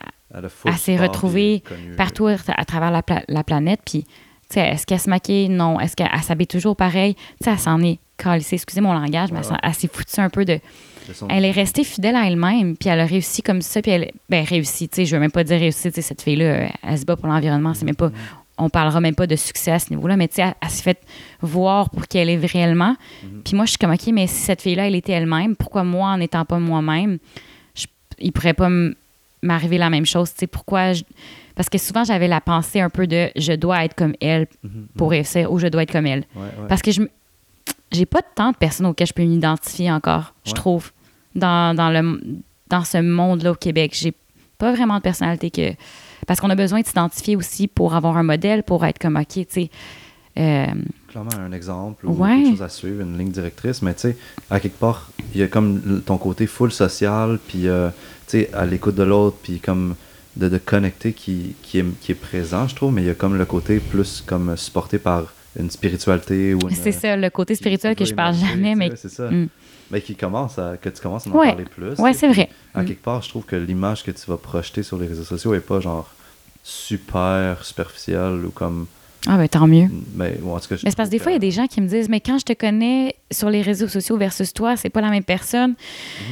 Elle, 0.65 0.73
s'est 0.77 0.97
retrouvée 0.97 1.63
connue, 1.65 1.95
partout 1.95 2.27
à, 2.27 2.35
à 2.55 2.65
travers 2.65 2.91
la, 2.91 3.01
pla- 3.01 3.23
la 3.27 3.43
planète, 3.43 3.79
puis 3.85 4.03
tu 4.03 4.09
sais, 4.49 4.67
est-ce 4.67 4.85
qu'elle 4.85 4.99
se 4.99 5.09
maquille? 5.09 5.49
Non. 5.49 5.79
Est-ce 5.79 5.95
qu'elle 5.95 6.09
elle 6.13 6.21
s'habille 6.21 6.45
toujours 6.47 6.75
pareil? 6.75 7.15
Tu 7.15 7.21
sais, 7.45 7.51
elle 7.51 7.57
s'en 7.59 7.81
est 7.81 7.99
calissée, 8.17 8.55
excusez 8.55 8.81
mon 8.81 8.93
langage, 8.93 9.31
mais 9.31 9.39
elle 9.63 9.73
s'est 9.73 9.89
foutue 9.91 10.19
un 10.19 10.29
peu 10.29 10.45
de... 10.45 10.59
Elle 11.29 11.45
est 11.45 11.51
restée 11.51 11.83
fidèle 11.83 12.15
à 12.15 12.25
elle-même, 12.27 12.75
puis 12.77 12.89
elle 12.89 12.99
a 12.99 13.05
réussi 13.05 13.41
comme 13.43 13.61
ça, 13.61 13.81
puis 13.81 13.91
elle... 13.91 14.11
Ben, 14.29 14.43
réussi, 14.43 14.89
tu 14.89 14.95
sais, 14.95 15.05
je 15.05 15.15
veux 15.15 15.19
même 15.19 15.31
pas 15.31 15.43
dire 15.43 15.59
réussi, 15.59 15.89
tu 15.89 15.95
sais, 15.95 16.01
cette 16.01 16.21
fille-là, 16.23 16.45
euh, 16.45 16.67
elle 16.81 16.97
se 16.97 17.05
bat 17.05 17.15
pour 17.15 17.27
l'environnement, 17.27 17.73
c'est 17.73 17.85
même 17.85 17.95
pas... 17.95 18.11
On 18.57 18.69
parlera 18.69 19.01
même 19.01 19.15
pas 19.15 19.27
de 19.27 19.35
succès 19.35 19.71
à 19.71 19.79
ce 19.79 19.89
niveau-là, 19.89 20.15
mais 20.15 20.27
tu 20.29 20.35
sais, 20.35 20.41
elle, 20.43 20.55
elle 20.61 20.69
s'est 20.69 20.81
fait 20.81 20.97
voir 21.41 21.89
pour 21.89 22.07
qui 22.07 22.17
elle 22.17 22.29
est 22.29 22.37
réellement. 22.45 22.95
Mhm. 23.23 23.41
Puis 23.43 23.55
moi, 23.55 23.65
je 23.65 23.71
suis 23.71 23.77
comme, 23.77 23.91
OK, 23.91 24.07
mais 24.13 24.27
si 24.27 24.35
cette 24.41 24.61
fille-là, 24.61 24.87
elle 24.87 24.95
était 24.95 25.11
elle-même, 25.11 25.55
pourquoi 25.57 25.83
moi, 25.83 26.09
en 26.09 26.17
n'étant 26.17 26.45
pas 26.45 26.57
moi-même, 26.57 27.17
il 28.17 28.31
pourrait 28.31 28.53
pas 28.53 28.69
m'arriver 29.41 29.77
la 29.77 29.89
même 29.89 30.05
chose, 30.05 30.31
tu 30.31 30.39
sais, 30.39 30.47
pourquoi... 30.47 30.93
je- 30.93 31.03
Parce 31.53 31.69
que 31.69 31.77
souvent, 31.77 32.03
j'avais 32.03 32.27
la 32.29 32.41
pensée 32.41 32.79
un 32.79 32.89
peu 32.89 33.05
de 33.07 33.29
je 33.35 33.53
dois 33.53 33.83
être 33.85 33.93
comme 33.93 34.15
elle 34.21 34.47
Mhm, 34.63 34.87
pour 34.97 35.11
réussir 35.11 35.51
ou 35.51 35.59
je 35.59 35.67
dois 35.67 35.83
être 35.83 35.91
comme 35.91 36.07
elle. 36.07 36.23
Ouais, 36.35 36.41
ouais. 36.43 36.67
Parce 36.67 36.81
que 36.81 36.91
je 36.91 37.01
me- 37.01 37.09
j'ai 37.91 38.05
pas 38.05 38.21
tant 38.21 38.51
de 38.51 38.57
personnes 38.57 38.85
auxquelles 38.87 39.07
je 39.07 39.13
peux 39.13 39.23
m'identifier 39.23 39.91
encore, 39.91 40.33
je 40.45 40.53
trouve, 40.53 40.91
dans, 41.33 41.75
dans, 41.75 41.89
le, 41.89 42.21
dans 42.69 42.83
ce 42.83 42.97
monde-là 42.97 43.51
au 43.51 43.55
Québec. 43.55 43.93
J'ai 43.95 44.13
pas 44.57 44.73
vraiment 44.73 44.97
de 44.97 45.01
personnalité 45.01 45.49
que. 45.51 45.73
Parce 46.27 46.39
qu'on 46.39 46.49
a 46.49 46.55
besoin 46.55 46.81
de 46.81 46.85
s'identifier 46.87 47.35
aussi 47.35 47.67
pour 47.67 47.93
avoir 47.93 48.17
un 48.17 48.23
modèle, 48.23 48.63
pour 48.63 48.83
être 48.85 48.97
comme, 48.99 49.15
OK, 49.17 49.27
tu 49.33 49.45
sais. 49.49 49.69
euh, 50.37 50.65
clairement 51.07 51.29
un 51.39 51.51
exemple 51.51 52.05
ou 52.07 52.13
Ouais. 52.13 52.35
quelque 52.37 52.49
chose 52.51 52.63
à 52.63 52.69
suivre, 52.69 53.01
une 53.01 53.17
ligne 53.17 53.31
directrice, 53.31 53.81
mais 53.81 53.93
tu 53.93 54.01
sais, 54.01 54.17
à 54.49 54.59
quelque 54.59 54.79
part, 54.79 55.09
il 55.33 55.39
y 55.39 55.43
a 55.43 55.47
comme 55.47 56.01
ton 56.05 56.17
côté 56.17 56.47
full 56.47 56.71
social, 56.71 57.39
puis 57.47 57.67
euh, 57.67 57.89
tu 58.27 58.39
sais, 58.39 58.49
à 58.53 58.65
l'écoute 58.65 58.95
de 58.95 59.03
l'autre, 59.03 59.37
puis 59.43 59.59
comme 59.59 59.95
de, 60.35 60.49
de 60.49 60.57
connecter 60.57 61.13
qui, 61.13 61.55
qui, 61.61 61.79
est, 61.79 61.85
qui 62.01 62.11
est 62.11 62.15
présent, 62.15 62.67
je 62.67 62.75
trouve, 62.75 62.91
mais 62.93 63.03
il 63.03 63.07
y 63.07 63.11
a 63.11 63.13
comme 63.13 63.37
le 63.37 63.45
côté 63.45 63.79
plus 63.79 64.21
comme 64.25 64.57
supporté 64.57 64.97
par 64.97 65.31
une 65.59 65.69
spiritualité 65.71 66.53
ou 66.53 66.59
une, 66.69 66.75
c'est 66.75 66.91
ça, 66.91 67.15
le 67.15 67.29
côté 67.29 67.55
spirituel 67.55 67.95
que 67.95 68.05
je 68.05 68.13
parle 68.13 68.35
jamais, 68.35 68.75
mais. 68.75 68.91
c'est 68.95 69.09
ça. 69.09 69.29
Mm. 69.29 69.47
Mais 69.91 70.01
qui 70.01 70.15
commence 70.15 70.57
à, 70.57 70.77
que 70.77 70.89
tu 70.89 70.99
commences 71.01 71.27
à 71.27 71.29
en 71.29 71.33
Ouais. 71.33 71.49
parler 71.49 71.65
plus. 71.65 71.95
Sais, 71.95 72.13
c'est 72.13 72.27
vrai. 72.27 72.49
À 72.73 72.81
Mm. 72.81 72.85
quelque 72.87 73.03
part, 73.03 73.21
je 73.21 73.29
trouve 73.29 73.45
que 73.45 73.55
l'image 73.55 74.03
que 74.03 74.11
tu 74.11 74.25
vas 74.27 74.37
projeter 74.37 74.81
sur 74.83 74.97
les 74.97 75.05
réseaux 75.07 75.23
sociaux 75.23 75.53
est 75.53 75.59
pas 75.59 75.79
genre 75.79 76.09
super 76.63 77.63
superficielle 77.63 78.45
ou 78.45 78.49
comme. 78.51 78.87
Ah, 79.27 79.37
ben 79.37 79.47
tant 79.47 79.65
mieux. 79.67 79.87
Mais, 80.15 80.37
en 80.45 80.59
tout 80.59 80.67
cas, 80.67 80.75
je 80.75 80.81
Mais 80.85 80.91
c'est 80.91 80.95
parce 80.97 81.09
que 81.09 81.11
des 81.15 81.19
fois, 81.19 81.31
il 81.31 81.35
y 81.35 81.37
a 81.37 81.39
des 81.39 81.51
gens 81.51 81.65
qui 81.67 81.81
me 81.81 81.87
disent, 81.87 82.09
mais 82.09 82.19
quand 82.19 82.37
je 82.37 82.45
te 82.45 82.53
connais 82.53 83.15
sur 83.31 83.49
les 83.49 83.61
réseaux 83.63 83.87
sociaux 83.87 84.17
versus 84.17 84.53
toi, 84.53 84.75
c'est 84.77 84.89
pas 84.89 85.01
la 85.01 85.09
même 85.09 85.23
personne. 85.23 85.75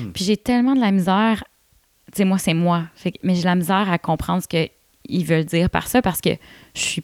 Mhm. 0.02 0.12
Puis 0.14 0.26
j'ai 0.26 0.38
tellement 0.38 0.76
de 0.76 0.80
la 0.82 0.92
misère. 0.92 1.44
Tu 2.12 2.18
sais, 2.18 2.26
moi, 2.26 2.38
c'est 2.38 2.54
moi. 2.54 2.84
Fait 2.96 3.14
mais 3.24 3.34
j'ai 3.36 3.42
de 3.42 3.46
la 3.48 3.56
misère 3.56 3.90
à 3.92 3.98
comprendre 3.98 4.44
ce 4.44 4.48
qu'ils 4.48 5.26
veulent 5.26 5.46
dire 5.46 5.70
par 5.72 5.88
ça 5.88 6.02
parce 6.04 6.22
que 6.22 6.30
je 6.76 6.80
suis 6.82 7.04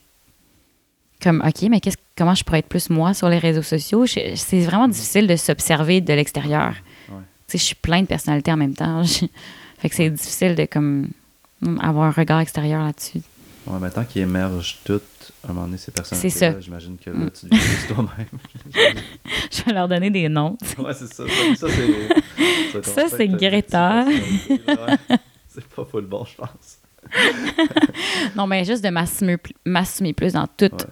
comme, 1.22 1.42
OK, 1.46 1.62
mais 1.70 1.80
qu'est-ce, 1.80 1.96
comment 2.16 2.34
je 2.34 2.42
pourrais 2.44 2.58
être 2.60 2.68
plus 2.68 2.90
moi 2.90 3.14
sur 3.14 3.28
les 3.28 3.38
réseaux 3.38 3.62
sociaux? 3.62 4.06
Je- 4.06 4.34
c'est 4.36 4.60
vraiment 4.60 4.88
difficile 4.88 5.26
de 5.26 5.36
s'observer 5.36 6.00
de 6.00 6.12
l'extérieur. 6.12 6.74
Ouais. 7.08 7.16
Tu 7.46 7.52
sais, 7.52 7.58
je 7.58 7.64
suis 7.64 7.74
plein 7.74 8.02
de 8.02 8.06
personnalités 8.06 8.52
en 8.52 8.56
même 8.56 8.74
temps. 8.74 9.02
Je- 9.04 9.26
fait 9.78 9.88
que 9.88 9.94
c'est 9.94 10.10
difficile 10.10 10.54
de 10.54 10.64
comme 10.66 11.08
avoir 11.80 12.06
un 12.06 12.10
regard 12.10 12.40
extérieur 12.40 12.82
là-dessus. 12.84 13.20
Ouais, 13.66 13.78
mais 13.80 13.90
tant 13.90 14.04
qu'ils 14.04 14.22
émergent 14.22 14.78
toutes, 14.84 15.02
à 15.46 15.50
un 15.50 15.52
moment 15.52 15.66
donné, 15.66 15.76
ces 15.78 15.92
C'est 16.02 16.30
ça. 16.30 16.58
j'imagine 16.60 16.96
que 16.96 17.10
là, 17.10 17.16
Mm. 17.16 17.30
tu 17.30 17.46
deviens 17.46 17.94
toi-même. 17.94 18.26
Je 19.50 19.62
vais 19.64 19.72
leur 19.72 19.86
donner 19.88 20.10
des 20.10 20.28
noms. 20.28 20.56
ouais, 20.78 20.94
c'est 20.94 21.12
ça. 21.12 21.24
Ça, 21.56 21.66
c'est. 21.68 22.82
Ça, 22.82 23.08
c'est 23.08 23.28
Greta. 23.28 24.06
C'est 25.48 25.64
pas 25.66 25.84
full 25.84 26.06
bon, 26.06 26.24
je 26.24 26.36
pense. 26.36 26.78
Non, 28.36 28.46
mais 28.46 28.64
juste 28.64 28.82
de 28.84 28.88
m'assumer, 28.90 29.36
pl- 29.36 29.54
m'assumer 29.66 30.12
plus 30.12 30.32
dans 30.34 30.46
tout, 30.46 30.66
Ouais. 30.72 30.84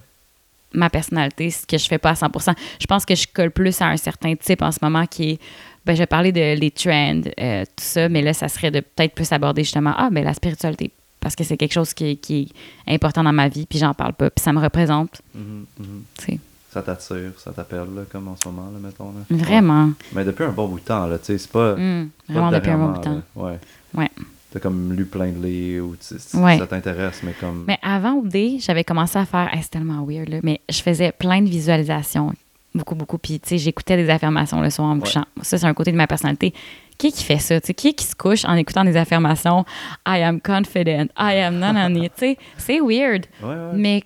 Ma 0.72 0.90
personnalité, 0.90 1.50
ce 1.50 1.66
que 1.66 1.78
je 1.78 1.86
fais 1.86 1.98
pas 1.98 2.10
à 2.10 2.14
100% 2.14 2.54
Je 2.80 2.86
pense 2.86 3.04
que 3.04 3.14
je 3.14 3.26
colle 3.32 3.50
plus 3.50 3.80
à 3.80 3.86
un 3.86 3.96
certain 3.96 4.34
type 4.36 4.62
en 4.62 4.72
ce 4.72 4.78
moment 4.82 5.06
qui 5.06 5.30
est. 5.30 5.40
Ben, 5.86 5.94
je 5.94 6.00
vais 6.00 6.06
parler 6.06 6.32
de 6.32 6.58
les 6.58 6.70
trends, 6.70 7.22
euh, 7.40 7.64
tout 7.64 7.84
ça, 7.84 8.08
mais 8.10 8.20
là, 8.20 8.34
ça 8.34 8.48
serait 8.48 8.70
de 8.70 8.80
peut-être 8.80 9.14
plus 9.14 9.32
aborder 9.32 9.64
justement, 9.64 9.94
ah, 9.96 10.10
ben 10.10 10.22
la 10.22 10.34
spiritualité. 10.34 10.92
Parce 11.20 11.34
que 11.34 11.44
c'est 11.44 11.56
quelque 11.56 11.72
chose 11.72 11.94
qui, 11.94 12.18
qui, 12.18 12.52
est 12.86 12.94
important 12.94 13.24
dans 13.24 13.32
ma 13.32 13.48
vie, 13.48 13.64
puis 13.64 13.78
j'en 13.78 13.94
parle 13.94 14.12
pas, 14.12 14.28
puis 14.30 14.42
ça 14.42 14.52
me 14.52 14.60
représente. 14.60 15.22
Mhm, 15.34 15.64
mhm. 15.78 16.38
Ça 16.70 16.82
t'attire, 16.82 17.32
ça 17.38 17.52
t'appelle, 17.52 17.86
comme 18.12 18.28
en 18.28 18.36
ce 18.36 18.46
moment, 18.48 18.70
là, 18.70 18.78
mettons. 18.78 19.12
Là? 19.12 19.24
Vraiment. 19.30 19.90
Mais 20.12 20.24
depuis 20.24 20.44
un 20.44 20.52
bon 20.52 20.68
bout 20.68 20.78
de 20.78 20.84
temps, 20.84 21.06
là, 21.06 21.18
tu 21.18 21.24
sais, 21.24 21.38
c'est 21.38 21.50
pas. 21.50 21.74
Mm, 21.74 22.10
vraiment 22.28 22.52
depuis 22.52 22.70
un 22.70 22.78
bon 22.78 22.88
bout 22.88 22.98
de 22.98 23.04
temps. 23.04 23.22
Ouais. 23.34 23.58
Ouais. 23.94 24.10
T'as 24.50 24.60
comme 24.60 24.94
lu 24.94 25.04
plein 25.04 25.28
de 25.28 25.46
livres 25.46 25.88
ou 25.88 25.96
ça 26.00 26.66
t'intéresse, 26.66 27.20
mais 27.22 27.32
comme. 27.38 27.64
Mais 27.68 27.78
avant 27.82 28.14
OD, 28.18 28.60
j'avais 28.60 28.84
commencé 28.84 29.18
à 29.18 29.26
faire. 29.26 29.50
c'est 29.60 29.70
tellement 29.70 30.04
weird, 30.06 30.28
là, 30.28 30.38
mais 30.42 30.60
je 30.70 30.80
faisais 30.80 31.12
plein 31.12 31.42
de 31.42 31.48
visualisations. 31.48 32.32
Beaucoup, 32.74 32.94
beaucoup. 32.94 33.18
Puis, 33.18 33.40
tu 33.40 33.48
sais, 33.48 33.58
j'écoutais 33.58 33.96
des 33.96 34.08
affirmations 34.08 34.60
le 34.60 34.70
soir 34.70 34.88
en 34.88 34.94
me 34.94 35.00
couchant. 35.00 35.24
Ça, 35.42 35.58
c'est 35.58 35.66
un 35.66 35.74
côté 35.74 35.90
de 35.90 35.96
ma 35.96 36.06
personnalité. 36.06 36.54
Qui 36.96 37.12
qui 37.12 37.24
fait 37.24 37.38
ça? 37.38 37.60
sais? 37.60 37.74
Qui 37.74 37.94
qui 37.94 38.04
se 38.04 38.14
couche 38.14 38.44
en 38.44 38.54
écoutant 38.54 38.84
des 38.84 38.96
affirmations? 38.96 39.64
I 40.06 40.22
am 40.22 40.40
confident. 40.40 41.08
I 41.18 41.40
am 41.40 41.58
nanani. 41.58 42.08
tu 42.10 42.16
sais, 42.16 42.38
c'est 42.56 42.80
weird. 42.80 43.26
Mais 43.74 44.02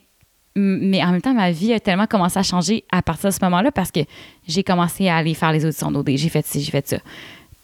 mais 0.55 1.03
en 1.03 1.13
même 1.13 1.23
temps, 1.23 1.33
ma 1.33 1.51
vie 1.51 1.73
a 1.73 1.81
tellement 1.81 2.07
commencé 2.07 2.39
à 2.39 2.43
changer 2.43 2.85
à 2.93 3.01
partir 3.01 3.31
de 3.31 3.35
ce 3.35 3.39
moment-là 3.43 3.73
parce 3.73 3.91
que 3.91 4.01
j'ai 4.47 4.63
commencé 4.63 5.09
à 5.09 5.17
aller 5.17 5.33
faire 5.35 5.53
les 5.53 5.65
auditions 5.65 5.91
d'OD. 5.91 6.11
J'ai 6.17 6.29
fait 6.29 6.45
ci, 6.45 6.61
j'ai 6.61 6.71
fait 6.71 6.87
ça. 6.87 6.99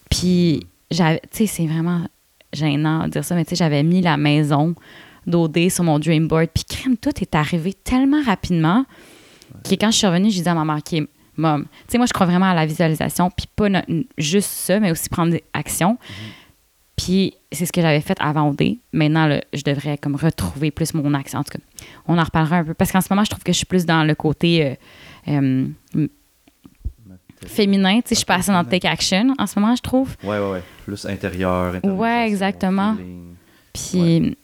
Puis, 0.08 0.66
tu 0.90 0.96
sais, 0.96 1.46
c'est 1.46 1.66
vraiment 1.66 2.06
gênant 2.52 3.04
de 3.04 3.10
dire 3.10 3.24
ça, 3.24 3.34
mais 3.34 3.44
tu 3.44 3.50
sais, 3.50 3.56
j'avais 3.56 3.82
mis 3.82 4.00
la 4.02 4.16
maison 4.16 4.74
d'OD 5.26 5.70
sur 5.70 5.84
mon 5.84 5.98
dream 5.98 6.28
board. 6.28 6.48
Puis 6.54 6.64
crème, 6.64 6.96
tout 6.96 7.12
est 7.20 7.34
arrivé 7.34 7.74
tellement 7.74 8.22
rapidement 8.22 8.84
que 9.64 9.74
quand 9.74 9.90
je 9.90 9.98
suis 9.98 10.06
revenue, 10.06 10.30
j'ai 10.30 10.42
dit 10.42 10.48
à 10.48 10.54
ma 10.54 10.64
mère, 10.64 10.78
OK, 10.78 11.02
mom, 11.36 11.64
tu 11.64 11.68
sais, 11.88 11.98
moi, 11.98 12.06
je 12.06 12.12
crois 12.12 12.26
vraiment 12.26 12.50
à 12.50 12.54
la 12.54 12.66
visualisation, 12.66 13.30
puis 13.30 13.46
pas 13.54 13.68
juste 14.16 14.50
ça, 14.50 14.80
mais 14.80 14.90
aussi 14.90 15.08
prendre 15.08 15.32
des 15.32 15.44
actions. 15.52 15.98
Puis 16.96 17.34
c'est 17.52 17.64
ce 17.64 17.72
que 17.72 17.80
j'avais 17.80 18.00
fait 18.00 18.18
avant 18.20 18.50
OD. 18.50 18.76
Maintenant, 18.92 19.38
je 19.52 19.62
devrais 19.62 19.96
comme 19.98 20.16
retrouver 20.16 20.72
plus 20.72 20.94
mon 20.94 21.14
action. 21.14 21.38
En 21.38 21.44
tout 21.44 21.56
cas, 21.56 21.64
on 22.08 22.18
en 22.18 22.24
reparlera 22.24 22.56
un 22.58 22.64
peu. 22.64 22.74
Parce 22.74 22.90
qu'en 22.90 23.00
ce 23.00 23.06
moment, 23.08 23.22
je 23.22 23.30
trouve 23.30 23.44
que 23.44 23.52
je 23.52 23.58
suis 23.58 23.66
plus 23.66 23.86
dans 23.86 24.02
le 24.02 24.14
côté 24.16 24.76
euh, 25.28 25.68
euh, 25.94 26.08
féminin. 27.46 28.00
Tu 28.00 28.08
sais, 28.08 28.14
je 28.14 28.16
suis 28.16 28.24
pas 28.26 28.36
assez 28.36 28.52
dans 28.52 28.64
take 28.64 28.86
action 28.86 29.34
en 29.38 29.46
ce 29.46 29.58
moment, 29.58 29.74
je 29.76 29.82
trouve. 29.82 30.16
Ouais, 30.22 30.38
ouais, 30.38 30.50
ouais. 30.50 30.62
Plus 30.84 31.04
intérieur. 31.06 31.74
Ouais, 31.84 32.26
exactement. 32.26 32.96
Puis, 33.72 34.36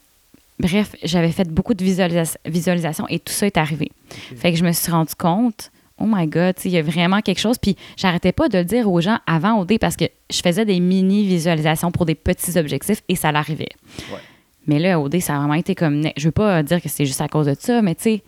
bref, 0.59 0.95
j'avais 1.03 1.32
fait 1.32 1.49
beaucoup 1.49 1.74
de 1.74 1.82
visualisation 1.82 3.07
et 3.09 3.18
tout 3.18 3.32
ça 3.32 3.47
est 3.47 3.57
arrivé. 3.57 3.90
Fait 4.36 4.53
que 4.53 4.59
je 4.59 4.64
me 4.64 4.72
suis 4.72 4.92
rendu 4.92 5.14
compte, 5.14 5.70
oh 5.99 6.05
my 6.07 6.26
God, 6.26 6.55
il 6.64 6.70
y 6.72 6.78
a 6.78 6.82
vraiment 6.82 7.20
quelque 7.20 7.40
chose. 7.40 7.59
Puis, 7.59 7.76
j'arrêtais 7.97 8.32
pas 8.32 8.49
de 8.49 8.59
le 8.59 8.64
dire 8.64 8.90
aux 8.90 9.01
gens 9.01 9.18
avant 9.26 9.61
OD 9.61 9.78
parce 9.78 9.97
que 9.97 10.05
je 10.30 10.40
faisais 10.42 10.64
des 10.64 10.80
mini-visualisations 10.80 11.90
pour 11.90 12.07
des 12.07 12.14
petits 12.14 12.59
objectifs 12.59 13.03
et 13.09 13.16
ça 13.16 13.32
l'arrivait. 13.32 13.70
Ouais. 14.12 14.18
Mais 14.66 14.78
là, 14.78 14.99
OD, 15.01 15.20
ça 15.20 15.34
a 15.34 15.38
vraiment 15.38 15.55
été 15.55 15.74
comme. 15.74 16.09
Je 16.16 16.24
veux 16.24 16.32
pas 16.32 16.62
dire 16.62 16.80
que 16.80 16.88
c'est 16.88 17.05
juste 17.05 17.20
à 17.20 17.28
cause 17.28 17.47
de 17.47 17.57
ça, 17.59 17.82
mais 17.82 17.95
tu 17.95 18.03
sais, 18.03 18.22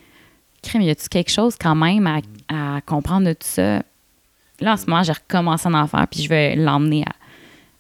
crème, 0.63 0.83
y 0.83 0.91
a-tu 0.91 1.09
quelque 1.09 1.31
chose 1.31 1.57
quand 1.59 1.75
même 1.75 2.07
à, 2.07 2.19
à 2.49 2.81
comprendre 2.83 3.27
de 3.27 3.33
tout 3.33 3.47
ça? 3.47 3.83
Là, 4.61 4.73
en 4.73 4.77
ce 4.77 4.87
moment, 4.87 5.03
j'ai 5.03 5.13
recommencé 5.13 5.69
à 5.69 5.73
en 5.73 5.87
faire, 5.87 6.07
puis 6.09 6.23
je 6.23 6.29
vais 6.29 6.57
l'emmener 6.57 7.05
à 7.05 7.13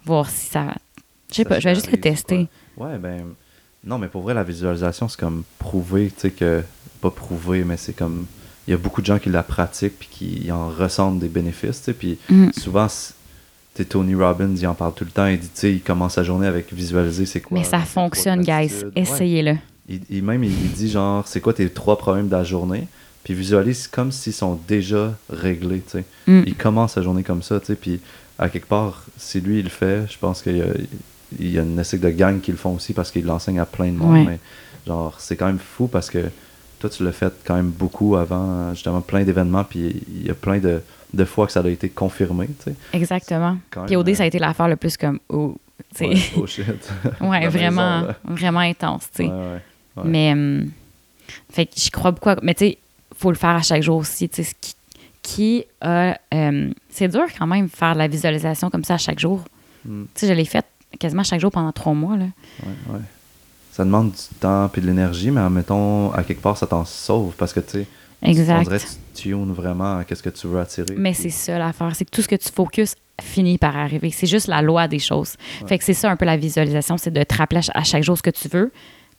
voir 0.04 0.28
si 0.28 0.46
ça. 0.46 0.74
Je 1.30 1.36
sais 1.36 1.44
pas, 1.44 1.58
je 1.58 1.68
vais 1.68 1.74
juste 1.74 1.90
le 1.90 1.98
tester. 1.98 2.48
Ouais, 2.76 2.98
ben. 2.98 3.22
Non, 3.84 3.98
mais 3.98 4.08
pour 4.08 4.22
vrai, 4.22 4.34
la 4.34 4.42
visualisation, 4.42 5.08
c'est 5.08 5.18
comme 5.20 5.44
prouver, 5.58 6.10
tu 6.14 6.20
sais, 6.22 6.30
que. 6.30 6.62
Pas 7.00 7.10
prouver, 7.10 7.64
mais 7.64 7.76
c'est 7.76 7.94
comme. 7.94 8.26
Il 8.66 8.72
y 8.72 8.74
a 8.74 8.76
beaucoup 8.76 9.00
de 9.00 9.06
gens 9.06 9.18
qui 9.18 9.28
la 9.28 9.42
pratiquent, 9.42 9.98
puis 9.98 10.08
qui 10.10 10.52
en 10.52 10.68
ressentent 10.68 11.20
des 11.20 11.28
bénéfices, 11.28 11.78
tu 11.78 11.84
sais. 11.84 11.92
Puis 11.92 12.18
mm. 12.28 12.52
souvent, 12.52 12.88
tu 13.76 13.86
Tony 13.86 14.14
Robbins, 14.14 14.54
il 14.56 14.66
en 14.66 14.74
parle 14.74 14.94
tout 14.94 15.04
le 15.04 15.10
temps. 15.10 15.26
Il 15.26 15.38
dit, 15.38 15.48
tu 15.48 15.60
sais, 15.60 15.72
il 15.72 15.82
commence 15.82 16.14
sa 16.14 16.24
journée 16.24 16.46
avec 16.46 16.72
visualiser 16.72 17.26
c'est 17.26 17.40
quoi. 17.40 17.58
Mais 17.58 17.64
ça 17.64 17.80
fonctionne, 17.80 18.42
guys. 18.42 18.84
Essayez-le. 18.94 19.56
Il, 19.88 20.24
même, 20.24 20.42
il 20.42 20.72
dit, 20.72 20.90
genre, 20.90 21.26
c'est 21.28 21.40
quoi 21.40 21.52
tes 21.52 21.68
trois 21.70 21.96
problèmes 21.96 22.26
de 22.26 22.34
la 22.34 22.42
journée? 22.42 22.88
Puis 23.26 23.34
visualise 23.34 23.88
comme 23.88 24.12
s'ils 24.12 24.32
sont 24.32 24.56
déjà 24.68 25.12
réglés, 25.28 25.80
tu 25.80 25.98
sais. 25.98 26.04
Mm. 26.28 26.42
Il 26.46 26.54
commence 26.54 26.92
sa 26.92 27.02
journée 27.02 27.24
comme 27.24 27.42
ça, 27.42 27.58
tu 27.58 27.66
sais, 27.66 27.74
puis 27.74 27.98
à 28.38 28.48
quelque 28.48 28.68
part, 28.68 29.04
si 29.16 29.40
lui 29.40 29.58
il 29.58 29.64
le 29.64 29.68
fait, 29.68 30.08
je 30.08 30.16
pense 30.16 30.42
qu'il 30.42 30.58
y 30.58 30.62
a, 30.62 30.66
il 31.40 31.50
y 31.50 31.58
a 31.58 31.62
une 31.62 31.76
essai 31.76 31.98
de 31.98 32.08
gang 32.08 32.40
qui 32.40 32.52
le 32.52 32.56
font 32.56 32.76
aussi 32.76 32.92
parce 32.92 33.10
qu'il 33.10 33.24
l'enseigne 33.24 33.58
à 33.58 33.66
plein 33.66 33.88
de 33.88 33.96
monde, 33.96 34.26
mais 34.28 34.38
genre, 34.86 35.16
c'est 35.18 35.34
quand 35.34 35.46
même 35.46 35.58
fou 35.58 35.88
parce 35.88 36.08
que 36.08 36.22
toi, 36.78 36.88
tu 36.88 37.02
l'as 37.02 37.10
fait 37.10 37.32
quand 37.44 37.56
même 37.56 37.70
beaucoup 37.70 38.14
avant, 38.14 38.72
justement, 38.74 39.00
plein 39.00 39.24
d'événements, 39.24 39.64
puis 39.64 40.04
il 40.08 40.24
y 40.24 40.30
a 40.30 40.34
plein 40.34 40.58
de, 40.58 40.80
de, 41.12 41.24
fois 41.24 41.46
que 41.46 41.52
ça 41.52 41.62
a 41.62 41.68
été 41.68 41.88
confirmé, 41.88 42.46
tu 42.46 42.70
sais. 42.70 42.76
Exactement. 42.92 43.56
Puis 43.88 43.96
OD, 43.96 44.14
ça 44.14 44.22
a 44.22 44.26
été 44.26 44.38
l'affaire 44.38 44.68
le 44.68 44.76
plus 44.76 44.96
comme, 44.96 45.18
oh, 45.30 45.56
tu 45.96 46.16
sais. 46.16 46.32
oh 46.36 46.46
shit. 46.46 46.92
ouais, 47.22 47.48
vraiment, 47.48 48.06
vraiment 48.24 48.60
intense, 48.60 49.08
tu 49.12 49.24
sais. 49.24 49.32
Mais, 50.04 50.30
hum, 50.30 50.70
fait 51.50 51.66
que 51.66 51.72
j'y 51.74 51.90
crois 51.90 52.12
beaucoup, 52.12 52.30
mais 52.42 52.54
tu 52.54 52.66
sais, 52.66 52.78
faut 53.16 53.30
le 53.30 53.36
faire 53.36 53.50
à 53.50 53.62
chaque 53.62 53.82
jour 53.82 53.98
aussi. 53.98 54.28
Qui, 54.28 54.74
qui 55.22 55.64
a. 55.80 56.18
Euh, 56.34 56.70
c'est 56.88 57.08
dur 57.08 57.24
quand 57.38 57.46
même 57.46 57.68
faire 57.68 57.94
de 57.94 57.98
la 57.98 58.08
visualisation 58.08 58.70
comme 58.70 58.84
ça 58.84 58.94
à 58.94 58.98
chaque 58.98 59.18
jour. 59.18 59.42
Hmm. 59.84 60.04
Tu 60.14 60.20
sais, 60.20 60.28
je 60.28 60.32
l'ai 60.32 60.44
fait 60.44 60.64
quasiment 60.98 61.22
chaque 61.22 61.40
jour 61.40 61.50
pendant 61.50 61.72
trois 61.72 61.94
mois. 61.94 62.16
Là. 62.16 62.26
Ouais, 62.62 62.94
ouais. 62.94 63.00
Ça 63.72 63.84
demande 63.84 64.12
du 64.12 64.38
temps 64.40 64.70
et 64.74 64.80
de 64.80 64.86
l'énergie, 64.86 65.30
mais 65.30 65.48
mettons, 65.50 66.10
à 66.12 66.22
quelque 66.22 66.40
part, 66.40 66.56
ça 66.56 66.66
t'en 66.66 66.84
sauve 66.84 67.34
parce 67.36 67.52
que 67.52 67.60
tu 67.60 67.70
sais. 67.70 67.86
Exact. 68.22 68.60
On 68.60 68.62
dirait 68.62 68.78
que 68.78 68.84
tu 69.14 69.22
tunes 69.22 69.52
vraiment 69.52 69.98
à 69.98 70.04
ce 70.08 70.22
que 70.22 70.30
tu 70.30 70.46
veux 70.46 70.58
attirer. 70.58 70.94
Mais 70.96 71.12
c'est 71.12 71.30
ça 71.30 71.58
l'affaire, 71.58 71.94
c'est 71.94 72.06
que 72.06 72.10
tout 72.10 72.22
ce 72.22 72.28
que 72.28 72.36
tu 72.36 72.48
focuses 72.50 72.94
finit 73.20 73.58
par 73.58 73.76
arriver. 73.76 74.10
C'est 74.10 74.26
juste 74.26 74.48
la 74.48 74.62
loi 74.62 74.88
des 74.88 74.98
choses. 74.98 75.36
Fait 75.66 75.78
que 75.78 75.84
c'est 75.84 75.94
ça 75.94 76.10
un 76.10 76.16
peu 76.16 76.24
la 76.24 76.36
visualisation, 76.36 76.96
c'est 76.96 77.10
de 77.10 77.22
te 77.22 77.34
rappeler 77.34 77.60
à 77.74 77.84
chaque 77.84 78.02
jour 78.02 78.16
ce 78.16 78.22
que 78.22 78.30
tu 78.30 78.48
veux, 78.48 78.72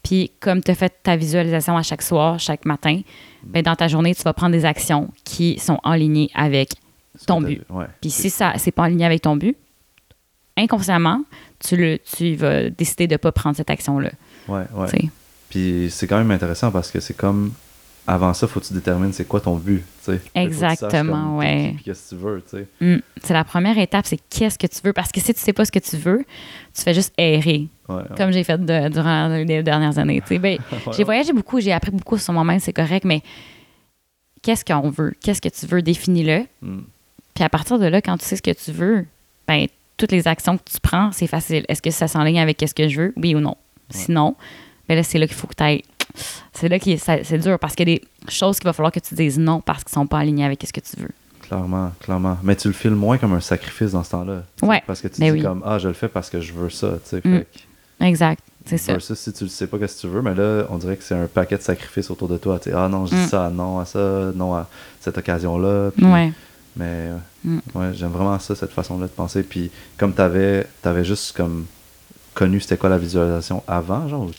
puis 0.07 0.31
comme 0.39 0.63
tu 0.63 0.71
as 0.71 0.75
fait 0.75 0.93
ta 1.03 1.17
visualisation 1.17 1.75
à 1.75 1.83
chaque 1.83 2.01
soir, 2.01 2.39
chaque 2.39 2.63
matin, 2.63 3.01
ben 3.43 3.61
dans 3.61 3.75
ta 3.75 3.89
journée, 3.89 4.15
tu 4.15 4.23
vas 4.23 4.31
prendre 4.31 4.53
des 4.53 4.63
actions 4.63 5.09
qui 5.25 5.59
sont 5.59 5.79
alignées 5.83 6.29
avec 6.33 6.75
ton 7.25 7.41
but. 7.41 7.61
Puis 7.99 8.09
si 8.09 8.29
ça 8.29 8.53
c'est 8.55 8.71
pas 8.71 8.85
aligné 8.85 9.05
avec 9.05 9.21
ton 9.21 9.35
but, 9.35 9.57
inconsciemment, 10.55 11.23
tu, 11.59 11.75
le, 11.75 11.97
tu 11.97 12.35
vas 12.35 12.69
décider 12.69 13.07
de 13.07 13.15
ne 13.15 13.17
pas 13.17 13.33
prendre 13.33 13.57
cette 13.57 13.69
action-là. 13.69 14.11
Ouais, 14.47 14.63
ouais. 14.75 15.09
Puis 15.49 15.89
c'est 15.91 16.07
quand 16.07 16.17
même 16.17 16.31
intéressant 16.31 16.71
parce 16.71 16.89
que 16.89 17.01
c'est 17.01 17.15
comme 17.15 17.51
avant 18.07 18.33
ça, 18.33 18.47
faut 18.47 18.61
que 18.61 18.65
tu 18.65 18.73
détermines 18.73 19.11
c'est 19.11 19.27
quoi 19.27 19.41
ton 19.41 19.57
but. 19.57 19.83
sais. 20.01 20.21
Exactement, 20.33 21.37
ouais. 21.37 21.75
Qu'est-ce 21.83 22.11
que 22.11 22.15
tu 22.15 22.21
veux, 22.21 22.41
tu 22.49 22.57
sais. 22.57 22.67
Mm. 22.79 23.01
C'est 23.21 23.33
la 23.33 23.43
première 23.43 23.77
étape, 23.77 24.05
c'est 24.05 24.19
qu'est-ce 24.29 24.57
que 24.57 24.65
tu 24.65 24.79
veux? 24.81 24.93
Parce 24.93 25.11
que 25.11 25.19
si 25.19 25.33
tu 25.33 25.39
sais 25.41 25.51
pas 25.51 25.65
ce 25.65 25.71
que 25.71 25.79
tu 25.79 25.97
veux, 25.97 26.25
tu 26.73 26.81
fais 26.81 26.93
juste 26.93 27.13
errer. 27.17 27.67
Comme 28.15 28.31
j'ai 28.31 28.45
fait 28.45 28.63
durant 28.65 29.27
les 29.27 29.61
dernières 29.61 29.97
années. 29.99 30.23
Ben, 30.29 30.57
j'ai 30.95 31.03
voyagé 31.03 31.33
beaucoup, 31.33 31.59
j'ai 31.59 31.73
appris 31.73 31.91
beaucoup 31.91 32.17
sur 32.17 32.33
moi-même, 32.33 32.59
c'est 32.59 32.73
correct, 32.73 33.03
mais 33.03 33.21
qu'est-ce 34.41 34.63
qu'on 34.63 34.89
veut? 34.89 35.13
Qu'est-ce 35.21 35.41
que 35.41 35.49
tu 35.49 35.65
veux? 35.65 35.81
Définis-le. 35.81 36.45
Mm. 36.61 36.79
Puis 37.33 37.43
à 37.43 37.49
partir 37.49 37.77
de 37.77 37.85
là, 37.85 38.01
quand 38.01 38.17
tu 38.17 38.25
sais 38.25 38.37
ce 38.37 38.41
que 38.41 38.51
tu 38.51 38.71
veux, 38.71 39.05
ben, 39.47 39.67
toutes 39.97 40.13
les 40.13 40.27
actions 40.29 40.57
que 40.57 40.63
tu 40.63 40.79
prends, 40.81 41.11
c'est 41.11 41.27
facile. 41.27 41.65
Est-ce 41.67 41.81
que 41.81 41.91
ça 41.91 42.07
s'enligne 42.07 42.39
avec 42.39 42.63
ce 42.65 42.73
que 42.73 42.87
je 42.87 43.01
veux? 43.01 43.13
Oui 43.17 43.35
ou 43.35 43.41
non? 43.41 43.57
Sinon, 43.89 44.35
ben 44.87 44.95
là, 44.95 45.03
c'est 45.03 45.19
là 45.19 45.27
qu'il 45.27 45.35
faut 45.35 45.47
que 45.47 45.55
tu 45.55 45.63
ailles 45.63 45.83
c'est 46.53 46.69
là 46.69 46.79
que 46.79 46.95
c'est 46.97 47.37
dur 47.37 47.59
parce 47.59 47.75
qu'il 47.75 47.89
y 47.89 47.93
a 47.93 47.95
des 47.95 48.01
choses 48.29 48.59
qu'il 48.59 48.65
va 48.65 48.73
falloir 48.73 48.91
que 48.91 48.99
tu 48.99 49.15
dises 49.15 49.37
non 49.37 49.61
parce 49.61 49.83
qu'ils 49.83 49.93
sont 49.93 50.07
pas 50.07 50.19
alignés 50.19 50.45
avec 50.45 50.63
ce 50.65 50.73
que 50.73 50.79
tu 50.79 51.01
veux. 51.01 51.11
Clairement, 51.41 51.91
clairement. 52.01 52.37
Mais 52.43 52.55
tu 52.55 52.67
le 52.67 52.73
filmes 52.73 52.95
moins 52.95 53.17
comme 53.17 53.33
un 53.33 53.39
sacrifice 53.39 53.91
dans 53.91 54.03
ce 54.03 54.11
temps-là. 54.11 54.43
Ouais. 54.61 54.83
Parce 54.85 55.01
que 55.01 55.07
tu 55.07 55.21
ben 55.21 55.33
dis 55.33 55.41
comme 55.41 55.61
Ah, 55.65 55.79
je 55.79 55.87
le 55.87 55.93
fais 55.93 56.09
parce 56.09 56.29
que 56.29 56.41
je 56.41 56.51
veux 56.51 56.69
ça. 56.69 56.93
Tu 57.03 57.21
sais, 57.21 57.21
mm. 57.23 57.43
Exact. 58.01 58.43
C'est 58.65 58.77
ça. 58.77 58.99
si 58.99 59.31
tu 59.31 59.45
ne 59.45 59.49
sais 59.49 59.67
pas 59.67 59.77
ce 59.87 59.95
que 59.95 60.01
tu 60.01 60.07
veux, 60.07 60.21
mais 60.21 60.35
là, 60.35 60.65
on 60.69 60.77
dirait 60.77 60.97
que 60.97 61.03
c'est 61.03 61.15
un 61.15 61.27
paquet 61.27 61.57
de 61.57 61.61
sacrifices 61.61 62.11
autour 62.11 62.27
de 62.27 62.37
toi. 62.37 62.59
Tu 62.59 62.73
ah 62.73 62.89
non, 62.89 63.05
je 63.05 63.15
dis 63.15 63.21
mm. 63.21 63.27
ça, 63.27 63.49
non 63.49 63.79
à 63.79 63.85
ça, 63.85 64.31
non 64.35 64.55
à 64.55 64.67
cette 64.99 65.17
occasion-là. 65.17 65.91
Ouais. 66.01 66.33
Mais 66.75 67.11
mm. 67.45 67.59
ouais, 67.75 67.93
j'aime 67.93 68.11
vraiment 68.11 68.37
ça, 68.39 68.55
cette 68.55 68.71
façon-là 68.71 69.05
de 69.05 69.11
penser. 69.11 69.43
Puis 69.43 69.71
comme 69.97 70.13
tu 70.13 70.21
avais, 70.21 70.67
avais 70.83 71.05
juste 71.05 71.35
comme 71.35 71.65
connu 72.33 72.59
c'était 72.59 72.77
quoi 72.77 72.89
la 72.89 72.97
visualisation 72.97 73.63
avant, 73.67 74.07
genre, 74.09 74.23
ou 74.23 74.31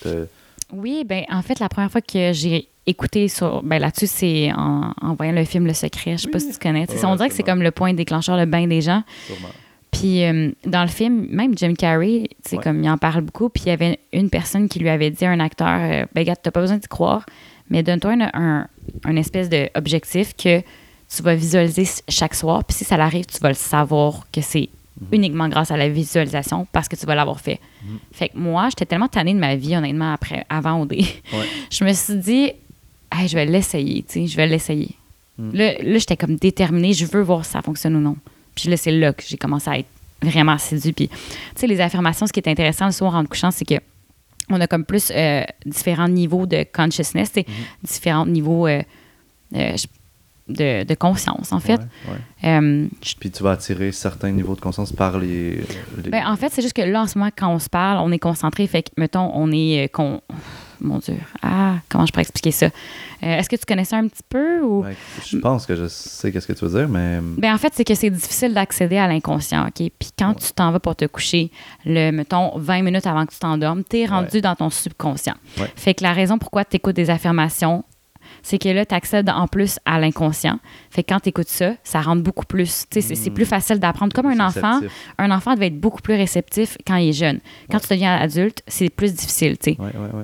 oui, 0.72 1.04
ben 1.04 1.24
en 1.30 1.42
fait, 1.42 1.60
la 1.60 1.68
première 1.68 1.90
fois 1.90 2.00
que 2.00 2.32
j'ai 2.32 2.68
écouté 2.86 3.28
sur. 3.28 3.62
Ben 3.62 3.78
là-dessus, 3.78 4.06
c'est 4.06 4.52
en, 4.54 5.14
voyant 5.14 5.32
le 5.32 5.44
film 5.44 5.66
Le 5.66 5.74
Secret. 5.74 6.12
Je 6.12 6.22
sais 6.22 6.30
pas 6.30 6.40
si 6.40 6.50
tu 6.50 6.58
connais. 6.58 6.86
on 7.04 7.16
dirait 7.16 7.28
que 7.28 7.34
c'est 7.34 7.42
comme 7.42 7.62
le 7.62 7.70
point 7.70 7.94
déclencheur, 7.94 8.36
le 8.36 8.46
bain 8.46 8.66
des 8.66 8.80
gens. 8.80 9.02
Puis 9.90 10.24
euh, 10.24 10.50
dans 10.66 10.82
le 10.82 10.88
film, 10.88 11.26
même 11.30 11.56
Jim 11.56 11.74
Carrey, 11.74 12.28
c'est 12.44 12.58
comme 12.58 12.82
il 12.82 12.90
en 12.90 12.98
parle 12.98 13.22
beaucoup. 13.22 13.48
Puis 13.48 13.64
il 13.66 13.68
y 13.68 13.72
avait 13.72 13.98
une 14.12 14.30
personne 14.30 14.68
qui 14.68 14.78
lui 14.78 14.88
avait 14.88 15.10
dit 15.10 15.24
à 15.24 15.30
un 15.30 15.40
acteur 15.40 15.78
euh, 15.80 16.06
Ben, 16.14 16.24
gars, 16.24 16.36
t'as 16.36 16.50
pas 16.50 16.60
besoin 16.60 16.76
d'y 16.76 16.88
croire, 16.88 17.24
mais 17.70 17.82
donne-toi 17.82 18.16
un, 18.34 18.66
un, 19.04 19.16
espèce 19.16 19.48
d'objectif 19.48 20.34
que 20.36 20.60
tu 20.60 21.22
vas 21.22 21.34
visualiser 21.34 21.88
chaque 22.08 22.34
soir. 22.34 22.64
Puis 22.64 22.76
si 22.76 22.84
ça 22.84 22.96
arrive, 22.96 23.24
tu 23.24 23.38
vas 23.38 23.48
le 23.48 23.54
savoir 23.54 24.26
que 24.30 24.42
c'est 24.42 24.68
Mhm. 25.00 25.06
uniquement 25.12 25.48
grâce 25.48 25.70
à 25.70 25.76
la 25.76 25.88
visualisation 25.88 26.66
parce 26.72 26.88
que 26.88 26.96
tu 26.96 27.06
vas 27.06 27.14
l'avoir 27.14 27.40
fait. 27.40 27.60
Mhm. 27.84 27.98
Fait 28.12 28.28
que 28.30 28.38
moi, 28.38 28.68
j'étais 28.70 28.86
tellement 28.86 29.08
tannée 29.08 29.34
de 29.34 29.38
ma 29.38 29.54
vie, 29.56 29.76
honnêtement, 29.76 30.12
après, 30.12 30.44
avant 30.48 30.80
OD. 30.82 30.94
je 31.70 31.84
me 31.84 31.92
suis 31.92 32.16
dit, 32.16 32.52
Hey, 33.10 33.26
je 33.26 33.34
vais 33.34 33.46
l'essayer, 33.46 34.02
tu 34.02 34.12
sais, 34.12 34.26
je 34.26 34.36
vais 34.36 34.46
l'essayer. 34.46 34.90
Mm. 35.38 35.50
Là, 35.54 35.72
là 35.82 35.98
j'étais 35.98 36.16
comme 36.16 36.36
déterminée, 36.36 36.92
je 36.92 37.06
veux 37.06 37.22
voir 37.22 37.44
si 37.44 37.52
ça 37.52 37.62
fonctionne 37.62 37.96
ou 37.96 38.00
non. 38.00 38.16
Puis 38.54 38.68
là, 38.68 38.76
c'est 38.76 38.90
là 38.90 39.12
que 39.12 39.22
j'ai 39.26 39.36
commencé 39.38 39.70
à 39.70 39.78
être 39.78 39.88
vraiment 40.20 40.52
assidue. 40.52 40.92
Puis, 40.92 41.08
tu 41.08 41.14
sais, 41.54 41.66
les 41.66 41.80
affirmations, 41.80 42.26
ce 42.26 42.32
qui 42.32 42.40
est 42.40 42.48
intéressant 42.48 42.86
le 42.86 42.92
soir 42.92 43.14
en 43.14 43.22
te 43.24 43.28
couchant, 43.28 43.50
c'est 43.50 43.64
que 43.64 43.76
on 44.50 44.60
a 44.60 44.66
comme 44.66 44.84
plus 44.84 45.10
euh, 45.14 45.42
différents 45.64 46.08
niveaux 46.08 46.46
de 46.46 46.64
consciousness, 46.72 47.32
différents 47.82 48.26
niveaux 48.26 48.66
euh, 48.66 48.82
euh, 49.54 49.76
je- 49.76 49.86
de, 50.48 50.84
de 50.84 50.94
conscience, 50.94 51.52
en 51.52 51.60
fait. 51.60 51.80
Ouais, 51.80 52.12
ouais. 52.42 52.48
Euh, 52.50 52.86
je- 53.04 53.14
Puis 53.18 53.30
tu 53.30 53.42
vas 53.42 53.52
attirer 53.52 53.92
certains 53.92 54.30
niveaux 54.30 54.54
de 54.54 54.60
conscience 54.60 54.92
par 54.92 55.18
les. 55.18 55.56
les- 56.02 56.10
ben, 56.10 56.26
en 56.26 56.36
fait, 56.36 56.50
c'est 56.52 56.62
juste 56.62 56.74
que 56.76 56.82
là, 56.82 57.02
en 57.02 57.06
ce 57.06 57.18
moment, 57.18 57.30
quand 57.36 57.48
on 57.52 57.58
se 57.58 57.68
parle, 57.68 57.98
on 57.98 58.12
est 58.12 58.18
concentré. 58.18 58.66
Fait 58.66 58.82
que, 58.82 58.90
mettons, 58.96 59.30
on 59.34 59.50
est. 59.52 59.84
euh, 59.84 59.88
con... 59.92 60.20
Mon 60.80 60.98
Dieu. 60.98 61.16
Ah, 61.42 61.74
comment 61.88 62.06
je 62.06 62.12
pourrais 62.12 62.22
expliquer 62.22 62.52
ça? 62.52 62.66
Euh, 62.66 62.70
Est-ce 63.38 63.48
que 63.48 63.56
tu 63.56 63.64
connais 63.66 63.84
ça 63.84 63.96
un 63.96 64.06
petit 64.06 64.22
peu 64.28 64.60
ou? 64.60 64.84
Ouais, 64.84 64.94
je 65.26 65.36
pense 65.38 65.66
que 65.66 65.74
je 65.74 65.88
sais 65.88 66.30
qu'est-ce 66.30 66.46
que 66.46 66.52
tu 66.52 66.64
veux 66.64 66.78
dire, 66.78 66.88
mais. 66.88 67.18
Ben, 67.36 67.52
en 67.52 67.58
fait, 67.58 67.72
c'est 67.74 67.82
que 67.82 67.96
c'est 67.96 68.10
difficile 68.10 68.54
d'accéder 68.54 68.96
à 68.96 69.08
l'inconscient, 69.08 69.66
OK? 69.66 69.90
Puis 69.98 70.10
quand 70.16 70.34
tu 70.34 70.52
t'en 70.52 70.70
vas 70.70 70.78
pour 70.78 70.94
te 70.94 71.04
coucher, 71.06 71.50
le, 71.84 72.12
mettons, 72.12 72.56
20 72.56 72.82
minutes 72.82 73.08
avant 73.08 73.26
que 73.26 73.32
tu 73.32 73.40
t'endormes, 73.40 73.82
tu 73.82 73.98
es 73.98 74.06
rendu 74.06 74.40
dans 74.40 74.54
ton 74.54 74.70
subconscient. 74.70 75.34
Fait 75.74 75.94
que 75.94 76.04
la 76.04 76.12
raison 76.12 76.38
pourquoi 76.38 76.64
tu 76.64 76.76
écoutes 76.76 76.94
des 76.94 77.10
affirmations, 77.10 77.82
c'est 78.42 78.58
que 78.58 78.68
là, 78.68 78.84
tu 78.86 78.94
accèdes 78.94 79.28
en 79.30 79.46
plus 79.46 79.78
à 79.84 79.98
l'inconscient. 80.00 80.58
Fait 80.90 81.02
que 81.02 81.12
quand 81.12 81.20
tu 81.20 81.28
écoutes 81.30 81.48
ça, 81.48 81.72
ça 81.84 82.00
rentre 82.00 82.22
beaucoup 82.22 82.46
plus. 82.46 82.86
Sais, 82.90 83.00
c'est 83.00 83.14
c'est 83.14 83.30
Mm. 83.30 83.34
plus 83.34 83.44
facile 83.46 83.78
d'apprendre. 83.78 84.12
Comme 84.12 84.26
un 84.26 84.40
enfant, 84.40 84.80
un 85.18 85.30
enfant 85.30 85.54
devait 85.54 85.66
être 85.68 85.80
beaucoup 85.80 86.02
plus 86.02 86.14
réceptif 86.14 86.76
quand 86.86 86.96
il 86.96 87.10
est 87.10 87.12
jeune. 87.12 87.40
Quand 87.70 87.78
Ouais. 87.78 87.82
tu 87.82 87.88
deviens 87.94 88.16
adulte, 88.16 88.62
c'est 88.66 88.88
plus 88.90 89.14
difficile. 89.14 89.56
Ouais. 89.66 89.76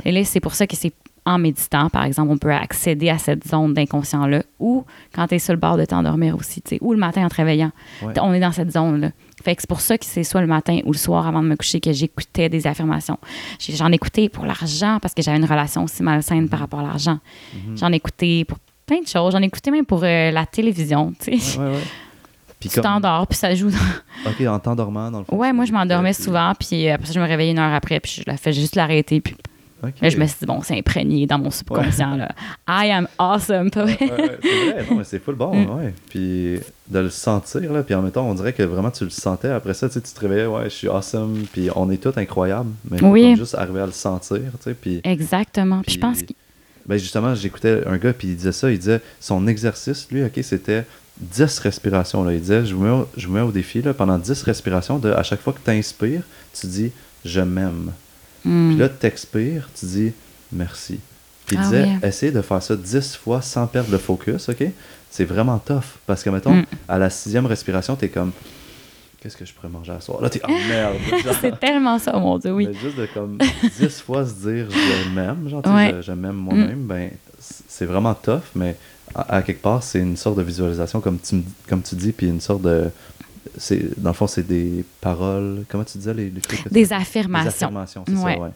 Et 0.04 0.12
là, 0.12 0.24
c'est 0.24 0.40
pour 0.40 0.54
ça 0.54 0.66
que 0.66 0.76
c'est 0.76 0.92
en 1.26 1.38
méditant, 1.38 1.88
par 1.88 2.04
exemple, 2.04 2.30
on 2.32 2.36
peut 2.36 2.52
accéder 2.52 3.08
à 3.08 3.16
cette 3.16 3.48
zone 3.48 3.72
d'inconscient-là, 3.72 4.42
ou 4.58 4.84
quand 5.14 5.26
tu 5.28 5.36
es 5.36 5.38
sur 5.38 5.54
le 5.54 5.58
bord 5.58 5.78
de 5.78 5.86
t'endormir 5.86 6.36
aussi, 6.36 6.62
ou 6.82 6.92
le 6.92 6.98
matin 6.98 7.24
en 7.24 7.28
te 7.28 7.36
réveillant. 7.36 7.70
On 8.20 8.34
est 8.34 8.40
dans 8.40 8.52
cette 8.52 8.70
zone-là. 8.72 9.08
Fait 9.44 9.54
que 9.54 9.60
c'est 9.60 9.68
pour 9.68 9.80
ça 9.80 9.98
que 9.98 10.04
c'est 10.06 10.24
soit 10.24 10.40
le 10.40 10.46
matin 10.46 10.80
ou 10.84 10.92
le 10.92 10.98
soir 10.98 11.26
avant 11.26 11.42
de 11.42 11.48
me 11.48 11.56
coucher 11.56 11.80
que 11.80 11.92
j'écoutais 11.92 12.48
des 12.48 12.66
affirmations. 12.66 13.18
J'en 13.60 13.92
écoutais 13.92 14.28
pour 14.28 14.46
l'argent 14.46 14.98
parce 15.02 15.12
que 15.14 15.22
j'avais 15.22 15.36
une 15.36 15.44
relation 15.44 15.84
aussi 15.84 16.02
malsaine 16.02 16.48
par 16.48 16.60
rapport 16.60 16.80
à 16.80 16.84
l'argent. 16.84 17.18
Mhm. 17.54 17.76
J'en 17.76 17.92
écoutais 17.92 18.44
pour 18.48 18.58
plein 18.86 19.00
de 19.02 19.06
choses. 19.06 19.32
J'en 19.32 19.42
écoutais 19.42 19.70
même 19.70 19.84
pour 19.86 20.00
euh, 20.02 20.30
la 20.30 20.46
télévision, 20.46 21.12
tu 21.22 21.38
sais. 21.38 21.58
Ouais, 21.58 21.64
ouais, 21.66 21.72
ouais. 21.74 21.82
Puis 22.60 22.70
Tu 22.70 22.80
t'endors, 22.80 23.26
puis 23.26 23.36
ça 23.36 23.54
joue. 23.54 23.68
dans- 23.70 23.76
Ok, 24.30 24.40
en 24.46 24.58
t'endormant, 24.58 25.10
dans 25.10 25.18
le 25.18 25.24
fond. 25.26 25.36
Ouais, 25.36 25.52
moi, 25.52 25.66
je 25.66 25.72
m'endormais 25.72 26.14
souvent, 26.14 26.54
puis 26.58 26.88
euh, 26.88 26.94
après 26.94 27.08
ça, 27.08 27.12
je 27.12 27.20
me 27.20 27.26
réveillais 27.26 27.50
une 27.50 27.58
heure 27.58 27.74
après, 27.74 28.00
puis 28.00 28.22
je 28.24 28.30
la 28.30 28.38
fais 28.38 28.54
juste 28.54 28.74
l'arrêter, 28.74 29.20
puis 29.20 29.36
Ok. 29.84 29.94
là, 30.00 30.08
je 30.08 30.16
me 30.18 30.26
suis 30.26 30.36
dit, 30.40 30.46
bon, 30.46 30.60
c'est 30.62 30.76
imprégné 30.78 31.26
dans 31.26 31.38
mon 31.38 31.50
subconscient, 31.50 32.16
là. 32.16 32.28
I 32.68 32.90
am 32.90 33.06
awesome, 33.18 33.70
pas 33.70 33.82
vrai? 33.84 33.98
Ouais, 34.00 34.10
ouais, 34.10 34.38
c'est 34.42 34.70
vrai, 34.72 34.86
non, 34.90 34.96
mais 34.98 35.04
c'est 35.04 35.18
full 35.18 35.34
bon, 35.34 35.54
Mm. 35.54 35.70
ouais. 35.78 35.94
Puis 36.08 36.58
de 36.88 36.98
le 36.98 37.10
sentir, 37.10 37.72
là, 37.72 37.82
puis 37.82 37.94
en 37.94 38.02
même 38.02 38.10
temps, 38.12 38.28
on 38.28 38.34
dirait 38.34 38.52
que 38.52 38.62
vraiment 38.62 38.90
tu 38.90 39.04
le 39.04 39.10
sentais. 39.10 39.48
Après 39.48 39.74
ça, 39.74 39.88
tu 39.88 39.94
sais, 39.94 40.00
tu 40.00 40.12
te 40.12 40.20
réveillais, 40.20 40.46
ouais, 40.46 40.64
je 40.64 40.74
suis 40.74 40.88
awesome, 40.88 41.44
puis 41.52 41.68
on 41.76 41.90
est 41.90 41.96
tous 42.02 42.18
incroyables, 42.18 42.70
mais 42.90 42.98
faut 42.98 43.06
Oui. 43.08 43.22
comme 43.22 43.36
juste 43.36 43.54
arriver 43.54 43.80
à 43.80 43.86
le 43.86 43.92
sentir, 43.92 44.38
tu 44.38 44.62
sais, 44.62 44.74
puis... 44.74 45.00
Exactement. 45.04 45.82
Puis 45.82 45.94
je 45.94 46.00
pense 46.00 46.22
que. 46.22 46.32
Ben 46.86 46.98
justement, 46.98 47.34
j'écoutais 47.34 47.82
un 47.86 47.96
gars, 47.96 48.12
puis 48.12 48.28
il 48.28 48.36
disait 48.36 48.52
ça, 48.52 48.70
il 48.70 48.78
disait, 48.78 49.00
son 49.18 49.46
exercice, 49.46 50.06
lui, 50.10 50.22
ok, 50.22 50.38
c'était 50.42 50.84
10 51.18 51.58
respirations, 51.60 52.22
là. 52.24 52.34
Il 52.34 52.40
disait, 52.40 52.66
je 52.66 52.74
vous 52.74 52.84
mets 52.84 52.90
au, 52.90 53.08
je 53.16 53.26
vous 53.26 53.32
mets 53.32 53.40
au 53.40 53.52
défi, 53.52 53.80
là, 53.80 53.94
pendant 53.94 54.18
10 54.18 54.42
respirations, 54.42 54.98
de, 54.98 55.10
à 55.10 55.22
chaque 55.22 55.40
fois 55.40 55.54
que 55.54 55.60
tu 55.64 55.70
inspires, 55.70 56.20
tu 56.52 56.66
dis, 56.66 56.92
je 57.24 57.40
m'aime. 57.40 57.92
Hmm. 58.44 58.70
Puis 58.70 58.78
là, 58.78 58.88
tu 58.88 59.06
expires, 59.06 59.68
tu 59.78 59.86
dis 59.86 60.12
merci. 60.52 60.98
Puis 61.46 61.56
il 61.56 61.60
Ah 61.60 61.64
disait, 61.64 61.88
oui. 62.28 62.32
de 62.32 62.42
faire 62.42 62.62
ça 62.62 62.74
10 62.76 63.16
fois 63.16 63.42
sans 63.42 63.66
perdre 63.66 63.90
le 63.90 63.98
focus, 63.98 64.48
OK? 64.48 64.64
C'est 65.10 65.24
vraiment 65.24 65.58
tough. 65.58 65.98
Parce 66.06 66.22
que, 66.22 66.30
mettons, 66.30 66.54
Mm. 66.54 66.64
à 66.88 66.98
la 66.98 67.10
sixième 67.10 67.46
respiration, 67.46 67.96
t'es 67.96 68.08
comme, 68.08 68.32
qu'est-ce 69.20 69.36
que 69.36 69.44
je 69.44 69.52
pourrais 69.52 69.68
manger 69.68 69.92
à 69.92 70.00
soir? 70.00 70.20
Là, 70.22 70.30
t'es, 70.30 70.40
oh 70.46 70.50
merde! 70.68 70.96
C'est 71.40 71.58
tellement 71.60 71.98
ça, 71.98 72.12
mon 72.18 72.38
Dieu, 72.38 72.52
oui. 72.52 72.66
mais 72.68 72.74
juste 72.78 72.96
de 72.96 73.06
comme 73.12 73.38
10 73.78 74.00
fois 74.00 74.24
se 74.26 74.32
dire, 74.34 74.66
je 74.70 75.08
m'aime, 75.14 75.48
genre, 75.48 75.62
Ouais. 75.66 75.92
Je, 75.96 76.02
je 76.02 76.12
m'aime 76.12 76.36
moi-même, 76.36 76.84
ben, 76.86 77.10
c'est 77.38 77.84
vraiment 77.84 78.14
tough, 78.14 78.40
mais 78.54 78.74
à, 79.14 79.36
à 79.36 79.42
quelque 79.42 79.60
part, 79.60 79.82
c'est 79.82 79.98
une 79.98 80.16
sorte 80.16 80.38
de 80.38 80.42
visualisation, 80.42 81.00
comme 81.00 81.18
tu, 81.18 81.34
me- 81.36 81.42
comme 81.68 81.82
tu 81.82 81.94
dis, 81.94 82.12
puis 82.12 82.26
une 82.28 82.40
sorte 82.40 82.62
de. 82.62 82.88
C'est 83.56 84.00
Dans 84.00 84.10
le 84.10 84.14
fond, 84.14 84.26
c'est 84.26 84.46
des 84.46 84.84
paroles. 85.00 85.64
Comment 85.68 85.84
tu 85.84 85.98
disais 85.98 86.14
les, 86.14 86.30
les 86.30 86.40
trucs 86.40 86.62
que 86.64 86.68
tu- 86.68 86.74
Des 86.74 86.84
Des 86.84 86.92
affirmations. 86.92 87.48
affirmations, 87.68 88.04
c'est 88.06 88.14
Ouais. 88.14 88.34
ça, 88.34 88.40
ouais. 88.40 88.50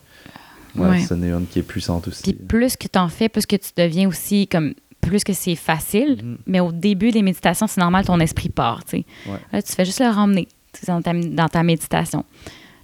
Ouais, 0.76 0.88
Ouais. 0.90 1.00
c'est 1.00 1.14
une 1.14 1.46
qui 1.50 1.58
est 1.60 1.62
puissante 1.62 2.08
aussi. 2.08 2.22
Puis 2.22 2.32
plus 2.34 2.76
que 2.76 2.86
tu 2.88 2.98
en 2.98 3.08
fais, 3.08 3.28
plus 3.28 3.46
que 3.46 3.56
tu 3.56 3.70
deviens 3.76 4.08
aussi 4.08 4.46
comme. 4.48 4.74
Plus 5.00 5.22
que 5.24 5.32
c'est 5.32 5.54
facile. 5.54 6.18
Mhm. 6.22 6.38
Mais 6.46 6.60
au 6.60 6.72
début 6.72 7.12
des 7.12 7.22
méditations, 7.22 7.66
c'est 7.68 7.80
normal, 7.80 8.04
ton 8.04 8.18
esprit 8.20 8.48
part, 8.48 8.84
tu 8.84 8.98
sais. 8.98 9.04
Ouais. 9.30 9.38
Là, 9.52 9.62
tu 9.62 9.72
fais 9.72 9.84
juste 9.84 10.00
le 10.00 10.08
ramener 10.08 10.48
dans 10.86 11.00
ta, 11.00 11.12
dans 11.14 11.48
ta 11.48 11.62
méditation. 11.62 12.24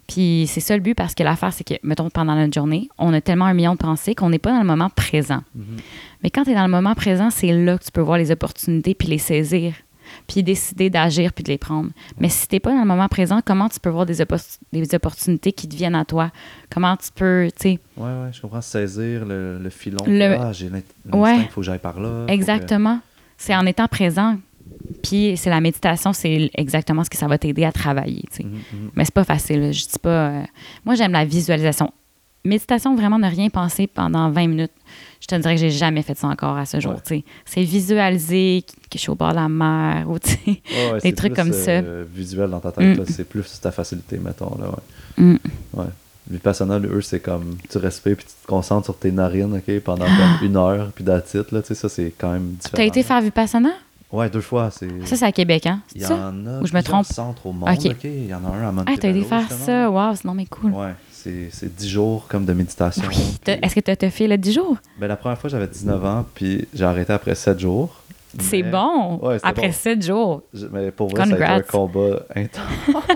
Puis 0.06 0.46
c'est 0.48 0.60
ça 0.60 0.76
le 0.76 0.82
but 0.82 0.94
parce 0.94 1.14
que 1.14 1.22
l'affaire, 1.22 1.52
c'est 1.52 1.64
que, 1.64 1.74
mettons, 1.82 2.10
pendant 2.10 2.34
notre 2.36 2.52
journée, 2.54 2.88
on 2.98 3.12
a 3.12 3.20
tellement 3.20 3.46
un 3.46 3.54
million 3.54 3.72
de 3.72 3.78
pensées 3.78 4.14
qu'on 4.14 4.30
n'est 4.30 4.38
pas 4.38 4.52
dans 4.52 4.60
le 4.60 4.66
moment 4.66 4.90
présent. 4.90 5.42
Mhm. 5.54 5.64
Mais 6.22 6.30
quand 6.30 6.44
tu 6.44 6.50
es 6.50 6.54
dans 6.54 6.64
le 6.64 6.70
moment 6.70 6.94
présent, 6.94 7.30
c'est 7.30 7.52
là 7.52 7.78
que 7.78 7.84
tu 7.84 7.90
peux 7.90 8.00
voir 8.00 8.16
les 8.18 8.30
opportunités 8.30 8.94
puis 8.94 9.08
les 9.08 9.18
saisir, 9.18 9.74
puis 10.26 10.42
décider 10.42 10.90
d'agir 10.90 11.32
puis 11.32 11.44
de 11.44 11.48
les 11.50 11.58
prendre. 11.58 11.90
Mais 12.18 12.28
si 12.28 12.48
tu 12.48 12.54
n'es 12.54 12.60
pas 12.60 12.70
dans 12.72 12.80
le 12.80 12.86
moment 12.86 13.08
présent, 13.08 13.40
comment 13.44 13.68
tu 13.68 13.80
peux 13.80 13.90
voir 13.90 14.06
des, 14.06 14.20
oppo- 14.20 14.58
des 14.72 14.94
opportunités 14.94 15.52
qui 15.52 15.68
te 15.68 15.74
viennent 15.76 15.94
à 15.94 16.04
toi? 16.04 16.30
Comment 16.70 16.96
tu 16.96 17.08
peux, 17.14 17.48
tu 17.58 17.62
sais, 17.62 17.78
Ouais, 17.96 18.04
ouais, 18.04 18.30
je 18.32 18.40
comprends. 18.40 18.60
Saisir 18.60 19.24
le, 19.24 19.58
le 19.58 19.70
filon. 19.70 20.04
Le- 20.06 20.36
Ah, 20.40 20.52
j'ai 20.52 20.68
l'instinct, 20.68 21.18
Ouais. 21.18 21.38
il 21.38 21.48
faut 21.48 21.60
que 21.60 21.66
j'aille 21.66 21.78
par 21.78 22.00
là. 22.00 22.26
que- 22.26 22.32
exactement. 22.32 23.00
C'est 23.36 23.54
en 23.54 23.66
étant 23.66 23.88
présent. 23.88 24.36
Puis 25.02 25.36
c'est 25.36 25.50
la 25.50 25.60
méditation, 25.60 26.12
c'est 26.12 26.50
exactement 26.54 27.04
ce 27.04 27.10
que 27.10 27.16
ça 27.16 27.26
va 27.26 27.36
t'aider 27.36 27.64
à 27.64 27.72
travailler, 27.72 28.22
tu 28.30 28.36
sais. 28.38 28.44
Mhm, 28.44 28.50
mhm. 28.72 28.90
Mais 28.94 29.04
c'est 29.04 29.14
pas 29.14 29.24
facile. 29.24 29.72
Je 29.72 29.80
dis 29.86 29.98
pas. 30.00 30.08
euh, 30.28 30.42
Moi, 30.84 30.94
j'aime 30.94 31.12
la 31.12 31.24
visualisation. 31.24 31.92
Méditation, 32.46 32.94
vraiment 32.94 33.18
ne 33.18 33.28
rien 33.28 33.48
penser 33.48 33.86
pendant 33.86 34.30
20 34.30 34.46
minutes. 34.48 34.72
Je 35.24 35.26
te 35.36 35.40
dirais 35.40 35.54
que 35.54 35.60
j'ai 35.60 35.70
jamais 35.70 36.02
fait 36.02 36.14
ça 36.18 36.26
encore 36.26 36.54
à 36.58 36.66
ce 36.66 36.80
jour. 36.80 36.92
Ouais. 37.10 37.24
C'est 37.46 37.62
visualiser 37.62 38.62
que 38.68 38.76
je 38.96 38.98
suis 38.98 39.08
au 39.10 39.14
bord 39.14 39.30
de 39.30 39.36
la 39.36 39.48
mer 39.48 40.04
ou. 40.06 40.18
Ouais, 40.46 40.60
ouais, 40.92 41.00
Des 41.02 41.14
trucs 41.14 41.32
plus, 41.32 41.42
comme 41.42 41.52
euh, 41.66 42.04
visuel 42.14 42.50
dans 42.50 42.60
ta 42.60 42.70
tête, 42.72 42.98
Mm. 42.98 43.04
c'est 43.08 43.24
plus 43.26 43.58
ta 43.58 43.70
facilité, 43.70 44.18
mettons. 44.18 44.54
Là, 44.60 44.66
ouais. 45.16 45.24
Mm. 45.24 45.38
Vipassana, 46.30 46.78
eux, 46.78 47.00
c'est 47.00 47.20
comme 47.20 47.56
tu 47.70 47.78
respires 47.78 48.16
puis 48.16 48.26
tu 48.26 48.32
te 48.42 48.46
concentres 48.46 48.84
sur 48.86 48.96
tes 48.98 49.12
narines 49.12 49.54
ok, 49.56 49.80
pendant 49.80 50.04
comme 50.06 50.46
une 50.46 50.56
heure, 50.56 50.90
puis 50.94 51.04
d'attitude, 51.04 51.46
là, 51.52 51.60
ça 51.62 51.88
c'est 51.88 52.12
quand 52.18 52.32
même 52.32 52.52
différent. 52.60 52.76
T'as 52.76 52.84
été 52.84 53.02
faire 53.02 53.20
Vipassana? 53.22 53.70
Ouais, 54.12 54.28
deux 54.30 54.40
fois. 54.42 54.70
C'est... 54.70 54.88
Ça, 55.06 55.16
c'est 55.16 55.24
à 55.24 55.32
Québec, 55.32 55.66
hein? 55.66 55.80
Il 55.94 56.02
y 56.02 56.04
ça? 56.04 56.14
en 56.28 56.46
a 56.46 56.60
Ou 56.60 56.66
je 56.66 56.74
me 56.74 56.82
trompe? 56.82 57.04
centres 57.06 57.46
au 57.46 57.52
monde, 57.52 57.68
Ok. 57.68 58.04
Il 58.04 58.26
y 58.26 58.34
en 58.34 58.44
a 58.44 58.48
un 58.48 58.68
à 58.68 58.72
Montebello, 58.72 58.96
Ah, 58.96 59.00
t'as 59.00 59.08
été 59.08 59.22
faire 59.22 59.50
ça? 59.50 59.90
Waouh, 59.90 60.14
c'est 60.14 60.24
non, 60.24 60.34
mais 60.34 60.46
cool. 60.46 60.70
Ouais, 60.72 60.94
c'est, 61.24 61.48
c'est 61.50 61.74
10 61.74 61.88
jours 61.88 62.26
comme 62.28 62.44
de 62.44 62.52
méditation. 62.52 63.02
Oui. 63.08 63.16
Puis- 63.42 63.54
Est-ce 63.62 63.74
que 63.74 63.80
tu 63.80 64.04
as 64.04 64.10
fait 64.10 64.26
le 64.28 64.36
10 64.36 64.52
jours? 64.52 64.76
Ben, 64.98 65.06
la 65.06 65.16
première 65.16 65.38
fois, 65.38 65.48
j'avais 65.48 65.66
19 65.68 66.04
ans, 66.04 66.26
puis 66.34 66.66
j'ai 66.74 66.84
arrêté 66.84 67.12
après 67.14 67.34
7 67.34 67.58
jours. 67.58 68.00
C'est 68.40 68.62
Mais- 68.62 68.70
bon! 68.70 69.18
Ouais, 69.22 69.38
Après 69.42 69.68
bon. 69.68 69.72
7 69.72 70.04
jours. 70.04 70.42
Je- 70.52 70.66
mais 70.66 70.90
pour 70.90 71.08
vrai, 71.08 71.18
ça 71.18 71.22
a 71.22 71.26
été 71.26 71.36
Congrats. 71.36 71.54
un 71.54 71.60
combat 71.60 72.20
intense 72.34 73.06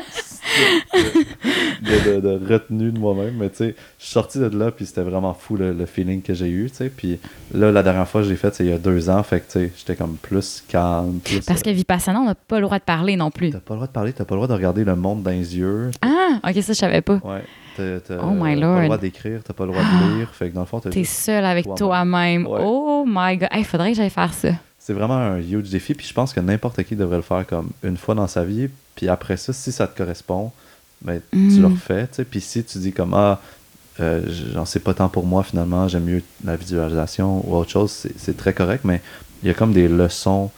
de, 1.83 2.11
de- 2.15 2.21
de 2.39 2.53
retenue 2.53 2.93
de 2.93 2.99
moi-même. 2.99 3.35
Mais 3.37 3.51
tu 3.51 3.57
sais, 3.57 3.75
je 3.99 4.05
suis 4.05 4.13
sorti 4.13 4.39
de 4.39 4.47
là, 4.47 4.71
puis 4.71 4.87
c'était 4.87 5.03
vraiment 5.03 5.35
fou 5.35 5.57
le, 5.57 5.73
le 5.73 5.87
feeling 5.87 6.23
que 6.23 6.35
j'ai 6.35 6.49
eu, 6.49 6.69
sais. 6.69 6.89
Puis 6.89 7.19
là, 7.53 7.71
la 7.73 7.83
dernière 7.83 8.09
fois 8.09 8.23
que 8.23 8.29
j'ai 8.29 8.37
fait, 8.37 8.55
c'est 8.55 8.65
il 8.65 8.71
y 8.71 8.73
a 8.73 8.79
deux 8.79 9.11
ans, 9.11 9.23
fait 9.25 9.41
que 9.41 9.47
tu 9.53 9.59
sais, 9.59 9.73
j'étais 9.77 9.97
comme 9.97 10.17
plus 10.17 10.63
calme. 10.69 11.19
Plus, 11.25 11.41
Parce 11.45 11.63
que 11.63 11.71
Vipassana, 11.71 12.21
on 12.21 12.25
n'a 12.27 12.35
pas 12.37 12.57
le 12.57 12.63
droit 12.63 12.79
de 12.79 12.85
parler 12.85 13.17
non 13.17 13.31
plus. 13.31 13.51
T'as 13.51 13.59
pas 13.59 13.75
le 13.75 13.79
droit 13.79 13.87
de 13.89 13.93
parler, 13.93 14.13
t'as 14.13 14.25
pas 14.25 14.35
le 14.35 14.39
droit 14.39 14.49
de 14.49 14.55
regarder 14.55 14.85
le 14.85 14.95
monde 14.97 15.23
dans 15.25 15.31
les 15.33 15.57
yeux. 15.57 15.91
Ah, 16.01 16.39
ok, 16.49 16.55
ça, 16.63 16.73
je 16.73 16.79
savais 16.79 17.03
pas. 17.03 17.21
Ouais. 17.25 17.43
T'as, 18.07 18.17
Oh 18.23 18.31
my 18.33 18.61
pas 18.61 18.81
le 18.81 18.85
droit 18.85 18.99
d'écrire, 18.99 19.41
t'as 19.45 19.55
pas 19.55 19.65
le 19.65 19.73
droit 19.73 19.83
de 19.83 20.19
lire. 20.19 20.31
Fait 20.35 20.51
que 20.51 20.55
dans 20.55 20.63
le 20.63 20.67
fond, 20.67 20.81
T'es 20.81 21.05
seul 21.05 21.45
avec 21.45 21.67
toi-même. 21.77 22.47
Ouais. 22.47 22.61
Oh 22.63 23.05
my 23.07 23.37
god. 23.37 23.49
Il 23.57 23.65
faudrait 23.65 23.93
que 23.93 23.97
j'aille 23.97 24.11
faire 24.11 24.35
ça. 24.35 24.51
C'est 24.79 24.93
vraiment 24.93 25.17
un 25.17 25.39
huge 25.39 25.69
défi, 25.71 25.95
puis 25.95 26.07
je 26.07 26.15
pense 26.15 26.33
que 26.33 26.41
n'importe 26.41 26.83
qui 26.85 26.97
devrait 26.97 27.17
le 27.17 27.23
faire 27.23 27.47
comme 27.47 27.71
une 27.83 27.97
fois 27.97 28.15
dans 28.15 28.27
sa 28.27 28.45
vie, 28.45 28.69
puis 28.95 29.09
après 29.09 29.37
ça, 29.37 29.53
si 29.53 29.71
ça 29.71 29.87
te 29.87 29.97
correspond, 29.97 30.51
ben, 31.03 31.21
tu 31.31 31.61
le 31.61 31.67
refais, 31.67 32.07
tu 32.07 32.15
sais, 32.15 32.25
puis 32.25 32.41
si 32.41 32.65
tu 32.65 32.79
dis 32.79 32.93
comme, 32.93 33.13
ah, 33.15 33.41
euh, 34.01 34.23
j'en 34.55 34.65
sais 34.65 34.81
pas 34.81 34.95
tant 34.95 35.09
pour 35.09 35.27
moi 35.27 35.43
finalement, 35.43 35.89
j'aime 35.89 36.05
mieux 36.05 36.23
la 36.45 36.57
visualisation 36.57 37.47
ou 37.47 37.57
autre 37.57 37.71
chose, 37.71 38.07
c'est 38.17 38.37
très 38.37 38.53
correct, 38.53 38.85
mais 38.85 39.03
il 39.43 39.49
y 39.49 39.51
a 39.51 39.55
comme 39.55 39.73
des 39.73 39.89
leçons 39.89 40.51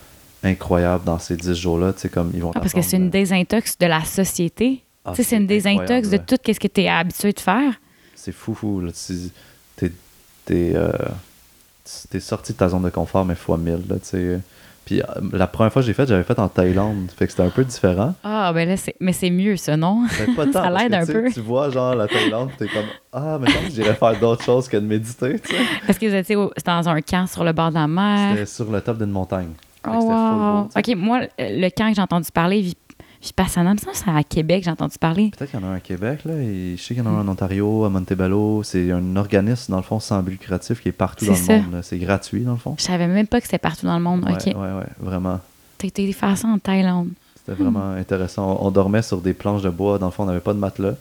incroyables 0.43 1.05
dans 1.05 1.19
ces 1.19 1.37
10 1.37 1.55
jours-là, 1.55 1.93
tu 1.93 2.01
sais, 2.01 2.09
comme 2.09 2.31
ils 2.35 2.41
vont 2.41 2.53
Ah, 2.55 2.61
parce 2.61 2.73
que 2.73 2.83
c'est 2.83 2.97
une 2.97 3.11
désintox 3.11 3.79
de 3.79 3.87
la 3.87 4.05
société. 4.05 4.83
Ah, 5.13 5.23
c'est 5.23 5.37
une 5.37 5.47
désintox 5.47 6.09
de 6.09 6.17
tout 6.17 6.37
ce 6.47 6.59
que 6.59 6.69
tu 6.69 6.81
es 6.83 6.89
habitué 6.89 7.33
de 7.33 7.41
faire. 7.41 7.73
C'est 8.15 8.33
fou, 8.33 8.55
fou, 8.55 8.81
là, 8.81 8.91
tu 8.93 9.15
t'es, 9.77 9.93
t'es, 10.45 10.73
euh, 10.75 10.91
t'es 12.11 12.21
sorti 12.21 12.53
de 12.53 12.59
ta 12.59 12.69
zone 12.69 12.83
de 12.83 12.91
confort, 12.91 13.25
mais 13.25 13.35
fois 13.35 13.57
mille, 13.57 13.83
là, 13.89 13.97
Puis 14.85 15.01
euh, 15.01 15.05
la 15.33 15.47
première 15.47 15.73
fois 15.73 15.81
que 15.81 15.87
j'ai 15.87 15.95
fait, 15.95 16.07
j'avais 16.07 16.23
fait 16.23 16.39
en 16.39 16.49
Thaïlande. 16.49 17.11
Fait 17.17 17.25
que 17.27 17.31
c'était 17.31 17.45
un 17.45 17.51
peu 17.51 17.65
différent. 17.65 18.15
Ah, 18.23 18.53
ben 18.53 18.69
là, 18.69 18.77
c'est... 18.77 18.95
mais 19.01 19.13
c'est 19.13 19.31
mieux, 19.31 19.57
ça, 19.57 19.77
non? 19.77 20.07
Ben, 20.19 20.35
pas 20.35 20.47
tant, 20.53 20.65
Ça 20.65 20.71
l'aide 20.71 20.95
un 20.95 21.07
peu. 21.07 21.31
Tu 21.33 21.41
vois, 21.41 21.71
genre, 21.71 21.95
la 21.95 22.09
Thaïlande, 22.09 22.51
t'es 22.59 22.67
comme, 22.67 22.87
ah, 23.13 23.39
mais 23.41 23.49
j'irais 23.71 23.95
faire 23.95 24.19
d'autres 24.21 24.45
choses 24.45 24.69
que 24.69 24.77
de 24.77 24.87
méditer, 24.87 25.39
tu 25.41 25.55
sais. 25.55 25.63
Parce 25.87 25.99
que 25.99 26.07
vous 26.07 26.15
étiez 26.15 26.37
dans 26.37 26.89
un 26.89 27.01
camp 27.01 27.27
sur 27.27 27.45
le 27.45 27.53
bord 27.53 27.71
de 27.71 27.75
la 27.75 27.87
mer. 27.89 28.33
C'était 28.33 28.47
sur 28.47 28.71
le 28.71 28.81
top 28.81 28.99
d'une 28.99 29.11
montagne. 29.11 29.53
Oh, 29.87 29.93
wow. 29.93 30.65
beau. 30.65 30.69
OK, 30.77 30.97
moi, 30.97 31.21
le 31.39 31.69
camp 31.71 31.89
que 31.89 31.95
j'ai 31.97 32.03
entendu 32.03 32.31
parler, 32.33 32.61
Vip- 32.61 32.77
Vipassana, 33.23 33.75
me 33.75 33.79
semble 33.79 33.93
que 33.93 33.99
c'est 33.99 34.11
à 34.11 34.23
Québec, 34.23 34.63
j'ai 34.65 34.71
entendu 34.71 34.97
parler. 34.99 35.31
Peut-être 35.37 35.51
qu'il 35.51 35.61
y 35.61 35.63
en 35.63 35.67
a 35.67 35.71
un 35.73 35.77
à 35.77 35.81
Québec, 35.81 36.21
là, 36.25 36.35
et 36.37 36.75
je 36.79 36.83
sais 36.83 36.95
qu'il 36.95 37.05
y 37.05 37.07
en 37.07 37.11
a 37.11 37.11
un 37.11 37.21
en 37.21 37.29
Ontario, 37.29 37.85
à 37.85 37.91
Montebello. 37.91 38.63
C'est 38.63 38.91
un 38.93 39.15
organisme, 39.17 39.73
dans 39.73 39.77
le 39.77 39.83
fond, 39.83 40.01
sans 40.01 40.23
but 40.23 40.33
lucratif 40.33 40.81
qui 40.81 40.89
est 40.89 40.93
partout 40.93 41.27
dans 41.27 41.33
le 41.35 41.63
monde. 41.71 41.81
C'est 41.83 41.99
gratuit, 41.99 42.41
dans 42.43 42.53
le 42.53 42.59
fond. 42.59 42.75
Je 42.79 42.83
savais 42.85 43.07
même 43.07 43.27
pas 43.27 43.39
que 43.41 43.47
c'était 43.47 43.59
partout 43.59 43.85
dans 43.85 43.97
le 43.99 44.03
monde. 44.03 44.25
Ouais, 44.25 44.33
OK. 44.33 44.47
ouais, 44.47 44.53
ouais, 44.55 44.87
vraiment. 45.01 45.39
T'as 45.77 45.89
été 45.89 46.11
faire 46.13 46.37
ça 46.39 46.49
en 46.49 46.59
Thaïlande. 46.59 47.09
C'était 47.37 47.63
vraiment 47.63 47.91
intéressant. 47.93 48.59
On, 48.63 48.67
on 48.69 48.71
dormait 48.71 49.03
sur 49.03 49.21
des 49.21 49.35
planches 49.35 49.63
de 49.63 49.71
bois. 49.71 49.99
Dans 49.99 50.07
le 50.07 50.13
fond, 50.13 50.23
on 50.23 50.27
n'avait 50.27 50.41
pas 50.41 50.55
de 50.55 50.59
matelas. 50.59 50.95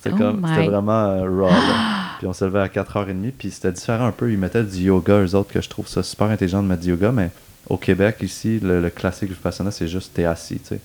C'était 0.00 0.14
Oh 0.14 0.18
comme, 0.18 0.40
my- 0.42 0.48
c'était 0.54 0.66
vraiment 0.68 0.92
euh, 1.06 1.22
raw. 1.28 1.48
là. 1.50 1.84
Puis 2.18 2.26
on 2.28 2.32
se 2.32 2.44
levait 2.44 2.60
à 2.60 2.68
4h30. 2.68 3.32
Puis 3.36 3.50
c'était 3.50 3.72
différent 3.72 4.06
un 4.06 4.12
peu. 4.12 4.30
Ils 4.30 4.38
mettaient 4.38 4.62
du 4.62 4.78
yoga, 4.78 5.20
eux 5.24 5.34
autres, 5.34 5.52
que 5.52 5.60
je 5.60 5.68
trouve 5.68 5.88
ça 5.88 6.02
super 6.04 6.28
intelligent 6.28 6.62
de 6.62 6.68
mettre 6.68 6.82
du 6.82 6.90
yoga. 6.90 7.10
Mais 7.10 7.30
au 7.68 7.76
Québec, 7.76 8.18
ici, 8.22 8.60
le, 8.60 8.80
le 8.80 8.90
classique 8.90 9.30
Vipassana, 9.30 9.70
c'est 9.72 9.88
juste 9.88 10.12
t'es 10.14 10.24
assis, 10.24 10.58
tu 10.60 10.66
sais. 10.68 10.80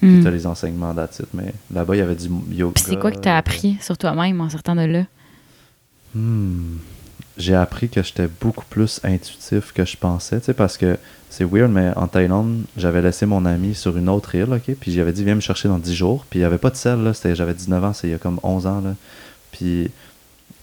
Puis 0.00 0.08
Hmm. 0.08 0.24
t'as 0.24 0.30
les 0.30 0.46
enseignements 0.46 0.94
d'attitude. 0.94 1.26
Mais 1.34 1.52
là-bas, 1.72 1.94
il 1.94 1.98
y 1.98 2.02
avait 2.02 2.14
du 2.14 2.28
yoga. 2.50 2.72
Puis 2.74 2.84
c'est 2.86 2.98
quoi 2.98 3.12
que 3.12 3.18
t'as 3.18 3.36
appris 3.36 3.76
sur 3.80 3.96
toi-même 3.98 4.40
en 4.40 4.48
sortant 4.48 4.74
de 4.74 4.82
là? 4.82 5.04
Hmm. 6.14 6.78
J'ai 7.36 7.54
appris 7.54 7.88
que 7.88 8.02
j'étais 8.02 8.28
beaucoup 8.40 8.64
plus 8.68 9.00
intuitif 9.04 9.72
que 9.72 9.84
je 9.84 9.96
pensais, 9.96 10.40
tu 10.40 10.46
sais, 10.46 10.54
parce 10.54 10.76
que 10.76 10.98
c'est 11.30 11.44
weird, 11.44 11.70
mais 11.70 11.92
en 11.96 12.06
Thaïlande, 12.08 12.64
j'avais 12.76 13.00
laissé 13.00 13.24
mon 13.24 13.46
ami 13.46 13.74
sur 13.74 13.96
une 13.96 14.08
autre 14.08 14.34
île, 14.34 14.52
ok, 14.52 14.74
puis 14.78 14.92
j'avais 14.92 15.12
dit, 15.12 15.24
viens 15.24 15.36
me 15.36 15.40
chercher 15.40 15.68
dans 15.68 15.78
10 15.78 15.94
jours, 15.94 16.26
puis 16.28 16.38
il 16.40 16.42
n'y 16.42 16.46
avait 16.46 16.58
pas 16.58 16.70
de 16.70 16.76
sel, 16.76 16.98
là, 17.02 17.14
c'était, 17.14 17.34
j'avais 17.36 17.54
19 17.54 17.82
ans, 17.84 17.92
c'est 17.94 18.08
il 18.08 18.10
y 18.10 18.14
a 18.14 18.18
comme 18.18 18.40
11 18.42 18.66
ans, 18.66 18.80
là, 18.80 18.94
puis 19.52 19.90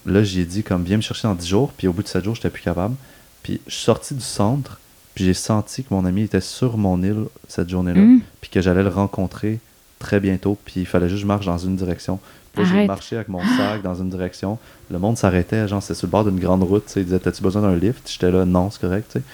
là, 0.06 0.22
j'ai 0.22 0.44
dit, 0.44 0.62
comme, 0.62 0.84
viens 0.84 0.98
me 0.98 1.02
chercher 1.02 1.26
dans 1.26 1.34
10 1.34 1.48
jours, 1.48 1.72
puis 1.76 1.88
au 1.88 1.92
bout 1.92 2.02
de 2.02 2.08
7 2.08 2.22
jours, 2.24 2.34
j'étais 2.34 2.50
plus 2.50 2.62
capable, 2.62 2.94
puis 3.42 3.60
je 3.66 3.74
suis 3.74 3.84
sorti 3.84 4.14
du 4.14 4.20
centre, 4.20 4.78
puis 5.18 5.24
j'ai 5.24 5.34
senti 5.34 5.82
que 5.82 5.92
mon 5.92 6.04
ami 6.04 6.22
était 6.22 6.40
sur 6.40 6.76
mon 6.76 7.02
île 7.02 7.24
cette 7.48 7.68
journée-là, 7.68 8.00
Hmm. 8.00 8.20
puis 8.40 8.50
que 8.50 8.60
j'allais 8.60 8.84
le 8.84 8.88
rencontrer 8.88 9.58
très 9.98 10.20
bientôt, 10.20 10.56
puis 10.64 10.74
il 10.82 10.86
fallait 10.86 11.08
juste 11.08 11.18
que 11.18 11.22
je 11.22 11.26
marche 11.26 11.44
dans 11.46 11.58
une 11.58 11.74
direction. 11.74 12.20
Puis 12.52 12.64
j'ai 12.64 12.86
marché 12.86 13.16
avec 13.16 13.26
mon 13.28 13.40
sac 13.56 13.82
dans 13.82 13.96
une 13.96 14.10
direction. 14.10 14.58
Le 14.92 15.00
monde 15.00 15.18
s'arrêtait, 15.18 15.66
genre, 15.66 15.82
c'était 15.82 15.94
sur 15.94 16.06
le 16.06 16.12
bord 16.12 16.24
d'une 16.24 16.38
grande 16.38 16.62
route. 16.62 16.84
Ils 16.94 17.04
disaient, 17.04 17.18
t'as-tu 17.18 17.42
besoin 17.42 17.62
d'un 17.62 17.74
lift? 17.74 18.08
J'étais 18.08 18.30
là, 18.30 18.44
non, 18.44 18.70
c'est 18.70 18.80
correct, 18.80 19.06
tu 19.12 19.18
sais. 19.18 19.24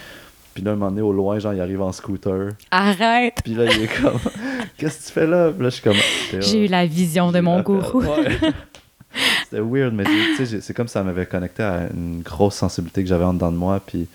Puis 0.54 0.62
là, 0.62 0.70
un 0.70 0.76
moment 0.76 0.90
donné, 0.90 1.02
au 1.02 1.12
loin, 1.12 1.38
genre, 1.38 1.52
il 1.52 1.60
arrive 1.60 1.82
en 1.82 1.92
scooter. 1.92 2.52
Arrête! 2.70 3.34
Puis 3.44 3.54
là, 3.54 3.64
il 3.66 3.82
est 3.82 4.00
comme, 4.00 4.18
qu'est-ce 4.78 5.00
que 5.00 5.06
tu 5.08 5.12
fais 5.12 5.26
là? 5.26 5.50
Puis 5.50 5.62
là, 5.64 5.68
je 5.68 5.74
suis 5.74 5.82
comme, 5.82 6.40
J'ai 6.40 6.64
eu 6.64 6.68
la 6.68 6.86
vision 6.86 7.30
de 7.30 7.40
mon 7.40 7.60
gourou. 7.60 8.00
Ouais. 8.00 8.38
C'était 9.44 9.62
weird, 9.62 9.92
mais 9.94 10.04
tu 10.04 10.36
sais, 10.36 10.46
j'ai- 10.46 10.60
c'est 10.60 10.74
comme 10.74 10.88
ça 10.88 11.02
m'avait 11.02 11.26
connecté 11.26 11.62
à 11.62 11.88
une 11.94 12.22
grosse 12.22 12.54
sensibilité 12.56 13.02
que 13.02 13.08
j'avais 13.08 13.24
en 13.24 13.34
dedans 13.34 13.52
de 13.52 13.56
moi. 13.56 13.80
Puis, 13.86 14.08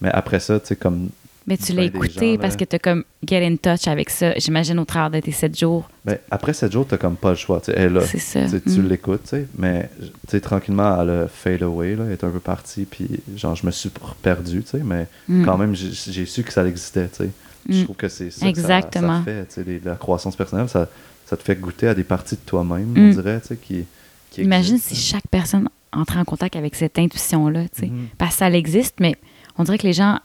mais 0.00 0.10
après 0.12 0.40
ça, 0.40 0.60
tu 0.60 0.66
sais, 0.68 0.76
comme, 0.76 1.08
Mais 1.46 1.58
tu 1.58 1.72
Ben, 1.72 1.76
l'as 1.76 1.82
des 1.90 1.96
écouté 1.96 2.34
gens, 2.34 2.40
parce 2.40 2.54
là. 2.54 2.58
que 2.60 2.64
t'as 2.64 2.78
comme 2.78 3.04
get 3.26 3.44
in 3.46 3.56
touch 3.56 3.86
avec 3.86 4.08
ça, 4.08 4.32
j'imagine, 4.38 4.78
au 4.78 4.86
travers 4.86 5.10
de 5.10 5.20
tes 5.20 5.30
sept 5.32 5.58
jours. 5.58 5.88
ben, 6.04 6.16
après 6.30 6.54
7 6.54 6.72
jours, 6.72 6.86
t'as 6.88 6.96
comme 6.96 7.16
pas 7.16 7.30
le 7.30 7.36
choix, 7.36 7.60
tu. 7.60 7.70
Elle 7.74 7.92
là. 7.92 8.00
C'est 8.00 8.18
ça. 8.18 8.40
Tu 8.48 8.60
tu 8.62 8.80
Mm. 8.80 8.88
l'écoutes, 8.88 9.22
tu 9.24 9.28
sais, 9.30 9.46
mais 9.58 9.90
tu 10.28 10.40
tranquillement, 10.40 11.02
elle 11.02 11.10
a 11.10 11.28
fade 11.28 11.62
away, 11.62 11.96
là, 11.96 12.04
elle 12.06 12.12
est 12.12 12.24
un 12.24 12.30
peu 12.30 12.40
partie, 12.40 12.86
puis 12.86 13.08
genre, 13.36 13.54
je 13.56 13.66
me 13.66 13.70
suis 13.70 13.90
perdu, 14.22 14.62
tu 14.62 14.70
sais, 14.70 14.80
mais 14.82 15.06
Mm. 15.28 15.44
quand 15.44 15.58
même, 15.58 15.74
j'ai 15.76 16.24
su 16.24 16.42
que 16.42 16.52
ça 16.52 16.66
existait, 16.66 17.08
tu 17.08 17.24
sais. 17.24 17.30
Je 17.68 17.80
Mm. 17.80 17.84
trouve 17.84 17.96
que 17.96 18.08
c'est 18.08 18.30
ça 18.30 18.38
que 18.40 18.40
ça- 18.40 18.48
Exactement. 18.48 19.18
ça, 19.18 19.24
fait, 19.24 19.46
tu 19.52 19.64
les- 19.64 19.80
la 19.80 19.96
croissance 19.96 20.36
personnelle, 20.36 20.68
ça, 20.70 20.88
ça 21.26 21.36
te 21.36 21.42
fait 21.42 21.56
goûter 21.56 21.88
à 21.88 21.94
des 21.94 22.04
parties 22.04 22.36
de 22.36 22.40
toi-même, 22.46 22.94
on 22.96 23.10
dirait, 23.10 23.40
tu 23.42 23.48
sais, 23.48 23.56
qui, 23.56 23.84
qui 24.30 24.42
Imagine 24.42 24.78
si 24.78 24.92
existent. 24.94 25.16
chaque 25.18 25.28
personne 25.30 25.68
entrait 25.92 26.18
en 26.20 26.24
contact 26.24 26.56
avec 26.56 26.74
cette 26.74 26.98
intuition-là, 26.98 27.64
tu 27.74 27.80
sais. 27.82 27.86
Mhm. 27.88 28.06
Parce 28.18 28.32
que 28.32 28.38
ça 28.38 28.50
existe, 28.50 28.94
mais 29.00 29.16
on 29.58 29.64
dirait 29.64 29.78
que 29.78 29.86
les 29.86 29.92
gens 29.92 30.18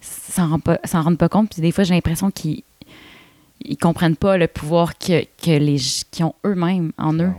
s'en 0.00 0.48
rendent 0.48 0.62
pas, 0.62 0.78
s'en 0.84 1.02
rendent 1.02 1.18
pas 1.18 1.28
compte. 1.28 1.50
Puis 1.50 1.62
des 1.62 1.72
fois, 1.72 1.84
j'ai 1.84 1.94
l'impression 1.94 2.30
qu'ils 2.30 2.62
ils 3.64 3.76
comprennent 3.76 4.16
pas 4.16 4.36
le 4.36 4.46
pouvoir 4.46 4.98
que, 4.98 5.22
que 5.22 5.58
les 5.58 5.78
qu'ils 6.10 6.24
ont 6.24 6.34
eux-mêmes 6.44 6.92
en 6.98 7.14
eux. 7.14 7.30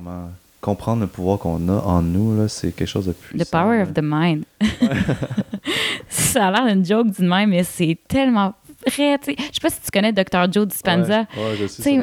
Comprendre 0.61 1.01
le 1.01 1.07
pouvoir 1.07 1.37
qu'on 1.37 1.69
a 1.69 1.73
en 1.73 2.01
nous, 2.01 2.35
là, 2.35 2.47
c'est 2.47 2.71
quelque 2.71 2.87
chose 2.87 3.05
de 3.05 3.11
puissant. 3.11 3.45
The 3.45 3.51
power 3.51 3.77
là. 3.77 3.83
of 3.83 3.93
the 3.93 4.01
mind. 4.01 4.45
ça 6.09 6.47
a 6.47 6.51
l'air 6.51 6.73
d'une 6.73 6.83
joke 6.83 7.11
d'une 7.11 7.27
même, 7.27 7.51
mais 7.51 7.63
c'est 7.63 7.99
tellement 8.07 8.55
sais. 8.91 9.17
Je 9.27 9.33
sais 9.53 9.59
pas 9.61 9.69
si 9.69 9.79
tu 9.81 9.91
connais 9.91 10.11
Dr. 10.13 10.51
Joe 10.51 10.67
Dispenza. 10.67 11.21
Ouais, 11.37 11.43
ouais, 11.43 11.55
je 11.59 11.65
suis. 11.67 11.99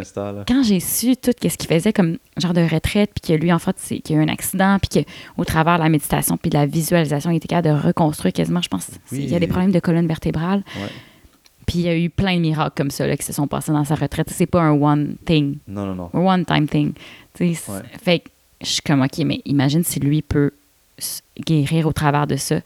Quand 0.46 0.62
j'ai 0.62 0.80
su 0.80 1.16
tout 1.16 1.30
ce 1.40 1.56
qu'il 1.56 1.68
faisait 1.68 1.92
comme 1.92 2.18
genre 2.38 2.52
de 2.52 2.62
retraite, 2.62 3.10
puis 3.14 3.34
que 3.34 3.40
lui, 3.40 3.52
en 3.52 3.58
fait, 3.58 3.76
c'est 3.78 3.98
qu'il 3.98 4.16
y 4.16 4.18
a 4.18 4.22
eu 4.22 4.24
un 4.24 4.32
accident, 4.32 4.78
puis 4.78 5.04
qu'au 5.36 5.44
travers 5.44 5.78
de 5.78 5.82
la 5.82 5.88
méditation 5.88 6.36
puis 6.36 6.50
de 6.50 6.56
la 6.58 6.66
visualisation, 6.66 7.30
il 7.30 7.36
était 7.36 7.48
capable 7.48 7.76
de 7.80 7.86
reconstruire 7.86 8.32
quasiment, 8.32 8.62
je 8.62 8.68
pense, 8.68 8.90
Oui. 9.12 9.20
il 9.24 9.30
y 9.30 9.34
a 9.34 9.38
des 9.40 9.46
problèmes 9.46 9.72
de 9.72 9.80
colonne 9.80 10.06
vertébrale. 10.06 10.62
Ouais. 10.76 10.88
Puis 11.66 11.78
il 11.78 11.82
y 11.82 11.88
a 11.88 11.96
eu 11.96 12.10
plein 12.10 12.34
de 12.36 12.40
miracles 12.40 12.72
comme 12.76 12.90
ça 12.90 13.06
là, 13.06 13.16
qui 13.16 13.24
se 13.24 13.32
sont 13.32 13.46
passés 13.46 13.70
dans 13.72 13.84
sa 13.84 13.94
retraite. 13.94 14.28
C'est 14.30 14.46
pas 14.46 14.60
un 14.62 14.72
one 14.72 15.14
thing, 15.24 15.58
Non, 15.68 15.86
non, 15.86 15.94
non. 15.94 16.10
un 16.12 16.18
one 16.20 16.44
time 16.44 16.66
thing. 16.66 16.92
Ouais. 17.40 17.54
Fait 18.02 18.18
que 18.18 18.28
je 18.60 18.66
suis 18.66 18.82
comme, 18.82 19.00
OK, 19.02 19.18
mais 19.24 19.40
imagine 19.44 19.84
si 19.84 20.00
lui 20.00 20.22
peut 20.22 20.50
guérir 21.46 21.86
au 21.86 21.92
travers 21.92 22.26
de 22.26 22.36
ça, 22.36 22.56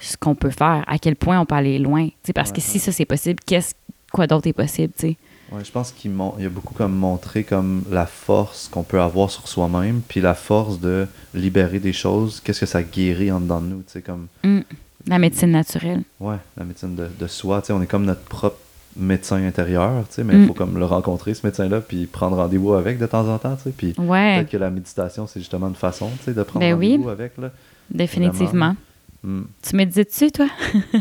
ce 0.00 0.16
qu'on 0.16 0.34
peut 0.34 0.50
faire, 0.50 0.84
à 0.86 0.98
quel 0.98 1.14
point 1.16 1.38
on 1.40 1.46
peut 1.46 1.54
aller 1.54 1.78
loin. 1.78 2.08
Parce 2.34 2.50
Ouais, 2.50 2.56
que 2.56 2.60
si 2.62 2.78
ça, 2.78 2.90
c'est 2.92 3.04
possible, 3.04 3.38
qu'est-ce 3.46 3.74
quoi 4.12 4.26
d'autre 4.26 4.46
est 4.48 4.52
possible, 4.52 4.92
tu 4.98 5.08
sais? 5.10 5.16
Ouais, 5.52 5.64
je 5.64 5.70
pense 5.72 5.90
qu'il 5.92 6.12
il 6.38 6.46
a 6.46 6.48
beaucoup 6.48 6.74
comme 6.74 6.94
montré 6.94 7.42
comme 7.44 7.82
la 7.90 8.06
force 8.06 8.68
qu'on 8.68 8.84
peut 8.84 9.00
avoir 9.00 9.30
sur 9.30 9.48
soi-même, 9.48 10.00
puis 10.06 10.20
la 10.20 10.34
force 10.34 10.78
de 10.80 11.06
libérer 11.34 11.80
des 11.80 11.92
choses. 11.92 12.40
Qu'est-ce 12.40 12.60
que 12.60 12.66
ça 12.66 12.82
guérit 12.84 13.32
en 13.32 13.40
dedans 13.40 13.60
de 13.60 13.66
nous, 13.66 13.78
tu 13.82 13.92
sais, 13.92 14.02
comme 14.02 14.26
Mm. 14.44 14.60
La 15.06 15.18
médecine 15.18 15.50
naturelle. 15.50 16.02
ouais, 16.20 16.36
la 16.58 16.64
médecine 16.64 16.94
de, 16.94 17.08
de 17.18 17.26
soi. 17.26 17.60
Tu 17.62 17.68
sais, 17.68 17.72
on 17.72 17.80
est 17.82 17.86
comme 17.86 18.04
notre 18.04 18.20
propre 18.22 18.58
médecin 18.96 19.36
intérieur, 19.44 20.04
tu 20.08 20.16
sais, 20.16 20.24
mais 20.24 20.34
il 20.34 20.40
Mm. 20.40 20.46
faut 20.48 20.54
comme 20.54 20.78
le 20.78 20.84
rencontrer 20.84 21.34
ce 21.34 21.44
médecin-là, 21.46 21.80
puis 21.80 22.06
prendre 22.06 22.36
rendez-vous 22.36 22.74
avec 22.74 22.98
de 22.98 23.06
temps 23.06 23.26
en 23.28 23.38
temps, 23.38 23.56
tu 23.56 23.62
sais, 23.64 23.70
puis 23.76 23.94
Ouais, 23.98 24.36
peut-être 24.36 24.50
que 24.50 24.56
la 24.56 24.70
méditation 24.70 25.26
c'est 25.26 25.40
justement 25.40 25.68
une 25.68 25.74
façon, 25.74 26.10
tu 26.18 26.24
sais, 26.26 26.34
de 26.34 26.42
prendre 26.42 26.60
Ben 26.64 26.74
oui. 26.74 26.92
rendez-vous 26.92 27.08
avec 27.08 27.36
là. 27.38 27.50
définitivement. 27.90 28.76
Mm. 29.22 29.42
Tu 29.62 29.76
médites-tu, 29.76 30.30
toi? 30.32 30.46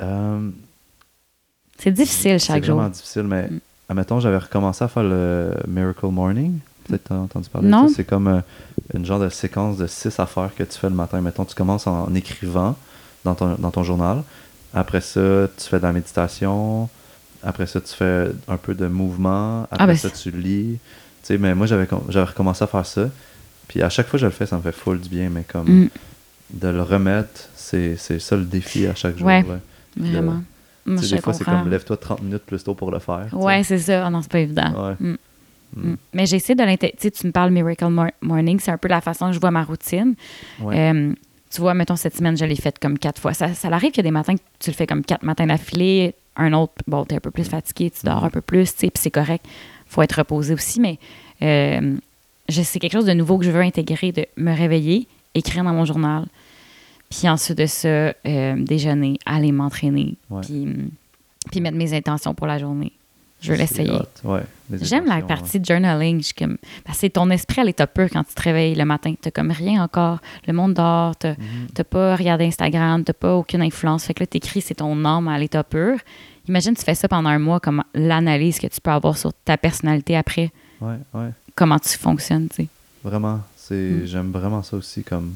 Euh, 0.00 0.50
C'est 1.78 1.90
difficile 1.92 2.38
chaque 2.38 2.60
c'est 2.62 2.66
jour. 2.66 2.76
vraiment 2.76 2.90
difficile, 2.90 3.22
mais 3.24 3.48
Mm. 3.48 3.60
admettons, 3.88 4.20
j'avais 4.20 4.38
recommencé 4.38 4.84
à 4.84 4.88
faire 4.88 5.02
le 5.02 5.52
Miracle 5.66 6.06
Morning. 6.06 6.58
Peut-être 6.86 7.04
t'as 7.08 7.16
entendu 7.16 7.48
parler 7.48 7.68
Non. 7.68 7.84
de 7.84 7.88
ça. 7.88 7.94
C'est 7.96 8.04
comme 8.04 8.28
euh, 8.28 8.40
une 8.94 9.04
genre 9.04 9.18
de 9.20 9.28
séquence 9.28 9.76
de 9.76 9.86
six 9.86 10.18
affaires 10.20 10.50
que 10.56 10.62
tu 10.62 10.78
fais 10.78 10.88
le 10.88 10.94
matin. 10.94 11.20
Mettons, 11.20 11.44
tu 11.44 11.54
commences 11.54 11.86
en 11.86 12.14
écrivant 12.14 12.76
dans 13.24 13.34
ton, 13.34 13.56
dans 13.58 13.70
ton 13.70 13.82
journal. 13.82 14.22
Après 14.72 15.00
ça, 15.00 15.48
tu 15.56 15.64
fais 15.68 15.78
de 15.78 15.82
la 15.82 15.92
méditation. 15.92 16.88
Après 17.42 17.66
ça, 17.66 17.80
tu 17.80 17.92
fais 17.94 18.28
un 18.48 18.56
peu 18.56 18.74
de 18.74 18.86
mouvement. 18.86 19.62
Après 19.70 19.86
ben, 19.88 19.96
ça, 19.96 20.10
tu 20.10 20.30
lis. 20.30 20.78
Tu 21.22 21.26
sais, 21.34 21.38
mais 21.38 21.54
moi, 21.54 21.66
j'avais 21.66 21.86
recommencé 22.24 22.62
à 22.64 22.66
faire 22.68 22.86
ça. 22.86 23.08
Puis 23.66 23.82
à 23.82 23.88
chaque 23.90 24.06
fois 24.06 24.12
que 24.18 24.22
je 24.22 24.26
le 24.26 24.32
fais, 24.32 24.46
ça 24.46 24.56
me 24.56 24.62
fait 24.62 24.72
full 24.72 25.00
du 25.00 25.08
bien. 25.08 25.28
Mais 25.28 25.42
comme 25.42 25.66
Mm, 25.68 25.88
de 26.50 26.68
le 26.68 26.82
remettre, 26.82 27.48
c'est 27.54 27.96
ça 27.96 28.36
le 28.36 28.44
défi 28.44 28.86
à 28.86 28.94
chaque 28.94 29.16
jour. 29.18 29.26
Ouais. 29.26 29.42
là. 29.42 29.58
vraiment. 29.96 30.42
Moi, 30.86 30.96
Tu 30.96 31.02
sais, 31.02 31.08
je 31.10 31.14
des 31.16 31.20
fois, 31.22 31.34
c'est 31.34 31.44
comme 31.44 31.68
lève-toi 31.68 31.96
30 31.98 32.22
minutes 32.22 32.44
plus 32.46 32.62
tôt 32.64 32.74
pour 32.74 32.90
le 32.90 32.98
faire. 32.98 33.28
Ouais, 33.32 33.62
c'est 33.62 33.78
ça. 33.78 34.06
Ah 34.06 34.10
non, 34.10 34.22
c'est 34.22 34.30
pas 34.32 34.38
évident. 34.40 34.72
Ouais. 34.88 34.94
Mm. 35.00 35.16
Mm. 35.76 35.90
Mm. 35.90 35.96
Mais 36.14 36.24
j'essaie 36.26 36.54
de 36.54 36.62
l'intégrer. 36.64 36.96
Tu 37.10 37.26
me 37.26 37.30
parles 37.32 37.50
Miracle 37.50 37.88
Mor- 37.88 38.10
Morning, 38.22 38.58
c'est 38.58 38.70
un 38.70 38.78
peu 38.78 38.88
la 38.88 39.02
façon 39.02 39.26
que 39.28 39.32
je 39.34 39.40
vois 39.40 39.50
ma 39.50 39.64
routine. 39.64 40.14
Ouais. 40.62 40.78
Euh, 40.94 41.12
tu 41.50 41.60
vois, 41.60 41.74
mettons, 41.74 41.96
cette 41.96 42.16
semaine, 42.16 42.36
je 42.38 42.44
l'ai 42.46 42.56
faite 42.56 42.78
comme 42.78 42.98
quatre 42.98 43.20
fois. 43.20 43.34
Ça, 43.34 43.52
ça 43.52 43.68
arrive 43.68 43.90
qu'il 43.90 43.98
y 43.98 44.06
a 44.06 44.08
des 44.08 44.10
matins 44.10 44.34
que 44.34 44.40
tu 44.60 44.70
le 44.70 44.74
fais 44.76 44.86
comme 44.86 45.04
quatre 45.04 45.22
matins 45.24 45.46
d'affilée. 45.46 46.14
Un 46.36 46.52
autre, 46.54 46.72
bon, 46.86 47.04
t'es 47.04 47.16
un 47.16 47.20
peu 47.20 47.30
plus 47.30 47.44
fatigué, 47.48 47.90
tu 47.90 48.06
dors 48.06 48.20
Mhm. 48.20 48.24
un 48.26 48.30
peu 48.30 48.40
plus, 48.40 48.72
tu 48.72 48.78
sais, 48.80 48.90
puis 48.90 49.02
c'est 49.02 49.10
correct. 49.10 49.44
faut 49.90 50.02
être 50.02 50.12
reposé 50.18 50.52
aussi, 50.54 50.80
mais 50.80 50.98
euh, 51.42 51.96
je- 52.50 52.60
c'est 52.62 52.78
quelque 52.78 52.92
chose 52.92 53.06
de 53.06 53.12
nouveau 53.14 53.38
que 53.38 53.44
je 53.46 53.50
veux 53.50 53.60
intégrer, 53.62 54.12
de 54.12 54.26
me 54.36 54.54
réveiller, 54.54 55.06
écrire 55.38 55.64
dans 55.64 55.72
mon 55.72 55.84
journal, 55.84 56.26
puis 57.10 57.28
ensuite 57.28 57.58
de 57.58 57.66
ça, 57.66 57.88
euh, 57.88 58.12
déjeuner, 58.58 59.18
aller 59.26 59.52
m'entraîner, 59.52 60.16
Ouais. 60.30 60.42
puis, 60.42 60.66
puis 61.50 61.60
mettre 61.60 61.76
mes 61.76 61.94
intentions 61.94 62.34
pour 62.34 62.46
la 62.46 62.58
journée. 62.58 62.92
Je 63.40 63.52
veux 63.52 63.56
l'essayer. 63.58 63.92
Ouais, 64.24 64.40
J'aime 64.82 65.06
la 65.06 65.20
partie 65.22 65.60
journaling. 65.64 66.20
Je 66.20 66.34
comme, 66.36 66.58
c'est 66.92 67.10
ton 67.10 67.30
esprit 67.30 67.60
à 67.60 67.64
l'état 67.64 67.86
pur 67.86 68.08
quand 68.12 68.24
tu 68.24 68.34
te 68.34 68.42
réveilles 68.42 68.74
le 68.74 68.84
matin. 68.84 69.14
T'as 69.20 69.30
comme 69.30 69.52
rien 69.52 69.80
encore. 69.84 70.18
Le 70.48 70.52
monde 70.52 70.74
dort. 70.74 71.14
T'as 71.14 71.34
t'as 71.72 71.84
pas 71.84 72.16
regardé 72.16 72.46
Instagram. 72.46 73.04
T'as 73.04 73.12
pas 73.12 73.36
aucune 73.36 73.62
influence. 73.62 74.04
Fait 74.06 74.14
que 74.14 74.24
là, 74.24 74.26
t'écris, 74.26 74.60
c'est 74.60 74.74
ton 74.74 75.04
âme 75.04 75.28
à 75.28 75.38
l'état 75.38 75.62
pur. 75.62 75.98
Imagine, 76.48 76.74
tu 76.74 76.82
fais 76.82 76.96
ça 76.96 77.06
pendant 77.06 77.28
un 77.30 77.38
mois, 77.38 77.60
comme 77.60 77.84
l'analyse 77.94 78.58
que 78.58 78.66
tu 78.66 78.80
peux 78.80 78.90
avoir 78.90 79.16
sur 79.16 79.32
ta 79.44 79.56
personnalité 79.56 80.16
après, 80.16 80.50
Ouais, 80.80 80.96
ouais. 81.14 81.28
comment 81.54 81.78
tu 81.78 81.96
fonctionnes, 81.96 82.48
tu 82.48 82.62
sais. 82.64 82.68
Vraiment, 83.04 83.38
Mm. 83.74 84.06
j'aime 84.06 84.30
vraiment 84.32 84.62
ça 84.62 84.76
aussi 84.76 85.02
comme 85.02 85.34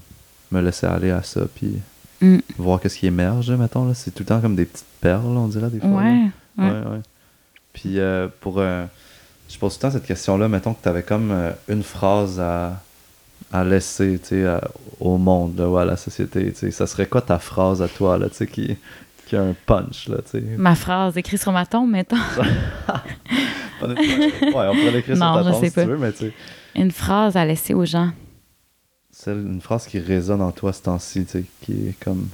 me 0.50 0.60
laisser 0.60 0.86
aller 0.86 1.10
à 1.10 1.22
ça 1.22 1.42
puis 1.54 1.74
Mm. 2.20 2.38
voir 2.58 2.80
qu'est-ce 2.80 2.98
qui 2.98 3.06
émerge, 3.06 3.50
mettons 3.50 3.84
là, 3.86 3.94
c'est 3.94 4.12
tout 4.12 4.20
le 4.22 4.26
temps 4.26 4.40
comme 4.40 4.54
des 4.54 4.64
petites 4.64 4.86
perles, 5.00 5.24
on 5.26 5.48
dirait 5.48 5.70
des 5.70 5.80
fois. 5.80 5.88
Ouais. 5.90 6.26
Ouais. 6.58 6.64
ouais, 6.70 6.70
ouais. 6.92 7.00
Puis 7.72 7.98
euh, 7.98 8.28
pour. 8.40 8.58
euh, 8.60 8.84
je 9.48 9.58
pose 9.58 9.72
tout 9.74 9.78
le 9.86 9.90
temps 9.90 9.98
cette 9.98 10.06
question-là. 10.06 10.48
Mettons 10.48 10.72
que 10.72 10.82
tu 10.82 10.88
avais 10.88 11.02
comme 11.02 11.30
euh, 11.32 11.50
une 11.68 11.82
phrase 11.82 12.38
à, 12.40 12.80
à 13.52 13.64
laisser 13.64 14.18
à- 14.46 14.60
au 15.00 15.18
monde 15.18 15.58
là, 15.58 15.68
ou 15.68 15.76
à 15.76 15.84
la 15.84 15.96
société. 15.96 16.54
Ça 16.70 16.86
serait 16.86 17.06
quoi 17.06 17.20
ta 17.22 17.38
phrase 17.38 17.82
à 17.82 17.88
toi 17.88 18.16
là, 18.18 18.28
qui, 18.30 18.76
qui 19.26 19.36
a 19.36 19.42
un 19.42 19.54
punch 19.66 20.08
là? 20.08 20.18
Ma 20.56 20.74
phrase 20.74 21.16
écrite 21.18 21.40
sur 21.42 21.52
ma 21.52 21.66
tombe, 21.66 21.90
mettons. 21.90 22.16
Ouais, 23.82 23.88
on 24.52 24.52
pourrait 24.52 24.90
l'écrire 24.92 25.16
sur 25.16 25.34
ta 25.34 25.42
tombe 25.50 25.64
si 25.64 25.70
pas. 25.70 25.82
tu 25.82 25.88
veux, 25.88 25.98
mais 25.98 26.12
tu 26.12 26.18
sais. 26.18 26.32
Une 26.76 26.90
phrase 26.92 27.36
à 27.36 27.44
laisser 27.44 27.74
aux 27.74 27.84
gens. 27.84 28.10
Celle, 29.24 29.38
une 29.38 29.60
phrase 29.60 29.86
qui 29.86 29.98
résonne 30.00 30.42
en 30.42 30.50
toi 30.52 30.72
ce 30.72 30.82
temps-ci, 30.82 31.24
tu 31.24 31.30
sais, 31.30 31.44
qui 31.62 31.72
est 31.88 32.04
comme. 32.04 32.28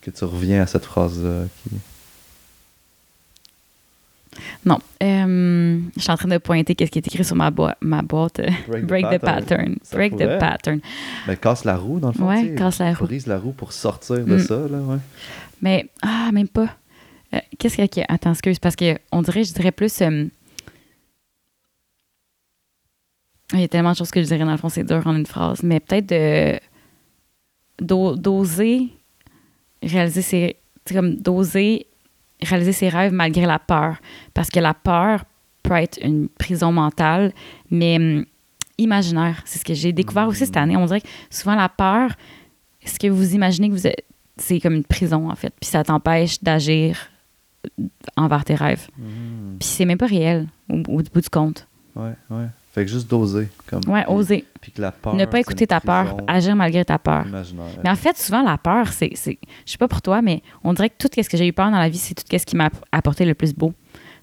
que 0.00 0.10
tu 0.10 0.24
reviens 0.24 0.62
à 0.62 0.66
cette 0.66 0.84
phrase-là. 0.84 1.44
Qui... 1.62 1.76
Non. 4.64 4.78
Euh, 5.02 5.78
je 5.96 6.00
suis 6.02 6.10
en 6.10 6.16
train 6.16 6.28
de 6.28 6.38
pointer 6.38 6.74
qu'est-ce 6.74 6.90
qui 6.90 6.98
est 6.98 7.06
écrit 7.06 7.24
sur 7.24 7.36
ma, 7.36 7.50
boi- 7.50 7.76
ma 7.80 8.02
boîte. 8.02 8.40
Break 8.68 9.06
the 9.10 9.18
pattern. 9.20 9.76
Break 9.92 10.12
pourrait. 10.12 10.36
the 10.36 10.40
pattern. 10.40 10.80
Mais 11.28 11.36
casse 11.36 11.64
la 11.64 11.76
roue, 11.76 12.00
dans 12.00 12.08
le 12.08 12.14
fond. 12.14 12.28
Ouais, 12.28 12.48
tu 12.48 12.54
casse 12.54 12.78
la 12.78 12.94
roue. 12.94 13.04
Brise 13.04 13.26
la 13.26 13.38
roue 13.38 13.52
pour 13.52 13.72
sortir 13.72 14.24
de 14.24 14.36
Mm. 14.36 14.38
ça, 14.40 14.54
là, 14.56 14.78
ouais. 14.78 14.96
Mais, 15.62 15.88
ah, 16.02 16.30
même 16.32 16.48
pas. 16.48 16.68
Euh, 17.34 17.38
Qu'est-ce 17.58 17.76
qu'il 17.76 18.00
y 18.00 18.00
a? 18.00 18.06
Attends, 18.08 18.32
excuse, 18.32 18.58
parce 18.58 18.74
que 18.76 18.98
on 19.12 19.22
dirait, 19.22 19.44
je 19.44 19.52
dirais 19.52 19.72
plus. 19.72 20.00
euh, 20.02 20.24
Il 23.54 23.60
y 23.60 23.64
a 23.64 23.68
tellement 23.68 23.92
de 23.92 23.96
choses 23.96 24.10
que 24.10 24.20
je 24.20 24.26
dirais 24.26 24.44
dans 24.44 24.50
le 24.50 24.56
fond, 24.58 24.68
c'est 24.68 24.84
dur 24.84 25.00
en 25.06 25.14
une 25.16 25.26
phrase. 25.26 25.62
Mais 25.62 25.80
peut-être 25.80 26.06
de. 26.10 26.58
d'o- 27.80 28.16
d'oser 28.16 28.88
réaliser 29.82 30.22
ses. 30.22 30.56
comme 30.92 31.16
d'oser 31.16 31.86
réaliser 32.42 32.72
ses 32.72 32.88
rêves 32.88 33.12
malgré 33.12 33.46
la 33.46 33.58
peur. 33.58 33.96
Parce 34.34 34.50
que 34.50 34.60
la 34.60 34.74
peur 34.74 35.24
peut 35.62 35.74
être 35.74 35.98
une 36.02 36.28
prison 36.28 36.72
mentale, 36.72 37.32
mais 37.70 37.96
hum, 37.96 38.24
imaginaire. 38.76 39.40
C'est 39.44 39.58
ce 39.60 39.64
que 39.64 39.72
j'ai 39.74 39.92
découvert 39.92 40.28
aussi 40.28 40.44
cette 40.46 40.56
année. 40.56 40.76
On 40.76 40.84
dirait 40.86 41.00
que 41.00 41.08
souvent 41.30 41.54
la 41.54 41.68
peur, 41.68 42.10
ce 42.84 42.98
que 42.98 43.06
vous 43.06 43.34
imaginez 43.34 43.68
que 43.68 43.74
vous 43.74 43.86
êtes, 43.86 44.04
c'est 44.36 44.58
comme 44.60 44.74
une 44.74 44.84
prison 44.84 45.30
en 45.30 45.34
fait. 45.36 45.54
Puis 45.60 45.70
ça 45.70 45.84
t'empêche 45.84 46.42
d'agir 46.42 46.98
envers 48.16 48.44
tes 48.44 48.56
rêves. 48.56 48.88
Mm. 48.98 49.56
Puis 49.58 49.68
c'est 49.68 49.84
même 49.86 49.96
pas 49.96 50.06
réel 50.06 50.48
au, 50.68 50.74
au 50.88 51.02
bout 51.02 51.20
du 51.20 51.30
compte. 51.30 51.66
Ouais, 51.96 52.12
ouais. 52.30 52.46
Fait 52.74 52.84
que 52.84 52.90
juste 52.90 53.08
doser. 53.08 53.48
Comme, 53.68 53.80
Ouais, 53.86 54.02
puis- 54.04 54.12
oser. 54.12 54.44
Puis 54.60 54.72
que 54.72 54.82
la 54.82 54.90
peur. 54.90 55.14
ne 55.14 55.24
pas 55.26 55.38
écouter 55.38 55.66
ta 55.66 55.80
peur, 55.80 56.16
agir 56.26 56.56
malgré 56.56 56.84
ta 56.84 56.98
peur. 56.98 57.24
imaginaire. 57.26 57.66
Mais 57.84 57.90
en 57.90 57.94
fait, 57.94 58.16
souvent, 58.18 58.42
la 58.42 58.58
peur, 58.58 58.88
c'est. 58.88 59.10
c'est- 59.14 59.38
Je 59.64 59.72
sais 59.72 59.78
pas 59.78 59.86
pour 59.88 60.02
toi, 60.02 60.22
mais 60.22 60.42
on 60.64 60.72
dirait 60.72 60.90
que 60.90 60.96
tout 60.98 61.08
ce 61.14 61.28
que 61.28 61.36
j'ai 61.36 61.46
eu 61.46 61.52
peur 61.52 61.70
dans 61.70 61.78
la 61.78 61.88
vie, 61.88 61.98
c'est 61.98 62.14
tout 62.14 62.24
ce 62.28 62.44
qui 62.44 62.56
m'a 62.56 62.70
apporté 62.90 63.24
le 63.24 63.34
plus 63.34 63.54
beau. 63.54 63.72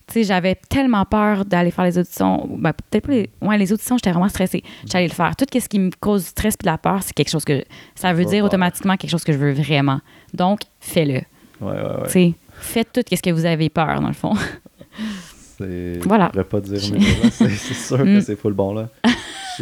Tu 0.08 0.14
sais, 0.16 0.24
j'avais 0.26 0.56
tellement 0.68 1.06
peur 1.06 1.46
d'aller 1.46 1.72
faire 1.72 1.86
les 1.86 1.98
auditions. 1.98 2.46
Ben, 2.58 2.74
peut-être 2.74 3.06
pas 3.08 3.14
les. 3.14 3.30
Ouais, 3.42 3.58
les 3.58 3.72
auditions, 3.72 3.96
j'étais 3.98 4.12
vraiment 4.12 4.28
stressée. 4.28 4.64
J'allais 4.86 5.08
le 5.08 5.14
faire. 5.14 5.34
Tout 5.38 5.46
ce 5.58 5.70
qui 5.70 5.80
me 5.80 5.90
cause 6.02 6.24
du 6.24 6.30
stress 6.30 6.56
et 6.56 6.64
de 6.64 6.66
la 6.70 6.78
peur, 6.78 7.02
c'est 7.04 7.14
quelque 7.14 7.30
chose 7.30 7.46
que. 7.46 7.64
Ça 7.96 8.12
veut 8.12 8.26
dire 8.26 8.44
automatiquement 8.44 8.98
quelque 8.98 9.12
chose 9.12 9.24
que 9.24 9.32
je 9.32 9.38
veux 9.38 9.54
vraiment. 9.54 10.02
Donc, 10.34 10.62
fais-le. 10.82 11.14
Ouais, 11.14 11.24
ouais, 11.62 11.72
ouais. 11.74 12.06
Tu 12.08 12.12
sais, 12.12 12.34
faites 12.60 12.92
tout 12.92 13.02
ce 13.16 13.22
que 13.22 13.30
vous 13.30 13.46
avez 13.46 13.70
peur, 13.70 14.02
dans 14.02 14.08
le 14.08 14.14
fond. 14.14 14.34
C'est... 15.62 16.00
Voilà. 16.08 16.26
Je 16.26 16.30
pourrais 16.32 16.44
pas 16.44 16.60
dire, 16.62 16.82
mais 16.94 17.00
là, 17.00 17.30
c'est, 17.32 17.50
c'est 17.50 17.74
sûr 17.74 17.98
que 17.98 18.04
Mm. 18.18 18.22
c'est 18.22 18.36
full 18.36 18.54
bon, 18.54 18.74
là. 18.74 18.90
Je, 19.06 19.12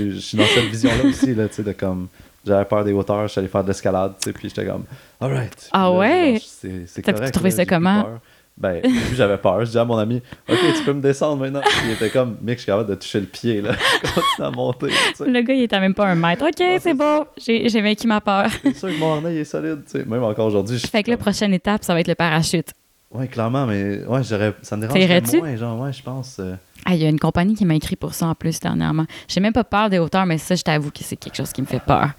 suis- 0.02 0.12
je 0.16 0.20
suis 0.20 0.38
dans 0.38 0.46
cette 0.46 0.66
vision-là 0.66 1.04
aussi, 1.10 1.34
là, 1.36 1.48
tu 1.48 1.56
sais, 1.56 1.64
de 1.64 1.72
comme... 1.74 2.08
J'avais 2.46 2.66
peur 2.66 2.84
des 2.86 2.94
hauteurs, 2.94 3.24
je 3.24 3.28
suis 3.34 3.40
allé 3.40 3.48
faire 3.50 3.64
de 3.64 3.68
l'escalade, 3.68 4.14
tu 4.22 4.30
sais, 4.30 4.34
puis 4.34 4.48
j'étais 4.50 4.66
comme... 4.66 4.84
Alright. 5.20 5.70
Ah 5.74 5.92
ouais? 5.92 6.40
C'est, 6.42 7.02
correct, 7.02 7.32
trouvé 7.34 7.50
là, 7.50 7.56
ça 7.58 7.66
comment? 7.66 8.04
peur. 8.04 8.20
Ben, 8.58 8.82
j'avais 9.16 9.38
peur. 9.38 9.64
Je 9.64 9.72
dis 9.72 9.78
à 9.78 9.86
mon 9.86 9.98
ami, 9.98 10.22
OK, 10.50 10.58
tu 10.76 10.84
peux 10.84 10.92
me 10.92 11.02
descendre 11.02 11.42
maintenant. 11.42 11.62
Il 11.86 11.92
était 11.92 12.10
comme, 12.10 12.36
mec, 12.42 12.58
je 12.58 12.64
suis 12.64 12.66
capable 12.66 12.90
de 12.90 12.96
toucher 12.96 13.22
le 13.22 13.26
pied, 13.26 13.62
là. 13.62 13.72
Je 14.04 14.10
continue 14.14 14.48
à 14.48 14.52
monter, 14.52 14.88
tu 14.88 14.94
sais. 15.16 15.26
Le 15.30 15.42
gars, 15.42 15.54
il 15.54 15.64
était 15.64 15.80
même 15.80 15.94
pas 15.94 16.08
un 16.08 16.16
mètre. 16.16 16.44
OK, 16.46 16.54
c'est 16.58 16.80
c'est 16.80 16.94
bon. 16.94 17.26
J'ai 17.38 17.82
vaincu 17.82 18.06
ma 18.08 18.20
peur. 18.20 18.48
C'est 18.64 18.76
sûr 18.76 18.90
que 18.90 19.00
mon 19.00 19.14
harnais, 19.14 19.34
il 19.36 19.40
est 19.40 19.44
solide, 19.46 19.84
tu 19.86 20.00
sais. 20.00 20.06
Même 20.06 20.24
encore 20.24 20.48
aujourd'hui, 20.48 20.78
Fait 20.80 21.04
que 21.04 21.10
la 21.12 21.16
prochaine 21.18 21.54
étape, 21.54 21.86
ça 21.86 21.94
va 21.94 22.02
être 22.02 22.10
le 22.10 22.16
parachute. 22.16 22.72
Ouais, 23.12 23.28
clairement, 23.28 23.66
mais 23.66 24.04
ouais, 24.06 24.24
j'aurais... 24.24 24.54
ça 24.62 24.78
me 24.78 24.82
dérangerait 24.88 25.22
moins, 25.40 25.56
genre, 25.56 25.80
ouais, 25.82 25.92
je 25.92 26.04
pense... 26.04 26.38
euh, 26.40 26.54
Ah, 26.86 26.94
il 26.94 27.02
y 27.02 27.06
a 27.06 27.10
une 27.10 27.20
compagnie 27.20 27.56
qui 27.56 27.66
m'a 27.66 27.74
écrit 27.74 27.96
pour 27.96 28.14
ça 28.14 28.28
en 28.28 28.36
plus 28.36 28.60
dernièrement. 28.60 29.06
J'ai 29.28 29.40
même 29.40 29.52
pas 29.54 29.64
peur 29.64 29.90
des 29.90 29.98
hauteurs, 29.98 30.28
mais 30.28 30.38
ça, 30.38 30.54
je 30.54 30.62
t'avoue 30.62 30.92
que 30.92 31.00
c'est 31.04 31.16
quelque 31.16 31.36
chose 31.36 31.52
qui 31.52 31.62
me 31.62 31.66
fait 31.68 31.80
peur. 31.82 32.12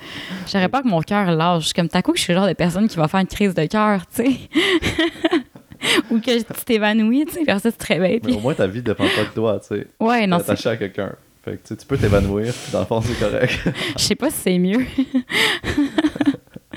J'aurais 0.52 0.68
peur 0.68 0.82
que 0.82 0.88
mon 0.88 1.00
cœur 1.00 1.30
lâche. 1.30 1.72
Comme 1.72 1.88
t'as 1.88 2.02
coup 2.02 2.10
que 2.10 2.18
je 2.18 2.24
suis 2.24 2.32
le 2.32 2.40
genre 2.40 2.48
de 2.48 2.54
personne 2.54 2.88
qui 2.88 2.96
va 2.96 3.06
faire 3.06 3.20
une 3.20 3.28
crise 3.28 3.54
de 3.54 3.66
cœur, 3.66 4.00
tu 4.12 4.24
sais. 4.24 4.30
Ou 6.10 6.18
que 6.18 6.38
tu 6.38 6.64
t'évanouis, 6.64 7.24
tu 7.26 7.34
sais, 7.34 7.40
après 7.42 7.60
ça, 7.60 7.70
tu 7.70 7.78
te 7.78 7.86
réveilles. 7.86 8.14
Mais 8.24 8.30
puis- 8.30 8.34
au 8.34 8.40
moins, 8.40 8.54
ta 8.54 8.66
vie 8.66 8.82
dépend 8.82 9.04
pas 9.04 9.22
de 9.22 9.32
toi, 9.34 9.60
tu 9.60 9.68
sais. 9.76 9.86
Ouais, 10.00 10.26
non, 10.26 10.38
c'est- 10.38 10.50
attaché 10.50 10.68
à 10.70 10.76
quelqu'un. 10.76 11.12
Fait 11.44 11.56
que 11.56 11.72
tu 11.74 11.86
peux 11.86 11.96
t'évanouir, 11.96 12.52
puis 12.52 12.72
dans 12.72 12.80
le 12.80 12.84
fond, 12.84 13.00
c'est 13.00 13.18
correct. 13.18 13.60
je 13.96 14.02
sais 14.02 14.14
pas 14.16 14.28
si 14.28 14.36
c'est 14.42 14.58
mieux. 14.58 14.84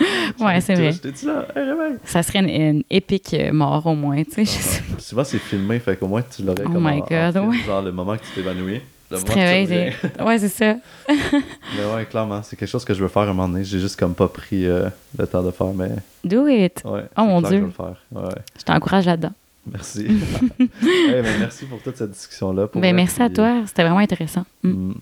ouais, 0.39 0.61
c'est 0.61 0.75
vrai. 0.75 0.91
Là, 1.25 1.45
hey. 1.55 1.95
Ça 2.05 2.23
serait 2.23 2.39
une, 2.39 2.49
une 2.49 2.83
épique 2.89 3.33
euh, 3.33 3.51
mort 3.53 3.85
au 3.85 3.95
moins, 3.95 4.23
tu 4.23 4.45
sais. 4.45 4.81
pas. 4.95 4.99
Souvent, 4.99 5.23
c'est 5.23 5.39
filmé, 5.39 5.79
fait 5.79 5.95
qu'au 5.97 6.07
moins, 6.07 6.21
tu 6.21 6.43
l'aurais 6.43 6.63
Oh 6.65 6.69
comme 6.71 6.83
my 6.83 6.99
en- 7.01 7.03
en 7.03 7.07
God, 7.07 7.33
film, 7.33 7.49
ouais. 7.49 7.57
Genre 7.65 7.81
le 7.81 7.91
moment 7.91 8.15
que 8.17 8.23
tu 8.23 8.31
t'évanouis. 8.35 8.81
Tu 9.15 9.23
te 9.23 9.29
que 9.31 9.33
réveilles, 9.35 9.93
Ouais, 10.25 10.39
c'est 10.39 10.47
ça. 10.49 10.75
Mais 11.07 11.93
ouais, 11.95 12.05
clairement, 12.09 12.41
c'est 12.41 12.55
quelque 12.55 12.69
chose 12.69 12.83
que 12.83 12.95
je 12.95 13.01
veux 13.03 13.09
faire 13.09 13.23
un 13.23 13.27
moment 13.27 13.47
donné. 13.47 13.63
J'ai 13.63 13.79
juste 13.79 13.99
comme 13.99 14.15
pas 14.15 14.27
pris 14.27 14.65
euh, 14.65 14.89
le 15.19 15.27
temps 15.27 15.43
de 15.43 15.51
faire, 15.51 15.67
mais 15.67 15.89
Do 16.23 16.47
it. 16.47 16.81
ouais. 16.83 17.03
Oh 17.17 17.21
mon 17.23 17.41
Dieu. 17.41 17.69
Je. 17.77 18.17
Ouais, 18.17 18.29
t'encourage 18.65 19.05
là-dedans. 19.05 19.33
Merci. 19.71 20.07
Hey, 20.59 21.21
ben, 21.21 21.25
merci 21.39 21.65
pour 21.65 21.79
toute 21.81 21.95
cette 21.95 22.11
discussion-là. 22.11 22.67
Ben, 22.73 22.95
merci 22.95 23.21
à 23.21 23.29
toi. 23.29 23.61
C'était 23.67 23.83
vraiment 23.83 23.99
intéressant. 23.99 24.45
Mm. 24.63 24.69
mm, 24.69 24.93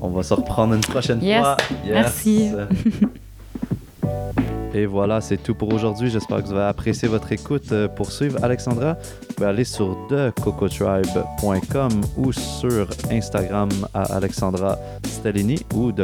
On 0.00 0.08
va 0.10 0.22
se 0.22 0.32
reprendre 0.34 0.74
une 0.74 0.80
prochaine 0.82 1.20
Yes. 1.22 1.40
fois. 1.40 1.56
Merci. 1.86 2.50
Et 4.76 4.84
voilà, 4.84 5.22
c'est 5.22 5.38
tout 5.38 5.54
pour 5.54 5.72
aujourd'hui. 5.72 6.10
J'espère 6.10 6.42
que 6.42 6.48
vous 6.48 6.52
avez 6.52 6.64
apprécié 6.68 7.08
votre 7.08 7.32
écoute. 7.32 7.72
Euh, 7.72 7.88
Pour 7.88 8.12
suivre 8.12 8.38
Alexandra, 8.42 8.92
vous 8.94 9.34
pouvez 9.34 9.48
aller 9.48 9.64
sur 9.64 9.96
thecocotribe.com 10.08 12.00
ou 12.18 12.30
sur 12.30 12.86
Instagram 13.10 13.70
à 13.94 14.02
Alexandra 14.14 14.78
Stellini 15.06 15.58
ou 15.74 15.92
The. 15.92 16.02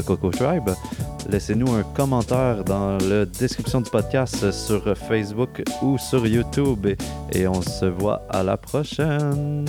Laissez-nous 1.28 1.70
un 1.70 1.82
commentaire 1.82 2.64
dans 2.64 2.96
la 2.96 3.26
description 3.26 3.82
du 3.82 3.90
podcast 3.90 4.50
sur 4.50 4.96
Facebook 4.96 5.62
ou 5.82 5.98
sur 5.98 6.26
YouTube 6.26 6.86
et 7.30 7.46
on 7.46 7.60
se 7.60 7.84
voit 7.84 8.22
à 8.30 8.42
la 8.42 8.56
prochaine. 8.56 9.66